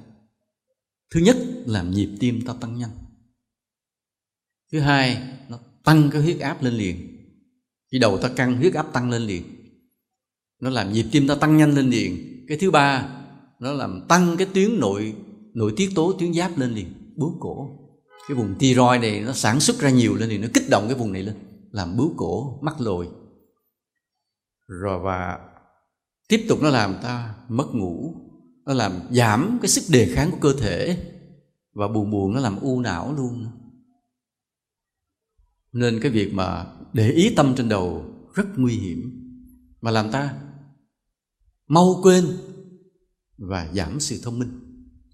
Thứ 1.14 1.20
nhất 1.20 1.36
làm 1.66 1.90
nhịp 1.90 2.16
tim 2.20 2.46
ta 2.46 2.54
tăng 2.60 2.78
nhanh. 2.78 2.90
Thứ 4.72 4.80
hai, 4.80 5.22
nó 5.48 5.58
tăng 5.84 6.10
cái 6.12 6.22
huyết 6.22 6.40
áp 6.40 6.62
lên 6.62 6.74
liền. 6.74 6.96
Khi 7.92 7.98
đầu 7.98 8.18
ta 8.18 8.28
căng, 8.28 8.56
huyết 8.56 8.74
áp 8.74 8.92
tăng 8.92 9.10
lên 9.10 9.22
liền. 9.22 9.42
Nó 10.60 10.70
làm 10.70 10.92
nhịp 10.92 11.06
tim 11.12 11.28
ta 11.28 11.34
tăng 11.34 11.56
nhanh 11.56 11.74
lên 11.74 11.90
liền. 11.90 12.44
Cái 12.48 12.58
thứ 12.58 12.70
ba, 12.70 13.08
nó 13.60 13.72
làm 13.72 14.00
tăng 14.08 14.36
cái 14.36 14.46
tuyến 14.54 14.80
nội 14.80 15.14
nội 15.54 15.72
tiết 15.76 15.90
tố, 15.94 16.12
tuyến 16.12 16.34
giáp 16.34 16.58
lên 16.58 16.74
liền. 16.74 16.86
Bướu 17.16 17.36
cổ. 17.40 17.70
Cái 18.28 18.36
vùng 18.36 18.54
tiroid 18.58 19.00
này 19.00 19.20
nó 19.20 19.32
sản 19.32 19.60
xuất 19.60 19.78
ra 19.78 19.90
nhiều 19.90 20.14
lên 20.14 20.28
thì 20.28 20.38
nó 20.38 20.48
kích 20.54 20.68
động 20.70 20.84
cái 20.88 20.94
vùng 20.94 21.12
này 21.12 21.22
lên, 21.22 21.34
làm 21.70 21.96
bướu 21.96 22.14
cổ 22.16 22.58
mắc 22.62 22.80
lồi. 22.80 23.08
Rồi 24.68 24.98
và 24.98 25.38
tiếp 26.28 26.46
tục 26.48 26.58
nó 26.62 26.70
làm 26.70 26.94
ta 27.02 27.34
mất 27.48 27.74
ngủ. 27.74 28.14
Nó 28.66 28.74
làm 28.74 28.92
giảm 29.10 29.58
cái 29.62 29.68
sức 29.68 29.84
đề 29.88 30.08
kháng 30.14 30.30
của 30.30 30.38
cơ 30.40 30.52
thể. 30.60 30.96
Và 31.74 31.88
buồn 31.88 32.10
buồn 32.10 32.34
nó 32.34 32.40
làm 32.40 32.60
u 32.60 32.80
não 32.80 33.14
luôn 33.16 33.46
nên 35.72 36.00
cái 36.00 36.10
việc 36.10 36.34
mà 36.34 36.66
để 36.92 37.10
ý 37.10 37.34
tâm 37.34 37.54
trên 37.56 37.68
đầu 37.68 38.04
rất 38.34 38.46
nguy 38.56 38.72
hiểm. 38.72 39.16
Mà 39.80 39.90
làm 39.90 40.10
ta 40.10 40.34
mau 41.68 42.00
quên 42.02 42.26
và 43.38 43.68
giảm 43.74 44.00
sự 44.00 44.20
thông 44.22 44.38
minh. 44.38 44.50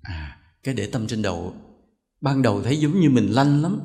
À 0.03 0.38
cái 0.62 0.75
để 0.75 0.87
tâm 0.87 1.07
trên 1.07 1.23
đầu, 1.23 1.55
ban 2.21 2.42
đầu 2.42 2.62
thấy 2.62 2.77
giống 2.77 3.01
như 3.01 3.11
mình 3.11 3.33
lanh 3.33 3.62
lắm. 3.62 3.80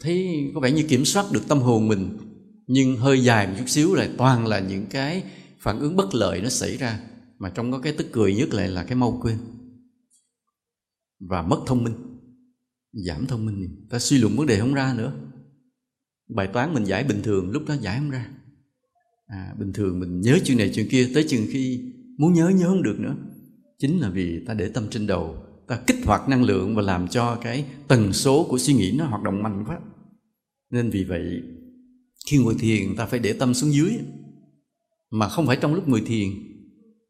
Thấy 0.00 0.28
có 0.54 0.60
vẻ 0.60 0.72
như 0.72 0.86
kiểm 0.88 1.04
soát 1.04 1.26
được 1.32 1.48
tâm 1.48 1.58
hồn 1.58 1.88
mình, 1.88 2.18
nhưng 2.66 2.96
hơi 2.96 3.24
dài 3.24 3.46
một 3.46 3.54
chút 3.58 3.68
xíu 3.68 3.94
là 3.94 4.08
toàn 4.18 4.46
là 4.46 4.60
những 4.60 4.86
cái 4.86 5.24
phản 5.58 5.78
ứng 5.78 5.96
bất 5.96 6.14
lợi 6.14 6.40
nó 6.40 6.48
xảy 6.48 6.76
ra. 6.76 7.00
Mà 7.38 7.50
trong 7.50 7.72
có 7.72 7.78
cái 7.78 7.94
tức 7.98 8.06
cười 8.12 8.34
nhất 8.34 8.54
lại 8.54 8.68
là 8.68 8.84
cái 8.84 8.96
mau 8.96 9.18
quên 9.22 9.38
và 11.20 11.42
mất 11.42 11.60
thông 11.66 11.84
minh 11.84 12.11
giảm 12.92 13.26
thông 13.26 13.46
minh 13.46 13.86
ta 13.90 13.98
suy 13.98 14.18
luận 14.18 14.36
vấn 14.36 14.46
đề 14.46 14.60
không 14.60 14.74
ra 14.74 14.94
nữa. 14.94 15.12
Bài 16.28 16.48
toán 16.52 16.74
mình 16.74 16.84
giải 16.84 17.04
bình 17.04 17.22
thường 17.22 17.50
lúc 17.50 17.62
đó 17.66 17.74
giải 17.80 17.98
không 17.98 18.10
ra. 18.10 18.28
À, 19.26 19.54
bình 19.58 19.72
thường 19.72 20.00
mình 20.00 20.20
nhớ 20.20 20.38
chuyện 20.44 20.58
này 20.58 20.72
chuyện 20.74 20.88
kia 20.88 21.10
tới 21.14 21.24
chừng 21.28 21.46
khi 21.50 21.92
muốn 22.18 22.32
nhớ 22.32 22.48
nhớ 22.48 22.68
không 22.68 22.82
được 22.82 23.00
nữa. 23.00 23.16
Chính 23.78 24.00
là 24.00 24.10
vì 24.10 24.44
ta 24.46 24.54
để 24.54 24.68
tâm 24.68 24.86
trên 24.90 25.06
đầu 25.06 25.36
ta 25.68 25.80
kích 25.86 25.96
hoạt 26.04 26.28
năng 26.28 26.44
lượng 26.44 26.76
và 26.76 26.82
làm 26.82 27.08
cho 27.08 27.38
cái 27.42 27.64
tần 27.88 28.12
số 28.12 28.46
của 28.48 28.58
suy 28.58 28.74
nghĩ 28.74 28.92
nó 28.98 29.04
hoạt 29.04 29.22
động 29.22 29.42
mạnh 29.42 29.64
quá. 29.66 29.80
Nên 30.70 30.90
vì 30.90 31.04
vậy 31.04 31.42
khi 32.26 32.38
ngồi 32.38 32.54
thiền 32.58 32.96
ta 32.96 33.06
phải 33.06 33.18
để 33.18 33.32
tâm 33.32 33.54
xuống 33.54 33.72
dưới. 33.72 33.90
Mà 35.10 35.28
không 35.28 35.46
phải 35.46 35.56
trong 35.56 35.74
lúc 35.74 35.88
ngồi 35.88 36.00
thiền 36.06 36.28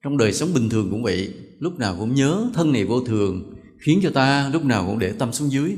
trong 0.03 0.17
đời 0.17 0.33
sống 0.33 0.55
bình 0.55 0.69
thường 0.69 0.89
cũng 0.91 1.03
vậy. 1.03 1.35
Lúc 1.59 1.79
nào 1.79 1.97
cũng 1.99 2.15
nhớ 2.15 2.51
thân 2.55 2.73
này 2.73 2.85
vô 2.85 3.01
thường 3.01 3.55
khiến 3.85 4.01
cho 4.03 4.11
ta 4.11 4.51
lúc 4.53 4.65
nào 4.65 4.87
cũng 4.87 4.99
để 4.99 5.13
tâm 5.13 5.33
xuống 5.33 5.53
dưới. 5.53 5.77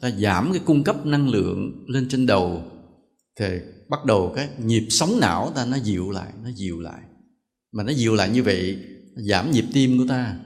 Ta 0.00 0.10
giảm 0.10 0.52
cái 0.52 0.62
cung 0.64 0.84
cấp 0.84 1.06
năng 1.06 1.28
lượng 1.28 1.84
lên 1.88 2.08
trên 2.08 2.26
đầu. 2.26 2.62
Thì 3.38 3.46
bắt 3.88 4.04
đầu 4.04 4.32
cái 4.36 4.48
nhịp 4.64 4.86
sống 4.90 5.20
não 5.20 5.52
ta 5.54 5.64
nó 5.64 5.76
dịu 5.76 6.10
lại, 6.10 6.32
nó 6.42 6.50
dịu 6.54 6.80
lại. 6.80 7.00
Mà 7.72 7.82
nó 7.82 7.92
dịu 7.92 8.14
lại 8.14 8.30
như 8.30 8.42
vậy 8.42 8.78
giảm 9.16 9.50
nhịp 9.50 9.64
tim 9.72 9.98
của 9.98 10.04
ta, 10.08 10.36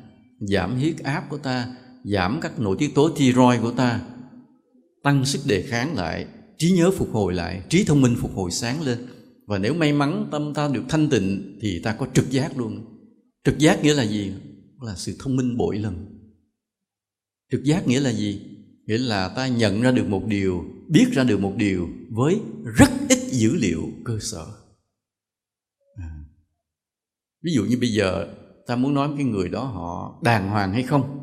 giảm 0.40 0.76
huyết 0.76 0.98
áp 0.98 1.24
của 1.30 1.38
ta, 1.38 1.76
giảm 2.04 2.38
các 2.42 2.58
nội 2.58 2.76
tiết 2.78 2.94
tố 2.94 3.10
thyroid 3.16 3.60
của 3.62 3.72
ta, 3.72 4.00
tăng 5.02 5.24
sức 5.24 5.40
đề 5.46 5.62
kháng 5.62 5.96
lại, 5.96 6.26
trí 6.58 6.70
nhớ 6.70 6.90
phục 6.90 7.12
hồi 7.12 7.34
lại, 7.34 7.62
trí 7.68 7.84
thông 7.84 8.00
minh 8.00 8.16
phục 8.18 8.34
hồi 8.34 8.50
sáng 8.50 8.82
lên. 8.82 8.98
Và 9.46 9.58
nếu 9.58 9.74
may 9.74 9.92
mắn 9.92 10.28
tâm 10.30 10.54
ta 10.54 10.68
được 10.68 10.82
thanh 10.88 11.08
tịnh 11.08 11.58
thì 11.62 11.80
ta 11.82 11.92
có 11.92 12.06
trực 12.14 12.30
giác 12.30 12.58
luôn. 12.58 12.84
Trực 13.44 13.58
giác 13.58 13.82
nghĩa 13.82 13.94
là 13.94 14.06
gì? 14.06 14.32
Là 14.80 14.94
sự 14.96 15.16
thông 15.18 15.36
minh 15.36 15.56
bội 15.56 15.78
lần 15.78 16.17
trực 17.50 17.64
giác 17.64 17.86
nghĩa 17.86 18.00
là 18.00 18.12
gì? 18.12 18.40
Nghĩa 18.86 18.98
là 18.98 19.28
ta 19.28 19.48
nhận 19.48 19.82
ra 19.82 19.90
được 19.90 20.08
một 20.08 20.22
điều, 20.26 20.64
biết 20.88 21.06
ra 21.12 21.24
được 21.24 21.40
một 21.40 21.52
điều 21.56 21.88
với 22.10 22.40
rất 22.76 22.90
ít 23.08 23.18
dữ 23.30 23.54
liệu 23.54 23.82
cơ 24.04 24.18
sở. 24.20 24.46
À. 25.96 26.10
ví 27.42 27.52
dụ 27.52 27.64
như 27.64 27.78
bây 27.80 27.92
giờ 27.92 28.34
ta 28.66 28.76
muốn 28.76 28.94
nói 28.94 29.10
cái 29.16 29.24
người 29.24 29.48
đó 29.48 29.64
họ 29.64 30.20
đàng 30.24 30.48
hoàng 30.48 30.72
hay 30.72 30.82
không, 30.82 31.18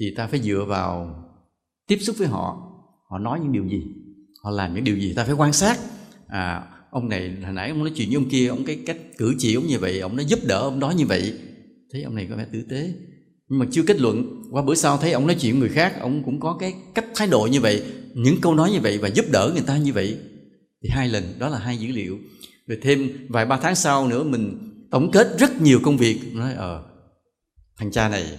thì 0.00 0.14
ta 0.16 0.26
phải 0.26 0.40
dựa 0.40 0.64
vào 0.68 1.22
tiếp 1.86 1.98
xúc 2.00 2.16
với 2.18 2.28
họ. 2.28 2.72
Họ 3.10 3.18
nói 3.18 3.40
những 3.40 3.52
điều 3.52 3.66
gì? 3.68 3.86
Họ 4.42 4.50
làm 4.50 4.74
những 4.74 4.84
điều 4.84 4.96
gì? 4.96 5.12
Ta 5.16 5.24
phải 5.24 5.34
quan 5.34 5.52
sát. 5.52 5.78
À 6.26 6.72
ông 6.90 7.08
này 7.08 7.36
hồi 7.42 7.52
nãy 7.52 7.68
ông 7.68 7.78
nói 7.78 7.92
chuyện 7.96 8.08
với 8.08 8.16
ông 8.16 8.28
kia, 8.28 8.48
ông 8.48 8.64
cái 8.64 8.82
cách 8.86 8.96
cử 9.18 9.34
chỉ 9.38 9.54
ông 9.54 9.66
như 9.66 9.78
vậy, 9.78 10.00
ông 10.00 10.16
nó 10.16 10.22
giúp 10.22 10.38
đỡ 10.48 10.58
ông 10.60 10.80
đó 10.80 10.90
như 10.90 11.06
vậy. 11.06 11.38
Thấy 11.92 12.02
ông 12.02 12.14
này 12.14 12.26
có 12.30 12.36
vẻ 12.36 12.46
tử 12.52 12.62
tế 12.70 12.94
nhưng 13.48 13.58
mà 13.58 13.66
chưa 13.70 13.82
kết 13.82 14.00
luận. 14.00 14.42
Qua 14.50 14.62
bữa 14.62 14.74
sau 14.74 14.96
thấy 14.96 15.12
ông 15.12 15.26
nói 15.26 15.36
chuyện 15.40 15.52
với 15.52 15.60
người 15.60 15.68
khác, 15.68 16.00
ông 16.00 16.22
cũng 16.24 16.40
có 16.40 16.56
cái 16.60 16.74
cách 16.94 17.06
thái 17.14 17.28
độ 17.28 17.48
như 17.50 17.60
vậy, 17.60 17.82
những 18.14 18.40
câu 18.40 18.54
nói 18.54 18.70
như 18.70 18.80
vậy 18.80 18.98
và 18.98 19.08
giúp 19.08 19.24
đỡ 19.32 19.50
người 19.52 19.64
ta 19.66 19.76
như 19.76 19.92
vậy. 19.92 20.18
Thì 20.82 20.88
hai 20.88 21.08
lần, 21.08 21.24
đó 21.38 21.48
là 21.48 21.58
hai 21.58 21.78
dữ 21.78 21.88
liệu. 21.92 22.18
Rồi 22.66 22.78
thêm 22.82 23.26
vài 23.28 23.46
ba 23.46 23.58
tháng 23.62 23.74
sau 23.74 24.08
nữa, 24.08 24.24
mình 24.24 24.58
tổng 24.90 25.10
kết 25.10 25.38
rất 25.38 25.60
nhiều 25.60 25.80
công 25.82 25.96
việc. 25.96 26.18
Nói 26.32 26.54
ờ 26.54 26.82
thằng 27.78 27.90
cha 27.90 28.08
này 28.08 28.38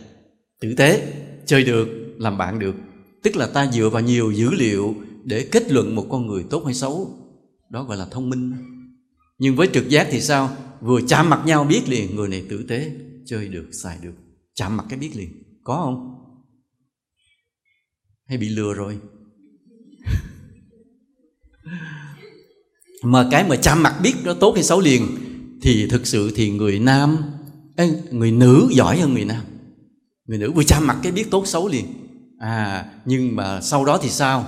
tử 0.61 0.73
tế, 0.77 1.13
chơi 1.45 1.63
được, 1.63 1.87
làm 2.17 2.37
bạn 2.37 2.59
được. 2.59 2.75
Tức 3.23 3.35
là 3.35 3.47
ta 3.47 3.71
dựa 3.71 3.89
vào 3.89 4.01
nhiều 4.01 4.31
dữ 4.31 4.49
liệu 4.51 4.95
để 5.23 5.47
kết 5.51 5.71
luận 5.71 5.95
một 5.95 6.07
con 6.09 6.27
người 6.27 6.43
tốt 6.49 6.65
hay 6.65 6.73
xấu. 6.73 7.09
Đó 7.69 7.83
gọi 7.83 7.97
là 7.97 8.05
thông 8.11 8.29
minh. 8.29 8.53
Nhưng 9.39 9.55
với 9.55 9.69
trực 9.73 9.89
giác 9.89 10.07
thì 10.11 10.21
sao? 10.21 10.57
Vừa 10.81 11.01
chạm 11.07 11.29
mặt 11.29 11.43
nhau 11.45 11.63
biết 11.63 11.81
liền, 11.89 12.15
người 12.15 12.27
này 12.27 12.43
tử 12.49 12.65
tế, 12.67 12.91
chơi 13.25 13.47
được, 13.47 13.69
xài 13.71 13.97
được 14.01 14.13
chạm 14.57 14.77
mặt 14.77 14.85
cái 14.89 14.99
biết 14.99 15.11
liền. 15.15 15.43
Có 15.63 15.75
không? 15.75 16.13
Hay 18.27 18.37
bị 18.37 18.49
lừa 18.49 18.73
rồi? 18.73 18.99
Mà 23.03 23.27
cái 23.31 23.45
mà 23.49 23.55
chạm 23.55 23.83
mặt 23.83 23.99
biết 24.03 24.13
nó 24.23 24.33
tốt 24.33 24.51
hay 24.55 24.63
xấu 24.63 24.79
liền 24.79 25.07
thì 25.61 25.87
thực 25.87 26.07
sự 26.07 26.31
thì 26.35 26.51
người 26.51 26.79
nam 26.79 27.17
người 28.11 28.31
nữ 28.31 28.67
giỏi 28.71 28.99
hơn 28.99 29.13
người 29.13 29.25
nam. 29.25 29.43
Người 30.25 30.37
nữ 30.37 30.51
vừa 30.51 30.63
chạm 30.63 30.87
mặt 30.87 30.97
cái 31.03 31.11
biết 31.11 31.31
tốt 31.31 31.47
xấu 31.47 31.67
liền. 31.67 31.85
À 32.39 32.85
nhưng 33.05 33.35
mà 33.35 33.61
sau 33.61 33.85
đó 33.85 33.99
thì 34.01 34.09
sao? 34.09 34.45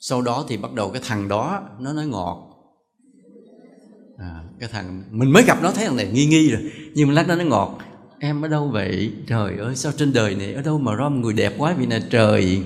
Sau 0.00 0.22
đó 0.22 0.44
thì 0.48 0.56
bắt 0.56 0.72
đầu 0.72 0.90
cái 0.90 1.02
thằng 1.04 1.28
đó 1.28 1.62
nó 1.80 1.92
nói 1.92 2.06
ngọt. 2.06 2.44
À, 4.18 4.44
cái 4.60 4.68
thằng 4.72 5.04
mình 5.10 5.32
mới 5.32 5.42
gặp 5.42 5.62
nó 5.62 5.70
thấy 5.70 5.86
thằng 5.86 5.96
này 5.96 6.10
nghi 6.12 6.26
nghi 6.26 6.50
rồi 6.50 6.70
nhưng 6.94 7.08
mà 7.08 7.14
lát 7.14 7.28
nó 7.28 7.34
nói 7.34 7.46
ngọt 7.46 7.78
em 8.20 8.42
ở 8.42 8.48
đâu 8.48 8.68
vậy? 8.68 9.12
Trời 9.26 9.58
ơi 9.58 9.76
sao 9.76 9.92
trên 9.96 10.12
đời 10.12 10.34
này 10.34 10.52
ở 10.52 10.62
đâu 10.62 10.78
mà 10.78 10.94
ra 10.94 11.08
một 11.08 11.20
người 11.20 11.32
đẹp 11.32 11.54
quá 11.58 11.74
vì 11.78 11.86
nè 11.86 12.00
trời. 12.10 12.62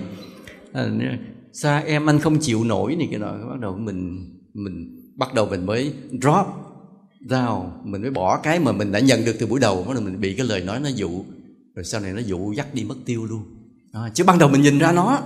À, 0.73 0.87
sao 1.53 1.83
em 1.85 2.09
anh 2.09 2.19
không 2.19 2.39
chịu 2.39 2.63
nổi 2.63 2.95
này 2.95 3.07
cái 3.11 3.19
nọ. 3.19 3.31
Bắt 3.31 3.59
đầu 3.59 3.77
mình 3.77 4.29
mình 4.53 4.99
bắt 5.15 5.33
đầu 5.33 5.45
mình 5.45 5.65
mới 5.65 5.93
drop 6.11 6.47
down. 7.29 7.65
Mình 7.83 8.01
mới 8.01 8.11
bỏ 8.11 8.37
cái 8.37 8.59
mà 8.59 8.71
mình 8.71 8.91
đã 8.91 8.99
nhận 8.99 9.25
được 9.25 9.35
từ 9.39 9.47
buổi 9.47 9.59
đầu. 9.59 9.83
Bắt 9.87 9.93
đầu 9.93 10.03
mình 10.03 10.21
bị 10.21 10.33
cái 10.33 10.47
lời 10.47 10.61
nói 10.61 10.79
nó 10.79 10.89
dụ. 10.89 11.09
Rồi 11.75 11.83
sau 11.83 12.01
này 12.01 12.13
nó 12.13 12.21
dụ 12.25 12.53
dắt 12.53 12.73
đi 12.73 12.83
mất 12.83 12.95
tiêu 13.05 13.25
luôn. 13.25 13.43
À, 13.91 14.01
chứ 14.13 14.23
ban 14.23 14.39
đầu 14.39 14.49
mình 14.49 14.61
nhìn 14.61 14.79
ra 14.79 14.91
nó 14.91 15.21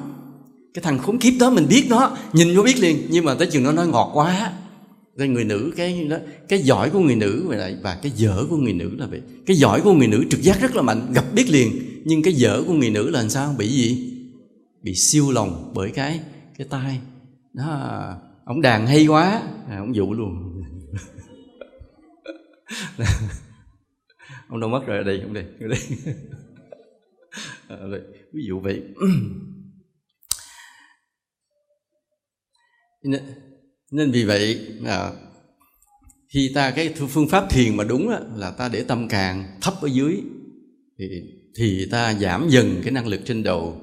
cái 0.74 0.84
thằng 0.84 1.00
khốn 1.00 1.18
kiếp 1.18 1.34
đó 1.40 1.50
mình 1.50 1.68
biết 1.70 1.86
nó 1.90 2.18
nhìn 2.34 2.54
nó 2.54 2.64
biết 2.64 2.80
liền. 2.80 3.08
Nhưng 3.10 3.26
mà 3.26 3.36
tới 3.36 3.48
chừng 3.52 3.64
nó 3.64 3.72
nói 3.72 3.88
ngọt 3.88 4.12
quá 4.14 4.52
cái 5.18 5.28
người 5.28 5.46
nữ 5.46 5.74
cái 5.78 6.08
đó 6.08 6.18
cái 6.48 6.60
giỏi 6.60 6.90
của 6.90 7.00
người 7.00 7.16
nữ 7.16 7.46
và 7.48 7.56
lại 7.56 7.78
và 7.82 8.00
cái 8.02 8.12
dở 8.16 8.46
của 8.50 8.58
người 8.58 8.74
nữ 8.74 8.96
là 8.98 9.06
vậy. 9.08 9.22
Cái 9.46 9.58
giỏi 9.58 9.82
của 9.82 9.94
người 9.94 10.08
nữ 10.08 10.26
trực 10.30 10.42
giác 10.42 10.62
rất 10.62 10.76
là 10.76 10.82
mạnh 10.82 11.12
gặp 11.14 11.26
biết 11.34 11.50
liền. 11.50 11.72
Nhưng 12.06 12.24
cái 12.24 12.34
dở 12.34 12.64
của 12.68 12.74
người 12.74 12.90
nữ 12.90 13.10
là 13.10 13.20
làm 13.22 13.30
sao? 13.30 13.56
Bị 13.58 13.68
gì? 13.68 14.14
Bị 14.82 14.96
siêu 14.96 15.32
lòng 15.32 15.72
bởi 15.76 15.92
cái 15.92 16.20
cái 16.58 16.68
tai. 16.70 17.02
Đó 17.54 18.16
ông 18.46 18.62
đàn 18.62 18.88
hay 18.88 19.08
quá. 19.08 19.42
À, 19.70 19.78
ông 19.78 19.96
dụ 19.96 20.14
luôn. 20.14 20.64
Ông 24.50 24.60
đâu 24.60 24.70
mất 24.70 24.84
rồi 24.88 25.04
đây 25.04 25.22
ông 25.22 25.34
đây 25.34 25.46
đây 25.60 25.80
à, 27.68 27.78
ví 28.34 28.44
dụ 28.48 28.60
vậy. 28.60 28.84
nên, 33.92 34.12
vì 34.12 34.26
vậy 34.26 34.60
à, 34.86 35.12
khi 36.34 36.52
ta 36.56 36.72
cái 36.72 36.94
phương 37.10 37.28
pháp 37.28 37.50
thiền 37.50 37.78
mà 37.78 37.84
đúng 37.84 38.10
á, 38.10 38.20
là 38.36 38.52
ta 38.52 38.70
để 38.70 38.84
tâm 38.84 39.08
càng 39.08 39.58
thấp 39.62 39.74
ở 39.82 39.88
dưới 39.88 40.22
thì 41.00 41.06
thì 41.58 41.86
ta 41.92 42.14
giảm 42.14 42.50
dần 42.50 42.82
cái 42.84 42.92
năng 42.92 43.08
lực 43.08 43.22
trên 43.26 43.44
đầu 43.44 43.82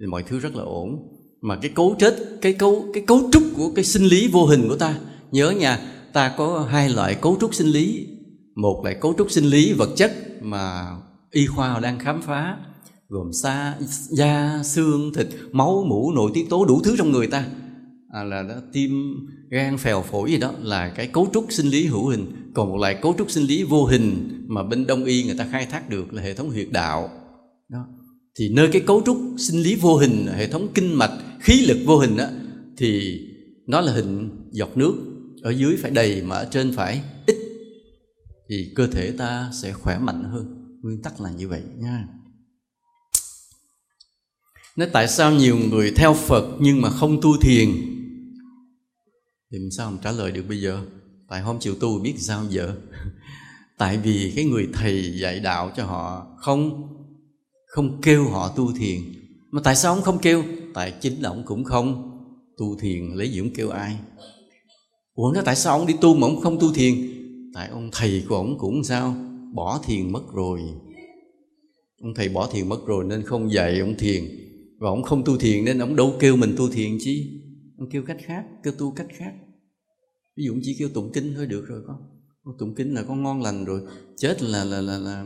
thì 0.00 0.06
mọi 0.06 0.22
thứ 0.22 0.38
rất 0.38 0.56
là 0.56 0.62
ổn. 0.62 1.08
Mà 1.40 1.58
cái 1.62 1.70
cấu 1.74 1.96
chết 1.98 2.16
cái 2.40 2.52
cấu 2.52 2.84
cái 2.94 3.04
cấu 3.06 3.28
trúc 3.32 3.42
của 3.56 3.72
cái 3.74 3.84
sinh 3.84 4.04
lý 4.04 4.28
vô 4.28 4.46
hình 4.46 4.68
của 4.68 4.76
ta 4.76 4.98
nhớ 5.30 5.50
nha 5.50 5.78
ta 6.12 6.34
có 6.36 6.68
hai 6.70 6.88
loại 6.88 7.14
cấu 7.14 7.36
trúc 7.40 7.54
sinh 7.54 7.66
lý. 7.66 8.06
Một 8.56 8.82
là 8.84 8.92
cấu 8.92 9.14
trúc 9.18 9.30
sinh 9.30 9.44
lý 9.44 9.72
vật 9.72 9.90
chất 9.96 10.12
mà 10.40 10.86
y 11.30 11.46
khoa 11.46 11.80
đang 11.80 11.98
khám 11.98 12.22
phá 12.22 12.56
gồm 13.08 13.32
xa 13.32 13.74
da 14.10 14.60
xương 14.64 15.12
thịt 15.12 15.26
máu 15.52 15.84
mũ 15.88 16.12
nội 16.12 16.30
tiết 16.34 16.46
tố 16.50 16.64
đủ 16.64 16.80
thứ 16.84 16.96
trong 16.98 17.12
người 17.12 17.26
ta 17.26 17.46
à, 18.12 18.24
là 18.24 18.42
đó, 18.42 18.54
tim 18.72 18.90
gan 19.50 19.76
phèo 19.78 20.02
phổi 20.02 20.30
gì 20.30 20.38
đó 20.38 20.52
là 20.60 20.88
cái 20.88 21.06
cấu 21.06 21.30
trúc 21.32 21.46
sinh 21.48 21.66
lý 21.66 21.86
hữu 21.86 22.08
hình. 22.08 22.52
Còn 22.54 22.68
một 22.68 22.76
loại 22.76 22.98
cấu 23.02 23.14
trúc 23.18 23.30
sinh 23.30 23.44
lý 23.44 23.62
vô 23.62 23.84
hình 23.84 24.28
mà 24.48 24.62
bên 24.62 24.86
đông 24.86 25.04
y 25.04 25.24
người 25.24 25.34
ta 25.38 25.46
khai 25.50 25.66
thác 25.66 25.88
được 25.88 26.12
là 26.12 26.22
hệ 26.22 26.34
thống 26.34 26.50
huyệt 26.50 26.68
đạo. 26.70 27.10
Đó. 27.68 27.86
Thì 28.38 28.48
nơi 28.48 28.68
cái 28.72 28.82
cấu 28.86 29.02
trúc 29.06 29.18
sinh 29.38 29.62
lý 29.62 29.76
vô 29.76 29.96
hình 29.96 30.26
hệ 30.36 30.48
thống 30.48 30.68
kinh 30.74 30.94
mạch 30.94 31.18
khí 31.40 31.66
lực 31.66 31.78
vô 31.86 31.98
hình 31.98 32.16
đó 32.16 32.26
thì 32.76 33.20
nó 33.66 33.80
là 33.80 33.92
hình 33.92 34.30
giọt 34.50 34.76
nước. 34.76 34.94
Ở 35.42 35.50
dưới 35.50 35.76
phải 35.76 35.90
đầy 35.90 36.22
mà 36.22 36.36
ở 36.36 36.48
trên 36.50 36.72
phải 36.72 37.02
ít. 37.26 37.36
Thì 38.48 38.72
cơ 38.76 38.86
thể 38.86 39.10
ta 39.18 39.50
sẽ 39.62 39.72
khỏe 39.72 39.98
mạnh 39.98 40.24
hơn. 40.24 40.78
Nguyên 40.82 41.02
tắc 41.02 41.20
là 41.20 41.30
như 41.30 41.48
vậy 41.48 41.62
nha. 41.78 42.06
Nói 44.76 44.88
tại 44.92 45.08
sao 45.08 45.32
nhiều 45.32 45.56
người 45.70 45.92
theo 45.96 46.14
Phật 46.14 46.44
nhưng 46.60 46.80
mà 46.80 46.90
không 46.90 47.20
tu 47.22 47.36
thiền? 47.36 47.68
Thì 49.52 49.58
mình 49.58 49.70
sao 49.70 49.90
không 49.90 49.98
trả 50.02 50.12
lời 50.12 50.32
được 50.32 50.44
bây 50.48 50.60
giờ? 50.60 50.84
Tại 51.28 51.40
hôm 51.40 51.56
chiều 51.60 51.74
tu 51.74 51.98
biết 51.98 52.14
sao 52.18 52.44
giờ? 52.48 52.76
Tại 53.78 53.98
vì 53.98 54.32
cái 54.36 54.44
người 54.44 54.68
thầy 54.72 55.18
dạy 55.20 55.40
đạo 55.40 55.70
cho 55.76 55.84
họ 55.84 56.26
không 56.38 56.88
Không 57.66 58.00
kêu 58.02 58.24
họ 58.24 58.52
tu 58.56 58.72
thiền. 58.72 59.00
Mà 59.50 59.60
tại 59.64 59.76
sao 59.76 59.94
ông 59.94 60.02
không 60.02 60.18
kêu? 60.18 60.44
Tại 60.74 60.94
chính 61.00 61.20
là 61.22 61.28
ông 61.28 61.42
cũng 61.46 61.64
không 61.64 62.18
tu 62.58 62.76
thiền 62.78 63.06
Lấy 63.14 63.30
gì 63.30 63.38
ông 63.40 63.50
kêu 63.54 63.70
ai. 63.70 63.96
Ủa, 65.14 65.32
nó 65.34 65.42
tại 65.44 65.56
sao 65.56 65.78
ông 65.78 65.86
đi 65.86 65.94
tu 66.00 66.14
mà 66.14 66.26
ông 66.26 66.40
không 66.40 66.58
tu 66.60 66.72
thiền? 66.72 66.94
Tại 67.54 67.68
ông 67.68 67.90
thầy 67.92 68.24
của 68.28 68.36
ông 68.36 68.58
cũng 68.58 68.84
sao? 68.84 69.14
Bỏ 69.54 69.80
thiền 69.84 70.12
mất 70.12 70.32
rồi. 70.32 70.60
Ông 72.02 72.14
thầy 72.14 72.28
bỏ 72.28 72.48
thiền 72.52 72.68
mất 72.68 72.86
rồi 72.86 73.04
nên 73.04 73.22
không 73.22 73.52
dạy 73.52 73.78
ông 73.78 73.94
thiền. 73.98 74.24
Và 74.78 74.88
ông 74.88 75.02
không 75.02 75.24
tu 75.24 75.36
thiền 75.38 75.64
nên 75.64 75.78
ông 75.78 75.96
đâu 75.96 76.14
kêu 76.20 76.36
mình 76.36 76.54
tu 76.56 76.68
thiền 76.68 76.98
chứ? 77.04 77.12
ông 77.82 77.90
kêu 77.90 78.02
cách 78.02 78.16
khác, 78.24 78.44
kêu 78.62 78.72
tu 78.78 78.90
cách 78.90 79.06
khác 79.10 79.32
ví 80.36 80.44
dụ 80.44 80.54
chỉ 80.62 80.76
kêu 80.78 80.88
tụng 80.88 81.10
kinh 81.14 81.32
thôi 81.36 81.46
được 81.46 81.66
rồi 81.66 81.82
con. 81.86 81.96
Tụng 82.58 82.74
kinh 82.74 82.94
là 82.94 83.02
con 83.02 83.22
ngon 83.22 83.42
lành 83.42 83.64
rồi. 83.64 83.80
Chết 84.16 84.42
là 84.42 84.64
là 84.64 84.80
là 84.80 84.98
là 84.98 85.24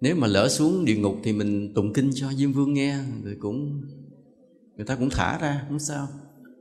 nếu 0.00 0.16
mà 0.16 0.26
lỡ 0.26 0.48
xuống 0.48 0.84
địa 0.84 0.96
ngục 0.96 1.16
thì 1.24 1.32
mình 1.32 1.74
tụng 1.74 1.92
kinh 1.92 2.10
cho 2.14 2.32
diêm 2.32 2.52
vương 2.52 2.74
nghe, 2.74 2.98
rồi 3.24 3.36
cũng, 3.40 3.82
người 4.76 4.86
ta 4.86 4.96
cũng 4.96 5.10
thả 5.10 5.38
ra, 5.38 5.66
không 5.68 5.78
sao. 5.78 6.08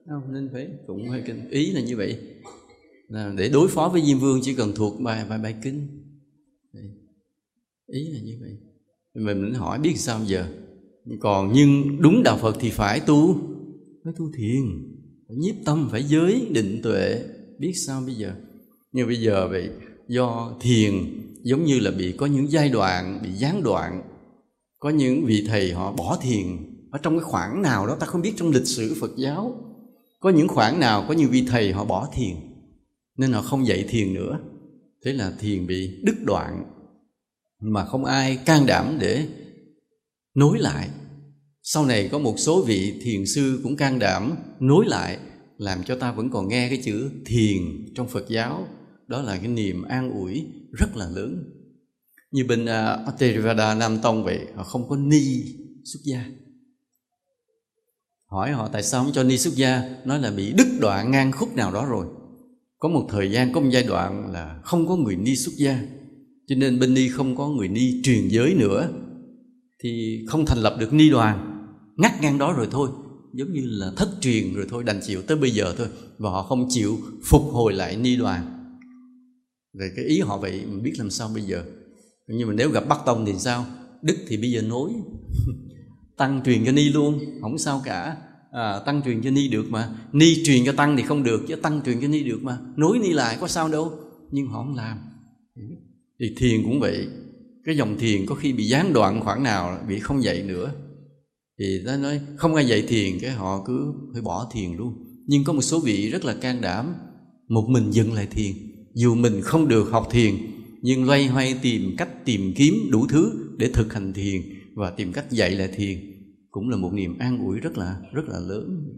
Không? 0.09 0.33
Nên 0.33 0.49
phải 0.53 0.67
tụng 0.87 1.09
hơi 1.09 1.23
kinh. 1.27 1.49
Ý 1.49 1.71
là 1.71 1.81
như 1.81 1.97
vậy. 1.97 2.17
Là 3.07 3.33
để 3.37 3.49
đối 3.49 3.67
phó 3.67 3.89
với 3.89 4.01
diêm 4.05 4.19
vương 4.19 4.39
chỉ 4.43 4.55
cần 4.55 4.71
thuộc 4.75 5.01
bài 5.01 5.25
bài 5.29 5.39
bài 5.39 5.55
kinh. 5.63 5.87
Ý 7.87 8.07
là 8.09 8.19
như 8.23 8.37
vậy. 8.41 8.57
Mình 9.15 9.41
mình 9.41 9.53
hỏi 9.53 9.79
biết 9.79 9.93
sao 9.97 10.21
giờ? 10.25 10.47
Còn 11.19 11.51
nhưng 11.53 12.01
đúng 12.01 12.23
đạo 12.23 12.37
phật 12.37 12.57
thì 12.59 12.69
phải 12.69 12.99
tu. 12.99 13.35
Phải 14.03 14.13
tu 14.17 14.31
thiền. 14.37 14.63
Phải 15.27 15.37
nhiếp 15.37 15.55
tâm, 15.65 15.87
phải 15.91 16.03
giới 16.03 16.47
định 16.51 16.79
tuệ 16.83 17.23
biết 17.59 17.73
sao 17.85 18.01
bây 18.05 18.15
giờ? 18.15 18.33
Nhưng 18.91 19.07
bây 19.07 19.21
giờ 19.21 19.47
vậy, 19.47 19.69
do 20.07 20.57
thiền 20.61 20.93
giống 21.43 21.65
như 21.65 21.79
là 21.79 21.91
bị 21.91 22.11
có 22.11 22.25
những 22.25 22.51
giai 22.51 22.69
đoạn, 22.69 23.19
bị 23.23 23.29
gián 23.31 23.63
đoạn. 23.63 24.01
Có 24.79 24.89
những 24.89 25.25
vị 25.25 25.45
thầy 25.47 25.73
họ 25.73 25.91
bỏ 25.91 26.17
thiền 26.21 26.45
ở 26.91 26.99
trong 27.03 27.19
cái 27.19 27.23
khoảng 27.23 27.61
nào 27.61 27.87
đó, 27.87 27.97
ta 27.99 28.05
không 28.05 28.21
biết 28.21 28.33
trong 28.37 28.51
lịch 28.51 28.67
sử 28.67 28.95
phật 29.01 29.11
giáo. 29.17 29.61
Có 30.19 30.29
những 30.29 30.47
khoảng 30.47 30.79
nào 30.79 31.05
có 31.07 31.13
những 31.13 31.31
vị 31.31 31.45
thầy 31.47 31.71
họ 31.71 31.85
bỏ 31.85 32.09
thiền, 32.13 32.35
nên 33.17 33.31
họ 33.31 33.41
không 33.41 33.67
dạy 33.67 33.85
thiền 33.89 34.13
nữa. 34.13 34.39
Thế 35.05 35.13
là 35.13 35.33
thiền 35.39 35.67
bị 35.67 36.01
đứt 36.03 36.15
đoạn, 36.25 36.63
mà 37.59 37.85
không 37.85 38.05
ai 38.05 38.37
can 38.45 38.65
đảm 38.65 38.97
để 38.99 39.27
nối 40.35 40.59
lại. 40.59 40.89
Sau 41.63 41.85
này 41.85 42.09
có 42.11 42.19
một 42.19 42.35
số 42.37 42.63
vị 42.63 42.93
thiền 43.01 43.25
sư 43.25 43.59
cũng 43.63 43.75
can 43.75 43.99
đảm 43.99 44.35
nối 44.59 44.85
lại 44.85 45.17
làm 45.57 45.83
cho 45.83 45.95
ta 45.95 46.11
vẫn 46.11 46.29
còn 46.29 46.47
nghe 46.47 46.69
cái 46.69 46.81
chữ 46.83 47.09
thiền 47.25 47.93
trong 47.95 48.07
phật 48.07 48.29
giáo. 48.29 48.67
Đó 49.07 49.21
là 49.21 49.37
cái 49.37 49.47
niềm 49.47 49.83
an 49.83 50.11
ủi 50.11 50.45
rất 50.71 50.97
là 50.97 51.09
lớn. 51.09 51.43
Như 52.31 52.45
bên 52.47 52.65
à, 52.65 53.05
uh, 53.07 53.19
Theravada 53.19 53.75
Nam 53.75 53.97
Tông 54.03 54.23
vậy 54.23 54.39
họ 54.55 54.63
không 54.63 54.89
có 54.89 54.95
ni 54.95 55.43
xuất 55.83 55.99
gia. 56.03 56.25
Hỏi 58.25 58.51
họ 58.51 58.69
tại 58.73 58.83
sao 58.83 59.03
không 59.03 59.13
cho 59.13 59.23
ni 59.23 59.37
xuất 59.37 59.53
gia 59.55 59.81
nói 60.05 60.19
là 60.19 60.31
bị 60.31 60.53
đứt 60.57 60.67
đoạn 60.81 61.11
ngang 61.11 61.31
khúc 61.31 61.55
nào 61.55 61.73
đó 61.73 61.85
rồi. 61.85 62.07
Có 62.79 62.89
một 62.89 63.07
thời 63.09 63.31
gian 63.31 63.53
có 63.53 63.61
một 63.61 63.69
giai 63.71 63.83
đoạn 63.83 64.31
là 64.31 64.59
không 64.63 64.87
có 64.87 64.95
người 64.95 65.15
ni 65.15 65.35
xuất 65.35 65.53
gia. 65.57 65.79
Cho 66.47 66.55
nên 66.55 66.79
bên 66.79 66.93
ni 66.93 67.09
không 67.09 67.35
có 67.35 67.47
người 67.47 67.67
ni 67.67 68.01
truyền 68.03 68.27
giới 68.27 68.53
nữa. 68.53 68.89
Thì 69.83 70.19
không 70.27 70.45
thành 70.45 70.57
lập 70.57 70.77
được 70.79 70.93
ni 70.93 71.09
đoàn. 71.09 71.65
Ngắt 71.97 72.21
ngang 72.21 72.37
đó 72.37 72.53
rồi 72.53 72.67
thôi 72.71 72.89
giống 73.35 73.53
như 73.53 73.61
là 73.63 73.91
thất 73.97 74.09
truyền 74.21 74.53
rồi 74.53 74.65
thôi 74.69 74.83
đành 74.83 74.99
chịu 75.03 75.21
tới 75.21 75.37
bây 75.37 75.51
giờ 75.51 75.75
thôi. 75.77 75.87
Và 76.17 76.29
họ 76.29 76.43
không 76.43 76.67
chịu 76.69 76.97
phục 77.23 77.41
hồi 77.41 77.73
lại 77.73 77.97
ni 77.97 78.15
đoàn. 78.15 78.51
Về 79.79 79.91
cái 79.95 80.05
ý 80.05 80.19
họ 80.19 80.37
vậy 80.37 80.63
mình 80.67 80.83
biết 80.83 80.93
làm 80.97 81.09
sao 81.09 81.29
bây 81.33 81.43
giờ. 81.43 81.63
Nhưng 82.27 82.47
mà 82.47 82.53
nếu 82.53 82.69
gặp 82.69 82.83
bắc 82.89 82.99
tông 83.05 83.25
thì 83.25 83.33
sao? 83.37 83.65
Đức 84.01 84.15
thì 84.27 84.37
bây 84.37 84.51
giờ 84.51 84.61
nối. 84.61 84.91
Tăng 86.17 86.41
truyền 86.45 86.65
cho 86.65 86.71
ni 86.71 86.89
luôn 86.89 87.19
không 87.41 87.57
sao 87.57 87.81
cả. 87.85 88.17
À, 88.51 88.79
tăng 88.85 89.01
truyền 89.05 89.21
cho 89.21 89.31
ni 89.31 89.47
được 89.47 89.65
mà. 89.69 89.89
Ni 90.11 90.43
truyền 90.45 90.65
cho 90.65 90.71
tăng 90.71 90.97
thì 90.97 91.03
không 91.03 91.23
được 91.23 91.41
chứ 91.47 91.55
tăng 91.55 91.81
truyền 91.85 92.01
cho 92.01 92.07
ni 92.07 92.23
được 92.23 92.39
mà. 92.43 92.57
Nối 92.75 92.99
ni 92.99 93.13
lại 93.13 93.37
có 93.41 93.47
sao 93.47 93.69
đâu. 93.69 93.91
Nhưng 94.31 94.47
họ 94.47 94.63
không 94.63 94.75
làm. 94.75 94.97
Thì 96.19 96.35
thiền 96.37 96.63
cũng 96.63 96.79
vậy. 96.79 97.07
Cái 97.65 97.77
dòng 97.77 97.97
thiền 97.97 98.25
có 98.25 98.35
khi 98.35 98.53
bị 98.53 98.67
gián 98.67 98.93
đoạn 98.93 99.21
khoảng 99.21 99.43
nào 99.43 99.79
bị 99.87 99.99
không 99.99 100.23
dậy 100.23 100.43
nữa 100.43 100.71
thì 101.59 101.81
ta 101.85 101.97
nói 101.97 102.21
không 102.37 102.55
ai 102.55 102.67
dạy 102.67 102.81
thiền 102.81 103.19
cái 103.19 103.31
họ 103.31 103.63
cứ 103.65 103.93
phải 104.13 104.21
bỏ 104.21 104.49
thiền 104.53 104.75
luôn. 104.77 104.93
Nhưng 105.27 105.43
có 105.43 105.53
một 105.53 105.61
số 105.61 105.79
vị 105.79 106.09
rất 106.09 106.25
là 106.25 106.33
can 106.33 106.61
đảm 106.61 106.95
một 107.47 107.65
mình 107.69 107.91
dừng 107.91 108.13
lại 108.13 108.27
thiền. 108.31 108.53
Dù 108.93 109.15
mình 109.15 109.41
không 109.41 109.67
được 109.67 109.89
học 109.91 110.07
thiền 110.11 110.35
nhưng 110.81 111.05
loay 111.05 111.27
hoay 111.27 111.55
tìm 111.61 111.95
cách 111.97 112.25
tìm 112.25 112.53
kiếm 112.55 112.73
đủ 112.91 113.07
thứ 113.07 113.33
để 113.57 113.69
thực 113.73 113.93
hành 113.93 114.13
thiền 114.13 114.41
và 114.75 114.89
tìm 114.89 115.13
cách 115.13 115.31
dạy 115.31 115.51
lại 115.51 115.69
thiền 115.75 116.15
cũng 116.51 116.69
là 116.69 116.77
một 116.77 116.93
niềm 116.93 117.17
an 117.19 117.39
ủi 117.39 117.59
rất 117.59 117.77
là 117.77 117.95
rất 118.13 118.25
là 118.27 118.39
lớn. 118.39 118.89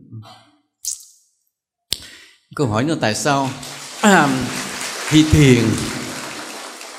Câu 2.55 2.67
hỏi 2.67 2.83
nữa 2.83 2.97
tại 3.01 3.15
sao? 3.15 3.49
À, 4.01 4.47
khi 5.09 5.25
thiền 5.31 5.63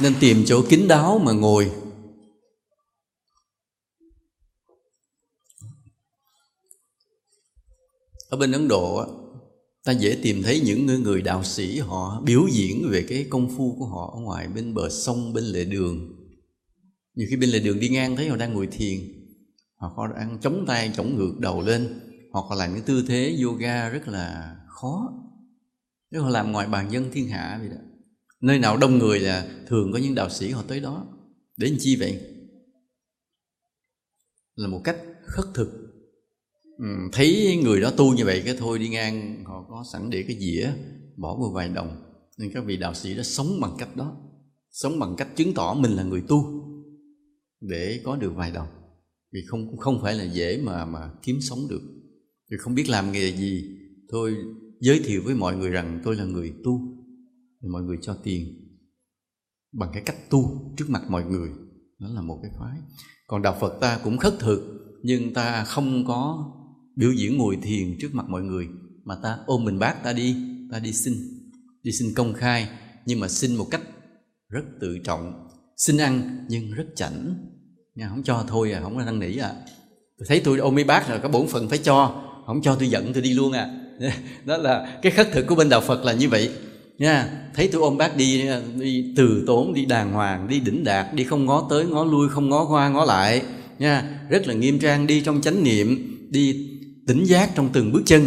nên 0.00 0.14
tìm 0.20 0.44
chỗ 0.46 0.62
kín 0.68 0.88
đáo 0.88 1.20
mà 1.24 1.32
ngồi. 1.32 1.70
Ở 8.29 8.37
bên 8.37 8.53
ấn 8.53 8.68
độ 8.68 9.07
ta 9.85 9.93
dễ 9.93 10.18
tìm 10.22 10.43
thấy 10.43 10.61
những 10.61 11.03
người 11.03 11.22
đạo 11.22 11.45
sĩ 11.45 11.79
họ 11.79 12.22
biểu 12.26 12.47
diễn 12.53 12.89
về 12.91 13.07
cái 13.09 13.26
công 13.31 13.57
phu 13.57 13.76
của 13.79 13.87
họ 13.87 14.12
ở 14.14 14.20
ngoài 14.20 14.49
bên 14.49 14.74
bờ 14.74 14.89
sông, 14.89 15.33
bên 15.33 15.45
lề 15.45 15.64
đường. 15.64 16.14
Nhiều 17.14 17.26
khi 17.31 17.37
bên 17.37 17.51
lề 17.51 17.59
đường 17.61 17.81
đi 17.81 17.89
ngang 17.89 18.16
thấy 18.16 18.29
họ 18.29 18.37
đang 18.37 18.55
ngồi 18.55 18.66
thiền, 18.66 19.01
hoặc 19.76 19.93
họ 19.97 20.07
đang 20.07 20.39
chống 20.43 20.64
tay, 20.66 20.93
chống 20.97 21.16
ngược 21.16 21.39
đầu 21.39 21.62
lên, 21.62 22.01
hoặc 22.33 22.45
họ 22.49 22.55
làm 22.55 22.74
những 22.74 22.85
tư 22.85 23.05
thế 23.09 23.39
yoga 23.43 23.89
rất 23.89 24.09
là 24.09 24.57
khó. 24.68 25.12
Nếu 26.11 26.22
họ 26.22 26.29
làm 26.29 26.53
ngoài 26.53 26.66
bàn 26.66 26.93
dân 26.93 27.11
thiên 27.12 27.29
hạ 27.29 27.59
vậy 27.61 27.68
đó, 27.68 27.83
nơi 28.41 28.59
nào 28.59 28.76
đông 28.76 28.99
người 28.99 29.20
là 29.20 29.49
thường 29.66 29.93
có 29.93 29.99
những 29.99 30.14
đạo 30.14 30.31
sĩ 30.31 30.51
họ 30.51 30.62
tới 30.68 30.81
đó. 30.81 31.07
Để 31.57 31.68
làm 31.68 31.79
chi 31.81 31.97
vậy? 31.97 32.20
Là 34.55 34.68
một 34.68 34.81
cách 34.85 34.97
khất 35.26 35.45
thực. 35.55 35.88
Ừ, 36.79 36.85
thấy 37.12 37.61
người 37.64 37.81
đó 37.81 37.91
tu 37.97 38.14
như 38.14 38.24
vậy 38.24 38.43
cái 38.45 38.57
thôi 38.59 38.79
đi 38.79 38.89
ngang, 38.89 39.45
họ 39.45 39.66
có 39.68 39.85
sẵn 39.93 40.11
để 40.11 40.24
cái 40.29 40.37
dĩa, 40.39 40.70
bỏ 41.16 41.37
vào 41.41 41.51
vài 41.55 41.68
đồng. 41.68 42.03
Nên 42.39 42.51
các 42.55 42.64
vị 42.64 42.76
đạo 42.76 42.95
sĩ 42.95 43.14
đã 43.14 43.22
sống 43.22 43.61
bằng 43.61 43.74
cách 43.79 43.97
đó, 43.97 44.16
sống 44.70 44.99
bằng 44.99 45.14
cách 45.16 45.29
chứng 45.37 45.55
tỏ 45.55 45.74
mình 45.74 45.91
là 45.91 46.03
người 46.03 46.22
tu 46.29 46.45
để 47.61 48.01
có 48.05 48.16
được 48.16 48.33
vài 48.37 48.51
đồng. 48.51 48.68
Vì 49.33 49.41
không 49.47 49.76
không 49.76 50.03
phải 50.03 50.14
là 50.14 50.24
dễ 50.24 50.61
mà 50.64 50.85
mà 50.85 51.11
kiếm 51.22 51.39
sống 51.41 51.59
được. 51.70 51.83
Vì 52.51 52.57
không 52.59 52.74
biết 52.74 52.89
làm 52.89 53.12
nghề 53.12 53.33
gì, 53.33 53.64
thôi 54.11 54.37
giới 54.81 55.01
thiệu 55.05 55.22
với 55.24 55.35
mọi 55.35 55.57
người 55.57 55.70
rằng 55.70 56.01
tôi 56.05 56.16
là 56.16 56.24
người 56.24 56.55
tu, 56.64 56.81
thì 57.62 57.68
mọi 57.68 57.83
người 57.83 57.99
cho 58.03 58.16
tiền 58.22 58.45
bằng 59.72 59.91
cái 59.93 60.03
cách 60.07 60.31
tu 60.31 60.74
trước 60.76 60.91
mặt 60.91 61.03
mọi 61.11 61.24
người. 61.24 61.51
Đó 61.99 62.09
là 62.14 62.22
một 62.22 62.39
cái 62.43 62.51
phái 62.59 62.79
còn 63.26 63.43
đạo 63.43 63.57
phật 63.61 63.79
ta 63.81 64.01
cũng 64.05 64.18
khất 64.18 64.35
thực, 64.39 64.79
nhưng 65.03 65.35
ta 65.35 65.64
không 65.64 66.05
có 66.07 66.53
biểu 66.99 67.12
diễn 67.12 67.38
ngồi 67.38 67.59
thiền 67.62 67.96
trước 68.01 68.14
mặt 68.14 68.24
mọi 68.28 68.42
người. 68.42 68.68
Mà 69.05 69.14
ta 69.22 69.38
ôm 69.46 69.64
mình 69.64 69.78
bác, 69.78 70.05
ta 70.05 70.12
đi 70.12 70.36
ta 70.72 70.78
đi 70.78 70.92
xin 70.92 71.14
đi 71.82 71.92
xin 71.92 72.14
công 72.14 72.34
khai. 72.34 72.68
Nhưng 73.07 73.20
mà 73.20 73.28
xin 73.28 73.57
một 73.57 73.66
cách 73.70 73.80
rất 74.49 74.64
tự 74.80 74.99
trọng. 75.05 75.49
Xin 75.76 75.96
ăn, 75.96 76.44
nhưng 76.49 76.72
rất 76.72 76.86
chảnh. 76.96 77.34
Nha 77.94 78.09
không 78.09 78.22
cho 78.22 78.44
thôi 78.49 78.72
à 78.72 78.80
không 78.80 78.96
có 78.96 79.05
năn 79.05 79.18
nỉ 79.18 79.36
à. 79.36 79.53
Thấy 80.26 80.40
tôi 80.40 80.59
ôm 80.59 80.74
mấy 80.74 80.84
bác 80.84 81.11
là 81.11 81.18
có 81.18 81.28
bổn 81.28 81.46
phận 81.46 81.68
phải 81.68 81.78
cho. 81.78 82.24
Không 82.46 82.62
cho 82.62 82.74
tôi 82.74 82.90
giận, 82.90 83.12
tôi 83.12 83.22
đi 83.22 83.32
luôn 83.32 83.53
à. 83.53 83.68
Đó 84.44 84.57
là 84.57 84.99
cái 85.03 85.12
khất 85.12 85.32
thực 85.32 85.46
của 85.46 85.55
bên 85.55 85.68
đạo 85.68 85.80
phật 85.80 86.05
là 86.05 86.12
như 86.12 86.28
vậy. 86.28 86.51
Nha, 86.99 87.42
thấy 87.55 87.68
tôi 87.72 87.82
ôm 87.82 87.96
bác 87.96 88.16
đi 88.16 88.49
đi 88.76 89.14
từ 89.16 89.44
tốn, 89.46 89.74
đi 89.74 89.84
đàng 89.84 90.12
hoàng, 90.12 90.49
đi 90.49 90.61
đỉnh 90.61 90.84
đạt, 90.84 91.14
đi 91.14 91.24
không 91.24 91.46
ngó 91.46 91.66
tới, 91.70 91.86
ngó 91.86 92.05
lui, 92.05 92.28
không 92.28 92.49
ngó 92.49 92.66
qua, 92.70 92.88
ngó 92.88 93.05
lại. 93.05 93.42
Nha, 93.78 94.20
rất 94.28 94.46
là 94.46 94.55
nghiêm 94.55 94.78
trang, 94.78 95.07
đi 95.07 95.20
trong 95.20 95.40
chánh 95.40 95.64
niệm, 95.64 96.18
đi 96.30 96.67
tỉnh 97.09 97.24
giác 97.24 97.50
trong 97.54 97.70
từng 97.72 97.92
bước 97.92 98.02
chân. 98.06 98.26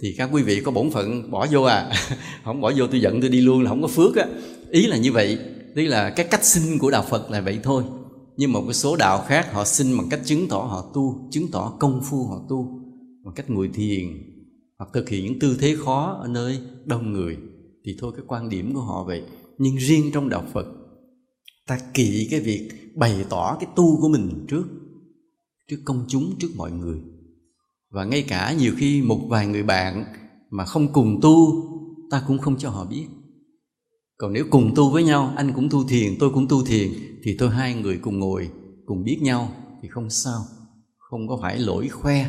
Thì 0.00 0.14
các 0.18 0.30
quý 0.32 0.42
vị 0.42 0.60
có 0.60 0.70
bổn 0.70 0.90
phận 0.90 1.30
bỏ 1.30 1.46
vô 1.50 1.62
à. 1.62 1.92
Không 2.44 2.60
bỏ 2.60 2.72
vô 2.76 2.86
tôi 2.86 3.00
giận 3.00 3.20
tôi 3.20 3.30
đi 3.30 3.40
luôn 3.40 3.62
là 3.62 3.70
không 3.70 3.82
có 3.82 3.88
phước 3.88 4.16
á. 4.16 4.26
Ý 4.70 4.86
là 4.86 4.96
như 4.96 5.12
vậy, 5.12 5.38
tức 5.76 5.82
là 5.82 6.10
cái 6.10 6.26
cách 6.30 6.44
sinh 6.44 6.78
của 6.78 6.90
đạo 6.90 7.04
phật 7.08 7.30
là 7.30 7.40
vậy 7.40 7.58
thôi. 7.62 7.84
Nhưng 8.36 8.52
một 8.52 8.62
cái 8.64 8.74
số 8.74 8.96
đạo 8.96 9.24
khác 9.28 9.52
họ 9.52 9.64
sinh 9.64 9.96
bằng 9.98 10.08
cách 10.10 10.20
chứng 10.24 10.48
tỏ 10.48 10.58
họ 10.58 10.90
tu, 10.94 11.28
chứng 11.30 11.50
tỏ 11.50 11.76
công 11.80 12.00
phu 12.10 12.26
họ 12.26 12.46
tu, 12.48 12.80
bằng 13.24 13.34
cách 13.34 13.50
ngồi 13.50 13.70
thiền, 13.74 14.06
hoặc 14.78 14.90
thực 14.94 15.08
hiện 15.08 15.24
những 15.24 15.38
tư 15.38 15.56
thế 15.60 15.76
khó 15.84 16.18
ở 16.22 16.28
nơi 16.28 16.58
đông 16.84 17.12
người. 17.12 17.36
Thì 17.84 17.96
thôi, 18.00 18.12
cái 18.16 18.24
quan 18.28 18.48
điểm 18.48 18.74
của 18.74 18.80
họ 18.80 19.04
vậy. 19.04 19.22
Nhưng 19.58 19.76
riêng 19.76 20.10
trong 20.14 20.28
đạo 20.28 20.44
phật, 20.52 20.66
ta 21.66 21.78
kỵ 21.94 22.28
cái 22.30 22.40
việc 22.40 22.70
bày 22.94 23.24
tỏ 23.30 23.56
cái 23.60 23.70
tu 23.76 24.00
của 24.00 24.08
mình 24.08 24.46
trước 24.48 24.64
trước 25.70 25.78
công 25.84 26.04
chúng, 26.08 26.34
trước 26.38 26.48
mọi 26.56 26.70
người 26.70 26.98
và 27.90 28.04
ngay 28.04 28.22
cả 28.22 28.52
nhiều 28.52 28.72
khi 28.76 29.02
một 29.02 29.20
vài 29.28 29.46
người 29.46 29.62
bạn 29.62 30.04
mà 30.50 30.64
không 30.64 30.92
cùng 30.92 31.18
tu, 31.22 31.64
ta 32.10 32.22
cũng 32.26 32.38
không 32.38 32.58
cho 32.58 32.70
họ 32.70 32.84
biết. 32.84 33.06
Còn 34.16 34.32
nếu 34.32 34.44
cùng 34.50 34.72
tu 34.76 34.90
với 34.90 35.04
nhau, 35.04 35.32
anh 35.36 35.52
cũng 35.52 35.68
tu 35.70 35.88
thiền, 35.88 36.12
tôi 36.18 36.30
cũng 36.30 36.48
tu 36.48 36.64
thiền, 36.64 36.88
thì 37.22 37.36
tôi 37.38 37.50
hai 37.50 37.74
người 37.74 37.98
cùng 37.98 38.18
ngồi, 38.18 38.50
cùng 38.86 39.04
biết 39.04 39.18
nhau 39.22 39.52
thì 39.82 39.88
không 39.88 40.10
sao, 40.10 40.44
không 40.98 41.28
có 41.28 41.38
phải 41.42 41.58
lỗi 41.58 41.88
khoe. 41.88 42.26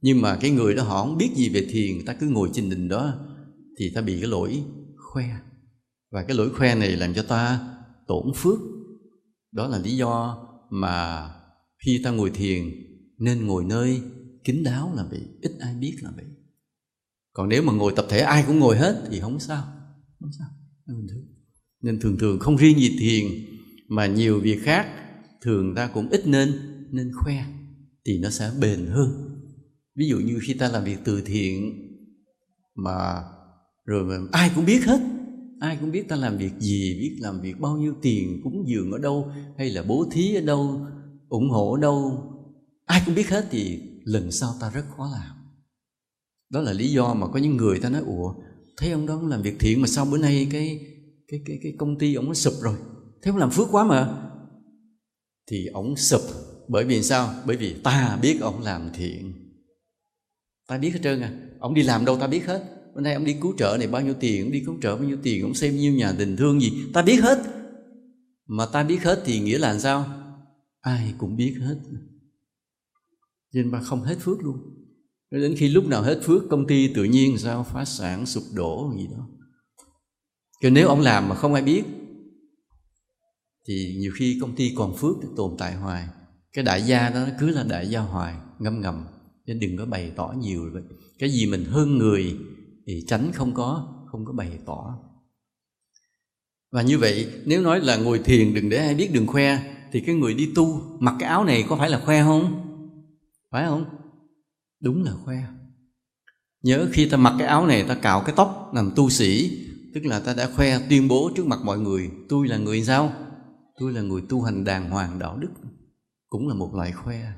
Nhưng 0.00 0.22
mà 0.22 0.36
cái 0.40 0.50
người 0.50 0.74
đó 0.74 0.82
họ 0.82 1.04
không 1.04 1.18
biết 1.18 1.30
gì 1.34 1.48
về 1.48 1.66
thiền, 1.70 2.04
ta 2.06 2.14
cứ 2.14 2.28
ngồi 2.28 2.50
trên 2.52 2.70
đình 2.70 2.88
đó 2.88 3.14
thì 3.78 3.92
ta 3.94 4.00
bị 4.00 4.20
cái 4.20 4.30
lỗi 4.30 4.62
khoe. 4.96 5.24
Và 6.12 6.22
cái 6.22 6.36
lỗi 6.36 6.50
khoe 6.50 6.74
này 6.74 6.88
làm 6.88 7.14
cho 7.14 7.22
ta 7.22 7.60
tổn 8.06 8.32
phước. 8.36 8.58
Đó 9.52 9.68
là 9.68 9.78
lý 9.78 9.96
do 9.96 10.38
mà 10.70 11.28
khi 11.84 12.00
ta 12.04 12.10
ngồi 12.10 12.30
thiền, 12.30 12.64
nên 13.18 13.46
ngồi 13.46 13.64
nơi 13.64 14.02
kín 14.48 14.62
đáo 14.62 14.92
là 14.96 15.04
vậy 15.10 15.20
ít 15.42 15.52
ai 15.60 15.74
biết 15.74 15.96
là 16.02 16.10
vậy 16.16 16.24
còn 17.32 17.48
nếu 17.48 17.62
mà 17.62 17.72
ngồi 17.72 17.92
tập 17.96 18.06
thể, 18.08 18.18
ai 18.18 18.44
cũng 18.46 18.58
ngồi 18.58 18.76
hết 18.76 19.04
thì 19.10 19.20
không 19.20 19.40
sao 19.40 19.64
không 20.20 20.30
sao 20.38 20.48
nên 21.82 22.00
thường 22.00 22.18
thường 22.18 22.38
không 22.38 22.56
riêng 22.56 22.78
gì 22.78 22.96
thiền, 22.98 23.24
mà 23.88 24.06
nhiều 24.06 24.40
việc 24.40 24.58
khác 24.62 24.86
thường 25.42 25.74
ta 25.74 25.90
cũng 25.94 26.08
ít 26.10 26.26
nên 26.26 26.52
nên 26.90 27.12
khoe, 27.14 27.44
thì 28.06 28.18
nó 28.18 28.30
sẽ 28.30 28.50
bền 28.60 28.86
hơn. 28.86 29.08
Ví 29.96 30.08
dụ 30.08 30.18
như 30.18 30.38
khi 30.42 30.54
ta 30.54 30.68
làm 30.68 30.84
việc 30.84 30.98
từ 31.04 31.22
thiện, 31.26 31.72
mà 32.74 33.22
rồi 33.84 34.04
mà 34.04 34.28
ai 34.32 34.50
cũng 34.54 34.64
biết 34.64 34.84
hết, 34.84 35.00
ai 35.60 35.78
cũng 35.80 35.92
biết 35.92 36.08
ta 36.08 36.16
làm 36.16 36.38
việc 36.38 36.52
gì, 36.58 36.98
biết 37.00 37.16
làm 37.20 37.40
việc 37.40 37.60
bao 37.60 37.76
nhiêu 37.76 37.94
tiền, 38.02 38.40
cúng 38.44 38.64
dường 38.66 38.92
ở 38.92 38.98
đâu, 38.98 39.32
hay 39.58 39.70
là 39.70 39.82
bố 39.82 40.08
thí 40.12 40.34
ở 40.34 40.40
đâu, 40.40 40.86
ủng 41.28 41.50
hộ 41.50 41.72
ở 41.72 41.80
đâu, 41.80 42.22
ai 42.84 43.02
cũng 43.06 43.14
biết 43.14 43.28
hết 43.28 43.46
thì 43.50 43.80
lần 44.08 44.32
sau 44.32 44.54
ta 44.60 44.70
rất 44.70 44.84
khó 44.96 45.10
làm. 45.12 45.36
Đó 46.50 46.60
là 46.60 46.72
lý 46.72 46.92
do 46.92 47.14
mà 47.14 47.26
có 47.26 47.38
những 47.38 47.56
người 47.56 47.80
ta 47.80 47.88
nói, 47.88 48.02
ủa, 48.06 48.34
thấy 48.76 48.90
ông 48.90 49.06
đó 49.06 49.22
làm 49.22 49.42
việc 49.42 49.56
thiện 49.60 49.80
mà 49.80 49.88
sao 49.88 50.04
bữa 50.04 50.18
nay 50.18 50.48
cái 50.52 50.80
cái 51.28 51.40
cái 51.46 51.58
cái 51.62 51.72
công 51.78 51.98
ty 51.98 52.14
ông 52.14 52.26
nó 52.28 52.34
sụp 52.34 52.54
rồi? 52.62 52.76
Thế 53.22 53.30
ông 53.30 53.36
làm 53.36 53.50
phước 53.50 53.68
quá 53.70 53.84
mà. 53.84 54.30
Thì 55.50 55.66
ông 55.66 55.96
sụp. 55.96 56.20
Bởi 56.68 56.84
vì 56.84 57.02
sao? 57.02 57.34
Bởi 57.46 57.56
vì 57.56 57.74
ta 57.74 58.18
biết 58.22 58.38
ông 58.40 58.62
làm 58.62 58.90
thiện. 58.94 59.32
Ta 60.68 60.78
biết 60.78 60.90
hết 60.90 61.00
trơn 61.02 61.20
à. 61.20 61.32
Ông 61.60 61.74
đi 61.74 61.82
làm 61.82 62.04
đâu 62.04 62.16
ta 62.16 62.26
biết 62.26 62.46
hết. 62.46 62.64
Bữa 62.94 63.00
nay 63.00 63.14
ông 63.14 63.24
đi 63.24 63.36
cứu 63.40 63.54
trợ 63.58 63.76
này 63.78 63.88
bao 63.88 64.02
nhiêu 64.02 64.14
tiền 64.20 64.42
ông 64.42 64.52
đi 64.52 64.62
cứu 64.66 64.74
trợ 64.82 64.96
bao 64.96 65.04
nhiêu 65.04 65.18
tiền 65.22 65.42
ông 65.42 65.54
xem 65.54 65.76
nhiêu 65.76 65.92
nhà 65.92 66.12
tình 66.18 66.36
thương 66.36 66.60
gì, 66.60 66.72
ta 66.94 67.02
biết 67.02 67.20
hết. 67.22 67.42
Mà 68.46 68.66
ta 68.66 68.82
biết 68.82 69.02
hết 69.02 69.22
thì 69.24 69.40
nghĩa 69.40 69.58
là 69.58 69.78
sao? 69.78 70.06
Ai 70.80 71.14
cũng 71.18 71.36
biết 71.36 71.54
hết 71.60 71.76
nên 73.52 73.70
mà 73.70 73.80
không 73.80 74.02
hết 74.02 74.16
phước 74.20 74.42
luôn. 74.42 74.56
Đến 75.30 75.54
khi 75.56 75.68
lúc 75.68 75.86
nào 75.86 76.02
hết 76.02 76.20
phước, 76.22 76.42
công 76.50 76.66
ty 76.66 76.94
tự 76.94 77.04
nhiên 77.04 77.38
sao? 77.38 77.66
Phá 77.72 77.84
sản, 77.84 78.26
sụp 78.26 78.42
đổ, 78.54 78.92
gì 78.96 79.06
đó. 79.06 79.28
Cho 80.62 80.70
nếu 80.70 80.88
ông 80.88 81.00
làm 81.00 81.28
mà 81.28 81.34
không 81.34 81.54
ai 81.54 81.62
biết, 81.62 81.82
thì 83.68 83.96
nhiều 83.98 84.12
khi 84.14 84.38
công 84.40 84.56
ty 84.56 84.74
còn 84.76 84.96
phước 84.96 85.16
tồn 85.36 85.54
tại 85.58 85.74
hoài. 85.74 86.08
Cái 86.52 86.64
đại 86.64 86.82
gia 86.82 87.10
đó 87.10 87.26
cứ 87.40 87.50
là 87.50 87.62
đại 87.62 87.88
gia 87.88 88.00
hoài, 88.00 88.34
ngâm 88.58 88.80
ngầm. 88.80 89.06
Nên 89.46 89.60
đừng 89.60 89.76
có 89.76 89.86
bày 89.86 90.12
tỏ 90.16 90.34
nhiều 90.38 90.70
vậy. 90.72 90.82
Cái 91.18 91.30
gì 91.30 91.46
mình 91.46 91.64
hơn 91.64 91.98
người 91.98 92.36
thì 92.86 93.04
tránh 93.08 93.32
không 93.32 93.54
có 93.54 93.94
không 94.10 94.24
có 94.24 94.32
bày 94.32 94.58
tỏ. 94.66 94.98
Và 96.72 96.82
như 96.82 96.98
vậy, 96.98 97.32
nếu 97.44 97.62
nói 97.62 97.80
là 97.80 97.96
ngồi 97.96 98.18
thiền 98.18 98.54
đừng 98.54 98.68
để 98.68 98.76
ai 98.76 98.94
biết 98.94 99.10
đừng 99.12 99.26
khoe, 99.26 99.58
thì 99.92 100.00
cái 100.00 100.14
người 100.14 100.34
đi 100.34 100.52
tu 100.54 100.80
mặc 100.98 101.14
cái 101.18 101.28
áo 101.28 101.44
này 101.44 101.64
có 101.68 101.76
phải 101.76 101.90
là 101.90 102.00
khoe 102.04 102.22
không? 102.22 102.67
Phải 103.50 103.66
không? 103.66 103.84
Đúng 104.80 105.02
là 105.02 105.12
khoe. 105.24 105.42
Nhớ 106.62 106.88
khi 106.92 107.08
ta 107.08 107.16
mặc 107.16 107.34
cái 107.38 107.48
áo 107.48 107.66
này, 107.66 107.84
ta 107.88 107.98
cạo 108.02 108.22
cái 108.26 108.34
tóc 108.36 108.70
làm 108.74 108.90
tu 108.96 109.10
sĩ, 109.10 109.50
tức 109.94 110.00
là 110.04 110.20
ta 110.20 110.34
đã 110.34 110.50
khoe, 110.56 110.88
tuyên 110.88 111.08
bố 111.08 111.30
trước 111.36 111.46
mặt 111.46 111.58
mọi 111.64 111.78
người, 111.78 112.10
tôi 112.28 112.48
là 112.48 112.56
người 112.56 112.84
sao? 112.84 113.12
Tôi 113.78 113.92
là 113.92 114.00
người 114.00 114.22
tu 114.28 114.42
hành 114.42 114.64
đàng 114.64 114.90
hoàng 114.90 115.18
đạo 115.18 115.38
đức. 115.38 115.50
Cũng 116.28 116.48
là 116.48 116.54
một 116.54 116.74
loại 116.74 116.92
khoe, 116.92 117.32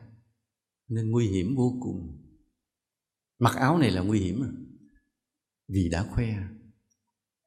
nên 0.88 1.10
nguy 1.10 1.28
hiểm 1.28 1.56
vô 1.56 1.78
cùng. 1.82 2.16
Mặc 3.38 3.56
áo 3.56 3.78
này 3.78 3.90
là 3.90 4.02
nguy 4.02 4.20
hiểm 4.20 4.42
à? 4.42 4.50
vì 5.68 5.88
đã 5.88 6.06
khoe, 6.10 6.34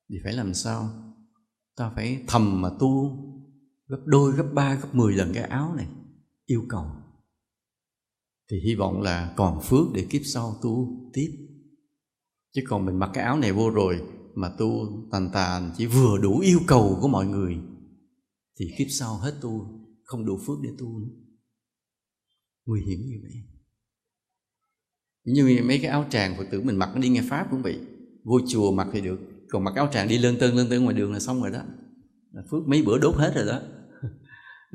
thì 0.10 0.16
phải 0.24 0.34
làm 0.34 0.54
sao? 0.54 0.90
Ta 1.76 1.92
phải 1.96 2.24
thầm 2.28 2.62
mà 2.62 2.70
tu 2.80 3.18
gấp 3.88 4.02
đôi, 4.06 4.32
gấp 4.32 4.50
ba, 4.54 4.76
gấp 4.76 4.96
mười 4.96 5.14
lần 5.14 5.34
cái 5.34 5.44
áo 5.44 5.74
này, 5.76 5.88
yêu 6.46 6.66
cầu 6.70 6.86
thì 8.52 8.60
hy 8.60 8.76
vọng 8.76 9.02
là 9.02 9.34
còn 9.38 9.62
phước 9.62 9.88
để 9.94 10.08
kiếp 10.10 10.22
sau 10.26 10.60
tu 10.62 11.02
tiếp. 11.14 11.30
Chứ 12.54 12.62
còn 12.68 12.86
mình 12.86 13.00
mặc 13.00 13.10
cái 13.14 13.24
áo 13.24 13.38
này 13.38 13.52
vô 13.52 13.70
rồi 13.70 14.02
mà 14.36 14.50
tu 14.58 14.88
tàn 15.12 15.30
tàn 15.34 15.72
chỉ 15.78 15.86
vừa 15.86 16.18
đủ 16.22 16.40
yêu 16.40 16.60
cầu 16.68 16.98
của 17.02 17.08
mọi 17.08 17.26
người 17.26 17.58
thì 18.60 18.66
kiếp 18.78 18.88
sau 18.90 19.18
hết 19.18 19.34
tu 19.42 19.68
không 20.04 20.26
đủ 20.26 20.40
phước 20.46 20.58
để 20.64 20.70
tu 20.78 21.00
nữa. 21.00 21.14
Nguy 22.66 22.82
hiểm 22.82 23.00
như 23.06 23.20
vậy. 23.22 23.32
Như 25.24 25.62
mấy 25.66 25.80
cái 25.80 25.92
áo 25.92 26.06
tràng 26.10 26.38
phật 26.38 26.46
tử 26.52 26.62
mình 26.62 26.76
mặc 26.76 26.98
đi 26.98 27.10
nghe 27.10 27.22
pháp 27.30 27.48
cũng 27.52 27.62
vậy. 27.62 27.80
Vô 28.24 28.40
chùa 28.48 28.72
mặc 28.72 28.88
thì 28.94 29.02
được 29.02 29.20
còn 29.50 29.64
mặc 29.64 29.76
áo 29.76 29.90
tràng 29.94 30.08
đi 30.08 30.18
lơn 30.18 30.40
tơn 30.40 30.56
lơn 30.56 30.70
tơn 30.70 30.84
ngoài 30.84 30.96
đường 30.96 31.14
là 31.14 31.20
xong 31.20 31.42
rồi 31.42 31.52
đó. 31.52 31.62
Là 32.32 32.42
phước 32.52 32.68
mấy 32.68 32.82
bữa 32.82 32.98
đốt 32.98 33.16
hết 33.16 33.32
rồi 33.36 33.46
đó. 33.46 33.62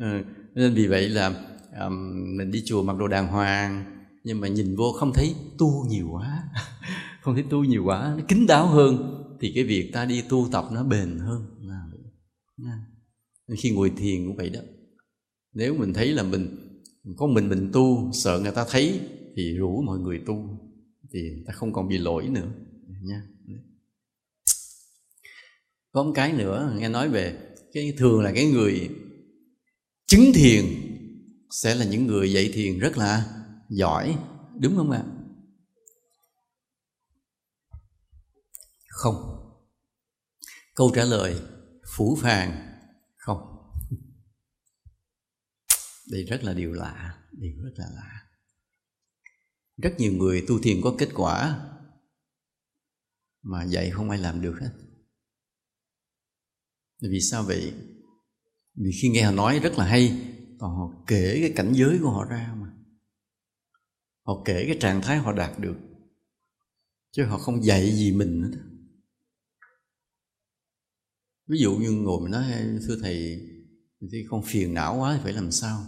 Ừ, 0.01 0.23
nên 0.55 0.75
vì 0.75 0.87
vậy 0.87 1.09
là 1.09 1.48
um, 1.81 2.15
mình 2.37 2.51
đi 2.51 2.63
chùa 2.67 2.83
mặc 2.83 2.97
đồ 2.99 3.09
đàng 3.09 3.27
hoàng 3.27 3.99
nhưng 4.25 4.41
mà 4.41 4.49
nhìn 4.49 4.77
vô 4.77 4.93
không 4.93 5.13
thấy 5.15 5.35
tu 5.59 5.85
nhiều 5.89 6.09
quá. 6.13 6.43
Không 7.23 7.35
thấy 7.35 7.45
tu 7.51 7.65
nhiều 7.65 7.85
quá 7.85 8.15
nó 8.19 8.25
kín 8.29 8.47
đáo 8.47 8.67
hơn. 8.67 9.25
Thì 9.41 9.53
cái 9.55 9.65
việc 9.65 9.91
ta 9.93 10.05
đi 10.05 10.23
tu 10.29 10.49
tập 10.53 10.65
nó 10.73 10.85
bền 10.85 11.19
hơn. 11.19 11.59
Nên 13.49 13.57
khi 13.59 13.71
ngồi 13.71 13.93
thiền 13.97 14.27
cũng 14.27 14.37
vậy 14.37 14.51
đó. 14.51 14.61
Nếu 15.53 15.75
mình 15.75 15.93
thấy 15.93 16.13
là 16.13 16.23
mình 16.23 16.57
có 17.17 17.27
mình 17.27 17.49
mình 17.49 17.71
tu 17.73 18.11
sợ 18.13 18.41
người 18.41 18.53
ta 18.53 18.65
thấy 18.71 19.01
thì 19.37 19.57
rủ 19.57 19.83
mọi 19.83 19.99
người 19.99 20.23
tu 20.27 20.59
thì 21.13 21.19
ta 21.47 21.53
không 21.53 21.73
còn 21.73 21.89
bị 21.89 21.99
lỗi 21.99 22.29
nữa. 22.29 22.49
Nha. 23.03 23.23
Có 25.93 26.03
một 26.03 26.13
cái 26.15 26.33
nữa 26.33 26.77
nghe 26.79 26.89
nói 26.89 27.09
về 27.09 27.39
cái 27.73 27.95
thường 27.99 28.21
là 28.21 28.33
cái 28.35 28.47
người 28.47 28.89
chứng 30.07 30.33
thiền 30.35 30.65
sẽ 31.51 31.75
là 31.75 31.85
những 31.85 32.07
người 32.07 32.33
dạy 32.33 32.51
thiền 32.53 32.79
rất 32.79 32.99
là 32.99 33.45
giỏi, 33.69 34.19
đúng 34.61 34.77
không 34.77 34.91
ạ? 34.91 35.05
Không. 38.89 39.35
Câu 40.75 40.93
trả 40.95 41.05
lời, 41.05 41.41
phủ 41.97 42.19
phàng, 42.23 42.79
không. 43.17 43.39
Đây 46.11 46.25
rất 46.25 46.45
là 46.45 46.55
điều 46.55 46.73
lạ, 46.73 47.23
điều 47.33 47.63
rất 47.63 47.73
là 47.77 47.87
lạ. 47.95 48.27
Rất 49.77 49.95
nhiều 49.99 50.13
người 50.13 50.45
tu 50.49 50.59
thiền 50.63 50.81
có 50.85 50.95
kết 50.99 51.09
quả 51.15 51.65
mà 53.43 53.65
dạy 53.65 53.91
không 53.91 54.11
ai 54.11 54.19
làm 54.19 54.43
được 54.43 54.59
hết. 54.61 54.71
Vì 57.01 57.21
sao 57.21 57.43
vậy? 57.43 57.73
Vì 58.75 58.91
khi 59.03 59.09
nghe 59.09 59.23
họ 59.23 59.33
nói 59.33 59.59
rất 59.59 59.73
là 59.79 59.85
hay 59.85 60.28
còn 60.59 60.77
họ 60.77 61.05
kể 61.07 61.39
cái 61.41 61.53
cảnh 61.57 61.73
giới 61.73 61.99
của 62.03 62.11
họ 62.11 62.25
ra 62.25 62.55
mà. 62.61 62.73
Họ 64.27 64.43
kể 64.45 64.65
cái 64.67 64.77
trạng 64.81 65.03
thái 65.03 65.19
họ 65.19 65.33
đạt 65.33 65.59
được. 65.59 65.77
Chứ 67.13 67.25
họ 67.25 67.39
không 67.39 67.65
dạy 67.65 67.93
gì 67.93 68.13
mình 68.13 68.41
nữa 68.41 68.69
ví 71.49 71.59
dụ 71.59 71.77
như 71.77 71.91
ngồi 71.91 72.21
mình 72.21 72.31
nói 72.31 72.45
thưa 72.87 72.97
thầy 73.03 73.41
thì 74.13 74.25
con 74.29 74.43
phiền 74.43 74.75
não 74.75 74.99
quá 74.99 75.15
thì 75.17 75.21
phải 75.23 75.33
làm 75.33 75.51
sao? 75.51 75.85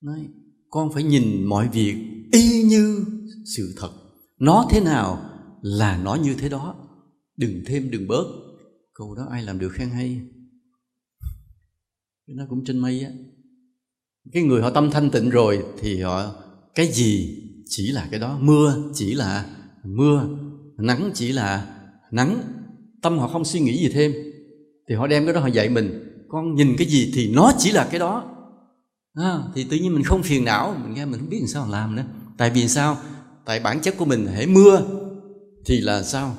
Nói, 0.00 0.28
con 0.70 0.92
phải 0.92 1.02
nhìn 1.02 1.44
mọi 1.44 1.68
việc 1.68 1.96
y 2.32 2.62
như 2.62 3.04
sự 3.56 3.74
thật. 3.76 3.90
Nó 4.38 4.68
thế 4.70 4.80
nào 4.80 5.30
là 5.62 6.02
nó 6.04 6.14
như 6.14 6.34
thế 6.38 6.48
đó. 6.48 6.88
Đừng 7.36 7.62
thêm, 7.66 7.90
đừng 7.90 8.08
bớt. 8.08 8.26
Câu 8.94 9.14
đó 9.14 9.26
ai 9.30 9.42
làm 9.42 9.58
được 9.58 9.68
khen 9.72 9.90
hay? 9.90 10.20
Nó 12.26 12.46
cũng 12.48 12.64
trên 12.64 12.78
mây 12.78 13.04
á 13.04 13.10
cái 14.32 14.42
người 14.42 14.62
họ 14.62 14.70
tâm 14.70 14.90
thanh 14.90 15.10
tịnh 15.10 15.30
rồi 15.30 15.62
thì 15.80 16.02
họ 16.02 16.34
cái 16.74 16.86
gì 16.86 17.42
chỉ 17.68 17.92
là 17.92 18.08
cái 18.10 18.20
đó. 18.20 18.38
Mưa 18.40 18.76
chỉ 18.94 19.14
là 19.14 19.44
mưa 19.84 20.28
nắng 20.78 21.10
chỉ 21.14 21.32
là 21.32 21.66
nắng. 22.10 22.38
Tâm 23.02 23.18
họ 23.18 23.28
không 23.28 23.44
suy 23.44 23.60
nghĩ 23.60 23.78
gì 23.78 23.88
thêm. 23.88 24.12
Thì 24.88 24.94
họ 24.94 25.06
đem 25.06 25.24
cái 25.24 25.34
đó 25.34 25.40
họ 25.40 25.46
dạy 25.46 25.68
mình. 25.68 26.02
Con 26.28 26.54
nhìn 26.54 26.74
cái 26.78 26.86
gì 26.86 27.12
thì 27.14 27.30
nó 27.34 27.52
chỉ 27.58 27.72
là 27.72 27.88
cái 27.90 28.00
đó. 28.00 28.24
À, 29.14 29.38
thì 29.54 29.64
tự 29.64 29.76
nhiên 29.76 29.94
mình 29.94 30.02
không 30.02 30.22
phiền 30.22 30.44
não. 30.44 30.76
Mình 30.84 30.94
nghe 30.94 31.04
mình 31.04 31.20
không 31.20 31.30
biết 31.30 31.38
làm 31.40 31.48
sao 31.48 31.68
làm 31.70 31.96
nữa. 31.96 32.04
Tại 32.38 32.50
vì 32.50 32.68
sao? 32.68 32.96
Tại 33.44 33.60
bản 33.60 33.80
chất 33.80 33.94
của 33.98 34.04
mình 34.04 34.26
hễ 34.26 34.46
mưa 34.46 34.82
thì 35.66 35.80
là 35.80 36.02
sao? 36.02 36.36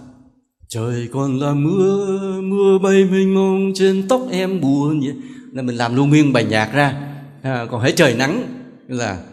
Trời 0.69 1.09
còn 1.11 1.39
là 1.39 1.53
mưa 1.53 2.41
mưa 2.41 2.77
bay 2.83 3.05
mênh 3.11 3.35
mông 3.35 3.71
trên 3.75 4.07
tóc 4.07 4.21
em 4.31 4.61
buồn 4.61 4.99
vậy. 4.99 5.13
Là 5.51 5.61
mình 5.61 5.75
làm 5.75 5.95
luôn 5.95 6.09
nguyên 6.09 6.33
bài 6.33 6.45
nhạc 6.45 6.73
ra 6.73 7.03
à, 7.47 7.65
còn 7.71 7.81
hãy 7.81 7.91
trời 7.91 8.15
nắng 8.15 8.63
là 8.87 9.23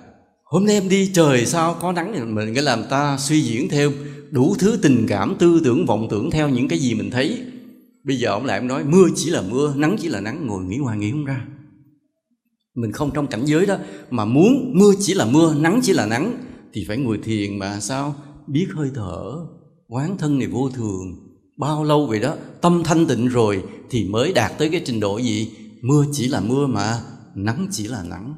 hôm 0.44 0.66
nay 0.66 0.74
em 0.74 0.88
đi 0.88 1.10
trời 1.14 1.46
sao 1.46 1.76
có 1.80 1.92
nắng? 1.92 2.12
Thì 2.14 2.20
mình 2.20 2.54
cái 2.54 2.62
làm 2.62 2.84
ta 2.90 3.16
suy 3.18 3.40
diễn 3.40 3.68
theo 3.68 3.92
đủ 4.30 4.56
thứ 4.58 4.78
tình 4.82 5.06
cảm 5.08 5.36
tư 5.38 5.60
tưởng 5.64 5.86
vọng 5.86 6.08
tưởng 6.10 6.30
theo 6.30 6.48
những 6.48 6.68
cái 6.68 6.78
gì 6.78 6.94
mình 6.94 7.10
thấy. 7.10 7.42
Bây 8.04 8.16
giờ 8.16 8.30
ông 8.30 8.44
lại 8.44 8.58
ông 8.58 8.66
nói 8.66 8.84
mưa 8.84 9.06
chỉ 9.14 9.30
là 9.30 9.42
mưa 9.42 9.74
nắng 9.76 9.96
chỉ 10.00 10.08
là 10.08 10.20
nắng 10.20 10.46
ngồi 10.46 10.64
nghĩ 10.64 10.78
hoài 10.78 10.98
nghĩ 10.98 11.10
không 11.10 11.24
ra. 11.24 11.46
Mình 12.74 12.92
không 12.92 13.10
trong 13.14 13.26
cảnh 13.26 13.44
giới 13.44 13.66
đó 13.66 13.76
mà 14.10 14.24
muốn 14.24 14.72
mưa 14.74 14.92
chỉ 15.00 15.14
là 15.14 15.24
mưa 15.24 15.54
nắng 15.54 15.80
chỉ 15.82 15.92
là 15.92 16.06
nắng 16.06 16.34
thì 16.72 16.84
phải 16.88 16.96
ngồi 16.96 17.18
thiền 17.22 17.58
mà 17.58 17.80
sao? 17.80 18.14
Biết 18.46 18.66
hơi 18.74 18.90
thở 18.94 19.34
quán 19.88 20.18
thân 20.18 20.38
này 20.38 20.48
vô 20.48 20.70
thường. 20.74 21.16
Bao 21.58 21.84
lâu 21.84 22.06
vậy 22.06 22.20
đó 22.20 22.34
tâm 22.60 22.82
thanh 22.84 23.06
tịnh 23.06 23.28
rồi 23.28 23.62
thì 23.90 24.04
mới 24.04 24.32
đạt 24.32 24.58
tới 24.58 24.68
cái 24.68 24.82
trình 24.84 25.00
độ 25.00 25.18
gì? 25.18 25.50
Mưa 25.82 26.04
chỉ 26.12 26.28
là 26.28 26.40
mưa 26.40 26.66
mà 26.66 27.00
nắng 27.34 27.66
chỉ 27.70 27.88
là 27.88 28.02
nắng. 28.02 28.34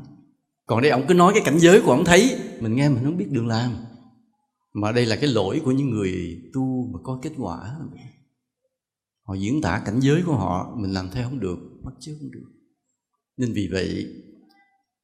Còn 0.67 0.83
đây 0.83 0.91
ông 0.91 1.05
cứ 1.09 1.15
nói 1.15 1.33
cái 1.33 1.43
cảnh 1.45 1.59
giới 1.59 1.81
của 1.81 1.91
ông 1.91 2.05
thấy, 2.05 2.39
mình 2.61 2.77
nghe 2.77 2.89
mình 2.89 3.05
không 3.05 3.17
biết 3.17 3.31
đường 3.31 3.47
làm. 3.47 3.71
Mà 4.73 4.93
đây 4.93 5.07
là 5.07 5.17
cái 5.17 5.31
lỗi 5.31 5.61
của 5.65 5.71
những 5.73 5.91
người 5.91 6.43
tu 6.55 6.91
mà 6.93 6.99
có 7.03 7.19
kết 7.23 7.33
quả. 7.39 7.77
Họ 9.23 9.35
diễn 9.35 9.63
tả 9.63 9.83
cảnh 9.87 10.01
giới 10.01 10.23
của 10.27 10.37
họ, 10.37 10.77
mình 10.77 10.91
làm 10.91 11.09
theo 11.13 11.29
không 11.29 11.41
được, 11.41 11.59
bắt 11.85 11.93
chước 12.01 12.17
không 12.21 12.31
được. 12.31 12.47
Nên 13.37 13.53
vì 13.53 13.69
vậy 13.73 14.07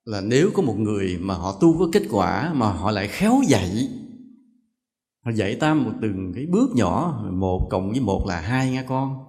là 0.04 0.20
nếu 0.20 0.50
có 0.54 0.62
một 0.62 0.74
người 0.78 1.18
mà 1.20 1.34
họ 1.34 1.58
tu 1.60 1.78
có 1.78 1.88
kết 1.92 2.02
quả 2.10 2.54
mà 2.54 2.72
họ 2.72 2.90
lại 2.90 3.08
khéo 3.08 3.40
dạy, 3.48 3.88
họ 5.24 5.30
dạy 5.30 5.54
ta 5.54 5.74
một 5.74 5.92
từng 6.02 6.32
cái 6.34 6.46
bước 6.46 6.70
nhỏ, 6.74 7.24
một 7.32 7.68
cộng 7.70 7.90
với 7.90 8.00
một 8.00 8.24
là 8.26 8.40
hai 8.40 8.70
nha 8.70 8.84
con, 8.88 9.24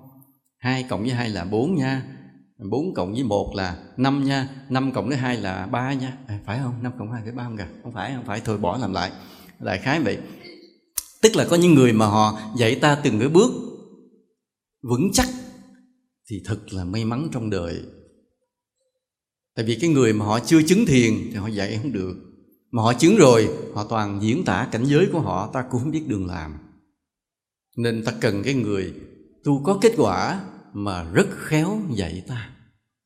hai 0.58 0.86
cộng 0.90 1.02
với 1.02 1.12
hai 1.12 1.30
là 1.30 1.46
bốn 1.46 1.76
nha 1.76 2.23
4 2.58 2.94
cộng 2.94 3.14
với 3.14 3.24
1 3.24 3.56
là 3.56 3.84
5 3.98 4.24
nha. 4.24 4.50
5 4.70 4.92
cộng 4.92 5.08
với 5.08 5.18
2 5.18 5.38
là 5.38 5.66
3 5.66 5.94
nha. 5.94 6.18
À, 6.28 6.40
Phải 6.46 6.60
không? 6.64 6.84
5 6.84 6.92
cộng 7.00 7.12
2 7.12 7.22
phải 7.24 7.32
3 7.32 7.44
không 7.44 7.58
kìa. 7.58 7.68
Không 7.84 7.94
phải, 7.94 8.14
không 8.16 8.26
phải, 8.26 8.42
thôi 8.46 8.58
bỏ 8.58 8.78
làm 8.78 8.94
lại. 8.94 9.12
Đại 9.60 9.78
khái 9.78 10.00
vậy. 10.00 10.18
Tức 11.22 11.36
là 11.36 11.46
có 11.50 11.56
những 11.56 11.74
người 11.74 11.94
mà 11.94 12.06
họ 12.06 12.40
dạy 12.58 12.76
ta 12.76 12.96
từng 12.96 13.20
cái 13.20 13.30
bước 13.30 13.52
Vững 14.84 15.12
chắc 15.14 15.30
Thì 16.30 16.42
thật 16.46 16.60
là 16.74 16.86
may 16.86 17.06
mắn 17.06 17.28
trong 17.32 17.50
đời. 17.50 17.82
Tại 19.56 19.66
vì 19.66 19.78
cái 19.82 19.90
người 19.90 20.14
mà 20.14 20.26
họ 20.26 20.40
chưa 20.40 20.62
chứng 20.62 20.86
thiền 20.86 21.14
thì 21.32 21.36
họ 21.36 21.48
dạy 21.48 21.80
không 21.82 21.92
được. 21.92 22.16
Mà 22.72 22.84
họ 22.84 22.94
chứng 22.94 23.16
rồi 23.16 23.50
họ 23.74 23.86
toàn 23.90 24.20
diễn 24.22 24.46
tả 24.46 24.68
cảnh 24.72 24.86
giới 24.86 25.08
của 25.12 25.20
họ 25.20 25.50
ta 25.54 25.66
cũng 25.72 25.82
không 25.82 25.92
biết 25.92 26.08
đường 26.08 26.28
làm. 26.28 26.54
Nên 27.78 28.04
ta 28.06 28.12
cần 28.22 28.44
cái 28.44 28.54
người 28.54 28.94
tu 29.44 29.64
có 29.64 29.80
kết 29.82 29.94
quả 29.98 30.46
mà 30.74 31.04
rất 31.14 31.28
khéo 31.32 31.82
dạy 31.96 32.24
ta. 32.28 32.50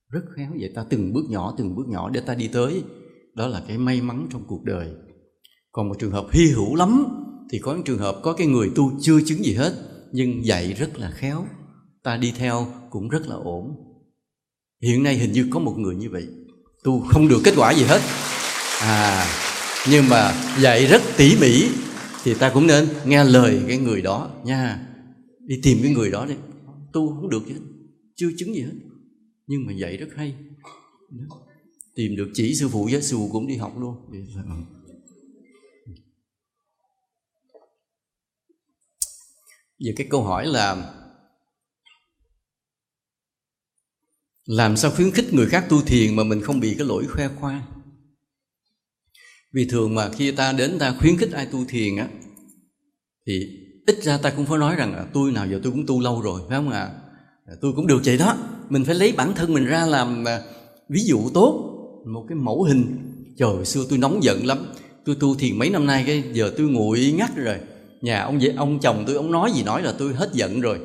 Rất 0.09 0.21
khéo 0.35 0.49
dạy 0.55 0.71
ta 0.75 0.85
từng 0.89 1.13
bước 1.13 1.25
nhỏ, 1.29 1.53
từng 1.57 1.75
bước 1.75 1.87
nhỏ 1.87 2.09
để 2.09 2.21
ta 2.21 2.35
đi 2.35 2.47
tới. 2.47 2.83
Đó 3.35 3.47
là 3.47 3.63
cái 3.67 3.77
may 3.77 4.01
mắn 4.01 4.27
trong 4.31 4.43
cuộc 4.47 4.63
đời. 4.63 4.89
Còn 5.71 5.89
một 5.89 5.95
trường 5.99 6.11
hợp 6.11 6.27
hy 6.31 6.45
hữu 6.45 6.75
lắm 6.75 7.05
thì 7.51 7.59
có 7.59 7.73
những 7.73 7.83
trường 7.83 7.99
hợp 7.99 8.19
có 8.23 8.33
cái 8.33 8.47
người 8.47 8.71
tu 8.75 8.91
chưa 9.01 9.19
chứng 9.25 9.43
gì 9.43 9.53
hết, 9.53 9.73
nhưng 10.11 10.45
dạy 10.45 10.73
rất 10.73 10.99
là 10.99 11.11
khéo. 11.11 11.45
Ta 12.03 12.17
đi 12.17 12.33
theo 12.37 12.67
cũng 12.89 13.09
rất 13.09 13.27
là 13.27 13.35
ổn. 13.35 13.75
Hiện 14.83 15.03
nay 15.03 15.15
hình 15.15 15.31
như 15.31 15.47
có 15.51 15.59
một 15.59 15.73
người 15.77 15.95
như 15.95 16.09
vậy. 16.09 16.27
Tu 16.83 17.01
không 17.01 17.27
được 17.27 17.41
kết 17.43 17.53
quả 17.57 17.73
gì 17.73 17.83
hết. 17.83 18.01
À 18.81 19.25
nhưng 19.89 20.09
mà 20.09 20.33
dạy 20.59 20.85
rất 20.85 21.01
tỉ 21.17 21.37
mỉ 21.41 21.69
thì 22.23 22.33
ta 22.33 22.49
cũng 22.49 22.67
nên 22.67 22.87
nghe 23.05 23.23
lời 23.23 23.61
cái 23.67 23.77
người 23.77 24.01
đó 24.01 24.29
nha. 24.43 24.79
Đi 25.39 25.55
tìm 25.63 25.77
cái 25.83 25.91
người 25.91 26.11
đó 26.11 26.25
đi 26.25 26.33
tu 26.97 27.15
không 27.15 27.29
được 27.29 27.45
gì 27.47 27.53
hết, 27.53 27.59
chưa 28.15 28.29
chứng 28.37 28.53
gì 28.53 28.61
hết. 28.61 28.73
Nhưng 29.47 29.65
mà 29.65 29.73
dạy 29.73 29.97
rất 29.97 30.07
hay. 30.15 30.35
Tìm 31.95 32.15
được 32.15 32.31
chỉ 32.33 32.55
sư 32.55 32.69
phụ 32.69 32.87
giáo 32.91 33.01
sư 33.01 33.17
phụ 33.17 33.29
cũng 33.31 33.47
đi 33.47 33.55
học 33.55 33.73
luôn. 33.79 33.95
Giờ 39.79 39.91
cái 39.95 40.07
câu 40.09 40.23
hỏi 40.23 40.47
là, 40.47 40.93
làm 44.45 44.77
sao 44.77 44.91
khuyến 44.91 45.11
khích 45.11 45.33
người 45.33 45.47
khác 45.47 45.65
tu 45.69 45.81
thiền 45.81 46.15
mà 46.15 46.23
mình 46.23 46.41
không 46.41 46.59
bị 46.59 46.75
cái 46.77 46.87
lỗi 46.87 47.05
khoe 47.07 47.27
khoang? 47.27 47.61
Vì 49.53 49.67
thường 49.69 49.95
mà 49.95 50.09
khi 50.13 50.31
ta 50.31 50.53
đến 50.53 50.77
ta 50.79 50.95
khuyến 50.99 51.17
khích 51.17 51.31
ai 51.31 51.47
tu 51.51 51.65
thiền 51.65 51.95
á, 51.95 52.09
thì 53.25 53.66
ít 53.87 54.03
ra 54.03 54.17
ta 54.17 54.29
cũng 54.29 54.45
phải 54.45 54.57
nói 54.57 54.75
rằng 54.75 54.93
là 54.95 55.05
tôi 55.13 55.31
nào 55.31 55.47
giờ 55.47 55.59
tôi 55.63 55.71
cũng 55.71 55.85
tu 55.85 56.01
lâu 56.01 56.21
rồi, 56.21 56.41
phải 56.49 56.57
không 56.57 56.69
ạ? 56.69 56.89
À? 57.47 57.53
tôi 57.61 57.73
cũng 57.75 57.87
được 57.87 58.01
vậy 58.05 58.17
đó. 58.17 58.35
Mình 58.69 58.85
phải 58.85 58.95
lấy 58.95 59.11
bản 59.17 59.33
thân 59.35 59.53
mình 59.53 59.65
ra 59.65 59.85
làm 59.85 60.27
à, 60.27 60.41
ví 60.89 61.01
dụ 61.03 61.29
tốt, 61.33 61.73
một 62.05 62.25
cái 62.29 62.35
mẫu 62.35 62.63
hình. 62.63 62.97
Trời, 63.37 63.65
xưa 63.65 63.81
tôi 63.89 63.97
nóng 63.97 64.23
giận 64.23 64.45
lắm. 64.45 64.57
Tôi 65.05 65.15
tu 65.19 65.35
thiền 65.35 65.59
mấy 65.59 65.69
năm 65.69 65.85
nay 65.85 66.03
cái 66.07 66.23
giờ 66.31 66.51
tôi 66.57 66.67
nguội 66.67 67.13
ngắt 67.17 67.35
rồi. 67.35 67.55
Nhà 68.01 68.21
ông 68.21 68.39
ông 68.57 68.79
chồng 68.79 69.03
tôi, 69.07 69.15
ông 69.15 69.31
nói 69.31 69.51
gì 69.51 69.63
nói 69.63 69.81
là 69.81 69.93
tôi 69.97 70.13
hết 70.13 70.29
giận 70.33 70.61
rồi. 70.61 70.79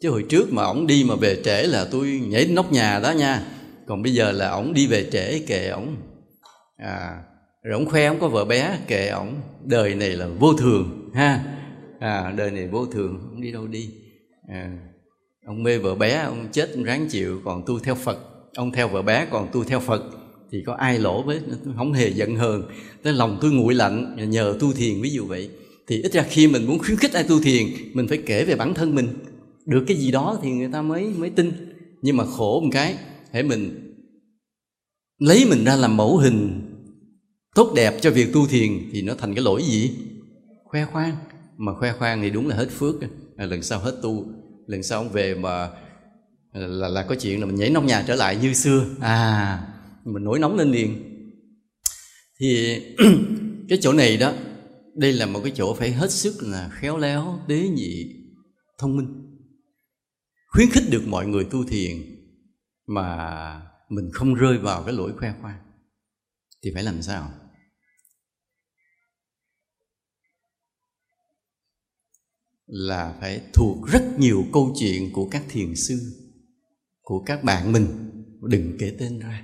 Chứ 0.00 0.10
hồi 0.10 0.24
trước 0.28 0.52
mà 0.52 0.64
ổng 0.64 0.86
đi 0.86 1.04
mà 1.08 1.14
về 1.14 1.42
trễ 1.44 1.62
là 1.62 1.84
tôi 1.90 2.22
nhảy 2.26 2.46
nóc 2.46 2.72
nhà 2.72 3.00
đó 3.00 3.10
nha. 3.10 3.42
Còn 3.86 4.02
bây 4.02 4.14
giờ 4.14 4.32
là 4.32 4.50
ổng 4.50 4.72
đi 4.74 4.86
về 4.86 5.08
trễ 5.12 5.38
kệ 5.38 5.68
ổng. 5.68 5.96
À 6.76 7.22
rồi 7.66 7.74
ổng 7.74 7.90
khoe, 7.90 8.06
ổng 8.06 8.20
có 8.20 8.28
vợ 8.28 8.44
bé 8.44 8.78
kệ 8.86 9.08
ổng. 9.08 9.34
Đời 9.64 9.94
này 9.94 10.10
là 10.10 10.26
vô 10.38 10.54
thường, 10.54 11.10
ha? 11.14 11.55
À 12.00 12.34
đời 12.36 12.50
này 12.50 12.68
vô 12.68 12.86
thường 12.86 13.18
không 13.22 13.40
đi 13.40 13.52
đâu 13.52 13.66
đi. 13.66 13.90
À, 14.48 14.78
ông 15.46 15.62
mê 15.62 15.78
vợ 15.78 15.94
bé 15.94 16.16
ông 16.16 16.48
chết 16.52 16.70
ông 16.74 16.84
ráng 16.84 17.08
chịu 17.08 17.40
còn 17.44 17.62
tu 17.66 17.78
theo 17.78 17.94
phật. 17.94 18.18
Ông 18.54 18.72
theo 18.72 18.88
vợ 18.88 19.02
bé 19.02 19.26
còn 19.30 19.48
tu 19.52 19.64
theo 19.64 19.80
phật. 19.80 20.02
Thì 20.52 20.62
có 20.66 20.74
ai 20.74 20.98
lỗ 20.98 21.22
với 21.22 21.40
không 21.76 21.92
hề 21.92 22.08
giận 22.08 22.36
hờn. 22.36 22.62
Tới 23.02 23.12
lòng 23.12 23.38
tôi 23.40 23.52
nguội 23.52 23.74
lạnh 23.74 24.16
nhờ 24.30 24.56
tu 24.60 24.72
thiền 24.72 25.02
ví 25.02 25.10
dụ 25.10 25.26
vậy. 25.26 25.50
Thì 25.86 26.02
ít 26.02 26.12
ra 26.12 26.22
khi 26.22 26.48
mình 26.48 26.66
muốn 26.66 26.78
khuyến 26.78 26.96
khích 26.96 27.12
ai 27.12 27.24
tu 27.28 27.40
thiền 27.40 27.66
mình 27.92 28.08
phải 28.08 28.18
kể 28.26 28.44
về 28.44 28.54
bản 28.54 28.74
thân 28.74 28.94
mình. 28.94 29.08
Được 29.66 29.84
cái 29.88 29.96
gì 29.96 30.10
đó 30.10 30.38
thì 30.42 30.50
người 30.50 30.68
ta 30.72 30.82
mới 30.82 31.04
mới 31.04 31.30
tin. 31.30 31.52
Nhưng 32.02 32.16
mà 32.16 32.24
khổ 32.24 32.60
một 32.60 32.70
cái 32.72 32.94
hãy 33.32 33.42
mình 33.42 33.92
lấy 35.18 35.46
mình 35.50 35.64
ra 35.64 35.76
làm 35.76 35.96
mẫu 35.96 36.16
hình 36.16 36.62
tốt 37.54 37.72
đẹp 37.76 37.94
cho 38.00 38.10
việc 38.10 38.32
tu 38.32 38.46
thiền 38.46 38.70
thì 38.92 39.02
nó 39.02 39.14
thành 39.18 39.34
cái 39.34 39.44
lỗi 39.44 39.62
gì? 39.62 39.90
Khoe 40.64 40.84
khoang 40.84 41.16
mà 41.58 41.74
khoe 41.74 41.92
khoang 41.92 42.22
thì 42.22 42.30
đúng 42.30 42.48
là 42.48 42.56
hết 42.56 42.68
phước 42.70 42.94
à, 43.36 43.46
lần 43.46 43.62
sau 43.62 43.80
hết 43.80 43.98
tu. 44.02 44.26
Lần 44.66 44.82
sau 44.82 44.98
ông 44.98 45.12
về 45.12 45.34
mà 45.34 45.70
là 46.52 46.88
là 46.88 47.02
có 47.08 47.14
chuyện 47.20 47.40
là 47.40 47.46
mình 47.46 47.56
nhảy 47.56 47.70
nóc 47.70 47.84
nhà 47.84 48.04
trở 48.06 48.14
lại 48.14 48.36
như 48.36 48.54
xưa. 48.54 48.86
À. 49.00 49.66
Mình 50.04 50.24
nổi 50.24 50.38
nóng 50.38 50.56
lên 50.56 50.70
liền. 50.70 51.12
Thì 52.40 52.80
cái 53.68 53.78
chỗ 53.82 53.92
này 53.92 54.16
đó 54.16 54.32
đây 54.94 55.12
là 55.12 55.26
một 55.26 55.40
cái 55.42 55.52
chỗ 55.54 55.74
phải 55.74 55.92
hết 55.92 56.10
sức 56.10 56.34
là 56.40 56.70
khéo 56.72 56.98
léo 56.98 57.40
tế 57.48 57.68
nhị 57.68 58.06
thông 58.78 58.96
minh. 58.96 59.22
Khuyến 60.48 60.70
khích 60.70 60.84
được 60.90 61.02
mọi 61.06 61.26
người 61.26 61.44
tu 61.44 61.64
thiền 61.64 61.96
mà 62.86 63.62
mình 63.88 64.10
không 64.12 64.34
rơi 64.34 64.58
vào 64.58 64.82
cái 64.82 64.94
lỗi 64.94 65.12
khoe 65.18 65.34
khoang. 65.40 65.58
Thì 66.64 66.70
phải 66.74 66.82
làm 66.82 67.02
sao 67.02 67.30
là 72.66 73.14
phải 73.20 73.40
thuộc 73.52 73.86
rất 73.86 74.18
nhiều 74.18 74.44
câu 74.52 74.74
chuyện 74.80 75.12
của 75.12 75.28
các 75.30 75.42
thiền 75.48 75.74
sư 75.74 75.98
của 77.02 77.22
các 77.26 77.44
bạn 77.44 77.72
mình. 77.72 77.86
Đừng 78.42 78.76
kể 78.78 78.92
tên 78.98 79.18
ra. 79.18 79.42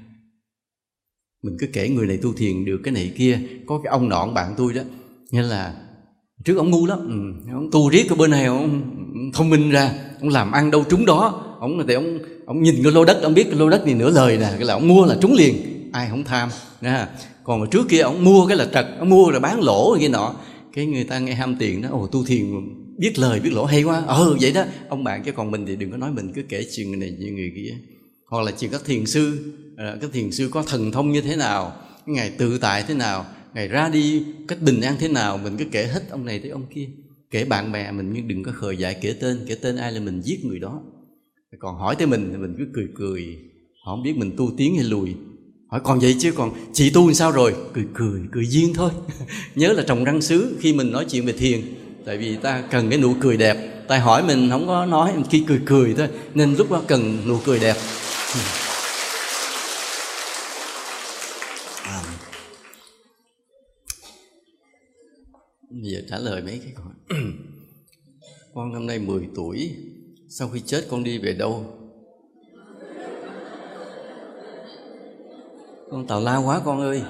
Mình 1.42 1.56
cứ 1.60 1.66
kể 1.72 1.88
người 1.88 2.06
này 2.06 2.16
tu 2.16 2.32
thiền 2.32 2.64
được 2.64 2.80
cái 2.84 2.94
này 2.94 3.12
kia 3.16 3.40
có 3.66 3.80
cái 3.84 3.90
ông 3.90 4.08
nọ 4.08 4.26
bạn 4.26 4.54
tôi 4.56 4.74
đó. 4.74 4.82
Nghĩa 5.30 5.42
là 5.42 5.74
trước 6.44 6.56
ông 6.56 6.70
ngu 6.70 6.86
lắm. 6.86 6.98
Ừ, 6.98 7.52
ông 7.52 7.70
tu 7.72 7.88
riết 7.88 8.10
ở 8.10 8.16
bên 8.16 8.30
này 8.30 8.44
ông 8.44 8.82
thông 9.34 9.50
minh 9.50 9.70
ra 9.70 9.94
ông 10.20 10.28
làm 10.28 10.52
ăn 10.52 10.70
đâu 10.70 10.84
trúng 10.90 11.06
đó. 11.06 11.56
Ông 11.60 11.86
thì 11.88 11.94
ông 11.94 12.18
ông 12.46 12.62
nhìn 12.62 12.82
cái 12.82 12.92
lô 12.92 13.04
đất 13.04 13.22
ông 13.22 13.34
biết 13.34 13.44
cái 13.44 13.58
lô 13.58 13.68
đất 13.68 13.86
này 13.86 13.94
nửa 13.94 14.10
lời 14.10 14.38
nè 14.38 14.48
cái 14.50 14.64
là 14.64 14.74
ông 14.74 14.88
mua 14.88 15.06
là 15.06 15.18
trúng 15.20 15.32
liền. 15.32 15.56
Ai 15.92 16.08
không 16.08 16.24
tham 16.24 16.48
nha. 16.80 17.08
Còn 17.44 17.60
mà 17.60 17.66
trước 17.70 17.88
kia 17.88 18.00
ông 18.00 18.24
mua 18.24 18.46
cái 18.46 18.56
là 18.56 18.64
trật 18.64 18.86
ông 18.98 19.10
mua 19.10 19.30
rồi 19.30 19.40
bán 19.40 19.60
lỗ 19.60 19.90
rồi 19.90 19.98
kia 20.00 20.08
nọ. 20.08 20.34
Cái 20.72 20.86
người 20.86 21.04
ta 21.04 21.18
nghe 21.18 21.34
ham 21.34 21.56
tiền 21.58 21.82
đó 21.82 21.88
ồ 21.92 22.06
tu 22.06 22.24
thiền 22.24 22.46
biết 22.98 23.18
lời, 23.18 23.40
biết 23.40 23.52
lỗ, 23.52 23.64
hay 23.64 23.82
quá. 23.82 24.02
Ờ 24.06 24.36
vậy 24.40 24.52
đó. 24.52 24.64
Ông 24.88 25.04
bạn 25.04 25.22
chứ 25.24 25.32
còn 25.32 25.50
mình 25.50 25.66
thì 25.66 25.76
đừng 25.76 25.90
có 25.90 25.96
nói 25.96 26.12
mình, 26.12 26.32
cứ 26.34 26.42
kể 26.48 26.66
chuyện 26.72 27.00
này 27.00 27.10
như 27.18 27.32
người 27.32 27.52
kia. 27.56 27.74
Hoặc 28.26 28.42
là 28.42 28.52
chuyện 28.58 28.70
các 28.70 28.84
thiền 28.84 29.06
sư. 29.06 29.54
Ờ, 29.76 29.98
các 30.00 30.10
thiền 30.12 30.32
sư 30.32 30.48
có 30.52 30.62
thần 30.62 30.92
thông 30.92 31.12
như 31.12 31.20
thế 31.20 31.36
nào 31.36 31.76
ngày 32.06 32.30
tự 32.38 32.58
tại 32.58 32.84
thế 32.88 32.94
nào 32.94 33.26
ngày 33.54 33.68
ra 33.68 33.88
đi 33.88 34.24
cách 34.48 34.58
bình 34.62 34.80
an 34.80 34.96
thế 34.98 35.08
nào, 35.08 35.38
mình 35.38 35.56
cứ 35.56 35.64
kể 35.72 35.86
hết 35.86 36.02
ông 36.10 36.24
này 36.24 36.38
tới 36.38 36.50
ông 36.50 36.66
kia. 36.74 36.88
Kể 37.30 37.44
bạn 37.44 37.72
bè 37.72 37.92
mình 37.92 38.12
nhưng 38.12 38.28
đừng 38.28 38.42
có 38.42 38.52
khờ 38.52 38.70
dại 38.70 38.96
kể 39.00 39.16
tên 39.20 39.44
kể 39.46 39.54
tên 39.54 39.76
ai 39.76 39.92
là 39.92 40.00
mình 40.00 40.20
giết 40.20 40.44
người 40.44 40.58
đó. 40.58 40.82
Còn 41.58 41.76
hỏi 41.76 41.96
tới 41.96 42.06
mình 42.06 42.28
thì 42.30 42.36
mình 42.36 42.54
cứ 42.58 42.64
cười 42.74 42.88
cười. 42.94 43.38
Họ 43.84 43.96
không 43.96 44.02
biết 44.02 44.16
mình 44.16 44.32
tu 44.36 44.50
tiến 44.56 44.76
hay 44.76 44.84
lùi. 44.84 45.14
Hỏi, 45.68 45.80
còn 45.84 45.98
vậy 45.98 46.16
chứ? 46.18 46.32
Còn 46.32 46.52
chị 46.72 46.90
tu 46.90 47.06
làm 47.06 47.14
sao 47.14 47.32
rồi? 47.32 47.54
Cười 47.72 47.84
cười 47.94 48.20
cười 48.32 48.46
duyên 48.46 48.74
thôi. 48.74 48.90
Nhớ 49.54 49.72
là 49.72 49.82
trồng 49.82 50.04
răng 50.04 50.22
sứ 50.22 50.56
khi 50.60 50.72
mình 50.72 50.92
nói 50.92 51.06
chuyện 51.08 51.26
về 51.26 51.32
thiền 51.32 51.60
tại 52.04 52.16
vì 52.16 52.36
ta 52.36 52.62
cần 52.70 52.90
cái 52.90 52.98
nụ 52.98 53.14
cười 53.20 53.36
đẹp. 53.36 53.56
Ta 53.88 53.98
hỏi 53.98 54.22
mình 54.22 54.50
không 54.50 54.66
có 54.66 54.86
nói 54.86 55.14
khi 55.30 55.44
cười 55.48 55.60
cười 55.66 55.94
thôi. 55.94 56.08
Nên 56.34 56.54
lúc 56.54 56.70
đó 56.70 56.82
cần 56.88 57.28
nụ 57.28 57.38
cười 57.44 57.58
đẹp. 57.58 57.76
À. 61.84 62.02
bây 65.70 65.90
giờ 65.92 66.00
trả 66.10 66.18
lời 66.18 66.42
mấy 66.42 66.60
cái 66.64 66.72
câu 66.76 66.84
con 68.54 68.72
năm 68.72 68.86
nay 68.86 68.98
10 68.98 69.28
tuổi. 69.34 69.76
Sau 70.28 70.48
khi 70.48 70.60
chết 70.60 70.86
con 70.90 71.04
đi 71.04 71.18
về 71.18 71.32
đâu? 71.32 71.66
Con 75.90 76.06
tào 76.06 76.20
lao 76.20 76.42
quá 76.42 76.60
con 76.64 76.80
ơi. 76.80 77.02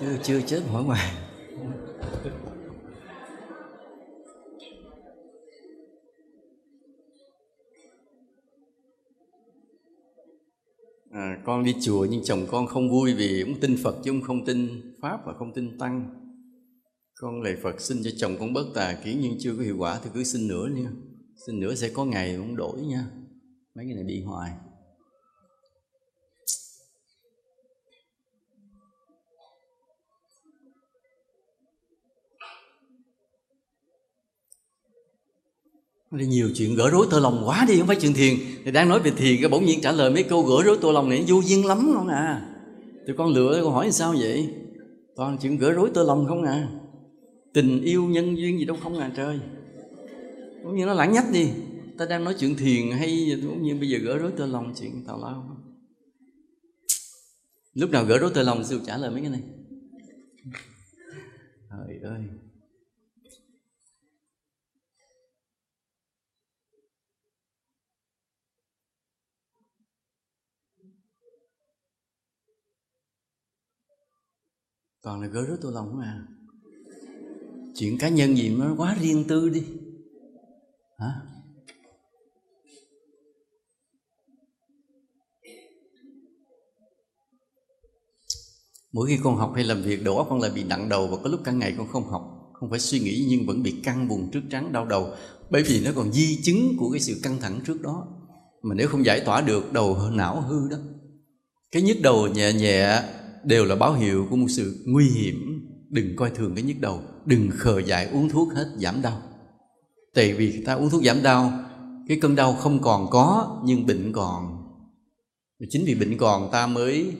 Chưa 0.00 0.16
chưa 0.22 0.40
chết 0.40 0.60
hỏi 0.72 0.84
ngoài 0.84 1.12
à, 11.16 11.38
con 11.44 11.64
đi 11.64 11.74
chùa 11.80 12.06
nhưng 12.10 12.24
chồng 12.24 12.46
con 12.50 12.66
không 12.66 12.90
vui 12.90 13.14
vì 13.14 13.42
ông 13.42 13.60
tin 13.60 13.76
Phật 13.82 13.96
chứ 14.04 14.10
ông 14.10 14.20
không 14.20 14.44
tin 14.44 14.68
Pháp 15.02 15.26
và 15.26 15.32
không 15.38 15.52
tin 15.54 15.78
Tăng. 15.78 16.10
Con 17.20 17.42
lạy 17.42 17.56
Phật 17.62 17.80
xin 17.80 17.98
cho 18.04 18.10
chồng 18.16 18.36
con 18.40 18.52
bớt 18.52 18.66
tà 18.74 18.98
kiến 19.04 19.18
nhưng 19.22 19.36
chưa 19.38 19.56
có 19.56 19.62
hiệu 19.62 19.76
quả 19.78 20.00
thì 20.04 20.10
cứ 20.14 20.24
xin 20.24 20.48
nữa 20.48 20.68
nha. 20.74 20.90
Xin 21.46 21.60
nữa 21.60 21.74
sẽ 21.74 21.88
có 21.88 22.04
ngày 22.04 22.34
ông 22.34 22.56
đổi 22.56 22.80
nha. 22.80 23.06
Mấy 23.76 23.84
cái 23.84 23.94
này 23.94 24.04
bị 24.04 24.22
hoài. 24.22 24.50
Nhiều 36.10 36.50
chuyện 36.54 36.74
gỡ 36.74 36.90
rối 36.90 37.06
tơ 37.10 37.20
lòng 37.20 37.42
quá 37.46 37.64
đi, 37.68 37.78
không 37.78 37.86
phải 37.86 37.96
chuyện 38.00 38.14
thiền. 38.14 38.34
Thì 38.64 38.70
đang 38.70 38.88
nói 38.88 39.00
về 39.00 39.10
thiền, 39.10 39.40
cái 39.40 39.48
bỗng 39.50 39.64
nhiên 39.64 39.80
trả 39.80 39.92
lời 39.92 40.10
mấy 40.10 40.22
câu 40.22 40.42
gỡ 40.42 40.62
rối 40.62 40.78
tơ 40.82 40.92
lòng 40.92 41.08
này, 41.08 41.24
vô 41.28 41.40
duyên 41.44 41.66
lắm 41.66 41.92
không 41.94 42.08
à? 42.08 42.54
Thì 43.06 43.12
con 43.16 43.28
lựa 43.28 43.60
con 43.64 43.72
hỏi 43.72 43.92
sao 43.92 44.14
vậy? 44.18 44.54
Toàn 45.16 45.38
chuyện 45.42 45.58
gỡ 45.58 45.72
rối 45.72 45.90
tơ 45.94 46.04
lòng 46.04 46.26
không 46.26 46.42
à? 46.42 46.68
Tình 47.54 47.82
yêu 47.82 48.04
nhân 48.04 48.38
duyên 48.38 48.58
gì 48.58 48.64
đâu 48.64 48.76
không 48.82 48.98
à 48.98 49.10
trời. 49.16 49.40
Cũng 50.64 50.76
như 50.76 50.86
nó 50.86 50.94
lãng 50.94 51.12
nhách 51.12 51.32
đi. 51.32 51.48
Ta 51.98 52.06
đang 52.06 52.24
nói 52.24 52.34
chuyện 52.38 52.56
thiền 52.56 52.90
hay 52.90 53.38
cũng 53.42 53.62
như 53.62 53.74
bây 53.74 53.88
giờ 53.88 53.98
gỡ 53.98 54.18
rối 54.18 54.32
tơ 54.36 54.46
lòng 54.46 54.74
chuyện 54.80 55.04
tào 55.06 55.18
lao. 55.22 55.56
Lúc 57.74 57.90
nào 57.90 58.04
gỡ 58.04 58.18
rối 58.18 58.30
tơ 58.34 58.42
lòng, 58.42 58.64
sư 58.64 58.80
trả 58.86 58.96
lời 58.96 59.10
mấy 59.10 59.20
cái 59.20 59.30
này. 59.30 59.42
Trời 61.70 61.98
ơi. 62.02 62.20
Toàn 75.06 75.20
là 75.20 75.26
gỡ 75.26 75.44
rất 75.44 75.56
tôi 75.62 75.72
lòng 75.72 75.98
mà 75.98 76.26
chuyện 77.74 77.98
cá 77.98 78.08
nhân 78.08 78.36
gì 78.36 78.56
nó 78.56 78.74
quá 78.76 78.96
riêng 79.00 79.24
tư 79.28 79.48
đi. 79.48 79.62
Hả? 80.98 81.12
Mỗi 88.92 89.06
khi 89.08 89.18
con 89.22 89.36
học 89.36 89.52
hay 89.54 89.64
làm 89.64 89.82
việc, 89.82 90.04
đầu 90.04 90.16
óc 90.16 90.26
con 90.30 90.40
lại 90.40 90.50
bị 90.54 90.64
nặng 90.64 90.88
đầu 90.88 91.06
và 91.06 91.16
có 91.22 91.30
lúc 91.30 91.40
cả 91.44 91.52
ngày 91.52 91.74
con 91.78 91.88
không 91.88 92.08
học. 92.08 92.22
Không 92.52 92.70
phải 92.70 92.78
suy 92.78 92.98
nghĩ 92.98 93.26
nhưng 93.28 93.46
vẫn 93.46 93.62
bị 93.62 93.80
căng 93.84 94.08
buồn 94.08 94.30
trước 94.32 94.42
trắng 94.50 94.72
đau 94.72 94.86
đầu, 94.86 95.10
bởi 95.50 95.62
vì 95.62 95.84
nó 95.84 95.90
còn 95.96 96.12
di 96.12 96.42
chứng 96.42 96.76
của 96.78 96.90
cái 96.90 97.00
sự 97.00 97.20
căng 97.22 97.40
thẳng 97.40 97.60
trước 97.66 97.82
đó. 97.82 98.06
Mà 98.62 98.74
nếu 98.74 98.88
không 98.88 99.04
giải 99.04 99.22
tỏa 99.24 99.40
được, 99.40 99.72
đầu 99.72 99.98
não 100.12 100.40
hư 100.40 100.68
đó. 100.68 100.76
Cái 101.70 101.82
nhức 101.82 101.96
đầu 102.02 102.28
nhẹ 102.28 102.52
nhẹ 102.52 103.02
đều 103.46 103.64
là 103.64 103.76
báo 103.76 103.94
hiệu 103.94 104.26
của 104.30 104.36
một 104.36 104.48
sự 104.48 104.82
nguy 104.86 105.08
hiểm. 105.08 105.68
Đừng 105.90 106.16
coi 106.16 106.30
thường 106.30 106.54
cái 106.54 106.64
nhức 106.64 106.76
đầu, 106.80 107.02
đừng 107.24 107.50
khờ 107.50 107.78
dại 107.78 108.08
uống 108.12 108.28
thuốc 108.28 108.52
hết 108.52 108.68
giảm 108.76 109.02
đau. 109.02 109.22
Tại 110.14 110.32
vì 110.32 110.64
ta 110.64 110.74
uống 110.74 110.90
thuốc 110.90 111.04
giảm 111.04 111.22
đau, 111.22 111.52
cái 112.08 112.18
cơn 112.20 112.34
đau 112.34 112.54
không 112.54 112.82
còn 112.82 113.10
có, 113.10 113.60
nhưng 113.64 113.86
bệnh 113.86 114.12
còn. 114.12 114.56
Chính 115.70 115.84
vì 115.84 115.94
bệnh 115.94 116.18
còn, 116.18 116.50
ta 116.52 116.66
mới 116.66 117.12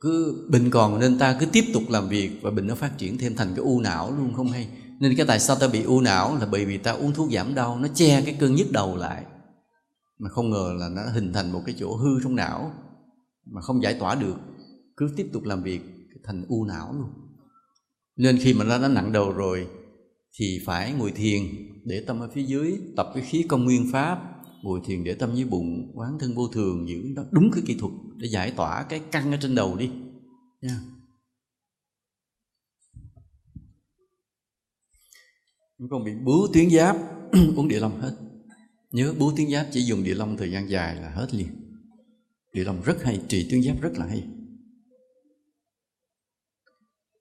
cứ 0.00 0.46
bệnh 0.50 0.70
còn 0.70 1.00
nên 1.00 1.18
ta 1.18 1.36
cứ 1.40 1.46
tiếp 1.46 1.64
tục 1.74 1.82
làm 1.88 2.08
việc 2.08 2.30
và 2.42 2.50
bệnh 2.50 2.66
nó 2.66 2.74
phát 2.74 2.98
triển 2.98 3.18
thêm 3.18 3.36
thành 3.36 3.48
cái 3.56 3.64
u 3.64 3.80
não 3.80 4.14
luôn, 4.16 4.34
không 4.34 4.48
hay? 4.48 4.68
Nên 5.00 5.16
cái 5.16 5.26
tại 5.26 5.40
sao 5.40 5.56
ta 5.56 5.68
bị 5.68 5.82
u 5.82 6.00
não 6.00 6.36
là 6.36 6.46
bởi 6.46 6.64
vì 6.64 6.78
ta 6.78 6.92
uống 6.92 7.12
thuốc 7.12 7.32
giảm 7.32 7.54
đau, 7.54 7.78
nó 7.78 7.88
che 7.94 8.22
cái 8.22 8.36
cơn 8.40 8.54
nhức 8.54 8.72
đầu 8.72 8.96
lại. 8.96 9.24
Mà 10.18 10.30
không 10.30 10.50
ngờ 10.50 10.74
là 10.78 10.88
nó 10.88 11.02
hình 11.02 11.32
thành 11.32 11.52
một 11.52 11.62
cái 11.66 11.74
chỗ 11.78 11.96
hư 11.96 12.22
trong 12.22 12.36
não 12.36 12.72
mà 13.46 13.60
không 13.60 13.82
giải 13.82 13.96
tỏa 14.00 14.14
được, 14.14 14.36
cứ 14.96 15.12
tiếp 15.16 15.26
tục 15.32 15.44
làm 15.44 15.62
việc 15.62 15.80
thành 16.24 16.44
u 16.48 16.64
não 16.64 16.92
luôn. 16.92 17.10
Nên 18.16 18.38
khi 18.38 18.54
mà 18.54 18.64
nó 18.64 18.78
đã 18.78 18.88
nặng 18.88 19.12
đầu 19.12 19.32
rồi, 19.32 19.68
thì 20.38 20.60
phải 20.66 20.92
ngồi 20.92 21.12
thiền 21.12 21.42
để 21.84 22.04
tâm 22.06 22.20
ở 22.20 22.30
phía 22.34 22.42
dưới, 22.42 22.78
tập 22.96 23.10
cái 23.14 23.24
khí 23.24 23.44
công 23.48 23.64
nguyên 23.64 23.92
pháp, 23.92 24.34
ngồi 24.62 24.80
thiền 24.84 25.04
để 25.04 25.14
tâm 25.14 25.34
dưới 25.34 25.44
bụng, 25.44 25.90
quán 25.94 26.18
thân 26.20 26.34
vô 26.34 26.48
thường, 26.48 26.88
giữ 26.88 27.02
nó 27.16 27.22
đúng 27.30 27.50
cái 27.52 27.62
kỹ 27.66 27.76
thuật 27.80 27.92
để 28.16 28.28
giải 28.28 28.50
tỏa 28.50 28.82
cái 28.82 29.00
căng 29.12 29.32
ở 29.32 29.38
trên 29.40 29.54
đầu 29.54 29.76
đi. 29.76 29.90
Nha. 30.62 30.80
Còn 35.90 36.04
bị 36.04 36.12
bướu 36.24 36.48
tuyến 36.54 36.70
giáp, 36.70 36.96
uống 37.56 37.68
địa 37.68 37.80
long 37.80 38.00
hết. 38.00 38.16
Nhớ 38.90 39.14
bướu 39.18 39.32
tuyến 39.36 39.50
giáp 39.50 39.66
chỉ 39.72 39.80
dùng 39.80 40.04
địa 40.04 40.14
long 40.14 40.36
thời 40.36 40.50
gian 40.50 40.70
dài 40.70 40.96
là 40.96 41.10
hết 41.10 41.34
liền 41.34 41.63
địa 42.54 42.64
long 42.64 42.82
rất 42.82 43.02
hay, 43.02 43.20
trì 43.28 43.48
tương 43.50 43.62
giáp 43.62 43.80
rất 43.80 43.92
là 43.98 44.06
hay. 44.06 44.24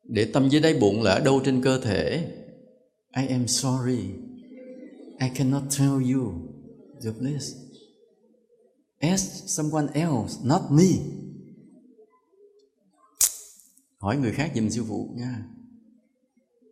Để 0.04 0.30
tâm 0.34 0.50
dưới 0.50 0.62
đáy 0.62 0.74
bụng 0.74 1.02
là 1.02 1.12
ở 1.12 1.20
đâu 1.20 1.42
trên 1.46 1.62
cơ 1.64 1.80
thể? 1.80 2.32
I 3.18 3.28
am 3.28 3.48
sorry. 3.48 4.00
I 5.20 5.30
cannot 5.36 5.64
tell 5.78 6.14
you. 6.14 6.34
The 7.04 7.12
place 7.20 7.64
ask 9.12 9.50
someone 9.50 9.88
else, 9.94 10.34
not 10.44 10.62
me. 10.72 10.88
Hỏi 13.98 14.18
người 14.18 14.32
khác 14.32 14.52
giùm 14.56 14.70
sư 14.70 14.84
phụ 14.88 15.14
nha. 15.16 15.46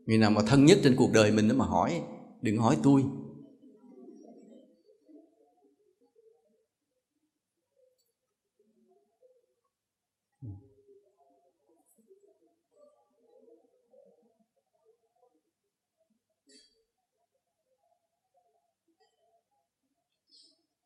Người 0.05 0.17
nào 0.17 0.31
mà 0.31 0.41
thân 0.47 0.65
nhất 0.65 0.77
trên 0.83 0.95
cuộc 0.95 1.11
đời 1.13 1.31
mình 1.31 1.47
đó 1.47 1.55
mà 1.55 1.65
hỏi, 1.65 2.01
đừng 2.41 2.57
hỏi 2.57 2.77
tôi. 2.83 3.03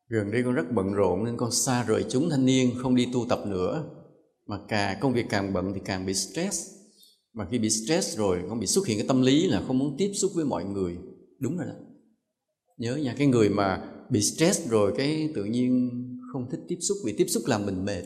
Gần 0.08 0.30
đây 0.30 0.42
con 0.42 0.54
rất 0.54 0.72
bận 0.72 0.92
rộn 0.92 1.24
nên 1.24 1.36
con 1.36 1.50
xa 1.50 1.84
rời 1.84 2.04
chúng 2.08 2.30
thanh 2.30 2.46
niên, 2.46 2.70
không 2.82 2.94
đi 2.94 3.08
tu 3.12 3.26
tập 3.28 3.40
nữa. 3.46 3.84
Mà 4.46 4.56
càng 4.68 4.98
công 5.00 5.12
việc 5.12 5.26
càng 5.30 5.52
bận 5.52 5.72
thì 5.74 5.80
càng 5.84 6.06
bị 6.06 6.14
stress. 6.14 6.70
Mà 7.34 7.46
khi 7.50 7.58
bị 7.58 7.70
stress 7.70 8.18
rồi, 8.18 8.38
con 8.48 8.60
bị 8.60 8.66
xuất 8.66 8.86
hiện 8.86 8.98
cái 8.98 9.08
tâm 9.08 9.22
lý 9.22 9.46
là 9.46 9.62
không 9.66 9.78
muốn 9.78 9.94
tiếp 9.98 10.12
xúc 10.14 10.30
với 10.34 10.44
mọi 10.44 10.64
người. 10.64 10.96
Đúng 11.38 11.56
rồi 11.56 11.66
đó. 11.66 11.74
Nhớ 12.78 12.96
nha, 12.96 13.14
cái 13.18 13.26
người 13.26 13.48
mà 13.48 13.92
bị 14.10 14.22
stress 14.22 14.68
rồi 14.68 14.92
cái 14.96 15.30
tự 15.34 15.44
nhiên 15.44 15.90
không 16.32 16.50
thích 16.50 16.60
tiếp 16.68 16.78
xúc 16.80 16.96
vì 17.04 17.14
tiếp 17.18 17.26
xúc 17.28 17.42
làm 17.46 17.66
mình 17.66 17.84
mệt. 17.84 18.02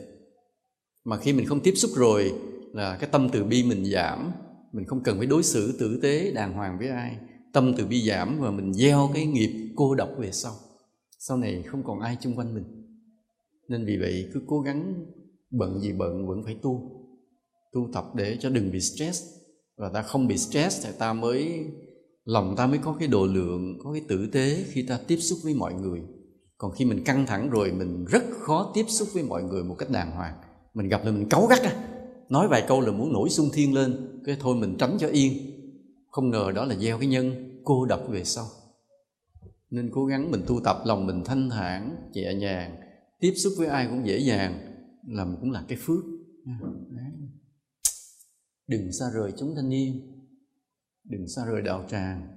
Mà 1.05 1.19
khi 1.19 1.33
mình 1.33 1.47
không 1.47 1.61
tiếp 1.61 1.75
xúc 1.77 1.91
rồi 1.95 2.33
là 2.73 2.97
cái 3.01 3.09
tâm 3.13 3.29
từ 3.33 3.45
bi 3.45 3.63
mình 3.63 3.85
giảm. 3.85 4.33
Mình 4.73 4.87
không 4.87 5.03
cần 5.03 5.19
phải 5.19 5.27
đối 5.27 5.43
xử 5.43 5.79
tử 5.79 5.99
tế 6.03 6.33
đàng 6.33 6.53
hoàng 6.53 6.79
với 6.79 6.89
ai. 6.89 7.17
Tâm 7.53 7.75
từ 7.77 7.87
bi 7.87 8.09
giảm 8.09 8.41
và 8.41 8.51
mình 8.51 8.75
gieo 8.75 9.11
cái 9.15 9.27
nghiệp 9.27 9.73
cô 9.77 9.95
độc 9.95 10.09
về 10.19 10.33
sau 10.33 10.53
sau 11.29 11.37
này 11.37 11.63
không 11.67 11.83
còn 11.85 12.01
ai 12.01 12.17
chung 12.21 12.35
quanh 12.37 12.55
mình. 12.55 12.65
Nên 13.69 13.85
vì 13.85 13.97
vậy 13.97 14.31
cứ 14.35 14.41
cố 14.47 14.61
gắng 14.61 15.07
bận 15.51 15.81
gì 15.81 15.93
bận 15.93 16.27
vẫn 16.27 16.43
phải 16.45 16.57
tu. 16.63 16.91
Tu 17.73 17.89
tập 17.93 18.05
để 18.15 18.37
cho 18.41 18.51
đừng 18.51 18.71
bị 18.71 18.81
stress. 18.81 19.23
Và 19.77 19.89
ta 19.89 20.03
không 20.03 20.29
bị 20.29 20.37
stress 20.37 20.87
thì 20.87 20.93
ta 20.99 21.13
mới, 21.13 21.67
lòng 22.25 22.55
ta 22.57 22.67
mới 22.67 22.79
có 22.79 22.97
cái 22.99 23.09
độ 23.09 23.27
lượng, 23.27 23.79
có 23.85 23.93
cái 23.93 24.03
tử 24.09 24.29
tế 24.33 24.65
khi 24.69 24.83
ta 24.83 25.01
tiếp 25.07 25.17
xúc 25.17 25.39
với 25.43 25.55
mọi 25.55 25.75
người. 25.75 26.03
Còn 26.59 26.73
khi 26.73 26.85
mình 26.85 27.05
căng 27.05 27.27
thẳng 27.27 27.51
rồi 27.51 27.73
mình 27.73 28.05
rất 28.05 28.23
khó 28.31 28.71
tiếp 28.75 28.85
xúc 28.89 29.09
với 29.15 29.23
mọi 29.23 29.43
người 29.43 29.65
một 29.65 29.75
cách 29.79 29.91
đàng 29.91 30.11
hoàng. 30.11 30.35
Mình 30.75 30.89
gặp 30.89 31.05
là 31.05 31.11
mình 31.11 31.29
cáu 31.29 31.47
gắt 31.47 31.63
à 31.63 31.87
nói 32.31 32.49
vài 32.49 32.65
câu 32.69 32.81
là 32.81 32.93
muốn 32.93 33.13
nổi 33.13 33.31
xung 33.31 33.51
thiên 33.53 33.75
lên. 33.75 34.21
Cái 34.25 34.37
thôi 34.41 34.57
mình 34.57 34.77
tránh 34.79 34.97
cho 35.01 35.09
yên. 35.09 35.33
Không 36.11 36.31
ngờ 36.31 36.53
đó 36.55 36.65
là 36.65 36.75
gieo 36.75 36.99
cái 36.99 37.07
nhân 37.07 37.61
cô 37.65 37.85
độc 37.85 38.01
về 38.09 38.25
sau 38.25 38.45
nên 39.71 39.91
cố 39.93 40.07
gắng 40.07 40.31
mình 40.31 40.43
tu 40.47 40.61
tập 40.65 40.77
lòng 40.85 41.07
mình 41.07 41.23
thanh 41.25 41.51
thản 41.51 42.11
nhẹ 42.13 42.35
nhàng. 42.35 42.81
Tiếp 43.21 43.33
xúc 43.37 43.53
với 43.59 43.67
ai 43.67 43.87
cũng 43.91 44.07
dễ 44.07 44.19
dàng 44.19 44.71
làm 45.07 45.37
cũng 45.41 45.51
là 45.51 45.65
cái 45.69 45.79
phước. 45.81 46.05
À, 46.47 46.59
Đừng 48.67 48.93
xa 48.93 49.05
rời 49.15 49.33
chúng 49.39 49.55
thanh 49.57 49.69
niên. 49.69 50.17
Đừng 51.05 51.29
xa 51.29 51.45
rời 51.45 51.63
đạo 51.63 51.87
tràng. 51.91 52.37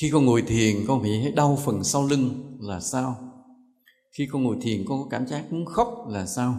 Khi 0.00 0.10
con 0.12 0.24
ngồi 0.24 0.42
thiền 0.42 0.76
con 0.88 1.02
bị 1.02 1.08
thấy 1.22 1.32
đau 1.32 1.58
phần 1.64 1.84
sau 1.84 2.06
lưng 2.06 2.58
là 2.60 2.80
sao? 2.80 3.30
Khi 4.18 4.28
con 4.32 4.42
ngồi 4.42 4.56
thiền 4.62 4.84
con 4.88 5.02
có 5.02 5.08
cảm 5.10 5.26
giác 5.26 5.52
muốn 5.52 5.66
khóc 5.66 6.06
là 6.08 6.26
sao? 6.26 6.56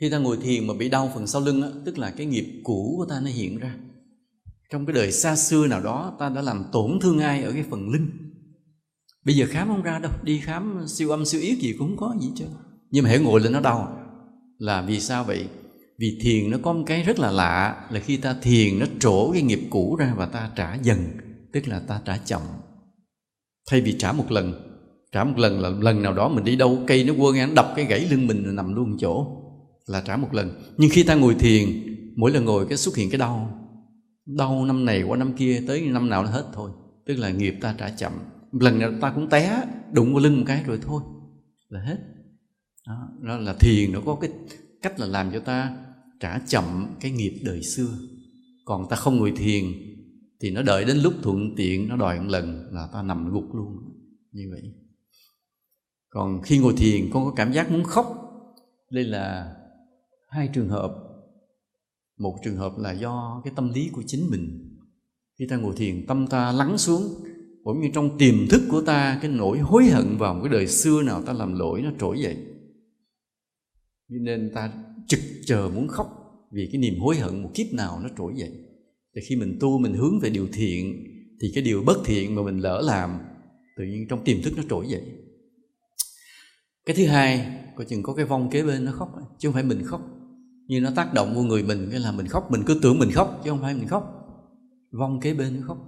Khi 0.00 0.10
ta 0.10 0.18
ngồi 0.18 0.36
thiền 0.36 0.66
mà 0.66 0.74
bị 0.74 0.88
đau 0.88 1.10
phần 1.14 1.26
sau 1.26 1.42
lưng 1.42 1.62
á, 1.62 1.68
tức 1.84 1.98
là 1.98 2.14
cái 2.16 2.26
nghiệp 2.26 2.60
cũ 2.64 2.94
của 2.96 3.06
ta 3.06 3.20
nó 3.20 3.30
hiện 3.30 3.58
ra 3.58 3.78
trong 4.72 4.86
cái 4.86 4.94
đời 4.94 5.12
xa 5.12 5.36
xưa 5.36 5.66
nào 5.66 5.80
đó, 5.80 6.16
ta 6.18 6.28
đã 6.28 6.42
làm 6.42 6.64
tổn 6.72 6.98
thương 7.00 7.18
ai 7.18 7.42
ở 7.42 7.52
cái 7.52 7.64
phần 7.70 7.88
linh? 7.90 8.10
Bây 9.24 9.36
giờ 9.36 9.46
khám 9.50 9.68
không 9.68 9.82
ra 9.82 9.98
đâu, 9.98 10.12
đi 10.22 10.40
khám 10.40 10.84
siêu 10.88 11.10
âm 11.10 11.24
siêu 11.24 11.40
yết 11.40 11.58
gì 11.58 11.74
cũng 11.78 11.88
không 11.88 11.96
có 11.96 12.16
gì 12.20 12.28
chứ 12.36 12.44
nhưng 12.90 13.04
mà 13.04 13.10
hãy 13.10 13.18
ngồi 13.18 13.40
lên 13.40 13.52
nó 13.52 13.60
đau. 13.60 13.96
Là 14.58 14.82
vì 14.82 15.00
sao 15.00 15.24
vậy? 15.24 15.46
Vì 15.98 16.18
thiền 16.22 16.50
nó 16.50 16.58
có 16.62 16.72
một 16.72 16.82
cái 16.86 17.02
rất 17.02 17.18
là 17.18 17.30
lạ, 17.30 17.88
là 17.90 18.00
khi 18.00 18.16
ta 18.16 18.36
thiền 18.42 18.78
nó 18.78 18.86
trổ 19.00 19.32
cái 19.32 19.42
nghiệp 19.42 19.60
cũ 19.70 19.96
ra 19.96 20.14
và 20.16 20.26
ta 20.26 20.50
trả 20.56 20.74
dần, 20.74 20.98
tức 21.52 21.68
là 21.68 21.80
ta 21.80 22.00
trả 22.04 22.16
chậm. 22.16 22.42
Thay 23.70 23.80
vì 23.80 23.94
trả 23.98 24.12
một 24.12 24.32
lần, 24.32 24.52
trả 25.12 25.24
một 25.24 25.38
lần 25.38 25.60
là 25.60 25.68
lần 25.68 26.02
nào 26.02 26.12
đó 26.12 26.28
mình 26.28 26.44
đi 26.44 26.56
đâu, 26.56 26.78
cây 26.86 27.04
nó 27.04 27.14
quơ 27.18 27.32
ngang, 27.32 27.54
đập 27.54 27.72
cái 27.76 27.84
gãy 27.84 28.06
lưng 28.10 28.26
mình 28.26 28.56
nằm 28.56 28.74
luôn 28.74 28.96
chỗ, 29.00 29.26
là 29.86 30.00
trả 30.00 30.16
một 30.16 30.34
lần. 30.34 30.62
Nhưng 30.76 30.90
khi 30.90 31.02
ta 31.02 31.14
ngồi 31.14 31.34
thiền, 31.34 31.68
mỗi 32.16 32.30
lần 32.30 32.44
ngồi 32.44 32.66
cái 32.66 32.78
xuất 32.78 32.96
hiện 32.96 33.10
cái 33.10 33.18
đau 33.18 33.57
đau 34.36 34.64
năm 34.64 34.84
này 34.84 35.02
qua 35.02 35.16
năm 35.16 35.32
kia 35.32 35.64
tới 35.66 35.80
năm 35.80 36.10
nào 36.10 36.22
nó 36.22 36.30
hết 36.30 36.46
thôi. 36.52 36.70
Tức 37.06 37.16
là 37.16 37.30
nghiệp 37.30 37.54
ta 37.60 37.74
trả 37.78 37.90
chậm. 37.90 38.12
Lần 38.52 38.78
nào 38.78 38.92
ta 39.00 39.12
cũng 39.14 39.28
té 39.28 39.64
đụng 39.92 40.12
vào 40.12 40.22
lưng 40.22 40.36
một 40.38 40.44
cái 40.46 40.64
rồi 40.66 40.78
thôi. 40.82 41.02
Là 41.68 41.80
hết. 41.80 41.98
Đó, 42.86 43.08
đó 43.20 43.36
là 43.36 43.54
thiền 43.60 43.92
nó 43.92 44.00
có 44.06 44.18
cái 44.20 44.30
cách 44.82 45.00
là 45.00 45.06
làm 45.06 45.30
cho 45.32 45.40
ta 45.40 45.76
trả 46.20 46.38
chậm 46.38 46.96
cái 47.00 47.10
nghiệp 47.10 47.40
đời 47.44 47.62
xưa. 47.62 47.98
Còn 48.64 48.88
ta 48.88 48.96
không 48.96 49.16
ngồi 49.16 49.32
thiền 49.36 49.64
thì 50.40 50.50
nó 50.50 50.62
đợi 50.62 50.84
đến 50.84 50.96
lúc 50.96 51.14
thuận 51.22 51.54
tiện 51.56 51.88
nó 51.88 51.96
đòi 51.96 52.20
một 52.20 52.26
lần 52.28 52.68
là 52.72 52.88
ta 52.92 53.02
nằm 53.02 53.32
gục 53.32 53.54
luôn. 53.54 53.78
Như 54.32 54.48
vậy. 54.52 54.62
Còn 56.10 56.42
khi 56.42 56.58
ngồi 56.58 56.74
thiền 56.76 57.10
con 57.12 57.24
có 57.24 57.32
cảm 57.36 57.52
giác 57.52 57.70
muốn 57.70 57.84
khóc. 57.84 58.06
Đây 58.90 59.04
là 59.04 59.54
hai 60.28 60.48
trường 60.54 60.68
hợp 60.68 61.07
một 62.18 62.38
trường 62.44 62.56
hợp 62.56 62.72
là 62.78 62.92
do 62.92 63.40
cái 63.44 63.52
tâm 63.56 63.72
lý 63.72 63.88
của 63.92 64.02
chính 64.06 64.30
mình. 64.30 64.74
Khi 65.38 65.46
ta 65.50 65.56
ngồi 65.56 65.76
thiền, 65.76 66.06
tâm 66.06 66.26
ta 66.26 66.52
lắng 66.52 66.78
xuống, 66.78 67.02
cũng 67.64 67.80
như 67.80 67.88
trong 67.94 68.18
tiềm 68.18 68.34
thức 68.50 68.62
của 68.70 68.80
ta, 68.80 69.18
cái 69.22 69.30
nỗi 69.30 69.58
hối 69.58 69.84
hận 69.84 70.16
vào 70.18 70.34
một 70.34 70.40
cái 70.44 70.52
đời 70.52 70.66
xưa 70.66 71.02
nào 71.02 71.22
ta 71.22 71.32
làm 71.32 71.58
lỗi, 71.58 71.82
nó 71.82 71.90
trỗi 72.00 72.20
dậy. 72.20 72.36
Nên 74.08 74.50
ta 74.54 74.72
trực 75.08 75.20
chờ 75.46 75.70
muốn 75.74 75.88
khóc 75.88 76.06
vì 76.52 76.68
cái 76.72 76.80
niềm 76.80 77.00
hối 77.00 77.16
hận 77.16 77.42
một 77.42 77.50
kiếp 77.54 77.66
nào 77.72 78.00
nó 78.02 78.08
trỗi 78.18 78.32
dậy. 78.36 78.52
Thì 79.14 79.20
khi 79.28 79.36
mình 79.36 79.56
tu, 79.60 79.78
mình 79.78 79.94
hướng 79.94 80.20
về 80.20 80.30
điều 80.30 80.48
thiện, 80.52 81.04
thì 81.42 81.50
cái 81.54 81.64
điều 81.64 81.82
bất 81.86 81.98
thiện 82.04 82.34
mà 82.34 82.42
mình 82.42 82.58
lỡ 82.58 82.82
làm, 82.84 83.18
tự 83.76 83.84
nhiên 83.84 84.06
trong 84.08 84.24
tiềm 84.24 84.42
thức 84.42 84.54
nó 84.56 84.62
trỗi 84.70 84.88
dậy. 84.88 85.02
Cái 86.86 86.96
thứ 86.96 87.06
hai, 87.06 87.58
coi 87.76 87.86
chừng 87.86 88.02
có 88.02 88.14
cái 88.14 88.24
vong 88.24 88.50
kế 88.50 88.62
bên 88.62 88.84
nó 88.84 88.92
khóc 88.92 89.08
chứ 89.38 89.48
không 89.48 89.54
phải 89.54 89.62
mình 89.62 89.82
khóc 89.84 90.17
như 90.68 90.80
nó 90.80 90.90
tác 90.96 91.14
động 91.14 91.34
vô 91.34 91.42
người 91.42 91.62
mình 91.62 91.88
cái 91.90 92.00
là 92.00 92.12
mình 92.12 92.28
khóc 92.28 92.50
mình 92.50 92.62
cứ 92.66 92.78
tưởng 92.82 92.98
mình 92.98 93.10
khóc 93.12 93.40
chứ 93.44 93.50
không 93.50 93.60
phải 93.60 93.74
mình 93.74 93.88
khóc. 93.88 94.14
Vong 94.92 95.20
kế 95.20 95.34
bên 95.34 95.60
nó 95.60 95.66
khóc. 95.66 95.78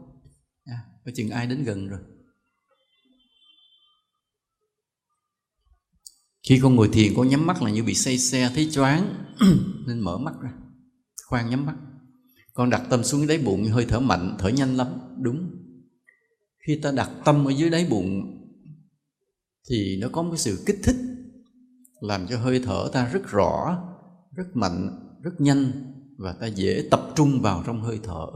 À, 0.64 0.78
coi 1.04 1.12
chừng 1.16 1.30
ai 1.30 1.46
đến 1.46 1.64
gần 1.64 1.88
rồi. 1.88 2.00
Khi 6.48 6.60
con 6.62 6.74
ngồi 6.74 6.88
thiền 6.92 7.12
con 7.16 7.28
nhắm 7.28 7.46
mắt 7.46 7.62
là 7.62 7.70
như 7.70 7.84
bị 7.84 7.94
say 7.94 8.18
xe 8.18 8.50
thấy 8.54 8.68
choáng. 8.70 9.14
Nên 9.86 10.00
mở 10.00 10.18
mắt 10.18 10.34
ra. 10.42 10.52
Khoan 11.28 11.50
nhắm 11.50 11.66
mắt. 11.66 11.74
Con 12.54 12.70
đặt 12.70 12.82
tâm 12.90 13.04
xuống 13.04 13.26
đáy 13.26 13.38
bụng 13.38 13.64
hơi 13.64 13.86
thở 13.88 14.00
mạnh 14.00 14.36
thở 14.38 14.48
nhanh 14.48 14.76
lắm. 14.76 14.88
Đúng. 15.18 15.50
Khi 16.66 16.80
ta 16.82 16.92
đặt 16.92 17.10
tâm 17.24 17.44
ở 17.44 17.50
dưới 17.50 17.70
đáy 17.70 17.86
bụng 17.90 18.36
thì 19.70 19.98
nó 20.00 20.08
có 20.12 20.22
một 20.22 20.30
cái 20.30 20.38
sự 20.38 20.62
kích 20.66 20.78
thích 20.84 20.96
làm 22.00 22.26
cho 22.26 22.38
hơi 22.38 22.60
thở 22.64 22.90
ta 22.92 23.08
rất 23.08 23.22
rõ 23.26 23.86
rất 24.30 24.46
mạnh, 24.54 25.08
rất 25.22 25.32
nhanh 25.38 25.72
và 26.18 26.32
ta 26.32 26.46
dễ 26.46 26.88
tập 26.90 27.00
trung 27.16 27.42
vào 27.42 27.62
trong 27.66 27.82
hơi 27.82 28.00
thở. 28.02 28.26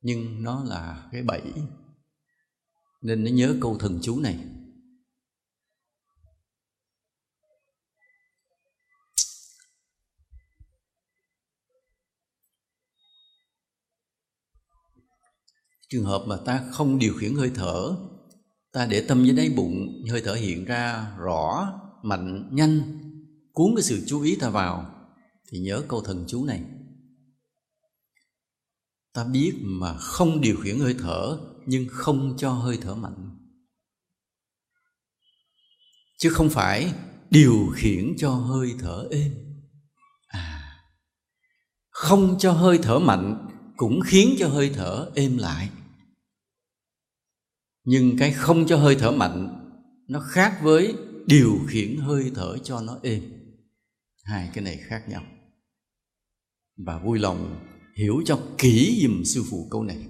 Nhưng 0.00 0.42
nó 0.42 0.64
là 0.64 1.08
cái 1.12 1.22
bẫy. 1.22 1.42
Nên 3.02 3.24
nó 3.24 3.30
nhớ 3.30 3.56
câu 3.60 3.78
thần 3.78 3.98
chú 4.02 4.20
này. 4.20 4.38
Trường 15.88 16.04
hợp 16.04 16.24
mà 16.26 16.36
ta 16.44 16.64
không 16.70 16.98
điều 16.98 17.14
khiển 17.14 17.34
hơi 17.34 17.50
thở, 17.54 17.96
ta 18.72 18.86
để 18.86 19.04
tâm 19.08 19.24
dưới 19.24 19.36
đáy 19.36 19.50
bụng, 19.56 19.88
hơi 20.10 20.22
thở 20.24 20.34
hiện 20.34 20.64
ra 20.64 21.14
rõ, 21.18 21.72
mạnh, 22.02 22.48
nhanh, 22.52 22.80
cuốn 23.52 23.66
cái 23.76 23.82
sự 23.82 24.04
chú 24.06 24.22
ý 24.22 24.36
ta 24.40 24.50
vào 24.50 24.91
thì 25.52 25.58
nhớ 25.58 25.84
câu 25.88 26.00
thần 26.00 26.24
chú 26.28 26.44
này. 26.44 26.62
Ta 29.12 29.24
biết 29.24 29.54
mà 29.62 29.98
không 29.98 30.40
điều 30.40 30.56
khiển 30.56 30.78
hơi 30.78 30.94
thở, 30.98 31.38
nhưng 31.66 31.86
không 31.90 32.36
cho 32.38 32.52
hơi 32.52 32.78
thở 32.82 32.94
mạnh. 32.94 33.38
Chứ 36.18 36.30
không 36.30 36.50
phải 36.50 36.94
điều 37.30 37.72
khiển 37.74 38.14
cho 38.18 38.30
hơi 38.30 38.74
thở 38.78 39.08
êm. 39.10 39.32
À 40.26 40.62
không 41.92 42.38
cho 42.38 42.52
hơi 42.52 42.78
thở 42.82 42.98
mạnh 42.98 43.48
cũng 43.76 44.00
khiến 44.06 44.36
cho 44.38 44.48
hơi 44.48 44.70
thở 44.74 45.10
êm 45.14 45.38
lại. 45.38 45.70
Nhưng 47.84 48.16
cái 48.18 48.32
không 48.32 48.66
cho 48.66 48.76
hơi 48.76 48.96
thở 49.00 49.10
mạnh, 49.10 49.68
nó 50.08 50.20
khác 50.20 50.58
với 50.62 50.94
điều 51.26 51.60
khiển 51.68 51.96
hơi 51.96 52.30
thở 52.34 52.58
cho 52.58 52.80
nó 52.80 52.98
êm. 53.02 53.22
Hai 54.24 54.50
cái 54.54 54.64
này 54.64 54.76
khác 54.76 55.08
nhau 55.08 55.22
và 56.76 56.98
vui 56.98 57.18
lòng 57.18 57.60
hiểu 57.96 58.22
cho 58.24 58.38
kỹ 58.58 59.00
dùm 59.02 59.22
sư 59.22 59.42
phụ 59.50 59.68
câu 59.70 59.82
này. 59.82 60.06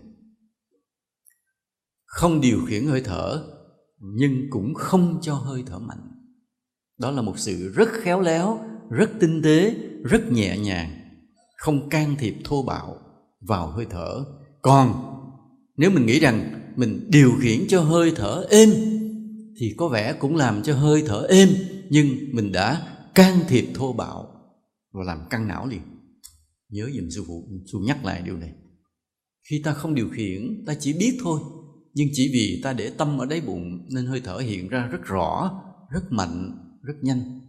Không 2.04 2.40
điều 2.40 2.64
khiển 2.66 2.86
hơi 2.86 3.00
thở, 3.04 3.44
nhưng 3.98 4.46
cũng 4.50 4.74
không 4.74 5.18
cho 5.22 5.34
hơi 5.34 5.62
thở 5.66 5.78
mạnh. 5.78 6.12
Đó 6.98 7.10
là 7.10 7.22
một 7.22 7.38
sự 7.38 7.72
rất 7.74 7.88
khéo 7.92 8.20
léo, 8.20 8.60
rất 8.90 9.10
tinh 9.20 9.42
tế, 9.42 9.74
rất 10.04 10.32
nhẹ 10.32 10.58
nhàng. 10.58 10.90
Không 11.56 11.88
can 11.88 12.16
thiệp 12.18 12.34
thô 12.44 12.62
bạo 12.62 12.98
vào 13.40 13.66
hơi 13.66 13.86
thở. 13.90 14.24
Còn, 14.62 15.18
nếu 15.76 15.90
mình 15.90 16.06
nghĩ 16.06 16.20
rằng 16.20 16.62
mình 16.76 17.06
điều 17.08 17.32
khiển 17.40 17.66
cho 17.68 17.80
hơi 17.80 18.12
thở 18.16 18.46
êm, 18.50 18.70
thì 19.58 19.74
có 19.76 19.88
vẻ 19.88 20.12
cũng 20.12 20.36
làm 20.36 20.62
cho 20.62 20.74
hơi 20.74 21.02
thở 21.06 21.26
êm, 21.28 21.48
nhưng 21.90 22.08
mình 22.32 22.52
đã 22.52 22.96
can 23.14 23.38
thiệp 23.48 23.64
thô 23.74 23.92
bạo 23.92 24.28
và 24.92 25.04
làm 25.04 25.18
căng 25.30 25.48
não 25.48 25.66
liền 25.66 25.91
nhớ 26.72 26.90
dùm 26.96 27.08
sư 27.08 27.24
phụ, 27.26 27.48
sư 27.72 27.78
nhắc 27.82 28.04
lại 28.04 28.22
điều 28.22 28.36
này. 28.36 28.52
Khi 29.50 29.62
ta 29.64 29.72
không 29.72 29.94
điều 29.94 30.08
khiển, 30.08 30.64
ta 30.66 30.74
chỉ 30.80 30.92
biết 30.92 31.18
thôi. 31.22 31.40
Nhưng 31.94 32.08
chỉ 32.12 32.30
vì 32.32 32.60
ta 32.64 32.72
để 32.72 32.90
tâm 32.98 33.18
ở 33.18 33.26
đáy 33.26 33.40
bụng 33.40 33.86
nên 33.94 34.06
hơi 34.06 34.20
thở 34.24 34.38
hiện 34.38 34.68
ra 34.68 34.86
rất 34.86 35.00
rõ, 35.04 35.62
rất 35.90 36.12
mạnh, 36.12 36.58
rất 36.82 36.94
nhanh. 37.02 37.40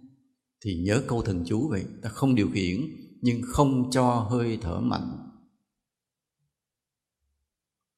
Thì 0.65 0.83
nhớ 0.85 1.03
câu 1.07 1.21
thần 1.21 1.43
chú 1.47 1.69
vậy, 1.69 1.85
ta 2.01 2.09
không 2.09 2.35
điều 2.35 2.49
khiển, 2.49 2.81
nhưng 3.21 3.41
không 3.45 3.91
cho 3.91 4.27
hơi 4.29 4.57
thở 4.61 4.79
mạnh. 4.79 5.17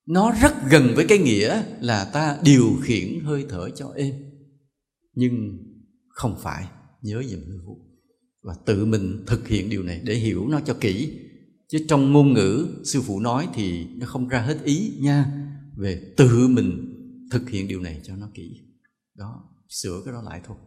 Nó 0.07 0.31
rất 0.41 0.53
gần 0.69 0.83
với 0.95 1.05
cái 1.09 1.17
nghĩa 1.17 1.63
là 1.81 2.09
ta 2.13 2.39
điều 2.43 2.75
khiển 2.81 3.19
hơi 3.23 3.45
thở 3.49 3.69
cho 3.69 3.89
êm. 3.95 4.15
Nhưng 5.13 5.57
không 6.07 6.35
phải. 6.39 6.67
Nhớ 7.01 7.23
dùm 7.23 7.39
sư 7.39 7.61
phụ 7.65 7.84
và 8.45 8.55
tự 8.65 8.85
mình 8.85 9.23
thực 9.27 9.47
hiện 9.47 9.69
điều 9.69 9.83
này 9.83 10.01
để 10.03 10.15
hiểu 10.15 10.47
nó 10.47 10.59
cho 10.65 10.77
kỹ. 10.81 11.19
Chứ 11.67 11.85
trong 11.87 12.13
ngôn 12.13 12.33
ngữ 12.33 12.67
sư 12.83 13.01
phụ 13.01 13.19
nói 13.19 13.47
thì 13.53 13.85
nó 13.85 14.05
không 14.05 14.27
ra 14.27 14.41
hết 14.41 14.63
ý 14.63 14.97
nha, 14.99 15.25
về 15.77 16.13
tự 16.17 16.47
mình 16.47 16.91
thực 17.31 17.49
hiện 17.49 17.67
điều 17.67 17.81
này 17.81 18.01
cho 18.03 18.15
nó 18.15 18.29
kỹ. 18.33 18.61
Đó, 19.13 19.43
sửa 19.69 20.01
cái 20.05 20.13
đó 20.13 20.21
lại 20.21 20.41
thôi. 20.43 20.57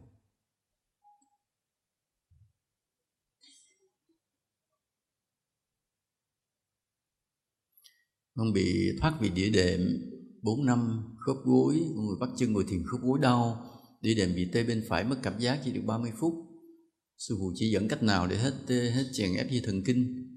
Con 8.35 8.53
bị 8.53 8.99
thoát 9.01 9.19
vị 9.21 9.29
đĩa 9.29 9.51
đệm 9.51 9.81
4 10.43 10.67
năm 10.67 11.03
khớp 11.19 11.37
gối 11.45 11.75
người 11.75 12.17
bắt 12.21 12.31
chân 12.37 12.53
ngồi 12.53 12.65
thiền 12.69 12.83
khớp 12.87 13.01
gối 13.01 13.19
đau. 13.23 13.65
Đĩa 14.01 14.15
đệm 14.15 14.35
bị 14.35 14.49
tê 14.53 14.65
bên 14.65 14.85
phải 14.89 15.05
mất 15.05 15.17
cảm 15.23 15.39
giác 15.39 15.61
chỉ 15.65 15.73
được 15.73 15.83
30 15.87 16.13
phút 16.19 16.48
sư 17.19 17.37
phụ 17.39 17.53
chỉ 17.55 17.71
dẫn 17.71 17.89
cách 17.89 18.03
nào 18.03 18.27
để 18.27 18.37
hết 18.37 18.55
hết 18.69 19.05
chèn 19.13 19.35
ép 19.35 19.51
dây 19.51 19.61
thần 19.65 19.83
kinh. 19.83 20.29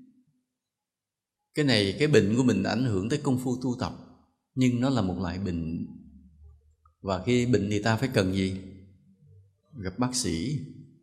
Cái 1.53 1.65
này 1.65 1.95
cái 1.99 2.07
bệnh 2.07 2.36
của 2.38 2.43
mình 2.43 2.63
ảnh 2.63 2.84
hưởng 2.84 3.09
tới 3.09 3.19
công 3.23 3.39
phu 3.39 3.61
tu 3.61 3.75
tập 3.79 3.93
nhưng 4.55 4.82
nó 4.82 4.89
là 4.89 5.01
một 5.01 5.19
loại 5.19 5.39
bệnh. 5.39 5.88
Và 7.01 7.23
khi 7.25 7.45
bệnh 7.45 7.69
thì 7.69 7.82
ta 7.82 7.97
phải 7.97 8.09
cần 8.13 8.34
gì? 8.34 8.57
Gặp 9.77 9.99
bác 9.99 10.15
sĩ. 10.15 10.59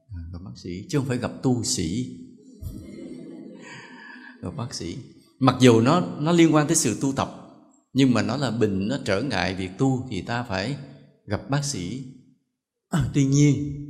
À, 0.08 0.20
gặp 0.32 0.38
bác 0.44 0.58
sĩ 0.62 0.86
chứ 0.88 0.98
không 0.98 1.08
phải 1.08 1.18
gặp 1.18 1.32
tu 1.42 1.64
sĩ. 1.64 2.18
Gặp 4.42 4.56
bác 4.56 4.74
sĩ. 4.74 4.96
Mặc 5.38 5.56
dù 5.60 5.80
nó 5.80 6.00
nó 6.20 6.32
liên 6.32 6.54
quan 6.54 6.66
tới 6.66 6.76
sự 6.76 6.98
tu 7.00 7.12
tập 7.12 7.38
nhưng 7.92 8.14
mà 8.14 8.22
nó 8.22 8.36
là 8.36 8.50
bệnh 8.50 8.88
nó 8.88 8.98
trở 9.04 9.22
ngại 9.22 9.54
việc 9.54 9.70
tu 9.78 10.06
thì 10.10 10.22
ta 10.22 10.42
phải 10.42 10.76
gặp 11.26 11.50
bác 11.50 11.64
sĩ. 11.64 12.04
À, 12.88 13.10
tuy 13.14 13.24
nhiên 13.24 13.88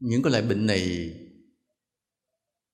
những 0.00 0.22
cái 0.22 0.30
loại 0.30 0.42
bệnh 0.42 0.66
này 0.66 1.14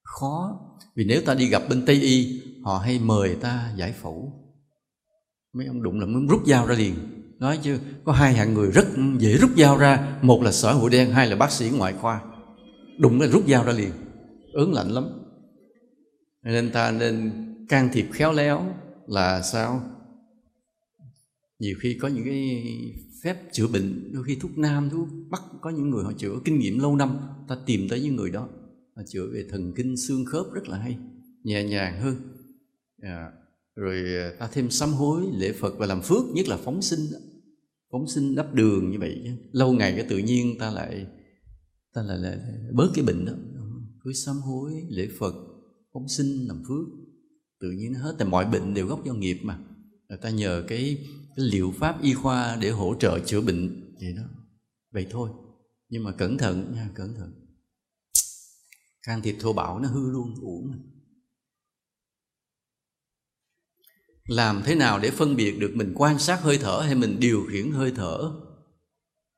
khó. 0.02 0.60
Vì 0.96 1.04
nếu 1.04 1.22
ta 1.22 1.34
đi 1.34 1.48
gặp 1.48 1.62
bên 1.68 1.86
tây 1.86 2.00
y, 2.00 2.42
họ 2.62 2.78
hay 2.78 2.98
mời 2.98 3.36
ta 3.40 3.74
giải 3.76 3.92
phẫu. 3.92 4.32
Mấy 5.52 5.66
ông 5.66 5.82
đụng 5.82 6.00
là 6.00 6.06
muốn 6.06 6.26
rút 6.26 6.42
dao 6.46 6.66
ra 6.66 6.74
liền. 6.74 6.94
Nói 7.38 7.58
chứ, 7.62 7.78
có 8.04 8.12
hai 8.12 8.34
hạng 8.34 8.54
người 8.54 8.70
rất 8.70 8.86
dễ 9.18 9.36
rút 9.36 9.50
dao 9.56 9.78
ra. 9.78 10.18
Một 10.22 10.42
là 10.42 10.52
sở 10.52 10.72
hữu 10.72 10.88
đen, 10.88 11.10
hai 11.10 11.26
là 11.28 11.36
bác 11.36 11.52
sĩ 11.52 11.70
ngoại 11.70 11.92
khoa. 11.92 12.22
Đụng 12.98 13.20
là 13.20 13.26
rút 13.26 13.46
dao 13.48 13.64
ra 13.64 13.72
liền. 13.72 13.90
Ớn 14.52 14.72
lạnh 14.72 14.90
lắm. 14.90 15.04
Nên 16.42 16.72
ta 16.72 16.90
nên 16.90 17.32
can 17.68 17.88
thiệp 17.92 18.06
khéo 18.12 18.32
léo 18.32 18.74
là 19.06 19.42
sao? 19.42 19.82
Nhiều 21.58 21.76
khi 21.80 21.98
có 22.00 22.08
những 22.08 22.24
cái 22.24 22.62
phép 23.24 23.52
chữa 23.52 23.66
bệnh 23.66 24.12
đôi 24.12 24.24
khi 24.24 24.36
thuốc 24.40 24.58
nam 24.58 24.90
thuốc 24.90 25.08
bắc. 25.30 25.42
Có 25.60 25.70
những 25.70 25.90
người 25.90 26.04
họ 26.04 26.12
chữa 26.12 26.34
kinh 26.44 26.58
nghiệm 26.58 26.78
lâu 26.78 26.96
năm 26.96 27.18
ta 27.48 27.56
tìm 27.66 27.88
tới 27.88 28.00
những 28.00 28.16
người 28.16 28.30
đó 28.30 28.48
họ 28.96 29.02
chữa 29.06 29.26
về 29.32 29.46
thần 29.50 29.72
kinh 29.76 29.96
xương 29.96 30.24
khớp 30.24 30.46
rất 30.52 30.68
là 30.68 30.78
hay 30.78 30.98
nhẹ 31.44 31.64
nhàng 31.64 32.00
hơn. 32.00 32.16
À, 33.02 33.32
rồi 33.76 34.04
ta 34.38 34.48
thêm 34.52 34.70
sám 34.70 34.90
hối 34.90 35.22
lễ 35.38 35.52
phật 35.52 35.74
và 35.78 35.86
làm 35.86 36.02
phước 36.02 36.24
nhất 36.34 36.48
là 36.48 36.56
phóng 36.56 36.82
sinh 36.82 37.00
phóng 37.92 38.08
sinh 38.08 38.34
đắp 38.34 38.54
đường 38.54 38.90
như 38.90 38.98
vậy 38.98 39.20
chứ. 39.24 39.30
Lâu 39.52 39.72
ngày 39.72 39.92
cái 39.96 40.06
tự 40.08 40.18
nhiên 40.18 40.58
ta 40.58 40.70
lại 40.70 41.06
ta 41.94 42.02
lại, 42.02 42.18
lại, 42.18 42.36
lại 42.36 42.72
bớt 42.72 42.90
cái 42.94 43.04
bệnh 43.04 43.24
đó. 43.24 43.32
Cứ 44.04 44.12
sám 44.12 44.36
hối 44.36 44.72
lễ 44.88 45.08
phật 45.18 45.34
phóng 45.92 46.08
sinh 46.08 46.46
làm 46.48 46.62
phước. 46.68 46.86
Tự 47.60 47.70
nhiên 47.70 47.94
hết 47.94 48.14
tại 48.18 48.28
mọi 48.28 48.44
bệnh 48.44 48.74
đều 48.74 48.86
gốc 48.86 49.06
do 49.06 49.14
nghiệp 49.14 49.38
mà. 49.42 49.58
Người 50.08 50.18
ta 50.18 50.30
nhờ 50.30 50.64
cái, 50.68 51.06
cái 51.36 51.46
liệu 51.46 51.74
pháp 51.78 52.02
y 52.02 52.14
khoa 52.14 52.56
để 52.60 52.70
hỗ 52.70 52.94
trợ 53.00 53.18
chữa 53.26 53.40
bệnh 53.40 53.94
vậy 54.00 54.12
đó. 54.16 54.22
Vậy 54.90 55.06
thôi. 55.10 55.30
Nhưng 55.88 56.04
mà 56.04 56.12
cẩn 56.12 56.38
thận 56.38 56.72
nha, 56.74 56.88
cẩn 56.94 57.14
thận. 57.14 57.32
Can 59.02 59.22
thiệp 59.22 59.36
thô 59.40 59.52
bạo 59.52 59.78
nó 59.78 59.88
hư 59.88 60.10
luôn, 60.10 60.34
uổng 60.40 60.72
à. 60.72 60.78
làm 64.24 64.62
thế 64.64 64.74
nào 64.74 64.98
để 64.98 65.10
phân 65.10 65.36
biệt 65.36 65.58
được 65.58 65.72
mình 65.74 65.92
quan 65.96 66.18
sát 66.18 66.40
hơi 66.42 66.58
thở 66.58 66.82
hay 66.84 66.94
mình 66.94 67.16
điều 67.20 67.46
khiển 67.50 67.72
hơi 67.72 67.92
thở? 67.96 68.32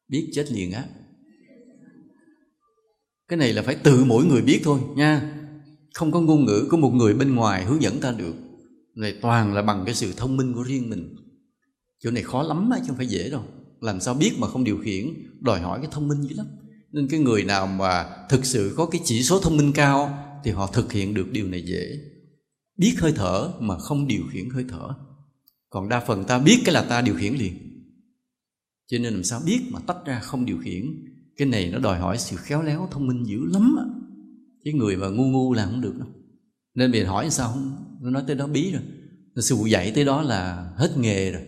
Biết 0.09 0.31
chết 0.35 0.53
liền 0.53 0.73
á. 0.73 0.89
Cái 3.29 3.37
này 3.37 3.53
là 3.53 3.63
phải 3.63 3.75
tự 3.75 4.05
mỗi 4.05 4.25
người 4.25 4.43
biết 4.43 4.61
thôi 4.65 4.81
nha. 4.97 5.33
Không 5.95 6.13
có 6.13 6.21
ngôn 6.21 6.45
ngữ 6.45 6.69
của 6.71 6.77
một 6.77 6.91
người 6.91 7.15
bên 7.15 7.35
ngoài 7.35 7.65
hướng 7.65 7.83
dẫn 7.83 8.01
ta 8.01 8.13
được. 8.13 8.35
Này, 8.95 9.19
toàn 9.23 9.55
là 9.55 9.63
bằng 9.63 9.83
cái 9.87 9.95
sự 9.95 10.13
thông 10.17 10.37
minh 10.37 10.55
của 10.55 10.63
riêng 10.63 10.91
mình 10.91 11.17
chỗ 12.07 12.13
này 12.13 12.23
khó 12.23 12.43
lắm 12.43 12.71
chứ 12.77 12.85
không 12.87 12.97
phải 12.97 13.07
dễ 13.07 13.31
đâu. 13.31 13.45
Làm 13.81 14.01
sao 14.01 14.15
biết 14.15 14.33
mà 14.39 14.49
không 14.49 14.65
điều 14.65 14.79
khiển? 14.79 15.07
Đòi 15.41 15.61
hỏi 15.61 15.79
cái 15.83 15.89
thông 15.93 16.09
minh 16.09 16.23
dữ 16.23 16.37
lắm. 16.37 16.47
Nên 16.93 17.09
cái 17.09 17.21
người 17.21 17.45
nào 17.45 17.67
mà 17.67 18.07
thực 18.29 18.45
sự 18.45 18.75
có 18.77 18.87
cái 18.87 19.01
chỉ 19.05 19.23
số 19.23 19.41
thông 19.41 19.57
minh 19.57 19.73
cao 19.73 20.19
thì 20.45 20.51
họ 20.51 20.71
thực 20.73 20.93
hiện 20.93 21.15
được 21.15 21.33
điều 21.33 21.49
này 21.49 21.63
dễ. 21.67 21.99
Biết 22.79 22.95
hơi 22.99 23.13
thở 23.17 23.53
mà 23.61 23.79
không 23.79 24.07
điều 24.07 24.23
khiển 24.33 24.51
hơi 24.51 24.65
thở. 24.69 24.89
Còn 25.71 25.89
đa 25.89 26.01
phần 26.01 26.25
ta 26.25 26.39
biết 26.39 26.59
cái 26.65 26.75
là 26.75 26.83
ta 26.83 27.01
điều 27.01 27.15
khiển 27.15 27.35
liền. 27.35 27.55
Cho 28.91 28.99
nên 28.99 29.15
làm 29.15 29.25
sao 29.25 29.41
biết 29.47 29.61
mà 29.71 29.81
tách 29.87 30.05
ra 30.07 30.21
không 30.21 30.47
điều 30.47 30.59
khiển? 30.59 30.85
Cái 31.37 31.49
này 31.49 31.71
nó 31.71 31.79
đòi 31.79 31.99
hỏi 31.99 32.19
sự 32.19 32.37
khéo 32.37 32.63
léo, 32.63 32.89
thông 32.91 33.07
minh 33.07 33.25
dữ 33.25 33.39
lắm 33.53 33.77
á. 33.79 33.85
Cái 34.65 34.75
người 34.75 34.97
mà 34.97 35.09
ngu 35.09 35.25
ngu 35.25 35.53
làm 35.53 35.71
không 35.71 35.81
được 35.81 35.99
đâu. 35.99 36.09
Nên 36.75 36.91
mình 36.91 37.07
hỏi 37.07 37.31
sao 37.31 37.49
không? 37.49 37.77
Nó 38.03 38.11
nói 38.11 38.23
tới 38.27 38.37
đó 38.37 38.47
bí 38.47 38.73
rồi. 38.73 38.83
Sư 39.37 39.57
dạy 39.67 39.93
tới 39.95 40.05
đó 40.05 40.23
là 40.23 40.73
hết 40.77 40.99
nghề 40.99 41.33
rồi 41.33 41.43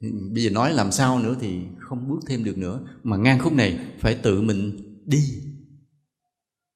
bây 0.00 0.42
giờ 0.44 0.50
nói 0.50 0.74
làm 0.74 0.92
sao 0.92 1.22
nữa 1.22 1.36
thì 1.40 1.60
không 1.78 2.08
bước 2.08 2.20
thêm 2.26 2.44
được 2.44 2.58
nữa. 2.58 2.86
Mà 3.02 3.16
ngang 3.16 3.38
khúc 3.38 3.52
này 3.52 3.78
phải 3.98 4.14
tự 4.22 4.40
mình 4.40 4.76
đi. 5.06 5.22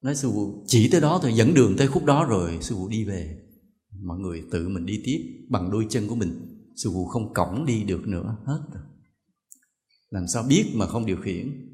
Nói 0.03 0.17
sư 0.17 0.31
phụ, 0.33 0.65
chỉ 0.67 0.89
tới 0.91 1.01
đó 1.01 1.19
thôi, 1.23 1.33
dẫn 1.35 1.55
đường 1.55 1.77
tới 1.77 1.87
khúc 1.87 2.05
đó 2.05 2.25
rồi 2.25 2.59
sư 2.61 2.75
phụ 2.75 2.89
đi 2.89 3.05
về. 3.05 3.39
Mọi 4.03 4.19
người 4.19 4.43
tự 4.51 4.69
mình 4.69 4.87
đi 4.87 5.03
tiếp 5.05 5.47
bằng 5.49 5.71
đôi 5.71 5.87
chân 5.91 6.09
của 6.09 6.15
mình. 6.15 6.31
Sư 6.77 6.91
phụ 6.95 7.07
không 7.07 7.35
cổng 7.35 7.67
đi 7.67 7.83
được 7.83 8.09
nữa 8.09 8.37
hết 8.45 8.61
rồi. 8.75 8.83
Làm 10.11 10.29
sao 10.29 10.43
biết 10.43 10.65
mà 10.75 10.87
không 10.87 11.07
điều 11.07 11.17
khiển? 11.17 11.71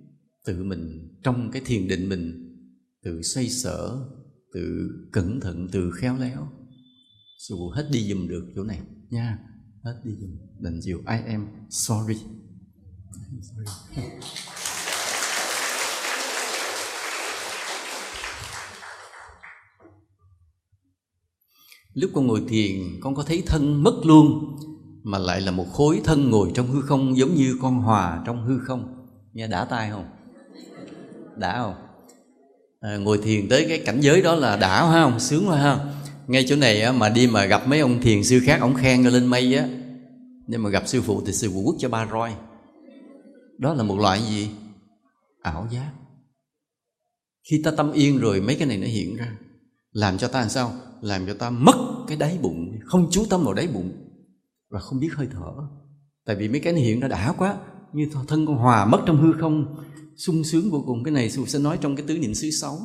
Tự 0.46 0.64
mình, 0.64 1.08
trong 1.22 1.50
cái 1.50 1.62
thiền 1.64 1.88
định 1.88 2.08
mình, 2.08 2.46
tự 3.02 3.22
xoay 3.22 3.48
sở, 3.48 4.06
tự 4.54 4.90
cẩn 5.12 5.40
thận, 5.40 5.68
tự 5.72 5.90
khéo 5.90 6.16
léo. 6.16 6.48
Sư 7.38 7.54
phụ 7.58 7.70
hết 7.70 7.88
đi 7.92 8.08
dùm 8.08 8.28
được 8.28 8.52
chỗ 8.56 8.64
này 8.64 8.80
nha 9.10 9.38
hết 9.84 10.00
đi 10.04 10.10
dùng. 10.20 10.36
Đành 10.58 10.80
chịu 10.82 10.98
I 10.98 11.16
am 11.32 11.46
sorry, 11.70 12.18
sorry. 13.42 13.64
lúc 21.94 22.10
con 22.14 22.26
ngồi 22.26 22.42
thiền 22.48 23.00
con 23.00 23.14
có 23.14 23.22
thấy 23.22 23.42
thân 23.46 23.82
mất 23.82 23.94
luôn 24.04 24.56
mà 25.02 25.18
lại 25.18 25.40
là 25.40 25.50
một 25.50 25.66
khối 25.72 26.00
thân 26.04 26.30
ngồi 26.30 26.50
trong 26.54 26.66
hư 26.66 26.82
không 26.82 27.16
giống 27.16 27.34
như 27.34 27.56
con 27.62 27.78
hòa 27.78 28.22
trong 28.26 28.44
hư 28.46 28.58
không. 28.58 29.06
Nghe 29.32 29.46
đã 29.46 29.64
tai 29.64 29.90
không? 29.90 30.04
Đã 31.36 31.62
không? 31.62 31.74
À, 32.80 32.96
ngồi 32.96 33.18
thiền 33.18 33.48
tới 33.48 33.66
cái 33.68 33.82
cảnh 33.86 34.00
giới 34.00 34.22
đó 34.22 34.34
là 34.34 34.56
đã 34.56 34.92
không? 34.92 35.20
Sướng 35.20 35.48
quá 35.48 35.56
ha 35.56 35.99
ngay 36.26 36.44
chỗ 36.48 36.56
này 36.56 36.82
á, 36.82 36.92
mà 36.92 37.08
đi 37.08 37.26
mà 37.26 37.44
gặp 37.44 37.68
mấy 37.68 37.80
ông 37.80 38.00
thiền 38.00 38.24
sư 38.24 38.40
khác 38.44 38.58
ông 38.60 38.74
khen 38.74 39.02
lên 39.02 39.26
mây 39.26 39.54
á. 39.54 39.68
Nhưng 40.46 40.62
mà 40.62 40.70
gặp 40.70 40.88
sư 40.88 41.02
phụ 41.02 41.22
thì 41.26 41.32
sư 41.32 41.50
phụ 41.54 41.62
quất 41.64 41.76
cho 41.78 41.88
ba 41.88 42.08
roi. 42.12 42.32
Đó 43.58 43.74
là 43.74 43.82
một 43.82 43.98
loại 43.98 44.20
gì? 44.22 44.50
Ảo 45.42 45.68
giác. 45.72 45.92
Khi 47.50 47.62
ta 47.64 47.70
tâm 47.76 47.92
yên 47.92 48.18
rồi 48.18 48.40
mấy 48.40 48.54
cái 48.54 48.68
này 48.68 48.78
nó 48.78 48.86
hiện 48.86 49.16
ra. 49.16 49.38
Làm 49.92 50.18
cho 50.18 50.28
ta 50.28 50.40
làm 50.40 50.48
sao? 50.48 50.72
Làm 51.00 51.26
cho 51.26 51.34
ta 51.34 51.50
mất 51.50 52.04
cái 52.08 52.16
đáy 52.16 52.38
bụng 52.42 52.78
không 52.84 53.08
chú 53.10 53.24
tâm 53.30 53.44
vào 53.44 53.54
đáy 53.54 53.68
bụng. 53.68 53.92
Và 54.70 54.80
không 54.80 55.00
biết 55.00 55.08
hơi 55.14 55.28
thở. 55.32 55.52
Tại 56.26 56.36
vì 56.36 56.48
mấy 56.48 56.60
cái 56.60 56.72
này 56.72 56.82
hiện 56.82 57.00
nó 57.00 57.08
đã 57.08 57.34
quá. 57.38 57.56
Như 57.92 58.08
thân 58.28 58.46
con 58.46 58.56
hòa 58.56 58.84
mất 58.84 59.00
trong 59.06 59.16
hư 59.16 59.32
không. 59.40 59.84
Sung 60.16 60.44
sướng 60.44 60.70
vô 60.70 60.84
cùng. 60.86 61.04
Cái 61.04 61.12
này 61.12 61.30
sư 61.30 61.44
sẽ 61.46 61.58
nói 61.58 61.78
trong 61.80 61.96
cái 61.96 62.06
tứ 62.06 62.18
niệm 62.18 62.34
xứ 62.34 62.50
sáu 62.50 62.78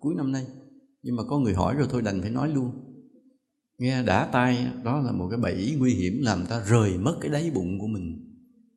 cuối 0.00 0.14
năm 0.14 0.32
nay 0.32 0.46
nhưng 1.02 1.16
mà 1.16 1.22
có 1.28 1.38
người 1.38 1.54
hỏi 1.54 1.74
rồi 1.74 1.86
thôi, 1.90 2.02
đành 2.02 2.20
phải 2.20 2.30
nói 2.30 2.48
luôn. 2.48 2.70
Nghe 3.78 4.02
đã 4.02 4.24
tai, 4.32 4.66
đó 4.84 5.00
là 5.00 5.12
một 5.12 5.28
cái 5.30 5.40
bẫy 5.40 5.76
nguy 5.78 5.94
hiểm 5.94 6.22
làm 6.22 6.46
ta 6.46 6.64
rời 6.68 6.98
mất 6.98 7.16
cái 7.20 7.30
đáy 7.30 7.50
bụng 7.54 7.78
của 7.78 7.86
mình, 7.86 8.34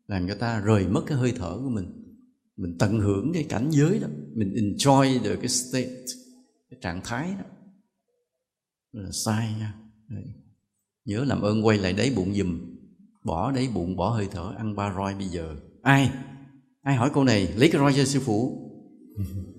làm 0.07 0.28
cho 0.28 0.36
ta 0.36 0.59
rời 0.59 0.88
mất 0.88 1.03
cái 1.07 1.17
hơi 1.17 1.34
thở 1.36 1.57
của 1.63 1.69
mình. 1.69 2.03
Mình 2.57 2.78
tận 2.80 2.99
hưởng 2.99 3.32
cái 3.34 3.43
cảnh 3.49 3.69
giới 3.71 3.99
đó, 3.99 4.07
mình 4.34 4.53
enjoy 4.53 5.24
được 5.24 5.36
cái 5.36 5.49
state, 5.49 6.05
cái 6.69 6.80
trạng 6.82 7.01
thái 7.03 7.34
đó. 7.39 7.45
Là 8.91 9.09
sai 9.11 9.55
nha. 9.59 9.74
Đấy. 10.07 10.24
nhớ 11.05 11.24
làm 11.24 11.41
ơn 11.41 11.65
quay 11.65 11.78
lại 11.78 11.93
đáy 11.93 12.11
bụng 12.15 12.34
giùm. 12.34 12.59
Bỏ 13.24 13.51
đáy 13.51 13.69
bụng, 13.74 13.95
bỏ 13.95 14.09
hơi 14.09 14.28
thở, 14.32 14.53
ăn 14.57 14.76
ba 14.76 14.93
roi 14.93 15.15
bây 15.15 15.28
giờ. 15.28 15.55
Ai? 15.82 16.11
Ai 16.82 16.95
hỏi 16.95 17.09
câu 17.13 17.24
này? 17.24 17.47
Lấy 17.47 17.69
cái 17.71 17.82
roi 17.82 17.93
cho 17.93 18.05
sư 18.05 18.19
phụ. 18.19 18.69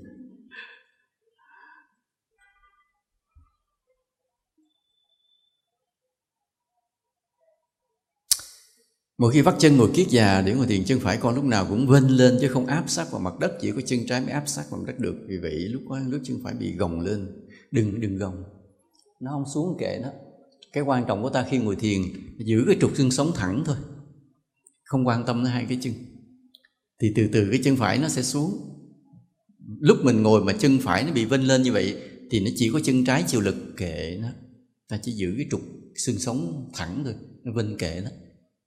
Một 9.19 9.31
khi 9.33 9.41
vắt 9.41 9.55
chân 9.59 9.77
ngồi 9.77 9.91
kiết 9.95 10.09
già, 10.09 10.43
để 10.43 10.55
ngồi 10.55 10.67
thiền 10.67 10.85
chân 10.85 11.01
phải, 11.01 11.17
con 11.17 11.35
lúc 11.35 11.45
nào 11.45 11.67
cũng 11.69 11.87
vênh 11.87 12.17
lên, 12.17 12.39
chứ 12.41 12.49
không 12.49 12.67
áp 12.67 12.85
sát 12.87 13.11
vào 13.11 13.21
mặt 13.21 13.35
đất, 13.41 13.53
chỉ 13.61 13.73
có 13.73 13.81
chân 13.87 14.07
trái 14.07 14.21
mới 14.21 14.31
áp 14.31 14.45
sát 14.47 14.65
vào 14.71 14.81
mặt 14.81 14.87
đất 14.87 14.99
được. 14.99 15.15
Vì 15.29 15.37
vậy, 15.37 15.59
lúc 15.69 15.83
đó, 15.89 15.99
lúc 16.09 16.21
chân 16.25 16.37
phải 16.45 16.55
bị 16.55 16.77
gồng 16.77 17.01
lên. 17.01 17.27
Đừng 17.71 18.01
đừng 18.01 18.17
gồng. 18.17 18.45
Nó 19.21 19.31
không 19.31 19.45
xuống 19.55 19.77
kệ 19.81 20.01
nó. 20.03 20.09
Cái 20.73 20.85
quan 20.85 21.05
trọng 21.09 21.23
của 21.23 21.31
ta 21.31 21.47
khi 21.51 21.59
ngồi 21.59 21.77
thiền, 21.77 22.03
giữ 22.39 22.65
cái 22.67 22.77
trục 22.81 22.97
xương 22.97 23.11
sống 23.11 23.33
thẳng 23.35 23.62
thôi. 23.67 23.77
Không 24.85 25.07
quan 25.07 25.25
tâm 25.27 25.45
đến 25.45 25.53
hai 25.53 25.67
cái 25.69 25.79
chân. 25.83 25.93
Thì 27.03 27.12
từ 27.17 27.29
từ 27.33 27.49
cái 27.51 27.61
chân 27.65 27.77
phải 27.77 27.99
nó 27.99 28.09
sẽ 28.09 28.23
xuống. 28.23 28.71
Lúc 29.81 29.99
mình 30.03 30.23
ngồi 30.23 30.45
mà 30.45 30.53
chân 30.53 30.79
phải 30.79 31.05
nó 31.05 31.12
bị 31.12 31.25
vênh 31.25 31.47
lên 31.47 31.62
như 31.62 31.73
vậy, 31.73 31.97
thì 32.31 32.41
nó 32.41 32.51
chỉ 32.57 32.71
có 32.73 32.81
chân 32.85 33.05
trái 33.05 33.25
chịu 33.27 33.41
lực 33.41 33.57
kệ 33.77 34.19
nó. 34.23 34.29
Ta 34.89 34.99
chỉ 35.03 35.12
giữ 35.12 35.35
cái 35.37 35.47
trục 35.51 35.61
xương 35.97 36.19
sống 36.19 36.71
thẳng 36.75 37.03
thôi, 37.05 37.15
nó 37.45 37.53
vênh 37.53 37.79
kệ 37.79 38.01
nó 38.05 38.11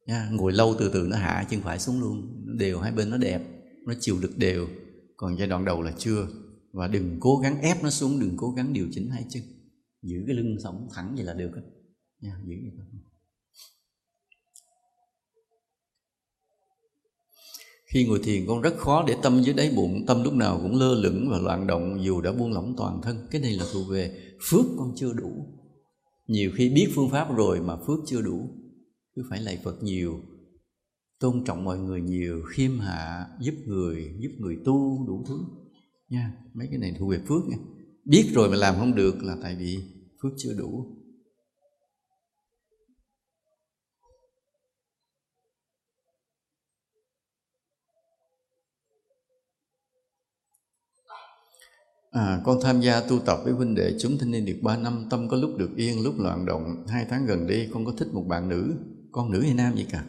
nha, 0.08 0.30
ngồi 0.32 0.54
lâu 0.54 0.76
từ 0.80 0.90
từ 0.94 1.08
nó 1.10 1.18
hạ 1.18 1.46
chân 1.50 1.62
phải 1.62 1.80
xuống 1.80 2.00
luôn. 2.00 2.44
Nó 2.46 2.54
đều, 2.54 2.80
hai 2.80 2.92
bên 2.92 3.10
nó 3.10 3.18
đẹp, 3.18 3.42
nó 3.86 3.94
chịu 4.00 4.20
lực 4.22 4.38
đều. 4.38 4.68
Còn 5.18 5.38
giai 5.38 5.48
đoạn 5.48 5.66
đầu 5.66 5.82
là 5.82 5.94
chưa. 5.98 6.28
Và 6.74 6.88
đừng 6.88 7.18
cố 7.20 7.38
gắng 7.38 7.62
ép 7.62 7.84
nó 7.84 7.90
xuống, 7.90 8.20
đừng 8.20 8.34
cố 8.38 8.52
gắng 8.52 8.74
điều 8.74 8.88
chỉnh 8.92 9.10
hai 9.10 9.26
chân. 9.30 9.44
Giữ 10.02 10.18
cái 10.28 10.36
lưng 10.36 10.58
sống 10.64 10.88
thẳng 10.94 11.14
vậy 11.16 11.26
là 11.26 11.34
được 11.34 11.52
đó. 11.56 11.62
nha, 12.22 12.40
giữ 12.46 12.56
vậy 12.62 12.88
khi 17.94 18.06
ngồi 18.06 18.20
thiền 18.24 18.46
con 18.48 18.62
rất 18.62 18.78
khó 18.78 19.04
để 19.08 19.16
tâm 19.24 19.42
dưới 19.44 19.54
đáy 19.54 19.72
bụng. 19.76 20.04
Tâm 20.08 20.24
lúc 20.24 20.34
nào 20.34 20.60
cũng 20.64 20.80
lơ 20.80 20.96
lửng 20.96 21.28
và 21.32 21.38
loạn 21.38 21.68
động, 21.68 22.04
dù 22.04 22.22
đã 22.22 22.32
buông 22.32 22.54
lỏng 22.54 22.74
toàn 22.78 23.02
thân. 23.04 23.28
Cái 23.32 23.42
này 23.42 23.54
là 23.54 23.66
thuộc 23.74 23.88
về 23.92 24.22
phước 24.50 24.66
con 24.78 24.94
chưa 24.96 25.14
đủ. 25.14 25.32
Nhiều 26.28 26.52
khi 26.56 26.70
biết 26.70 26.92
phương 26.96 27.10
pháp 27.10 27.36
rồi 27.36 27.62
mà 27.62 27.76
phước 27.88 28.00
chưa 28.08 28.22
đủ 28.22 28.50
cứ 29.18 29.24
phải 29.30 29.42
lạy 29.42 29.60
phật 29.64 29.84
nhiều 29.84 30.22
tôn 31.20 31.44
trọng 31.46 31.64
mọi 31.64 31.78
người 31.78 32.02
nhiều 32.02 32.44
khiêm 32.50 32.80
hạ 32.80 33.28
giúp 33.40 33.54
người 33.66 34.16
giúp 34.20 34.30
người 34.38 34.58
tu 34.66 35.06
đủ 35.08 35.26
thứ. 35.28 35.40
Nha 36.10 36.34
mấy 36.54 36.68
cái 36.68 36.78
này 36.80 36.96
thuộc 37.00 37.12
về 37.12 37.22
phước 37.28 37.48
nha. 37.48 37.58
Biết 38.06 38.30
rồi 38.34 38.50
mà 38.50 38.56
làm 38.56 38.76
không 38.76 38.96
được 38.96 39.24
là 39.24 39.38
tại 39.42 39.56
vì 39.56 39.78
phước 40.22 40.32
chưa 40.38 40.54
đủ. 40.58 40.98
À, 52.12 52.42
con 52.46 52.58
tham 52.64 52.82
gia 52.82 53.02
tu 53.02 53.20
tập 53.20 53.40
với 53.44 53.54
huynh 53.54 53.76
đệ 53.76 53.98
chúng 54.00 54.18
thanh 54.18 54.32
niên 54.32 54.46
được 54.46 54.60
3 54.62 54.78
năm 54.78 55.08
Tâm 55.10 55.30
có 55.30 55.38
lúc 55.38 55.58
được 55.58 55.70
yên, 55.76 56.04
lúc 56.04 56.20
loạn 56.20 56.46
động. 56.46 56.86
Hai 56.88 57.06
tháng 57.10 57.26
gần 57.26 57.48
đây 57.48 57.70
con 57.74 57.86
có 57.86 57.94
thích 57.98 58.08
một 58.14 58.26
bạn 58.28 58.50
nữ. 58.50 58.76
Con 59.18 59.32
nữ 59.32 59.42
hay 59.42 59.54
nam 59.54 59.76
gì 59.76 59.86
cả? 59.92 60.04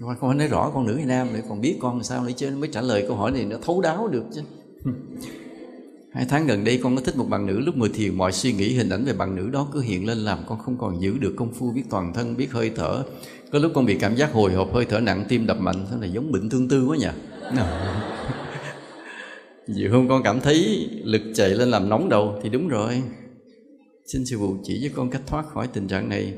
Con 0.00 0.16
không 0.20 0.38
nói 0.38 0.48
rõ 0.48 0.70
con 0.74 0.86
nữ 0.86 0.96
hay 0.96 1.04
nam 1.04 1.28
để 1.34 1.42
còn 1.48 1.60
biết 1.60 1.76
con 1.80 1.94
làm 1.94 2.02
sao 2.02 2.24
để 2.26 2.32
chứ 2.32 2.50
mới 2.50 2.68
trả 2.72 2.80
lời 2.80 3.04
câu 3.08 3.16
hỏi 3.16 3.30
này 3.30 3.44
nó 3.44 3.56
thấu 3.62 3.80
đáo 3.80 4.08
được 4.08 4.24
chứ. 4.34 4.40
Hai 6.12 6.26
tháng 6.28 6.46
gần 6.46 6.64
đây 6.64 6.80
con 6.82 6.96
có 6.96 7.02
thích 7.02 7.16
một 7.16 7.26
bạn 7.28 7.46
nữ 7.46 7.60
Lúc 7.60 7.76
ngồi 7.76 7.88
thiền 7.88 8.14
mọi 8.14 8.32
suy 8.32 8.52
nghĩ 8.52 8.74
hình 8.74 8.88
ảnh 8.88 9.04
về 9.04 9.12
bạn 9.12 9.36
nữ 9.36 9.48
đó 9.48 9.68
cứ 9.72 9.80
hiện 9.80 10.06
lên 10.06 10.18
Làm 10.18 10.38
con 10.46 10.58
không 10.58 10.78
còn 10.78 11.02
giữ 11.02 11.18
được 11.18 11.34
công 11.36 11.52
phu 11.54 11.72
biết 11.72 11.82
toàn 11.90 12.12
thân, 12.12 12.36
biết 12.36 12.52
hơi 12.52 12.72
thở. 12.76 13.04
Có 13.52 13.58
lúc 13.58 13.72
con 13.74 13.86
bị 13.86 13.94
cảm 13.94 14.16
giác 14.16 14.32
hồi 14.32 14.52
hộp, 14.52 14.74
hơi 14.74 14.84
thở 14.84 15.00
nặng, 15.00 15.24
tim 15.28 15.46
đập 15.46 15.60
mạnh 15.60 15.86
Thế 15.90 15.96
này 16.00 16.12
giống 16.12 16.32
bệnh 16.32 16.50
tương 16.50 16.68
tư 16.68 16.86
quá 16.86 16.96
nhỉ? 16.96 17.08
Nhiều 19.66 19.92
hôm 19.92 20.08
con 20.08 20.22
cảm 20.22 20.40
thấy 20.40 20.88
lực 21.04 21.22
chạy 21.34 21.50
lên 21.50 21.68
làm 21.68 21.88
nóng 21.88 22.08
đầu 22.08 22.40
Thì 22.42 22.48
đúng 22.48 22.68
rồi. 22.68 23.02
Xin 24.06 24.26
sư 24.26 24.36
phụ 24.38 24.56
chỉ 24.64 24.80
cho 24.82 24.88
con 24.96 25.10
cách 25.10 25.22
thoát 25.26 25.46
khỏi 25.46 25.66
tình 25.66 25.88
trạng 25.88 26.08
này. 26.08 26.34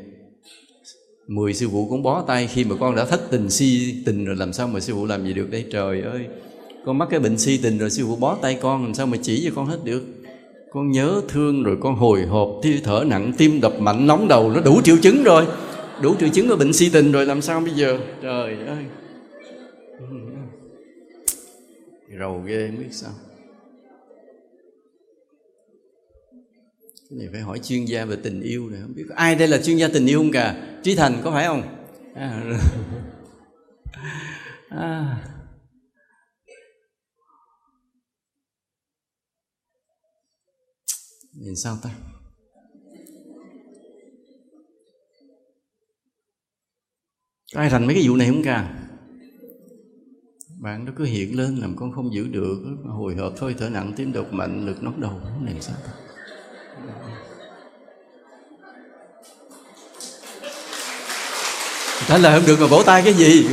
Mười 1.27 1.55
sư 1.55 1.69
phụ 1.73 1.87
cũng 1.91 2.03
bó 2.03 2.23
tay 2.23 2.47
Khi 2.47 2.65
mà 2.65 2.77
con 2.81 2.97
đã 2.97 3.05
thất 3.05 3.31
tình, 3.31 3.51
si 3.51 3.95
tình 4.07 4.25
rồi, 4.25 4.37
Làm 4.37 4.53
sao 4.53 4.69
mà 4.69 4.81
sư 4.81 4.93
phụ 4.95 5.07
làm 5.07 5.27
gì 5.27 5.33
được 5.33 5.51
đây? 5.51 5.65
Trời 5.73 6.03
ơi, 6.03 6.27
Con 6.85 6.99
mắc 6.99 7.09
cái 7.11 7.21
bệnh 7.21 7.39
si 7.39 7.61
tình 7.63 7.79
rồi 7.79 7.91
Sư 7.91 8.05
phụ 8.07 8.17
bó 8.17 8.35
tay 8.43 8.59
con, 8.63 8.85
Làm 8.85 8.95
sao 8.95 9.07
mà 9.07 9.17
chỉ 9.23 9.43
cho 9.45 9.51
con 9.55 9.67
hết 9.67 9.79
được? 9.85 10.03
Con 10.71 10.91
nhớ 10.91 11.21
thương 11.29 11.63
rồi 11.63 11.77
con 11.81 11.97
hồi 11.97 12.23
hộp, 12.23 12.61
Thi 12.63 12.81
thở 12.85 13.05
nặng, 13.07 13.33
tim 13.39 13.61
đập 13.61 13.73
mạnh, 13.81 14.07
nóng 14.07 14.29
đầu, 14.29 14.51
Nó 14.51 14.61
đủ 14.61 14.81
triệu 14.83 14.97
chứng 15.03 15.23
rồi. 15.23 15.47
Đủ 16.03 16.15
triệu 16.21 16.29
chứng 16.29 16.49
của 16.49 16.57
bệnh 16.57 16.73
si 16.73 16.91
tình 16.93 17.13
rồi, 17.13 17.27
làm 17.27 17.43
sao 17.43 17.61
bây 17.61 17.75
giờ? 17.75 17.99
Trời 18.23 18.57
ơi. 18.67 18.85
Ừ. 19.99 20.07
Rầu 22.19 22.43
ghê 22.47 22.69
không 22.71 22.79
biết 22.79 22.89
sao. 22.91 23.11
Cái 27.13 27.19
này 27.19 27.29
phải 27.33 27.41
hỏi 27.43 27.59
chuyên 27.59 27.85
gia 27.85 28.05
về 28.05 28.17
tình 28.23 28.41
yêu 28.41 28.69
này 28.69 28.81
không 28.83 28.95
biết 28.95 29.05
có 29.09 29.15
ai 29.15 29.35
đây 29.35 29.49
là 29.49 29.59
chuyên 29.59 29.77
gia 29.77 29.89
tình 29.89 30.07
yêu 30.07 30.19
không 30.19 30.33
cả 30.33 30.79
trí 30.83 30.95
thành 30.95 31.21
có 31.25 31.31
phải 31.31 31.47
không? 31.47 31.63
À, 32.15 32.43
à. 34.69 35.25
nhìn 41.33 41.57
sao 41.57 41.79
ta? 41.83 41.91
Có 47.55 47.61
ai 47.61 47.71
thành 47.71 47.87
mấy 47.87 47.95
cái 47.95 48.09
vụ 48.09 48.17
này 48.17 48.29
không 48.29 48.43
cả 48.45 48.89
bạn 50.61 50.85
nó 50.85 50.93
cứ 50.97 51.05
hiện 51.05 51.37
lên 51.37 51.57
làm 51.57 51.77
con 51.77 51.93
không 51.93 52.15
giữ 52.15 52.29
được 52.29 52.77
hồi 52.85 53.15
hộp 53.15 53.33
thôi 53.37 53.55
thở 53.59 53.69
nặng 53.69 53.93
tim 53.97 54.13
đột 54.13 54.33
mạnh 54.33 54.67
lực 54.67 54.83
nóng 54.83 55.01
đầu 55.01 55.21
này 55.41 55.55
làm 55.55 55.63
sao 55.63 55.77
ta? 55.87 56.02
Trả 62.09 62.19
lời 62.19 62.39
không 62.39 62.47
được 62.47 62.57
mà 62.61 62.67
vỗ 62.67 62.83
tay 62.87 63.03
cái 63.05 63.15
gì? 63.15 63.49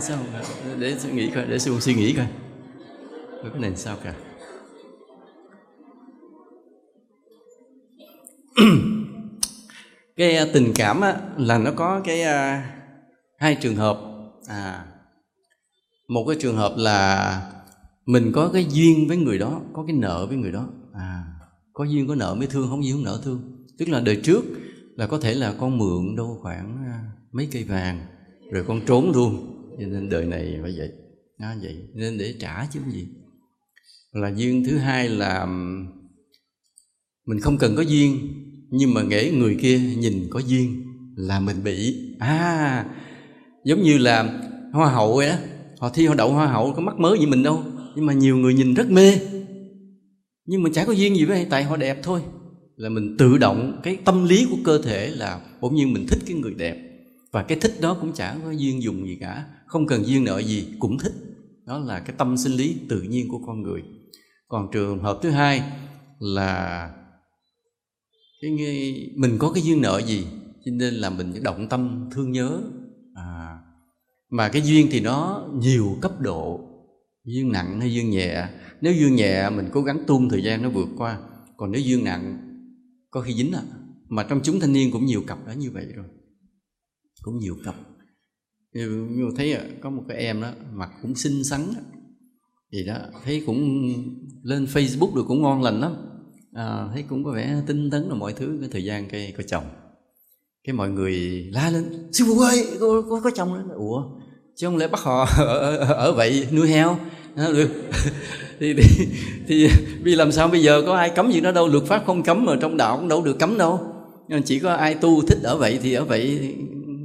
Sao 0.00 0.18
để 0.78 0.98
suy 0.98 1.12
nghĩ 1.12 1.30
coi 1.34 1.44
để 1.44 1.58
suy 1.58 1.94
nghĩ 1.94 2.12
coi. 2.12 2.26
Cái 3.42 3.60
này 3.60 3.72
sao 3.76 3.96
cả 4.04 4.14
cái 10.16 10.36
à, 10.36 10.46
tình 10.52 10.72
cảm 10.74 11.00
á, 11.00 11.16
là 11.36 11.58
nó 11.58 11.70
có 11.76 12.00
cái 12.04 12.22
uh, 12.22 12.64
hai 13.38 13.54
trường 13.60 13.76
hợp. 13.76 13.98
À 14.48 14.84
một 16.08 16.24
cái 16.28 16.36
trường 16.40 16.56
hợp 16.56 16.74
là 16.76 17.52
mình 18.06 18.32
có 18.34 18.50
cái 18.52 18.66
duyên 18.70 19.08
với 19.08 19.16
người 19.16 19.38
đó 19.38 19.60
có 19.72 19.84
cái 19.86 19.96
nợ 19.96 20.26
với 20.26 20.36
người 20.36 20.52
đó. 20.52 20.68
À 20.94 21.24
có 21.72 21.84
duyên 21.84 22.08
có 22.08 22.14
nợ 22.14 22.34
mới 22.34 22.46
thương 22.46 22.68
không 22.70 22.84
duyên 22.84 22.94
không 22.94 23.04
nợ 23.04 23.20
thương. 23.24 23.66
Tức 23.78 23.88
là 23.88 24.00
đời 24.00 24.20
trước 24.24 24.42
là 24.98 25.06
có 25.06 25.18
thể 25.18 25.34
là 25.34 25.54
con 25.58 25.78
mượn 25.78 26.16
đâu 26.16 26.38
khoảng 26.42 26.76
à, 26.86 27.00
mấy 27.32 27.48
cây 27.52 27.64
vàng, 27.64 28.06
rồi 28.50 28.64
con 28.66 28.80
trốn 28.86 29.12
luôn. 29.14 29.54
Cho 29.80 29.86
nên 29.86 30.08
đời 30.08 30.24
này 30.24 30.58
phải 30.62 30.74
vậy. 30.76 30.92
Nó 31.40 31.46
vậy. 31.62 31.76
Nên 31.94 32.18
để 32.18 32.34
trả 32.40 32.66
chứ 32.66 32.80
gì. 32.90 33.06
Là 34.12 34.32
duyên 34.36 34.64
thứ 34.64 34.78
hai 34.78 35.08
là 35.08 35.46
mình 37.26 37.40
không 37.40 37.58
cần 37.58 37.76
có 37.76 37.82
duyên, 37.82 38.18
nhưng 38.70 38.94
mà 38.94 39.02
nghĩ 39.02 39.30
người 39.30 39.56
kia 39.60 39.78
nhìn 39.78 40.26
có 40.30 40.38
duyên 40.38 40.84
là 41.16 41.40
mình 41.40 41.64
bị. 41.64 41.94
À 42.18 42.86
giống 43.64 43.82
như 43.82 43.98
là 43.98 44.42
hoa 44.72 44.90
hậu 44.90 45.16
vậy 45.16 45.28
đó. 45.28 45.36
Họ 45.78 45.90
thi 45.90 46.06
họ 46.06 46.14
đậu 46.14 46.32
hoa 46.32 46.46
hậu, 46.46 46.72
có 46.72 46.82
mắc 46.82 46.98
mớ 46.98 47.16
gì 47.20 47.26
mình 47.26 47.42
đâu. 47.42 47.62
Nhưng 47.96 48.06
mà 48.06 48.12
nhiều 48.12 48.36
người 48.36 48.54
nhìn 48.54 48.74
rất 48.74 48.90
mê. 48.90 49.18
Nhưng 50.46 50.62
mà 50.62 50.70
chả 50.74 50.84
có 50.84 50.92
duyên 50.92 51.16
gì 51.16 51.24
với 51.24 51.46
tại 51.50 51.64
họ 51.64 51.76
đẹp 51.76 52.00
thôi 52.02 52.20
là 52.78 52.88
mình 52.88 53.16
tự 53.18 53.38
động 53.38 53.80
cái 53.82 53.96
tâm 54.04 54.24
lý 54.24 54.46
của 54.50 54.56
cơ 54.64 54.82
thể 54.82 55.10
là 55.10 55.40
bỗng 55.60 55.74
nhiên 55.74 55.92
mình 55.92 56.06
thích 56.08 56.18
cái 56.26 56.36
người 56.36 56.54
đẹp. 56.54 56.76
Và 57.32 57.42
cái 57.42 57.58
thích 57.60 57.74
đó 57.80 57.96
cũng 58.00 58.12
chả 58.12 58.36
có 58.44 58.50
duyên 58.50 58.82
dùng 58.82 59.06
gì 59.06 59.16
cả 59.20 59.46
không 59.66 59.86
cần 59.86 60.06
duyên 60.06 60.24
nợ 60.24 60.42
gì 60.42 60.68
cũng 60.78 60.98
thích. 60.98 61.12
Đó 61.66 61.78
là 61.78 62.00
cái 62.00 62.16
tâm 62.18 62.36
sinh 62.36 62.52
lý 62.52 62.76
tự 62.88 63.02
nhiên 63.02 63.28
của 63.28 63.38
con 63.46 63.62
người. 63.62 63.82
Còn 64.48 64.68
trường 64.72 64.98
hợp 64.98 65.18
thứ 65.22 65.30
hai 65.30 65.62
là 66.18 66.90
cái 68.42 68.50
mình 69.16 69.36
có 69.38 69.52
cái 69.52 69.62
duyên 69.62 69.80
nợ 69.80 70.00
gì 70.06 70.26
cho 70.64 70.72
nên 70.74 70.94
là 70.94 71.10
mình 71.10 71.42
động 71.42 71.68
tâm 71.68 72.08
thương 72.12 72.32
nhớ. 72.32 72.60
À, 73.14 73.58
mà 74.30 74.48
cái 74.48 74.62
duyên 74.62 74.88
thì 74.90 75.00
nó 75.00 75.48
nhiều 75.54 75.96
cấp 76.00 76.20
độ 76.20 76.60
duyên 77.24 77.52
nặng 77.52 77.80
hay 77.80 77.94
duyên 77.94 78.10
nhẹ. 78.10 78.46
Nếu 78.80 78.92
duyên 78.92 79.14
nhẹ 79.14 79.50
mình 79.50 79.68
cố 79.72 79.82
gắng 79.82 80.04
tuôn 80.06 80.28
thời 80.28 80.42
gian 80.42 80.62
nó 80.62 80.70
vượt 80.70 80.88
qua. 80.96 81.18
Còn 81.56 81.70
nếu 81.70 81.82
duyên 81.82 82.04
nặng 82.04 82.47
có 83.10 83.20
khi 83.20 83.34
dính 83.34 83.52
à. 83.52 83.62
Mà 84.08 84.22
trong 84.22 84.40
chúng 84.42 84.60
thanh 84.60 84.72
niên 84.72 84.90
cũng 84.92 85.06
nhiều 85.06 85.22
cặp 85.26 85.46
đã 85.46 85.54
như 85.54 85.70
vậy 85.70 85.86
rồi. 85.94 86.06
Cũng 87.22 87.38
nhiều 87.38 87.56
cặp. 87.64 87.74
Như 88.74 89.30
thấy 89.36 89.52
à, 89.52 89.64
có 89.80 89.90
một 89.90 90.02
cái 90.08 90.16
em 90.16 90.40
đó 90.40 90.52
mặt 90.72 90.90
cũng 91.02 91.14
xinh 91.14 91.44
xắn 91.44 91.60
đó. 91.74 91.80
gì 92.72 92.84
đó 92.86 92.96
thấy 93.24 93.42
cũng 93.46 93.88
lên 94.42 94.64
facebook 94.64 95.14
được 95.16 95.24
cũng 95.28 95.42
ngon 95.42 95.62
lành 95.62 95.80
lắm. 95.80 95.96
À, 96.52 96.88
thấy 96.92 97.02
cũng 97.02 97.24
có 97.24 97.32
vẻ 97.32 97.62
tinh 97.66 97.90
tấn 97.90 98.08
là 98.08 98.14
mọi 98.14 98.32
thứ 98.32 98.58
cái 98.60 98.68
thời 98.72 98.84
gian 98.84 99.08
cây 99.08 99.34
có 99.36 99.42
chồng. 99.46 99.64
Cái 100.64 100.74
mọi 100.74 100.90
người 100.90 101.44
la 101.52 101.70
lên 101.70 102.08
sư 102.12 102.24
phụ 102.26 102.40
ơi 102.40 102.66
có, 102.80 103.02
có, 103.10 103.20
có 103.24 103.30
chồng 103.34 103.68
đó 103.68 103.74
ủa 103.74 104.02
chứ 104.56 104.66
không 104.66 104.76
lẽ 104.76 104.88
bắt 104.88 105.00
họ 105.00 105.24
ở, 105.38 105.76
ở, 105.76 105.92
ở 105.92 106.12
vậy 106.12 106.48
nuôi 106.52 106.68
heo? 106.68 106.98
Được 107.36 107.70
thì, 108.60 108.74
thì, 108.74 109.06
thì 109.48 109.68
vì 110.02 110.14
làm 110.14 110.32
sao 110.32 110.48
bây 110.48 110.62
giờ 110.62 110.82
có 110.86 110.96
ai 110.96 111.10
cấm 111.10 111.32
gì 111.32 111.40
đó 111.40 111.52
đâu 111.52 111.68
luật 111.68 111.84
pháp 111.84 112.02
không 112.06 112.22
cấm 112.22 112.44
mà 112.44 112.56
trong 112.60 112.76
đạo 112.76 112.96
cũng 112.96 113.08
đâu 113.08 113.22
được 113.24 113.38
cấm 113.38 113.58
đâu. 113.58 113.80
Chỉ 114.44 114.58
có 114.58 114.72
ai 114.74 114.94
tu 114.94 115.22
thích 115.22 115.38
ở 115.42 115.58
vậy 115.58 115.78
thì 115.82 115.92
ở 115.92 116.04
vậy 116.04 116.38
thì, 116.40 116.54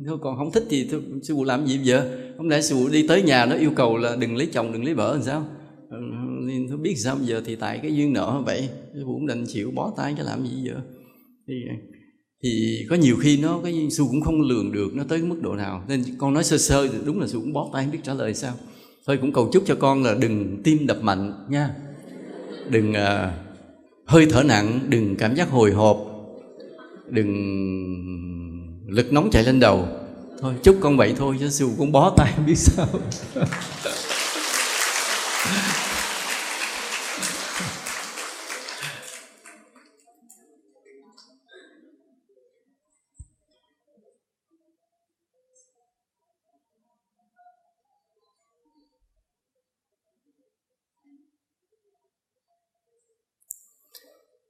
thôi 0.07 0.17
còn 0.21 0.37
không 0.37 0.51
thích 0.51 0.63
thì 0.69 0.87
thôi, 0.91 1.01
sư 1.23 1.35
phụ 1.35 1.43
làm 1.43 1.65
gì 1.65 1.77
bây 1.77 1.85
giờ? 1.85 2.17
Không 2.37 2.49
lẽ 2.49 2.61
sư 2.61 2.75
phụ 2.75 2.89
đi 2.89 3.07
tới 3.07 3.21
nhà 3.21 3.45
nó 3.45 3.55
yêu 3.55 3.71
cầu 3.75 3.97
là 3.97 4.15
đừng 4.15 4.37
lấy 4.37 4.47
chồng 4.53 4.73
đừng 4.73 4.85
lấy 4.85 4.93
vợ 4.93 5.13
làm 5.13 5.23
sao? 5.23 5.45
Ừ, 5.89 5.97
Nên 6.47 6.67
tôi 6.69 6.77
biết 6.77 6.95
sao 6.97 7.15
bây 7.15 7.25
giờ 7.25 7.41
thì 7.45 7.55
tại 7.55 7.79
cái 7.81 7.95
duyên 7.95 8.13
nợ 8.13 8.41
vậy 8.45 8.69
sư 8.93 9.03
phụ 9.05 9.13
cũng 9.13 9.27
đành 9.27 9.45
chịu 9.47 9.71
bó 9.75 9.93
tay 9.97 10.15
cho 10.17 10.23
làm 10.23 10.43
gì 10.45 10.55
giờ? 10.63 10.73
Thì 11.47 11.53
thì 12.43 12.77
có 12.89 12.95
nhiều 12.95 13.15
khi 13.19 13.37
nó 13.37 13.59
cái 13.63 13.87
sư 13.91 14.03
cũng 14.09 14.21
không 14.21 14.41
lường 14.41 14.71
được 14.71 14.95
nó 14.95 15.03
tới 15.03 15.19
cái 15.19 15.27
mức 15.27 15.41
độ 15.41 15.55
nào. 15.55 15.83
Nên 15.87 16.03
con 16.17 16.33
nói 16.33 16.43
sơ 16.43 16.57
sơ 16.57 16.87
thì 16.87 16.97
đúng 17.05 17.19
là 17.19 17.27
sư 17.27 17.39
cũng 17.39 17.53
bó 17.53 17.69
tay 17.73 17.83
không 17.83 17.91
biết 17.91 17.99
trả 18.03 18.13
lời 18.13 18.33
sao 18.33 18.53
thôi 19.07 19.17
cũng 19.21 19.33
cầu 19.33 19.49
chúc 19.53 19.63
cho 19.65 19.75
con 19.75 20.03
là 20.03 20.13
đừng 20.13 20.61
tim 20.63 20.87
đập 20.87 20.97
mạnh 21.01 21.45
nha. 21.49 21.69
Đừng 22.69 22.91
uh, 22.91 22.97
hơi 24.05 24.27
thở 24.31 24.43
nặng 24.43 24.79
đừng 24.89 25.15
cảm 25.15 25.35
giác 25.35 25.49
hồi 25.49 25.71
hộp. 25.71 25.97
Đừng 27.09 27.33
lực 28.87 29.13
nóng 29.13 29.29
chạy 29.31 29.43
lên 29.43 29.59
đầu. 29.59 29.87
Thôi 30.41 30.53
chúc 30.63 30.77
con 30.81 30.97
vậy 30.97 31.13
thôi 31.17 31.35
chứ 31.39 31.49
sư 31.49 31.69
cũng 31.77 31.91
bó 31.91 32.13
tay 32.17 32.33
biết 32.45 32.55
sao. 32.55 32.87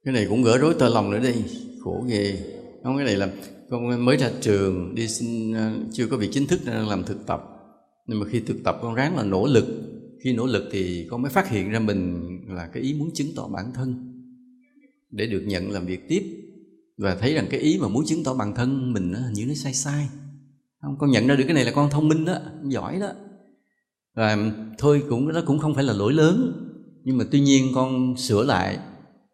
cái 0.04 0.14
này 0.14 0.26
cũng 0.28 0.42
gỡ 0.42 0.58
rối 0.58 0.74
tơ 0.78 0.88
lòng 0.88 1.10
nữa 1.10 1.18
đi 1.18 1.34
khổ 1.80 2.04
ghê. 2.08 2.38
Không, 2.82 2.96
cái 2.96 3.06
này 3.06 3.16
là 3.16 3.28
con 3.70 4.04
mới 4.04 4.16
ra 4.16 4.30
trường, 4.40 4.94
đi 4.94 5.08
xin 5.08 5.52
ờ, 5.52 5.72
chưa 5.92 6.06
có 6.06 6.16
việc 6.16 6.28
chính 6.32 6.46
thức 6.46 6.60
nên 6.64 6.86
làm 6.86 7.04
thực 7.04 7.26
tập. 7.26 7.42
Nhưng 8.06 8.20
mà 8.20 8.26
khi 8.30 8.40
thực 8.40 8.56
tập 8.64 8.78
con 8.82 8.94
ráng 8.94 9.16
là 9.16 9.24
nỗ 9.24 9.46
lực. 9.46 9.64
Khi 10.24 10.32
nỗ 10.32 10.46
lực 10.46 10.68
thì 10.72 11.06
con 11.10 11.22
mới 11.22 11.30
phát 11.30 11.48
hiện 11.48 11.70
ra 11.70 11.78
mình 11.78 12.20
là 12.48 12.66
cái 12.66 12.82
ý 12.82 12.94
muốn 12.94 13.10
chứng 13.14 13.28
tỏ 13.36 13.48
bản 13.48 13.72
thân. 13.74 14.10
Để 15.10 15.26
được 15.26 15.42
nhận 15.46 15.70
làm 15.70 15.86
việc 15.86 16.08
tiếp. 16.08 16.22
Và 16.98 17.16
thấy 17.16 17.34
rằng 17.34 17.46
cái 17.50 17.60
ý 17.60 17.78
mà 17.80 17.88
muốn 17.88 18.04
chứng 18.06 18.24
tỏ 18.24 18.34
bản 18.34 18.54
thân 18.54 18.92
mình 18.92 19.12
nó 19.12 19.18
như 19.34 19.46
nó 19.46 19.54
sai 19.54 19.74
sai. 19.74 20.08
Không, 20.82 20.96
con 20.98 21.10
nhận 21.10 21.26
ra 21.26 21.36
được 21.36 21.44
cái 21.44 21.54
này 21.54 21.64
là 21.64 21.72
con 21.72 21.90
thông 21.90 22.08
minh 22.08 22.24
đó, 22.24 22.38
giỏi 22.64 22.98
đó. 23.00 23.12
Và 24.16 24.52
thôi 24.78 25.02
cũng 25.08 25.28
nó 25.28 25.42
cũng 25.46 25.58
không 25.58 25.74
phải 25.74 25.84
là 25.84 25.92
lỗi 25.92 26.12
lớn. 26.12 26.52
Nhưng 27.04 27.18
mà 27.18 27.24
tuy 27.30 27.40
nhiên 27.40 27.72
con 27.74 28.16
sửa 28.16 28.44
lại 28.44 28.78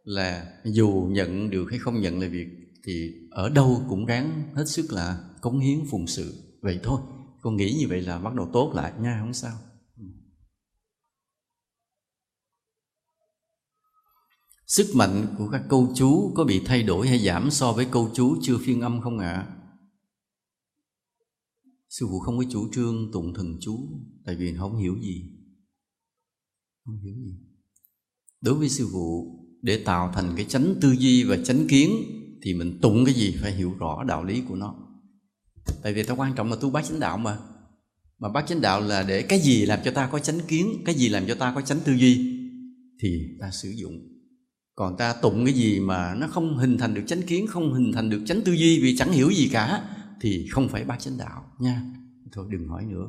là 0.04 0.60
dù 0.64 1.08
nhận 1.10 1.50
được 1.50 1.66
hay 1.70 1.78
không 1.78 2.00
nhận 2.00 2.20
là 2.20 2.28
việc 2.28 2.48
thì 2.84 3.12
ở 3.30 3.48
đâu 3.48 3.82
cũng 3.88 4.06
ráng 4.06 4.54
hết 4.54 4.64
sức 4.68 4.92
là 4.92 5.30
cống 5.40 5.58
hiến 5.58 5.78
phụng 5.90 6.06
sự. 6.06 6.56
Vậy 6.62 6.80
thôi, 6.82 7.00
con 7.40 7.56
nghĩ 7.56 7.76
như 7.80 7.88
vậy 7.88 8.02
là 8.02 8.18
bắt 8.18 8.34
đầu 8.34 8.50
tốt 8.52 8.72
lại 8.74 8.92
nha, 9.00 9.18
không 9.20 9.34
sao. 9.34 9.58
Sức 14.66 14.86
mạnh 14.94 15.34
của 15.38 15.48
các 15.48 15.62
câu 15.68 15.92
chú 15.94 16.32
có 16.34 16.44
bị 16.44 16.62
thay 16.64 16.82
đổi 16.82 17.08
hay 17.08 17.18
giảm 17.18 17.50
so 17.50 17.72
với 17.72 17.86
câu 17.90 18.10
chú 18.14 18.36
chưa 18.42 18.58
phiên 18.58 18.80
âm 18.80 19.00
không 19.00 19.18
ạ? 19.18 19.32
À? 19.32 19.56
sư 21.90 22.06
phụ 22.10 22.18
không 22.18 22.38
có 22.38 22.44
chủ 22.50 22.68
trương 22.72 23.12
tụng 23.12 23.34
thần 23.34 23.56
chú, 23.60 23.88
tại 24.24 24.36
vì 24.36 24.54
không 24.58 24.76
hiểu 24.76 24.98
gì. 25.02 25.22
Không 26.84 27.00
hiểu 27.02 27.14
gì. 27.14 27.34
Đối 28.40 28.54
với 28.54 28.68
sư 28.68 28.88
phụ 28.92 29.36
để 29.62 29.82
tạo 29.84 30.12
thành 30.14 30.32
cái 30.36 30.44
chánh 30.44 30.74
tư 30.80 30.92
duy 30.98 31.24
và 31.24 31.36
chánh 31.44 31.68
kiến, 31.68 31.90
thì 32.42 32.54
mình 32.54 32.78
tụng 32.80 33.04
cái 33.04 33.14
gì 33.14 33.36
phải 33.42 33.52
hiểu 33.52 33.74
rõ 33.78 34.04
đạo 34.04 34.24
lý 34.24 34.42
của 34.48 34.54
nó. 34.54 34.74
Tại 35.82 35.94
vì 35.94 36.02
ta 36.02 36.14
quan 36.14 36.34
trọng 36.34 36.50
là 36.50 36.56
tu 36.60 36.70
bác 36.70 36.84
chánh 36.84 37.00
đạo 37.00 37.18
mà. 37.18 37.38
Mà 38.18 38.28
bác 38.28 38.46
chánh 38.46 38.60
đạo 38.60 38.80
là 38.80 39.02
để 39.02 39.22
cái 39.22 39.40
gì 39.40 39.66
làm 39.66 39.78
cho 39.84 39.90
ta 39.90 40.06
có 40.06 40.18
chánh 40.18 40.40
kiến, 40.48 40.82
cái 40.84 40.94
gì 40.94 41.08
làm 41.08 41.26
cho 41.26 41.34
ta 41.34 41.52
có 41.54 41.60
chánh 41.60 41.80
tư 41.84 41.92
duy, 41.92 42.38
thì 43.02 43.26
ta 43.40 43.50
sử 43.50 43.70
dụng. 43.70 43.92
Còn 44.74 44.96
ta 44.96 45.12
tụng 45.12 45.44
cái 45.44 45.54
gì 45.54 45.80
mà 45.80 46.14
nó 46.14 46.26
không 46.26 46.58
hình 46.58 46.78
thành 46.78 46.94
được 46.94 47.02
chánh 47.06 47.22
kiến, 47.22 47.46
không 47.46 47.74
hình 47.74 47.92
thành 47.92 48.10
được 48.10 48.22
chánh 48.26 48.42
tư 48.44 48.52
duy 48.52 48.80
vì 48.82 48.96
chẳng 48.96 49.12
hiểu 49.12 49.30
gì 49.30 49.48
cả, 49.52 49.84
thì 50.20 50.46
không 50.50 50.68
phải 50.68 50.84
bác 50.84 51.00
chánh 51.00 51.18
đạo 51.18 51.44
nha. 51.58 51.82
Thôi 52.32 52.46
đừng 52.50 52.68
hỏi 52.68 52.84
nữa. 52.86 53.06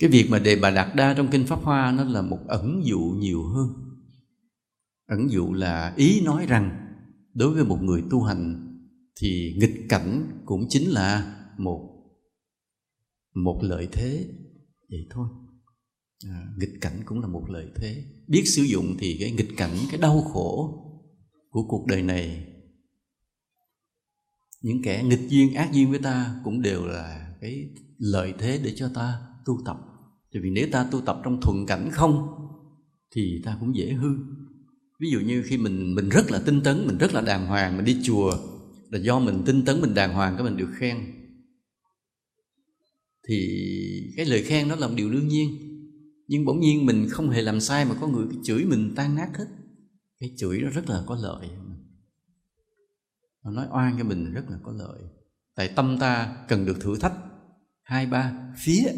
Cái 0.00 0.10
việc 0.10 0.26
mà 0.30 0.38
đề 0.38 0.56
bà 0.56 0.70
đạt 0.70 0.96
đa 0.96 1.14
trong 1.14 1.28
kinh 1.30 1.46
pháp 1.46 1.62
hoa 1.62 1.92
nó 1.92 2.04
là 2.04 2.22
một 2.22 2.38
ẩn 2.48 2.80
dụ 2.84 2.98
nhiều 2.98 3.42
hơn. 3.42 3.68
Ẩn 5.06 5.30
dụ 5.30 5.52
là 5.52 5.94
ý 5.96 6.20
nói 6.20 6.46
rằng 6.46 6.86
đối 7.34 7.54
với 7.54 7.64
một 7.64 7.78
người 7.82 8.02
tu 8.10 8.22
hành 8.22 8.66
thì 9.20 9.56
nghịch 9.58 9.86
cảnh 9.88 10.42
cũng 10.44 10.66
chính 10.68 10.90
là 10.90 11.36
một 11.58 11.90
một 13.34 13.60
lợi 13.62 13.88
thế. 13.92 14.28
Vậy 14.90 15.06
thôi. 15.10 15.28
À, 16.26 16.46
nghịch 16.58 16.80
cảnh 16.80 17.02
cũng 17.04 17.20
là 17.20 17.26
một 17.26 17.50
lợi 17.50 17.66
thế. 17.76 18.04
Biết 18.28 18.44
sử 18.44 18.62
dụng 18.62 18.96
thì 18.98 19.16
cái 19.20 19.30
nghịch 19.30 19.56
cảnh 19.56 19.76
cái 19.90 20.00
đau 20.00 20.20
khổ 20.22 20.76
của 21.50 21.62
cuộc 21.68 21.86
đời 21.86 22.02
này 22.02 22.46
những 24.62 24.82
kẻ 24.82 25.02
nghịch 25.02 25.28
duyên 25.28 25.54
ác 25.54 25.72
duyên 25.72 25.90
với 25.90 25.98
ta 25.98 26.40
cũng 26.44 26.62
đều 26.62 26.86
là 26.86 27.34
cái 27.40 27.68
lợi 27.98 28.34
thế 28.38 28.60
để 28.64 28.72
cho 28.76 28.90
ta 28.94 29.20
tu 29.44 29.58
tập 29.64 29.89
tại 30.32 30.42
vì 30.42 30.50
nếu 30.50 30.68
ta 30.72 30.88
tu 30.90 31.00
tập 31.00 31.20
trong 31.24 31.40
thuận 31.40 31.66
cảnh 31.66 31.88
không, 31.92 32.28
thì 33.10 33.42
ta 33.44 33.56
cũng 33.60 33.76
dễ 33.76 33.92
hư. 33.92 34.08
Ví 35.00 35.10
dụ 35.10 35.20
như 35.20 35.42
khi 35.42 35.58
mình 35.58 35.94
mình 35.94 36.08
rất 36.08 36.30
là 36.30 36.42
tinh 36.46 36.60
tấn, 36.64 36.86
mình 36.86 36.98
rất 36.98 37.14
là 37.14 37.20
đàng 37.20 37.46
hoàng, 37.46 37.76
mình 37.76 37.84
đi 37.84 37.96
chùa, 38.02 38.32
là 38.90 38.98
do 38.98 39.18
mình 39.18 39.42
tinh 39.46 39.64
tấn, 39.64 39.80
mình 39.80 39.94
đàng 39.94 40.14
hoàng, 40.14 40.34
cái 40.36 40.44
mình 40.44 40.56
được 40.56 40.70
khen. 40.74 40.98
Thì 43.28 43.48
cái 44.16 44.26
lời 44.26 44.42
khen 44.42 44.68
đó 44.68 44.76
là 44.76 44.88
một 44.88 44.94
điều 44.96 45.10
đương 45.12 45.28
nhiên. 45.28 45.66
Nhưng 46.28 46.44
bỗng 46.44 46.60
nhiên 46.60 46.86
mình 46.86 47.08
không 47.10 47.30
hề 47.30 47.42
làm 47.42 47.60
sai 47.60 47.84
mà 47.84 47.94
có 48.00 48.08
người 48.08 48.26
chửi 48.44 48.64
mình 48.64 48.92
tan 48.96 49.14
nát 49.14 49.30
hết. 49.38 49.46
Cái 50.20 50.34
chửi 50.36 50.60
đó 50.60 50.68
rất 50.68 50.90
là 50.90 51.02
có 51.06 51.18
lợi. 51.22 51.48
Nó 53.44 53.50
nói 53.50 53.66
oan 53.70 53.98
cho 53.98 54.04
mình 54.04 54.32
rất 54.32 54.50
là 54.50 54.58
có 54.62 54.72
lợi. 54.72 55.00
Tại 55.54 55.72
tâm 55.76 55.96
ta 56.00 56.36
cần 56.48 56.66
được 56.66 56.80
thử 56.80 56.98
thách. 56.98 57.14
Hai, 57.82 58.06
ba, 58.06 58.54
phía 58.58 58.92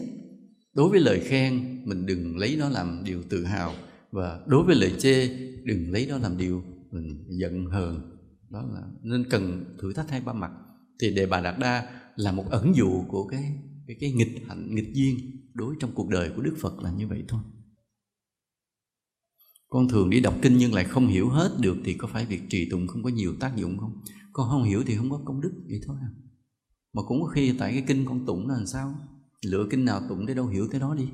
đối 0.74 0.90
với 0.90 1.00
lời 1.00 1.20
khen 1.20 1.82
mình 1.84 2.06
đừng 2.06 2.36
lấy 2.36 2.56
nó 2.56 2.68
làm 2.68 3.04
điều 3.04 3.22
tự 3.22 3.44
hào. 3.44 3.74
Và 4.10 4.40
đối 4.46 4.64
với 4.64 4.74
lời 4.74 4.94
chê 4.98 5.28
đừng 5.64 5.92
lấy 5.92 6.06
đó 6.06 6.18
làm 6.18 6.38
điều 6.38 6.62
mình 6.90 7.24
giận 7.28 7.66
hờn. 7.66 8.18
Đó 8.50 8.64
là 8.74 8.82
nên 9.02 9.30
cần 9.30 9.64
thử 9.80 9.92
thách 9.92 10.10
hai 10.10 10.20
ba 10.20 10.32
mặt. 10.32 10.50
Thì 11.00 11.14
đề 11.14 11.26
bà 11.26 11.40
đạt 11.40 11.58
đa 11.58 12.00
là 12.16 12.32
một 12.32 12.50
ẩn 12.50 12.76
dụ 12.76 13.04
của 13.08 13.26
cái 13.28 13.58
cái, 13.86 13.96
cái 14.00 14.12
nghịch 14.12 14.42
hạnh 14.48 14.74
nghịch 14.74 14.94
duyên 14.94 15.16
đối 15.54 15.74
trong 15.80 15.92
cuộc 15.94 16.08
đời 16.08 16.30
của 16.36 16.42
đức 16.42 16.56
phật 16.60 16.82
là 16.82 16.92
như 16.92 17.08
vậy 17.08 17.24
thôi. 17.28 17.40
Con 19.68 19.88
thường 19.88 20.10
đi 20.10 20.20
đọc 20.20 20.34
kinh 20.42 20.56
nhưng 20.56 20.74
lại 20.74 20.84
không 20.84 21.06
hiểu 21.06 21.28
hết 21.28 21.56
được 21.60 21.76
thì 21.84 21.94
có 21.94 22.08
phải 22.08 22.26
việc 22.26 22.42
trì 22.48 22.70
tụng 22.70 22.86
không 22.86 23.02
có 23.02 23.10
nhiều 23.10 23.34
tác 23.40 23.56
dụng 23.56 23.78
không? 23.78 24.02
Con 24.32 24.48
không 24.50 24.64
hiểu 24.64 24.82
thì 24.86 24.96
không 24.96 25.10
có 25.10 25.22
công 25.24 25.40
đức 25.40 25.52
vậy 25.68 25.80
thôi 25.86 25.96
à. 26.00 26.10
Mà 26.92 27.02
cũng 27.02 27.22
có 27.22 27.28
khi 27.28 27.54
tại 27.58 27.72
cái 27.72 27.84
kinh 27.86 28.04
con 28.06 28.26
tụng 28.26 28.48
là 28.48 28.54
làm 28.54 28.66
sao? 28.66 28.94
Lựa 29.46 29.66
kinh 29.70 29.84
nào 29.84 30.02
tụng 30.08 30.26
để 30.26 30.34
đâu 30.34 30.46
hiểu 30.46 30.68
thế 30.72 30.78
đó 30.78 30.94
đi. 30.94 31.08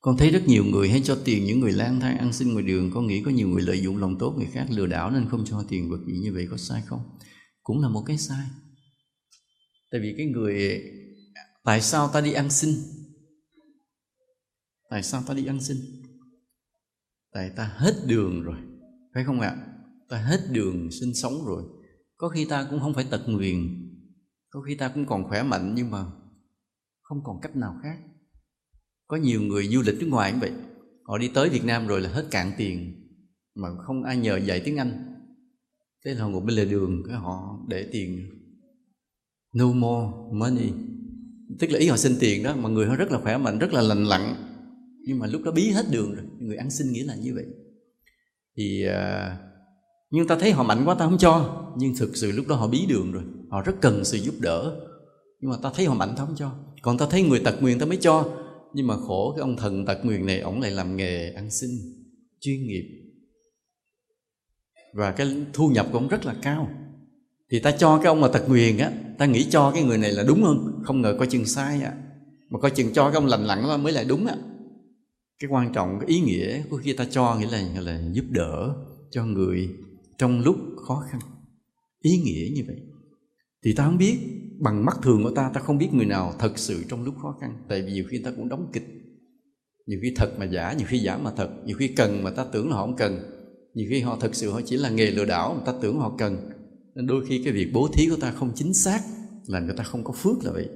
Con 0.00 0.16
thấy 0.16 0.30
rất 0.30 0.42
nhiều 0.46 0.64
người 0.64 0.90
hay 0.90 1.00
cho 1.04 1.18
tiền 1.24 1.44
những 1.44 1.60
người 1.60 1.72
lang 1.72 2.00
thang, 2.00 2.18
ăn 2.18 2.32
xin 2.32 2.52
ngoài 2.52 2.64
đường. 2.64 2.90
Con 2.94 3.06
nghĩ 3.06 3.22
có 3.22 3.30
nhiều 3.30 3.48
người 3.48 3.62
lợi 3.62 3.82
dụng 3.82 3.96
lòng 3.96 4.18
tốt 4.18 4.34
người 4.36 4.48
khác 4.52 4.66
lừa 4.70 4.86
đảo 4.86 5.10
nên 5.10 5.28
không 5.28 5.44
cho 5.44 5.64
tiền 5.68 5.90
vật 5.90 6.00
gì 6.06 6.18
như 6.18 6.32
vậy, 6.32 6.46
có 6.50 6.56
sai 6.56 6.82
không? 6.86 7.18
Cũng 7.62 7.80
là 7.80 7.88
một 7.88 8.02
cái 8.06 8.18
sai. 8.18 8.46
Tại 9.90 10.00
vì 10.00 10.14
cái 10.16 10.26
người, 10.26 10.82
tại 11.64 11.80
sao 11.80 12.08
ta 12.08 12.20
đi 12.20 12.32
ăn 12.32 12.50
xin? 12.50 12.70
Tại 14.90 15.02
sao 15.02 15.22
ta 15.26 15.34
đi 15.34 15.46
ăn 15.46 15.60
xin? 15.60 15.76
Tại 17.32 17.50
ta 17.56 17.74
hết 17.76 17.94
đường 18.06 18.42
rồi. 18.42 18.56
Phải 19.14 19.24
không 19.24 19.40
ạ? 19.40 19.66
Ta 20.08 20.18
hết 20.18 20.40
đường 20.50 20.90
sinh 21.00 21.14
sống 21.14 21.44
rồi 21.46 21.62
có 22.16 22.28
khi 22.28 22.44
ta 22.44 22.66
cũng 22.70 22.80
không 22.80 22.94
phải 22.94 23.06
tật 23.10 23.22
nguyền 23.26 23.84
có 24.54 24.60
khi 24.60 24.74
ta 24.74 24.88
cũng 24.88 25.06
còn 25.06 25.28
khỏe 25.28 25.42
mạnh 25.42 25.74
nhưng 25.74 25.90
mà 25.90 26.04
không 27.02 27.18
còn 27.24 27.40
cách 27.40 27.56
nào 27.56 27.76
khác. 27.82 27.98
Có 29.06 29.16
nhiều 29.16 29.42
người 29.42 29.68
du 29.68 29.82
lịch 29.82 29.94
nước 30.00 30.06
ngoài 30.10 30.32
cũng 30.32 30.40
vậy 30.40 30.52
họ 31.04 31.18
đi 31.18 31.30
tới 31.34 31.48
Việt 31.48 31.64
Nam 31.64 31.86
rồi 31.86 32.00
là 32.00 32.10
hết 32.10 32.26
cạn 32.30 32.52
tiền 32.58 32.94
mà 33.54 33.68
không 33.86 34.02
ai 34.02 34.16
nhờ 34.16 34.36
dạy 34.36 34.62
tiếng 34.64 34.76
Anh. 34.76 35.14
Thế 36.04 36.14
là 36.14 36.22
họ 36.22 36.28
ngồi 36.28 36.40
bên 36.40 36.56
lề 36.56 36.64
đường 36.64 37.02
cái 37.08 37.16
họ 37.16 37.58
để 37.68 37.88
tiền 37.92 38.30
no 39.54 39.72
more 39.72 40.12
money. 40.32 40.72
Tức 41.60 41.70
là 41.70 41.78
ý 41.78 41.88
họ 41.88 41.96
xin 41.96 42.16
tiền 42.20 42.42
đó 42.42 42.56
mà 42.56 42.68
người 42.68 42.86
họ 42.86 42.96
rất 42.96 43.12
là 43.12 43.20
khỏe 43.20 43.38
mạnh 43.38 43.58
rất 43.58 43.72
là 43.72 43.82
lành 43.82 44.04
lặn. 44.04 44.34
Nhưng 45.06 45.18
mà 45.18 45.26
lúc 45.26 45.42
đó 45.42 45.52
bí 45.52 45.70
hết 45.70 45.86
đường 45.90 46.14
rồi 46.14 46.24
người 46.38 46.56
ăn 46.56 46.70
xin 46.70 46.92
nghĩa 46.92 47.04
là 47.04 47.14
như 47.14 47.34
vậy. 47.34 47.46
Thì 48.56 48.86
uh, 48.88 49.53
nhưng 50.14 50.26
ta 50.26 50.36
thấy 50.36 50.52
họ 50.52 50.62
mạnh 50.62 50.82
quá 50.84 50.94
ta 50.94 51.04
không 51.04 51.18
cho. 51.18 51.64
Nhưng 51.76 51.94
thực 51.96 52.16
sự 52.16 52.32
lúc 52.32 52.46
đó 52.48 52.56
họ 52.56 52.68
bí 52.68 52.86
đường 52.88 53.12
rồi. 53.12 53.22
Họ 53.50 53.62
rất 53.62 53.72
cần 53.80 54.04
sự 54.04 54.18
giúp 54.18 54.34
đỡ. 54.40 54.76
Nhưng 55.40 55.50
mà 55.50 55.56
ta 55.62 55.70
thấy 55.74 55.86
họ 55.86 55.94
mạnh 55.94 56.14
ta 56.16 56.24
không 56.26 56.34
cho. 56.36 56.50
Còn 56.82 56.98
ta 56.98 57.06
thấy 57.10 57.22
người 57.22 57.40
tật 57.40 57.62
nguyền 57.62 57.78
ta 57.78 57.86
mới 57.86 57.96
cho. 57.96 58.28
Nhưng 58.74 58.86
mà 58.86 58.96
khổ 58.96 59.32
cái 59.36 59.40
ông 59.40 59.56
thần 59.56 59.86
tật 59.86 60.04
nguyền 60.04 60.26
này, 60.26 60.40
ổng 60.40 60.60
lại 60.60 60.70
làm 60.70 60.96
nghề 60.96 61.32
ăn 61.32 61.50
xin, 61.50 61.70
chuyên 62.40 62.66
nghiệp. 62.66 62.84
Và 64.94 65.12
cái 65.12 65.46
thu 65.52 65.68
nhập 65.68 65.86
của 65.92 65.98
ông 65.98 66.08
rất 66.08 66.26
là 66.26 66.34
cao. 66.42 66.68
Thì 67.50 67.60
ta 67.60 67.70
cho 67.70 67.96
cái 67.96 68.06
ông 68.06 68.20
mà 68.20 68.28
tật 68.28 68.48
nguyền 68.48 68.78
á, 68.78 68.92
ta 69.18 69.26
nghĩ 69.26 69.46
cho 69.50 69.70
cái 69.70 69.82
người 69.82 69.98
này 69.98 70.12
là 70.12 70.22
đúng 70.22 70.42
hơn. 70.42 70.82
Không 70.84 71.02
ngờ 71.02 71.16
coi 71.18 71.26
chừng 71.26 71.46
sai 71.46 71.82
á 71.82 71.92
mà 72.50 72.60
coi 72.60 72.70
chừng 72.70 72.92
cho 72.92 73.04
cái 73.04 73.14
ông 73.14 73.26
lành 73.26 73.44
lặn 73.44 73.82
mới 73.82 73.92
lại 73.92 74.04
đúng 74.04 74.26
á. 74.26 74.36
Cái 75.40 75.50
quan 75.50 75.72
trọng, 75.72 75.98
cái 76.00 76.08
ý 76.08 76.20
nghĩa 76.20 76.62
của 76.70 76.76
khi 76.76 76.92
ta 76.92 77.06
cho 77.10 77.36
nghĩa 77.40 77.50
là 77.50 77.80
là 77.80 78.00
giúp 78.12 78.24
đỡ 78.30 78.74
cho 79.10 79.24
người 79.24 79.68
trong 80.18 80.40
lúc 80.40 80.56
khó 80.86 81.04
khăn. 81.10 81.20
Ý 82.02 82.18
nghĩa 82.18 82.48
như 82.54 82.64
vậy. 82.66 82.76
Thì 83.64 83.72
ta 83.72 83.84
không 83.84 83.98
biết, 83.98 84.18
bằng 84.60 84.84
mắt 84.84 84.96
thường 85.02 85.22
của 85.22 85.30
ta 85.30 85.50
ta 85.54 85.60
không 85.60 85.78
biết 85.78 85.88
người 85.92 86.06
nào 86.06 86.34
thật 86.38 86.58
sự 86.58 86.84
trong 86.88 87.04
lúc 87.04 87.14
khó 87.22 87.36
khăn. 87.40 87.56
Tại 87.68 87.82
vì 87.82 87.92
nhiều 87.92 88.04
khi 88.08 88.18
ta 88.18 88.30
cũng 88.36 88.48
đóng 88.48 88.70
kịch. 88.72 88.86
Nhiều 89.86 89.98
khi 90.02 90.12
thật 90.16 90.38
mà 90.38 90.44
giả, 90.44 90.72
nhiều 90.72 90.86
khi 90.90 90.98
giả 90.98 91.16
mà 91.16 91.30
thật. 91.36 91.50
Nhiều 91.64 91.76
khi 91.76 91.88
cần 91.88 92.22
mà 92.22 92.30
ta 92.30 92.44
tưởng 92.44 92.70
là 92.70 92.76
họ 92.76 92.86
không 92.86 92.96
cần. 92.96 93.18
Nhiều 93.74 93.86
khi 93.90 94.00
họ 94.00 94.18
thật 94.20 94.34
sự 94.34 94.50
họ 94.50 94.60
chỉ 94.66 94.76
là 94.76 94.90
nghề 94.90 95.10
lừa 95.10 95.24
đảo 95.24 95.54
mà 95.54 95.72
ta 95.72 95.78
tưởng 95.82 95.98
họ 95.98 96.14
cần. 96.18 96.50
Nên 96.94 97.06
đôi 97.06 97.26
khi 97.26 97.42
cái 97.44 97.52
việc 97.52 97.70
bố 97.72 97.88
thí 97.92 98.08
của 98.08 98.16
ta 98.16 98.30
không 98.30 98.52
chính 98.54 98.74
xác 98.74 99.00
là 99.46 99.60
người 99.60 99.74
ta 99.76 99.84
không 99.84 100.04
có 100.04 100.12
phước 100.12 100.44
là 100.44 100.52
vậy. 100.52 100.68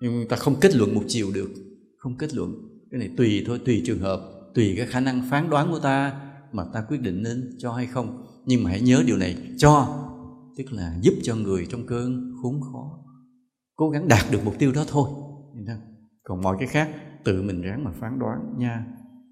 Nhưng 0.00 0.28
ta 0.28 0.36
không 0.36 0.56
kết 0.60 0.74
luận 0.74 0.94
một 0.94 1.04
chiều 1.08 1.30
được. 1.34 1.50
Không 1.98 2.16
kết 2.18 2.34
luận. 2.34 2.54
Cái 2.90 2.98
này 2.98 3.10
tùy 3.16 3.42
thôi, 3.46 3.60
tùy 3.64 3.82
trường 3.86 3.98
hợp, 3.98 4.20
tùy 4.54 4.74
cái 4.76 4.86
khả 4.86 5.00
năng 5.00 5.30
phán 5.30 5.50
đoán 5.50 5.70
của 5.70 5.78
ta 5.78 6.20
mà 6.52 6.64
ta 6.74 6.84
quyết 6.88 7.00
định 7.00 7.22
nên 7.22 7.56
cho 7.58 7.72
hay 7.72 7.86
không 7.86 8.26
nhưng 8.48 8.64
mà 8.64 8.70
hãy 8.70 8.80
nhớ 8.80 9.02
điều 9.06 9.16
này, 9.16 9.36
cho, 9.56 10.04
tức 10.56 10.72
là 10.72 10.98
giúp 11.02 11.14
cho 11.22 11.36
người 11.36 11.66
trong 11.70 11.86
cơn 11.86 12.32
khốn 12.42 12.60
khó 12.60 13.04
cố 13.74 13.90
gắng 13.90 14.08
đạt 14.08 14.24
được 14.30 14.40
mục 14.44 14.54
tiêu 14.58 14.72
đó 14.72 14.84
thôi. 14.88 15.10
Còn 16.22 16.42
mọi 16.42 16.56
cái 16.58 16.68
khác, 16.68 16.90
tự 17.24 17.42
mình 17.42 17.62
ráng 17.62 17.84
mà 17.84 17.92
phán 18.00 18.18
đoán 18.18 18.38
nha. 18.58 18.86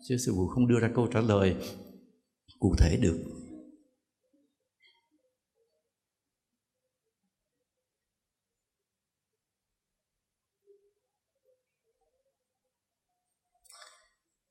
Chứ 0.08 0.16
sư 0.16 0.32
phụ 0.36 0.46
không 0.46 0.68
đưa 0.68 0.80
ra 0.80 0.90
câu 0.94 1.06
trả 1.06 1.20
lời 1.20 1.56
cụ 2.58 2.74
thể 2.78 2.96
được. 2.96 3.18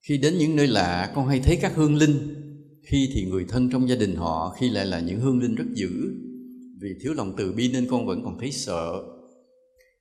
Khi 0.01 0.17
đến 0.17 0.37
những 0.37 0.55
nơi 0.55 0.67
lạ, 0.67 1.11
con 1.15 1.27
hay 1.27 1.39
thấy 1.39 1.57
các 1.61 1.75
hương 1.75 1.95
linh 1.95 2.41
khi 2.85 3.09
thì 3.13 3.25
người 3.25 3.45
thân 3.49 3.69
trong 3.69 3.89
gia 3.89 3.95
đình 3.95 4.15
họ, 4.15 4.55
khi 4.59 4.69
lại 4.69 4.85
là 4.85 4.99
những 4.99 5.19
hương 5.19 5.39
linh 5.39 5.55
rất 5.55 5.65
dữ. 5.73 5.89
Vì 6.81 6.89
thiếu 7.01 7.13
lòng 7.13 7.33
từ 7.37 7.51
bi 7.51 7.71
nên 7.71 7.87
con 7.89 8.05
vẫn 8.05 8.21
còn 8.23 8.39
thấy 8.39 8.51
sợ. 8.51 9.03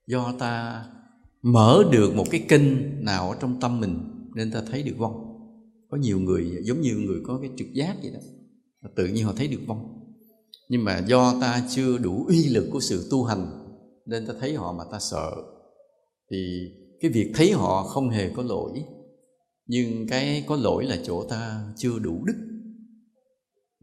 Do 0.07 0.35
ta 0.39 0.85
mở 1.43 1.85
được 1.93 2.15
một 2.15 2.25
cái 2.31 2.45
kênh 2.49 2.65
nào 3.05 3.31
ở 3.31 3.37
trong 3.41 3.61
tâm 3.61 3.81
mình, 3.81 3.99
nên 4.35 4.51
ta 4.51 4.63
thấy 4.71 4.83
được 4.83 4.99
vong. 4.99 5.21
Có 5.91 5.97
nhiều 5.97 6.19
người, 6.19 6.63
giống 6.63 6.81
như 6.81 6.95
người 6.97 7.21
có 7.25 7.39
cái 7.43 7.51
trực 7.57 7.73
giác 7.73 7.97
vậy 8.03 8.11
đó 8.15 8.21
tự 8.97 9.07
nhiên 9.07 9.25
họ 9.25 9.33
thấy 9.37 9.49
được 9.49 9.61
vong. 9.67 10.01
Nhưng 10.69 10.85
mà 10.85 10.99
do 11.07 11.41
ta 11.41 11.67
chưa 11.71 11.99
đủ 11.99 12.25
uy 12.29 12.49
lực 12.49 12.69
của 12.73 12.81
sự 12.81 13.09
tu 13.11 13.25
hành, 13.25 13.47
nên 14.07 14.27
ta 14.27 14.35
thấy 14.41 14.55
họ 14.55 14.73
mà 14.73 14.85
ta 14.93 14.99
sợ. 15.01 15.33
Thì 16.31 16.69
cái 17.01 17.11
việc 17.11 17.33
thấy 17.35 17.53
họ 17.53 17.83
không 17.83 18.11
hề 18.11 18.31
có 18.37 18.43
lỗi. 18.43 18.85
Nhưng 19.67 20.07
cái 20.07 20.45
có 20.47 20.57
lỗi 20.57 20.85
là 20.85 20.99
chỗ 21.05 21.25
ta 21.25 21.67
chưa 21.77 21.99
đủ 21.99 22.25
đức 22.25 22.54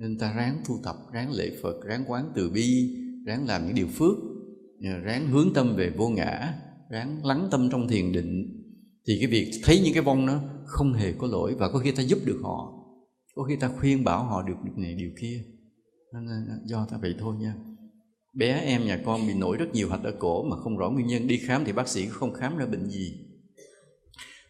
nên 0.01 0.17
ta 0.17 0.33
ráng 0.33 0.61
thu 0.65 0.79
tập, 0.83 0.95
ráng 1.13 1.31
lễ 1.31 1.51
phật, 1.61 1.83
ráng 1.83 2.03
quán 2.07 2.31
từ 2.35 2.49
bi, 2.49 2.97
ráng 3.25 3.47
làm 3.47 3.65
những 3.65 3.75
điều 3.75 3.87
phước 3.87 4.17
ráng 5.03 5.27
hướng 5.27 5.53
tâm 5.53 5.75
về 5.75 5.89
vô 5.89 6.09
ngã, 6.09 6.53
ráng 6.89 7.25
lắng 7.25 7.47
tâm 7.51 7.69
trong 7.71 7.87
thiền 7.87 8.11
định. 8.11 8.63
Thì 9.07 9.17
cái 9.19 9.27
việc 9.27 9.51
thấy 9.63 9.81
những 9.83 9.93
cái 9.93 10.03
vong 10.03 10.25
nó 10.25 10.43
không 10.65 10.93
hề 10.93 11.13
có 11.13 11.27
lỗi 11.27 11.55
và 11.55 11.71
có 11.71 11.79
khi 11.79 11.91
ta 11.91 12.03
giúp 12.03 12.19
được 12.25 12.39
họ, 12.43 12.73
có 13.35 13.43
khi 13.43 13.55
ta 13.55 13.67
khuyên 13.79 14.03
bảo 14.03 14.23
họ 14.23 14.43
được 14.47 14.53
điều 14.63 14.73
này, 14.77 14.95
điều 14.95 15.11
kia. 15.21 15.43
Nên 16.13 16.47
do 16.65 16.85
ta 16.91 16.97
vậy 17.01 17.15
thôi 17.19 17.35
nha. 17.39 17.55
Bé 18.33 18.59
em 18.59 18.85
nhà 18.85 19.01
con 19.05 19.27
bị 19.27 19.33
nổi 19.33 19.57
rất 19.57 19.73
nhiều 19.73 19.89
hạch 19.89 20.03
ở 20.03 20.13
cổ 20.19 20.43
mà 20.43 20.55
không 20.57 20.77
rõ 20.77 20.89
nguyên 20.89 21.07
nhân, 21.07 21.27
đi 21.27 21.37
khám 21.37 21.65
thì 21.65 21.71
bác 21.71 21.87
sĩ 21.87 22.05
không 22.05 22.33
khám 22.33 22.57
ra 22.57 22.65
bệnh 22.65 22.89
gì. 22.89 23.13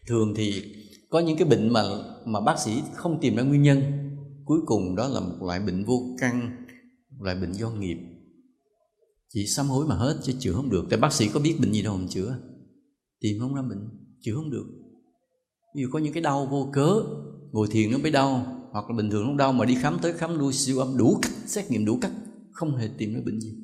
Thường 0.08 0.34
thì 0.36 0.76
có 1.10 1.20
những 1.20 1.38
cái 1.38 1.48
bệnh 1.48 1.74
mà 1.74 1.82
mà 2.26 2.42
bác 2.42 2.60
sĩ 2.60 2.82
không 2.94 3.20
tìm 3.22 3.36
ra 3.36 3.44
nguyên 3.44 3.62
nhân 3.62 4.02
cuối 4.46 4.60
cùng 4.66 4.96
đó 4.96 5.08
là 5.08 5.20
một 5.20 5.36
loại 5.42 5.60
bệnh 5.60 5.86
vô 5.86 6.16
căn, 6.20 6.66
một 7.10 7.24
loại 7.24 7.36
bệnh 7.36 7.52
do 7.52 7.70
nghiệp. 7.70 7.98
Chỉ 9.30 9.48
sám 9.48 9.68
hối 9.68 9.88
mà 9.88 9.96
hết 9.96 10.20
chứ 10.24 10.34
chữa 10.40 10.54
không 10.54 10.70
được. 10.70 10.86
Tại 10.90 11.00
bác 11.00 11.14
sĩ 11.14 11.30
có 11.34 11.40
biết 11.40 11.58
bệnh 11.60 11.72
gì 11.72 11.82
đâu 11.82 11.98
mà 11.98 12.08
chữa? 12.10 12.38
Tìm 13.20 13.40
không 13.40 13.56
ra 13.56 13.62
bệnh, 13.62 13.90
chữa 14.22 14.36
không 14.36 14.50
được. 14.50 14.66
Ví 15.76 15.82
dụ 15.82 15.90
có 15.92 16.00
những 16.00 16.14
cái 16.14 16.24
đau 16.24 16.46
vô 16.46 16.70
cớ, 16.74 17.04
ngồi 17.52 17.68
thiền 17.72 17.92
nó 17.92 17.98
mới 17.98 18.12
đau, 18.12 18.58
hoặc 18.72 18.90
là 18.90 18.98
bình 18.98 19.10
thường 19.10 19.28
nó 19.28 19.36
đau 19.36 19.54
mà 19.54 19.66
đi 19.66 19.76
khám 19.76 19.98
tới 20.02 20.14
khám 20.14 20.40
lui 20.40 20.54
siêu 20.54 20.80
âm 20.80 20.98
đủ 20.98 21.20
cách, 21.22 21.32
xét 21.46 21.72
nghiệm 21.72 21.86
đủ 21.86 21.98
cách, 22.02 22.12
không 22.52 22.76
hề 22.76 22.90
tìm 22.98 23.14
ra 23.14 23.22
bệnh 23.26 23.40
gì. 23.40 23.58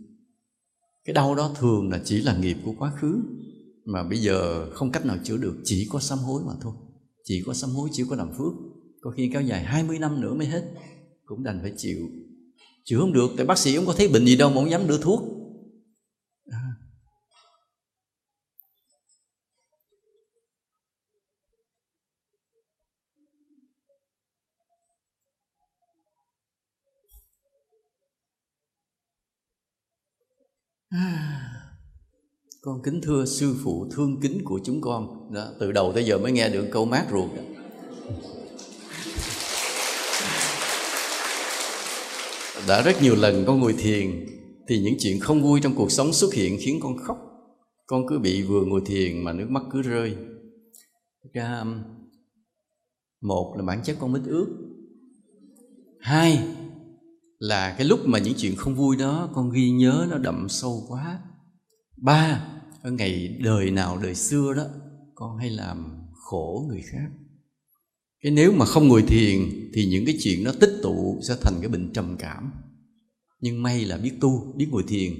Cái 1.05 1.13
đau 1.13 1.35
đó 1.35 1.51
thường 1.55 1.89
là 1.89 2.01
chỉ 2.05 2.21
là 2.21 2.37
nghiệp 2.37 2.57
của 2.65 2.73
quá 2.79 2.91
khứ, 2.99 3.21
mà 3.85 4.03
bây 4.03 4.17
giờ 4.17 4.69
không 4.73 4.91
cách 4.91 5.05
nào 5.05 5.17
chữa 5.23 5.37
được, 5.37 5.55
chỉ 5.63 5.87
có 5.91 5.99
sám 5.99 6.17
hối 6.17 6.41
mà 6.45 6.53
thôi. 6.61 6.73
Chỉ 7.23 7.43
có 7.45 7.53
sám 7.53 7.69
hối, 7.69 7.89
chỉ 7.91 8.03
có 8.09 8.15
làm 8.15 8.31
phước 8.37 8.53
có 9.01 9.11
khi 9.11 9.29
kéo 9.33 9.41
dài 9.41 9.63
20 9.63 9.99
năm 9.99 10.21
nữa 10.21 10.33
mới 10.33 10.47
hết. 10.47 10.63
Cũng 11.25 11.43
đành 11.43 11.59
phải 11.61 11.73
chịu. 11.77 11.97
Chữa 12.83 12.99
không 12.99 13.13
được 13.13 13.31
tại 13.37 13.45
bác 13.45 13.57
sĩ 13.57 13.75
không 13.75 13.85
có 13.85 13.93
thấy 13.97 14.07
bệnh 14.07 14.25
gì 14.25 14.35
đâu 14.35 14.49
mà 14.49 14.55
không 14.55 14.69
dám 14.69 14.87
đưa 14.87 14.97
thuốc. 14.97 15.21
À. 16.51 16.59
à. 30.89 31.37
con 32.61 32.81
kính 32.83 33.01
thưa 33.01 33.25
sư 33.25 33.55
phụ 33.63 33.89
thương 33.91 34.19
kính 34.21 34.41
của 34.43 34.59
chúng 34.63 34.81
con. 34.81 35.33
Đó, 35.33 35.47
từ 35.59 35.71
đầu 35.71 35.91
tới 35.93 36.05
giờ 36.05 36.17
mới 36.17 36.31
nghe 36.31 36.49
được 36.49 36.67
câu 36.71 36.85
mát 36.85 37.07
ruột 37.11 37.29
đó. 37.35 37.41
Đã 42.67 42.81
rất 42.81 43.01
nhiều 43.01 43.15
lần 43.15 43.43
con 43.47 43.59
ngồi 43.59 43.75
thiền, 43.77 44.25
thì 44.67 44.79
những 44.79 44.95
chuyện 44.99 45.19
không 45.19 45.43
vui 45.43 45.59
trong 45.63 45.75
cuộc 45.75 45.91
sống 45.91 46.13
xuất 46.13 46.33
hiện 46.33 46.57
khiến 46.61 46.79
con 46.83 46.97
khóc. 46.97 47.17
Con 47.85 48.07
cứ 48.07 48.19
bị 48.19 48.43
vừa 48.43 48.65
ngồi 48.65 48.81
thiền 48.85 49.23
mà 49.23 49.33
nước 49.33 49.47
mắt 49.49 49.63
cứ 49.71 49.81
rơi. 49.81 50.15
Ra 51.33 51.59
um, 51.59 51.83
một 53.21 53.53
là 53.57 53.63
bản 53.63 53.79
chất 53.83 53.97
con 53.99 54.11
mít 54.11 54.21
ướt 54.25 54.47
hai 55.99 56.47
là 57.39 57.75
cái 57.77 57.87
lúc 57.87 57.99
mà 58.05 58.19
những 58.19 58.33
chuyện 58.37 58.55
không 58.55 58.75
vui 58.75 58.95
đó, 58.95 59.29
con 59.33 59.51
ghi 59.51 59.69
nhớ 59.69 60.07
nó 60.09 60.17
đậm 60.17 60.49
sâu 60.49 60.85
quá. 60.87 61.19
Ba, 61.97 62.47
ở 62.81 62.91
ngày 62.91 63.37
đời 63.43 63.71
nào 63.71 63.97
đời 64.03 64.15
xưa 64.15 64.53
đó, 64.53 64.63
con 65.15 65.37
hay 65.37 65.49
làm 65.49 66.07
khổ 66.13 66.65
người 66.69 66.81
khác 66.81 67.07
cái 68.21 68.31
nếu 68.31 68.51
mà 68.51 68.65
không 68.65 68.87
ngồi 68.87 69.01
thiền 69.01 69.39
thì 69.73 69.85
những 69.85 70.05
cái 70.05 70.17
chuyện 70.23 70.43
nó 70.43 70.51
tích 70.59 70.79
tụ 70.83 71.19
sẽ 71.27 71.35
thành 71.41 71.53
cái 71.61 71.69
bệnh 71.69 71.93
trầm 71.93 72.15
cảm. 72.19 72.51
Nhưng 73.41 73.63
may 73.63 73.85
là 73.85 73.97
biết 73.97 74.11
tu, 74.21 74.53
biết 74.55 74.67
ngồi 74.71 74.83
thiền. 74.87 75.13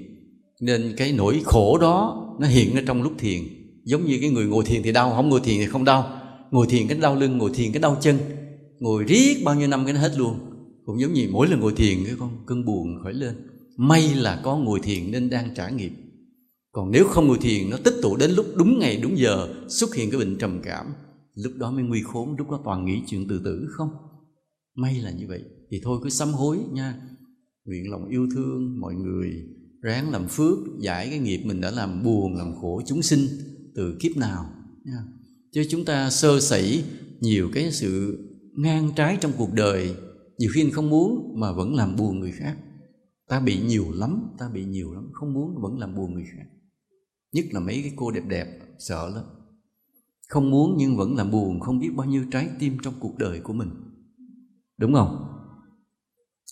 Nên 0.60 0.94
cái 0.96 1.12
nỗi 1.12 1.40
khổ 1.44 1.78
đó 1.78 2.26
nó 2.40 2.46
hiện 2.46 2.74
ở 2.74 2.82
trong 2.86 3.02
lúc 3.02 3.12
thiền. 3.18 3.42
Giống 3.84 4.06
như 4.06 4.18
cái 4.20 4.30
người 4.30 4.46
ngồi 4.46 4.64
thiền 4.64 4.82
thì 4.82 4.92
đau, 4.92 5.12
không 5.16 5.28
ngồi 5.28 5.40
thiền 5.44 5.58
thì 5.58 5.66
không 5.66 5.84
đau. 5.84 6.20
Ngồi 6.50 6.66
thiền 6.66 6.88
cái 6.88 6.98
đau 6.98 7.16
lưng, 7.16 7.38
ngồi 7.38 7.50
thiền 7.54 7.72
cái 7.72 7.82
đau 7.82 7.96
chân. 8.00 8.18
Ngồi 8.78 9.04
riết 9.04 9.42
bao 9.44 9.54
nhiêu 9.54 9.68
năm 9.68 9.84
cái 9.84 9.94
nó 9.94 10.00
hết 10.00 10.12
luôn. 10.16 10.38
Cũng 10.84 11.00
giống 11.00 11.12
như 11.12 11.28
mỗi 11.30 11.48
lần 11.48 11.60
ngồi 11.60 11.72
thiền, 11.76 12.04
cái 12.04 12.14
con 12.18 12.30
cơn 12.46 12.64
buồn 12.64 12.88
khởi 13.04 13.14
lên. 13.14 13.34
May 13.76 14.14
là 14.14 14.40
có 14.44 14.56
ngồi 14.56 14.80
thiền 14.80 15.10
nên 15.10 15.30
đang 15.30 15.54
trả 15.54 15.68
nghiệp 15.68 15.92
còn 16.78 16.90
nếu 16.90 17.04
không 17.04 17.26
ngồi 17.26 17.38
thiền, 17.38 17.70
nó 17.70 17.76
tích 17.84 17.94
tụ 18.02 18.16
đến 18.16 18.30
lúc 18.30 18.46
đúng 18.56 18.78
ngày, 18.78 18.96
đúng 18.96 19.18
giờ, 19.18 19.48
xuất 19.68 19.94
hiện 19.94 20.10
cái 20.10 20.18
bệnh 20.18 20.38
trầm 20.38 20.60
cảm 20.64 20.86
lúc 21.44 21.52
đó 21.56 21.70
mới 21.70 21.84
nguy 21.84 22.02
khốn, 22.02 22.36
lúc 22.36 22.50
đó 22.50 22.60
toàn 22.64 22.84
nghĩ 22.84 23.02
chuyện 23.06 23.28
tự 23.28 23.40
tử 23.44 23.68
không? 23.70 23.90
May 24.74 25.00
là 25.00 25.10
như 25.10 25.26
vậy. 25.28 25.44
Thì 25.70 25.80
thôi, 25.84 26.00
cứ 26.02 26.10
sám 26.10 26.28
hối 26.28 26.58
nha. 26.72 27.00
Nguyện 27.64 27.90
lòng 27.90 28.08
yêu 28.08 28.26
thương, 28.34 28.80
mọi 28.80 28.94
người 28.94 29.46
ráng 29.82 30.10
làm 30.10 30.28
phước, 30.28 30.58
giải 30.80 31.08
cái 31.10 31.18
nghiệp 31.18 31.42
mình 31.44 31.60
đã 31.60 31.70
làm 31.70 32.02
buồn, 32.04 32.34
làm 32.34 32.54
khổ 32.60 32.82
chúng 32.86 33.02
sinh 33.02 33.20
từ 33.74 33.96
kiếp 34.00 34.16
nào 34.16 34.50
nha. 34.84 34.98
chứ 35.52 35.64
chúng 35.70 35.84
ta 35.84 36.10
sơ 36.10 36.40
sẩy 36.40 36.84
nhiều 37.20 37.50
cái 37.54 37.72
sự 37.72 38.18
ngang 38.56 38.90
trái 38.96 39.18
trong 39.20 39.32
cuộc 39.36 39.52
đời, 39.52 39.96
nhiều 40.38 40.50
khi 40.54 40.70
không 40.70 40.90
muốn 40.90 41.40
mà 41.40 41.52
vẫn 41.52 41.74
làm 41.74 41.96
buồn 41.96 42.20
người 42.20 42.32
khác. 42.32 42.56
Ta 43.28 43.40
bị 43.40 43.60
nhiều 43.60 43.92
lắm, 43.92 44.22
ta 44.38 44.48
bị 44.48 44.64
nhiều 44.64 44.94
lắm, 44.94 45.08
không 45.12 45.34
muốn 45.34 45.62
vẫn 45.62 45.78
làm 45.78 45.94
buồn 45.94 46.14
người 46.14 46.24
khác. 46.36 46.44
Nhất 47.32 47.44
là 47.52 47.60
mấy 47.60 47.82
cái 47.82 47.92
cô 47.96 48.10
đẹp 48.10 48.24
đẹp, 48.28 48.58
sợ 48.78 49.08
lắm 49.14 49.24
không 50.28 50.50
muốn 50.50 50.74
nhưng 50.76 50.96
vẫn 50.96 51.16
làm 51.16 51.30
buồn, 51.30 51.60
không 51.60 51.78
biết 51.78 51.90
bao 51.96 52.06
nhiêu 52.06 52.24
trái 52.32 52.48
tim 52.58 52.76
trong 52.82 52.94
cuộc 53.00 53.18
đời 53.18 53.40
của 53.40 53.52
mình. 53.52 53.70
Đúng 54.78 54.94
không? 54.94 55.26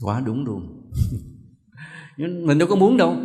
Quá 0.04 0.22
đúng 0.26 0.44
luôn. 0.44 0.90
Mình 2.46 2.58
đâu 2.58 2.68
có 2.68 2.76
muốn 2.76 2.96
đâu. 2.96 3.16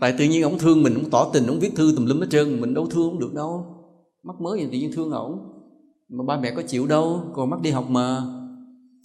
Tại 0.00 0.14
tự 0.18 0.24
nhiên 0.24 0.42
ông 0.42 0.58
thương 0.58 0.82
mình 0.82 0.94
ông 0.94 1.10
tỏ 1.10 1.30
tình 1.32 1.46
ông 1.46 1.58
viết 1.60 1.76
thư 1.76 1.92
tùm 1.96 2.06
lum 2.06 2.20
hết 2.20 2.26
trơn, 2.30 2.60
mình 2.60 2.74
đâu 2.74 2.86
thương 2.86 3.10
không 3.10 3.20
được 3.20 3.34
đâu. 3.34 3.66
Mắc 4.22 4.40
mới 4.40 4.58
thì 4.58 4.66
tự 4.66 4.78
nhiên 4.78 4.90
thương 4.94 5.10
ổng. 5.10 5.38
Mà 6.08 6.24
ba 6.26 6.40
mẹ 6.40 6.50
có 6.50 6.62
chịu 6.62 6.86
đâu 6.86 7.22
còn 7.34 7.50
mắc 7.50 7.60
đi 7.62 7.70
học 7.70 7.90
mà. 7.90 8.22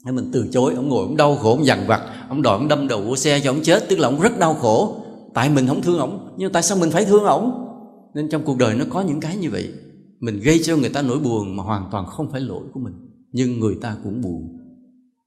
Nên 0.06 0.16
mình 0.16 0.30
từ 0.34 0.48
chối 0.52 0.74
ông 0.74 0.90
ngồi 0.90 1.06
ông 1.06 1.18
đau 1.18 1.36
khổ 1.36 1.50
ông 1.50 1.66
dằn 1.66 1.88
vặt 1.88 2.02
ông 2.30 2.42
đòi 2.42 2.58
ông 2.58 2.68
đâm 2.68 2.88
đầu 2.88 3.02
của 3.08 3.16
xe 3.16 3.40
cho 3.44 3.52
ông 3.52 3.60
chết, 3.64 3.90
tức 3.90 4.00
là 4.00 4.08
ông 4.08 4.20
rất 4.20 4.40
đau 4.40 4.54
khổ. 4.54 4.96
Tại 5.34 5.50
mình 5.50 5.68
không 5.68 5.82
thương 5.82 6.00
ổng, 6.00 6.34
nhưng 6.38 6.52
tại 6.52 6.64
sao 6.64 6.78
mình 6.78 6.92
phải 6.92 7.06
thương 7.06 7.24
ổng? 7.24 7.52
Nên 8.16 8.30
trong 8.30 8.42
cuộc 8.46 8.58
đời 8.58 8.76
nó 8.76 8.86
có 8.90 9.02
những 9.02 9.20
cái 9.20 9.38
như 9.38 9.50
vậy 9.50 9.74
mình 10.24 10.40
gây 10.40 10.60
cho 10.64 10.78
người 10.78 10.90
ta 10.90 11.02
nỗi 11.02 11.20
buồn 11.20 11.56
mà 11.56 11.64
hoàn 11.64 11.90
toàn 11.92 12.06
không 12.06 12.32
phải 12.32 12.42
lỗi 12.42 12.64
của 12.74 12.80
mình. 12.80 12.94
Nhưng 13.32 13.60
người 13.60 13.76
ta 13.82 13.98
cũng 14.04 14.22
buồn. 14.22 14.58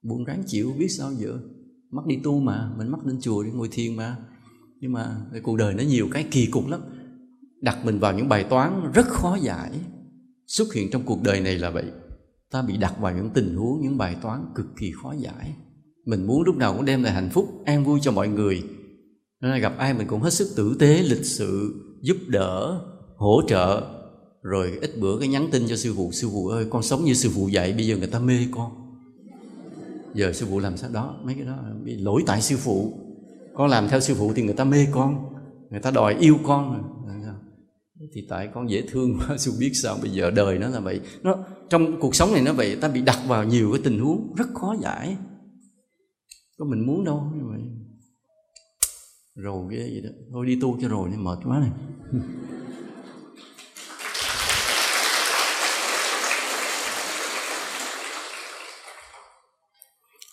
Buồn 0.02 0.24
ráng 0.24 0.43
chịu, 0.47 0.73
biết 0.78 0.89
sao 0.89 1.12
giờ? 1.12 1.39
Mắc 1.90 2.06
đi 2.06 2.18
tu 2.23 2.40
mà, 2.40 2.70
mình 2.78 2.89
mắc 2.89 3.06
lên 3.06 3.20
chùa 3.20 3.43
đi 3.43 3.51
ngồi 3.51 3.68
thiền 3.73 3.97
mà. 3.97 4.16
Nhưng 4.81 4.93
mà 4.93 5.16
cuộc 5.43 5.56
đời 5.56 5.74
nó 5.74 5.82
nhiều 5.82 6.09
cái 6.12 6.27
kỳ 6.31 6.47
cục 6.47 6.68
lắm. 6.68 6.81
Đặt 7.60 7.85
mình 7.85 7.98
vào 7.98 8.14
những 8.14 8.28
bài 8.28 8.44
toán 8.44 8.93
rất 8.94 9.06
khó 9.06 9.36
giải. 9.43 9.70
Xuất 10.47 10.74
hiện 10.74 10.90
trong 10.93 11.02
cuộc 11.06 11.23
đời 11.23 11.40
này 11.40 11.59
là 11.59 11.70
vậy. 11.70 11.85
Ta 12.51 12.62
bị 12.62 12.77
đặt 12.77 13.01
vào 13.01 13.16
những 13.16 13.31
tình 13.31 13.56
huống, 13.56 13.81
những 13.82 13.98
bài 13.98 14.16
toán 14.23 14.44
cực 14.55 14.66
kỳ 14.77 14.93
khó 15.02 15.14
giải. 15.18 15.55
Mình 16.06 16.27
muốn 16.27 16.43
lúc 16.43 16.56
nào 16.56 16.74
cũng 16.74 16.85
đem 16.85 17.02
lại 17.02 17.12
hạnh 17.12 17.31
phúc, 17.32 17.48
an 17.64 17.85
vui 17.85 17.98
cho 18.02 18.12
mọi 18.12 18.28
người. 18.28 18.62
Nên 19.40 19.60
gặp 19.60 19.74
ai 19.78 19.94
mình 19.94 20.06
cũng 20.06 20.23
hết 20.23 20.32
sức 20.32 20.48
tử 20.56 20.77
tế, 20.78 21.02
lịch 21.02 21.24
sự, 21.24 21.74
giúp 22.02 22.16
đỡ, 22.28 22.81
hỗ 23.16 23.43
trợ 23.48 23.95
rồi 24.47 24.78
ít 24.81 24.90
bữa 24.98 25.18
cái 25.18 25.28
nhắn 25.28 25.48
tin 25.52 25.68
cho 25.68 25.77
sư 25.77 25.94
phụ 25.97 26.12
sư 26.12 26.28
phụ 26.32 26.48
ơi, 26.48 26.66
con 26.70 26.82
sống 26.82 27.05
như 27.05 27.14
sư 27.14 27.31
phụ 27.35 27.48
dạy 27.48 27.73
bây 27.73 27.86
giờ 27.86 27.97
người 27.97 28.06
ta 28.06 28.18
mê 28.18 28.39
con. 28.51 28.73
Giờ 30.14 30.32
sư 30.32 30.47
phụ 30.51 30.59
làm 30.59 30.77
sao 30.77 30.90
đó, 30.90 31.20
mấy 31.23 31.35
cái 31.35 31.44
đó, 31.44 31.56
bị 31.85 31.97
lỗi 31.97 32.23
tại 32.27 32.43
sư 32.43 32.56
phụ. 32.56 32.93
Con 33.55 33.70
làm 33.70 33.89
theo 33.89 34.01
sư 34.01 34.14
phụ 34.14 34.32
thì 34.36 34.43
người 34.43 34.55
ta 34.55 34.64
mê 34.64 34.86
con, 34.93 35.35
người 35.70 35.81
ta 35.81 35.90
đòi 35.90 36.14
yêu 36.14 36.39
con. 36.44 36.93
Thì 38.14 38.27
tại 38.28 38.48
con 38.55 38.70
dễ 38.70 38.82
thương 38.90 39.18
quá, 39.18 39.36
sư 39.39 39.52
biết 39.60 39.70
sao, 39.74 39.97
bây 40.02 40.10
giờ 40.10 40.31
đời 40.31 40.59
nó 40.59 40.68
là 40.68 40.81
vậy. 40.81 41.01
Nó, 41.23 41.36
trong 41.70 42.01
cuộc 42.01 42.14
sống 42.14 42.32
này 42.32 42.43
nó 42.43 42.52
vậy, 42.52 42.77
ta 42.81 42.89
bị 42.89 43.02
đặt 43.02 43.18
vào 43.28 43.44
nhiều 43.44 43.73
cái 43.73 43.81
tình 43.85 43.98
huống 43.98 44.35
rất 44.36 44.48
khó 44.55 44.77
giải. 44.81 45.16
Có 46.59 46.64
mình 46.64 46.86
muốn 46.86 47.05
đâu, 47.05 47.32
như 47.35 47.43
vậy. 47.51 47.60
Rồi 49.35 49.66
cái 49.70 49.90
gì 49.90 50.01
đó, 50.01 50.10
thôi 50.32 50.47
đi 50.47 50.59
tu 50.60 50.78
cho 50.81 50.89
rồi 50.89 51.09
nên 51.10 51.24
mệt 51.24 51.39
quá 51.44 51.59
này. 51.59 51.70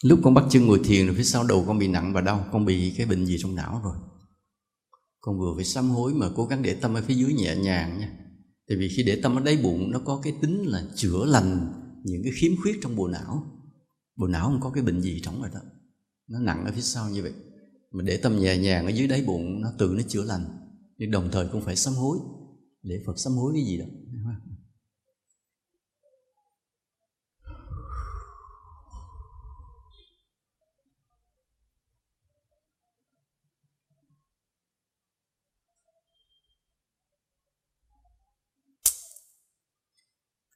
lúc 0.03 0.19
con 0.23 0.33
bắt 0.33 0.45
chân 0.49 0.65
ngồi 0.65 0.81
thiền 0.83 1.05
rồi 1.05 1.15
phía 1.15 1.23
sau 1.23 1.43
đầu 1.43 1.63
con 1.67 1.79
bị 1.79 1.87
nặng 1.87 2.13
và 2.13 2.21
đau, 2.21 2.45
con 2.51 2.65
bị 2.65 2.93
cái 2.97 3.05
bệnh 3.05 3.25
gì 3.25 3.37
trong 3.39 3.55
não 3.55 3.81
rồi? 3.83 3.95
Con 5.21 5.39
vừa 5.39 5.53
phải 5.55 5.65
sám 5.65 5.89
hối 5.89 6.13
mà 6.13 6.29
cố 6.35 6.45
gắng 6.45 6.61
để 6.61 6.73
tâm 6.73 6.93
ở 6.93 7.01
phía 7.01 7.13
dưới 7.13 7.33
nhẹ 7.33 7.55
nhàng 7.55 7.99
nha. 7.99 8.11
Tại 8.67 8.77
vì 8.77 8.89
khi 8.89 9.03
để 9.03 9.19
tâm 9.23 9.35
ở 9.35 9.41
đáy 9.41 9.57
bụng, 9.57 9.91
nó 9.91 9.99
có 10.05 10.19
cái 10.23 10.33
tính 10.41 10.63
là 10.65 10.83
chữa 10.95 11.25
lành 11.25 11.73
những 12.03 12.23
cái 12.23 12.31
khiếm 12.35 12.51
khuyết 12.61 12.79
trong 12.81 12.95
bộ 12.95 13.07
não. 13.07 13.43
Bộ 14.15 14.27
não 14.27 14.47
không 14.47 14.61
có 14.61 14.69
cái 14.69 14.83
bệnh 14.83 15.01
gì 15.01 15.21
trong 15.23 15.41
rồi 15.41 15.49
đó. 15.53 15.59
Nó 16.27 16.39
nặng 16.39 16.65
ở 16.65 16.71
phía 16.71 16.81
sau 16.81 17.09
như 17.09 17.21
vậy. 17.21 17.33
Mà 17.91 18.03
để 18.03 18.17
tâm 18.17 18.39
nhẹ 18.39 18.57
nhàng 18.57 18.85
ở 18.85 18.89
dưới 18.89 19.07
đáy 19.07 19.23
bụng, 19.27 19.61
nó 19.61 19.69
tự 19.79 19.93
nó 19.97 20.01
chữa 20.07 20.23
lành. 20.23 20.45
Nhưng 20.97 21.11
đồng 21.11 21.29
thời 21.31 21.47
cũng 21.47 21.61
phải 21.61 21.75
sám 21.75 21.93
hối. 21.93 22.17
Để 22.83 22.95
phật 23.05 23.13
sám 23.17 23.33
hối 23.33 23.53
cái 23.55 23.63
gì 23.63 23.77
đó. 23.77 23.85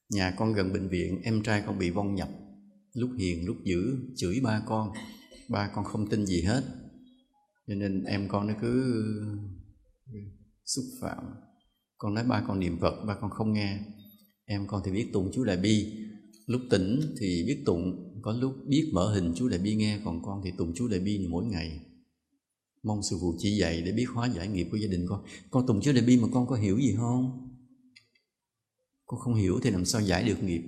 Nhà 0.10 0.34
con 0.38 0.54
gần 0.54 0.74
bệnh 0.74 0.90
viện, 0.90 1.22
em 1.24 1.44
trai 1.44 1.64
con 1.66 1.80
bị 1.80 1.90
vong 1.90 2.16
nhập. 2.16 2.30
Lúc 2.94 3.10
hiền, 3.18 3.46
lúc 3.46 3.58
dữ, 3.64 3.98
chửi 4.16 4.40
ba 4.44 4.64
con. 4.68 4.92
Ba 5.50 5.72
con 5.76 5.86
không 5.86 6.10
tin 6.10 6.26
gì 6.26 6.42
hết. 6.42 6.64
Cho 7.68 7.76
nên 7.76 8.04
em 8.04 8.28
con 8.28 8.48
nó 8.48 8.54
cứ 8.62 9.04
xúc 10.66 10.86
phạm. 11.02 11.24
Con 11.98 12.14
nói 12.14 12.24
ba 12.24 12.44
con 12.48 12.60
niệm 12.60 12.80
Phật, 12.80 13.06
ba 13.08 13.16
con 13.22 13.32
không 13.32 13.54
nghe. 13.54 13.80
Em 14.46 14.68
con 14.68 14.82
thì 14.86 14.92
biết 14.92 15.08
tụng 15.14 15.32
chú 15.34 15.44
đại 15.44 15.58
bi. 15.58 15.94
Lúc 16.46 16.62
tỉnh 16.70 17.00
thì 17.20 17.44
biết 17.48 17.64
tụng 17.66 18.14
có 18.22 18.34
lúc 18.34 18.54
biết 18.68 18.90
mở 18.94 19.14
hình 19.14 19.34
chú 19.36 19.48
đại 19.48 19.60
bi 19.60 19.76
nghe. 19.76 20.00
Còn 20.06 20.22
con 20.24 20.42
thì 20.44 20.52
tụng 20.58 20.74
chú 20.76 20.88
đại 20.88 21.00
bi 21.00 21.28
mỗi 21.30 21.46
ngày. 21.46 21.80
Mong 22.84 23.04
sư 23.10 23.18
phụ 23.22 23.36
chỉ 23.38 23.58
dạy 23.58 23.82
để 23.82 23.92
biết 23.92 24.06
hóa 24.14 24.28
giải 24.36 24.48
nghiệp 24.48 24.68
của 24.72 24.78
gia 24.78 24.88
đình 24.88 25.06
con. 25.10 25.24
Con 25.52 25.68
tụng 25.68 25.82
chú 25.82 25.92
đại 25.94 26.04
bi 26.04 26.18
mà 26.18 26.28
con 26.34 26.48
có 26.48 26.56
hiểu 26.56 26.78
gì 26.80 26.94
không? 26.98 27.47
Con 29.08 29.20
không 29.20 29.36
hiểu 29.36 29.60
thì 29.64 29.72
làm 29.72 29.86
sao 29.86 30.02
giải 30.02 30.24
được 30.24 30.44
nghiệp. 30.44 30.62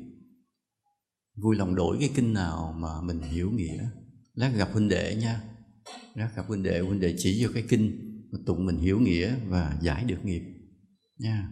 Vui 1.35 1.55
lòng 1.55 1.75
đổi 1.75 1.97
cái 1.99 2.11
kinh 2.15 2.33
nào 2.33 2.75
mà 2.77 3.01
mình 3.01 3.21
hiểu 3.21 3.51
nghĩa. 3.51 3.89
Lát 4.33 4.49
gặp 4.49 4.69
huynh 4.73 4.89
đệ 4.89 5.15
nha. 5.15 5.41
Lát 6.15 6.29
gặp 6.35 6.45
huynh 6.47 6.63
đệ 6.63 6.79
huynh 6.79 6.99
đệ 6.99 7.15
chỉ 7.17 7.39
cho 7.43 7.51
cái 7.53 7.63
kinh 7.69 8.09
mà 8.31 8.39
tụng 8.45 8.65
mình 8.65 8.77
hiểu 8.77 8.99
nghĩa 8.99 9.35
và 9.47 9.77
giải 9.81 10.03
được 10.03 10.19
nghiệp. 10.23 10.41
Nha. 11.17 11.49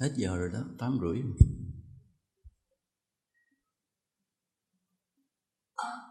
Hết 0.00 0.12
giờ 0.16 0.36
rồi 0.36 0.50
đó, 0.52 0.64
tám 0.78 0.98
rưỡi. 1.00 1.22
Ờ. 5.74 6.09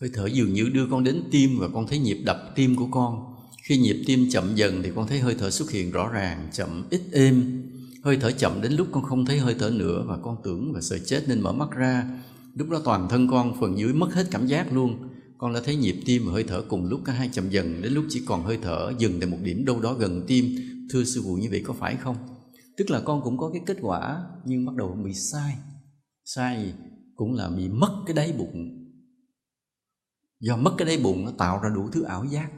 hơi 0.00 0.10
thở 0.14 0.26
dường 0.26 0.52
như 0.52 0.68
đưa 0.68 0.86
con 0.90 1.04
đến 1.04 1.22
tim 1.30 1.58
và 1.58 1.68
con 1.74 1.86
thấy 1.86 1.98
nhịp 1.98 2.22
đập 2.24 2.52
tim 2.54 2.76
của 2.76 2.88
con. 2.90 3.34
Khi 3.62 3.78
nhịp 3.78 4.02
tim 4.06 4.28
chậm 4.30 4.54
dần 4.54 4.82
thì 4.82 4.90
con 4.94 5.06
thấy 5.06 5.20
hơi 5.20 5.34
thở 5.38 5.50
xuất 5.50 5.70
hiện 5.70 5.90
rõ 5.90 6.08
ràng, 6.08 6.48
chậm, 6.52 6.84
ít 6.90 7.00
êm. 7.12 7.62
Hơi 8.02 8.16
thở 8.16 8.30
chậm 8.30 8.60
đến 8.62 8.72
lúc 8.72 8.88
con 8.92 9.02
không 9.02 9.24
thấy 9.24 9.38
hơi 9.38 9.54
thở 9.58 9.70
nữa 9.70 10.04
và 10.06 10.18
con 10.22 10.36
tưởng 10.44 10.72
và 10.72 10.80
sợ 10.80 10.98
chết 10.98 11.24
nên 11.28 11.40
mở 11.40 11.52
mắt 11.52 11.70
ra. 11.70 12.22
Lúc 12.54 12.70
đó 12.70 12.80
toàn 12.84 13.08
thân 13.08 13.28
con 13.30 13.60
phần 13.60 13.78
dưới 13.78 13.92
mất 13.92 14.14
hết 14.14 14.26
cảm 14.30 14.46
giác 14.46 14.72
luôn. 14.72 15.08
Con 15.38 15.54
đã 15.54 15.60
thấy 15.64 15.76
nhịp 15.76 15.96
tim 16.06 16.26
và 16.26 16.32
hơi 16.32 16.44
thở 16.44 16.62
cùng 16.62 16.84
lúc 16.84 17.00
cả 17.04 17.12
hai 17.12 17.30
chậm 17.32 17.50
dần, 17.50 17.82
đến 17.82 17.92
lúc 17.92 18.04
chỉ 18.08 18.22
còn 18.26 18.44
hơi 18.44 18.58
thở 18.62 18.92
dừng 18.98 19.20
tại 19.20 19.30
một 19.30 19.38
điểm 19.42 19.64
đâu 19.64 19.80
đó 19.80 19.94
gần 19.94 20.24
tim. 20.26 20.56
Thưa 20.90 21.04
sư 21.04 21.20
phụ, 21.24 21.36
như 21.36 21.48
vậy 21.50 21.62
có 21.66 21.74
phải 21.74 21.96
không? 21.96 22.16
Tức 22.76 22.90
là 22.90 23.00
con 23.00 23.22
cũng 23.22 23.38
có 23.38 23.50
cái 23.52 23.62
kết 23.66 23.76
quả 23.80 24.24
nhưng 24.44 24.66
bắt 24.66 24.74
đầu 24.76 24.98
bị 25.04 25.14
sai. 25.14 25.54
Sai 26.24 26.72
cũng 27.16 27.34
là 27.34 27.48
bị 27.48 27.68
mất 27.68 28.02
cái 28.06 28.14
đáy 28.14 28.32
bụng 28.38 28.85
do 30.40 30.56
mất 30.56 30.74
cái 30.78 30.86
đáy 30.86 30.98
bụng 31.02 31.24
nó 31.24 31.30
tạo 31.30 31.60
ra 31.62 31.68
đủ 31.74 31.90
thứ 31.90 32.02
ảo 32.02 32.24
giác. 32.24 32.50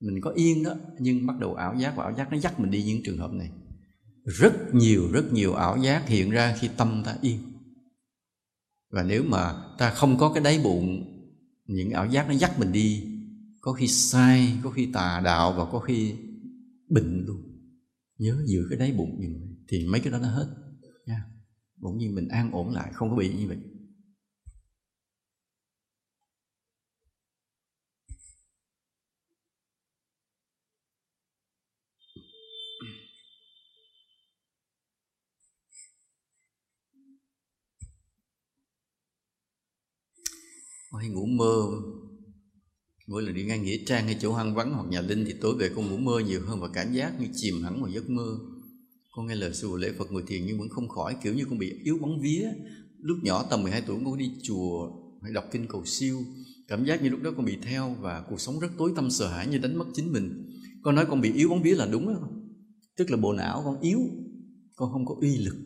Mình 0.00 0.20
có 0.20 0.30
yên 0.30 0.64
đó, 0.64 0.74
nhưng 0.98 1.26
bắt 1.26 1.38
đầu 1.38 1.54
ảo 1.54 1.74
giác 1.78 1.96
và 1.96 2.04
ảo 2.04 2.12
giác 2.16 2.32
nó 2.32 2.38
dắt 2.38 2.60
mình 2.60 2.70
đi 2.70 2.82
những 2.82 3.02
trường 3.04 3.18
hợp 3.18 3.32
này. 3.32 3.50
Rất 4.24 4.74
nhiều 4.74 5.12
rất 5.12 5.32
nhiều 5.32 5.54
ảo 5.54 5.76
giác 5.76 6.08
hiện 6.08 6.30
ra 6.30 6.56
khi 6.60 6.68
tâm 6.76 7.02
ta 7.04 7.16
yên. 7.22 7.38
Và 8.90 9.02
nếu 9.02 9.22
mà 9.22 9.54
ta 9.78 9.90
không 9.90 10.18
có 10.18 10.32
cái 10.32 10.44
đáy 10.44 10.60
bụng, 10.64 11.16
những 11.66 11.90
ảo 11.90 12.06
giác 12.06 12.28
nó 12.28 12.34
dắt 12.34 12.58
mình 12.58 12.72
đi, 12.72 13.06
có 13.60 13.72
khi 13.72 13.86
sai, 13.86 14.58
có 14.62 14.70
khi 14.70 14.88
tà 14.92 15.20
đạo 15.24 15.52
và 15.52 15.64
có 15.72 15.78
khi 15.78 16.14
bệnh 16.88 17.24
luôn. 17.26 17.42
Nhớ 18.18 18.42
giữ 18.46 18.66
cái 18.70 18.78
đáy 18.78 18.92
bụng 18.92 19.16
mình 19.18 19.64
thì 19.68 19.86
mấy 19.86 20.00
cái 20.00 20.12
đó 20.12 20.18
nó 20.18 20.28
hết. 20.28 20.48
Nha. 21.06 21.24
Bỗng 21.76 21.98
nhiên 21.98 22.14
mình 22.14 22.28
an 22.28 22.50
ổn 22.52 22.70
lại, 22.70 22.90
không 22.92 23.10
có 23.10 23.16
bị 23.16 23.34
như 23.34 23.48
vậy. 23.48 23.58
Hay 40.98 41.08
ngủ 41.08 41.26
mơ 41.26 41.66
mỗi 43.10 43.22
lần 43.22 43.34
đi 43.34 43.44
ngang 43.44 43.64
nghĩa 43.64 43.78
trang 43.86 44.04
hay 44.04 44.16
chỗ 44.20 44.32
hoang 44.32 44.54
vắng 44.54 44.72
hoặc 44.72 44.86
nhà 44.88 45.00
linh 45.00 45.24
thì 45.24 45.34
tối 45.40 45.54
về 45.58 45.70
con 45.76 45.90
ngủ 45.90 45.96
mơ 45.96 46.18
nhiều 46.26 46.40
hơn 46.46 46.60
và 46.60 46.68
cảm 46.72 46.92
giác 46.92 47.20
như 47.20 47.26
chìm 47.34 47.62
hẳn 47.62 47.82
vào 47.82 47.90
giấc 47.90 48.10
mơ. 48.10 48.38
Con 49.12 49.26
nghe 49.26 49.34
lời 49.34 49.54
sư 49.54 49.68
phụ 49.68 49.76
lễ 49.76 49.92
phật 49.98 50.12
ngồi 50.12 50.22
thiền 50.26 50.46
nhưng 50.46 50.58
vẫn 50.58 50.68
không 50.68 50.88
khỏi, 50.88 51.16
kiểu 51.22 51.34
như 51.34 51.44
con 51.44 51.58
bị 51.58 51.72
yếu 51.84 51.98
bóng 51.98 52.20
vía. 52.20 52.48
Lúc 52.98 53.18
nhỏ 53.22 53.46
tầm 53.50 53.62
12 53.62 53.82
tuổi 53.86 54.00
con 54.04 54.18
đi 54.18 54.32
chùa 54.42 54.90
hay 55.22 55.32
đọc 55.32 55.44
kinh 55.52 55.66
cầu 55.68 55.84
siêu. 55.84 56.18
Cảm 56.68 56.84
giác 56.84 57.02
như 57.02 57.08
lúc 57.08 57.22
đó 57.22 57.30
con 57.36 57.44
bị 57.44 57.56
theo 57.62 57.96
và 58.00 58.24
cuộc 58.30 58.40
sống 58.40 58.60
rất 58.60 58.68
tối 58.78 58.92
tăm 58.96 59.10
sợ 59.10 59.28
hãi 59.28 59.46
như 59.46 59.58
đánh 59.58 59.78
mất 59.78 59.86
chính 59.94 60.12
mình. 60.12 60.46
Con 60.82 60.94
nói 60.94 61.06
con 61.08 61.20
bị 61.20 61.32
yếu 61.32 61.48
bóng 61.48 61.62
vía 61.62 61.74
là 61.74 61.86
đúng 61.86 62.06
đó. 62.06 62.30
Tức 62.96 63.10
là 63.10 63.16
bộ 63.16 63.32
não 63.32 63.62
con 63.64 63.80
yếu, 63.80 64.00
con 64.76 64.92
không 64.92 65.06
có 65.06 65.14
uy 65.20 65.36
lực. 65.36 65.56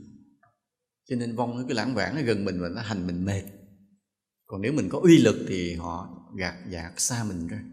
Cho 1.09 1.17
nên 1.17 1.37
vong 1.37 1.57
nó 1.57 1.65
cứ 1.69 1.75
lãng 1.75 1.95
vãng 1.95 2.15
nó 2.15 2.23
gần 2.23 2.45
mình 2.45 2.61
và 2.61 2.69
nó 2.69 2.81
hành 2.81 3.07
mình 3.07 3.25
mệt 3.25 3.43
còn 4.47 4.63
nếu 4.63 4.73
mình 4.73 4.89
có 4.89 4.99
uy 4.99 5.19
lực 5.19 5.45
thì 5.49 5.75
họ 5.75 6.27
gạt 6.39 6.55
gạt 6.71 6.93
xa 6.97 7.25
mình 7.29 7.49
ra. 7.49 7.65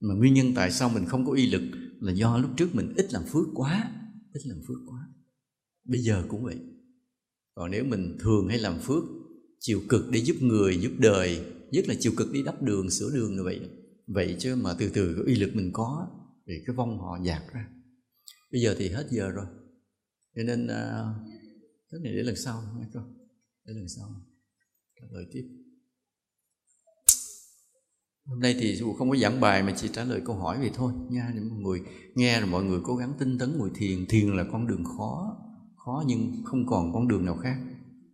Mà 0.00 0.14
nguyên 0.14 0.34
nhân 0.34 0.52
tại 0.54 0.70
sao 0.70 0.88
mình 0.88 1.06
không 1.06 1.26
có 1.26 1.32
uy 1.32 1.50
lực 1.50 1.62
là 2.00 2.12
do 2.12 2.38
lúc 2.38 2.50
trước 2.56 2.74
mình 2.74 2.92
ít 2.96 3.12
làm 3.12 3.22
phước 3.24 3.46
quá 3.54 3.92
ít 4.32 4.40
làm 4.46 4.60
phước 4.68 4.78
quá. 4.86 5.08
Bây 5.84 6.00
giờ 6.00 6.24
cũng 6.28 6.44
vậy. 6.44 6.56
Còn 7.54 7.70
nếu 7.70 7.84
mình 7.84 8.16
thường 8.20 8.48
hay 8.48 8.58
làm 8.58 8.78
phước 8.80 9.04
chiều 9.60 9.82
cực 9.88 10.10
để 10.10 10.20
giúp 10.20 10.36
người 10.40 10.78
giúp 10.80 10.92
đời 10.98 11.44
nhất 11.70 11.88
là 11.88 11.94
chiều 12.00 12.12
cực 12.16 12.32
đi 12.32 12.42
đắp 12.42 12.62
đường 12.62 12.90
sửa 12.90 13.10
đường 13.14 13.36
như 13.36 13.42
vậy 13.42 13.60
vậy 14.06 14.36
chứ 14.38 14.56
mà 14.56 14.74
từ 14.78 14.90
từ 14.94 15.14
cái 15.14 15.24
uy 15.24 15.34
lực 15.34 15.50
mình 15.54 15.70
có 15.72 16.08
thì 16.46 16.54
cái 16.66 16.76
vong 16.76 16.98
họ 16.98 17.18
dạt 17.22 17.42
ra. 17.52 17.68
Bây 18.52 18.60
giờ 18.60 18.74
thì 18.78 18.88
hết 18.88 19.06
giờ 19.10 19.30
rồi. 19.30 19.46
Cho 20.36 20.42
nên 20.42 20.66
à, 20.66 21.00
uh, 21.00 21.28
cái 21.90 22.00
này 22.00 22.12
để 22.12 22.22
lần 22.22 22.36
sau 22.36 22.62
nghe 22.78 22.86
con 22.94 23.14
để 23.64 23.72
lần 23.74 23.88
sau. 23.88 24.08
Trả 25.00 25.06
lời 25.10 25.24
tiếp 25.32 25.48
hôm 28.26 28.40
nay 28.40 28.56
thì 28.58 28.76
sư 28.76 28.86
không 28.98 29.10
có 29.10 29.16
giảng 29.16 29.40
bài 29.40 29.62
mà 29.62 29.72
chỉ 29.76 29.88
trả 29.92 30.04
lời 30.04 30.22
câu 30.24 30.36
hỏi 30.36 30.58
vậy 30.58 30.70
thôi 30.74 30.92
nha. 31.10 31.30
Để 31.34 31.40
mọi 31.40 31.58
người 31.58 31.80
nghe 32.14 32.40
rồi 32.40 32.48
mọi 32.50 32.64
người 32.64 32.80
cố 32.84 32.96
gắng 32.96 33.12
tinh 33.18 33.38
tấn 33.38 33.58
ngồi 33.58 33.70
thiền 33.74 34.06
thiền 34.06 34.36
là 34.36 34.44
con 34.52 34.66
đường 34.66 34.84
khó 34.84 35.36
khó 35.84 36.04
nhưng 36.06 36.42
không 36.44 36.66
còn 36.66 36.92
con 36.92 37.08
đường 37.08 37.24
nào 37.24 37.36
khác. 37.36 37.56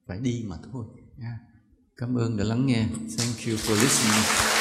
Phải 0.06 0.20
đi 0.20 0.44
mà 0.48 0.56
thôi 0.72 0.86
nha. 1.18 1.38
Cảm 1.96 2.14
ơn 2.14 2.36
đã 2.36 2.44
lắng 2.44 2.66
nghe. 2.66 2.86
Thank 3.18 3.36
you 3.46 3.56
for 3.56 3.74
listening. 3.74 4.57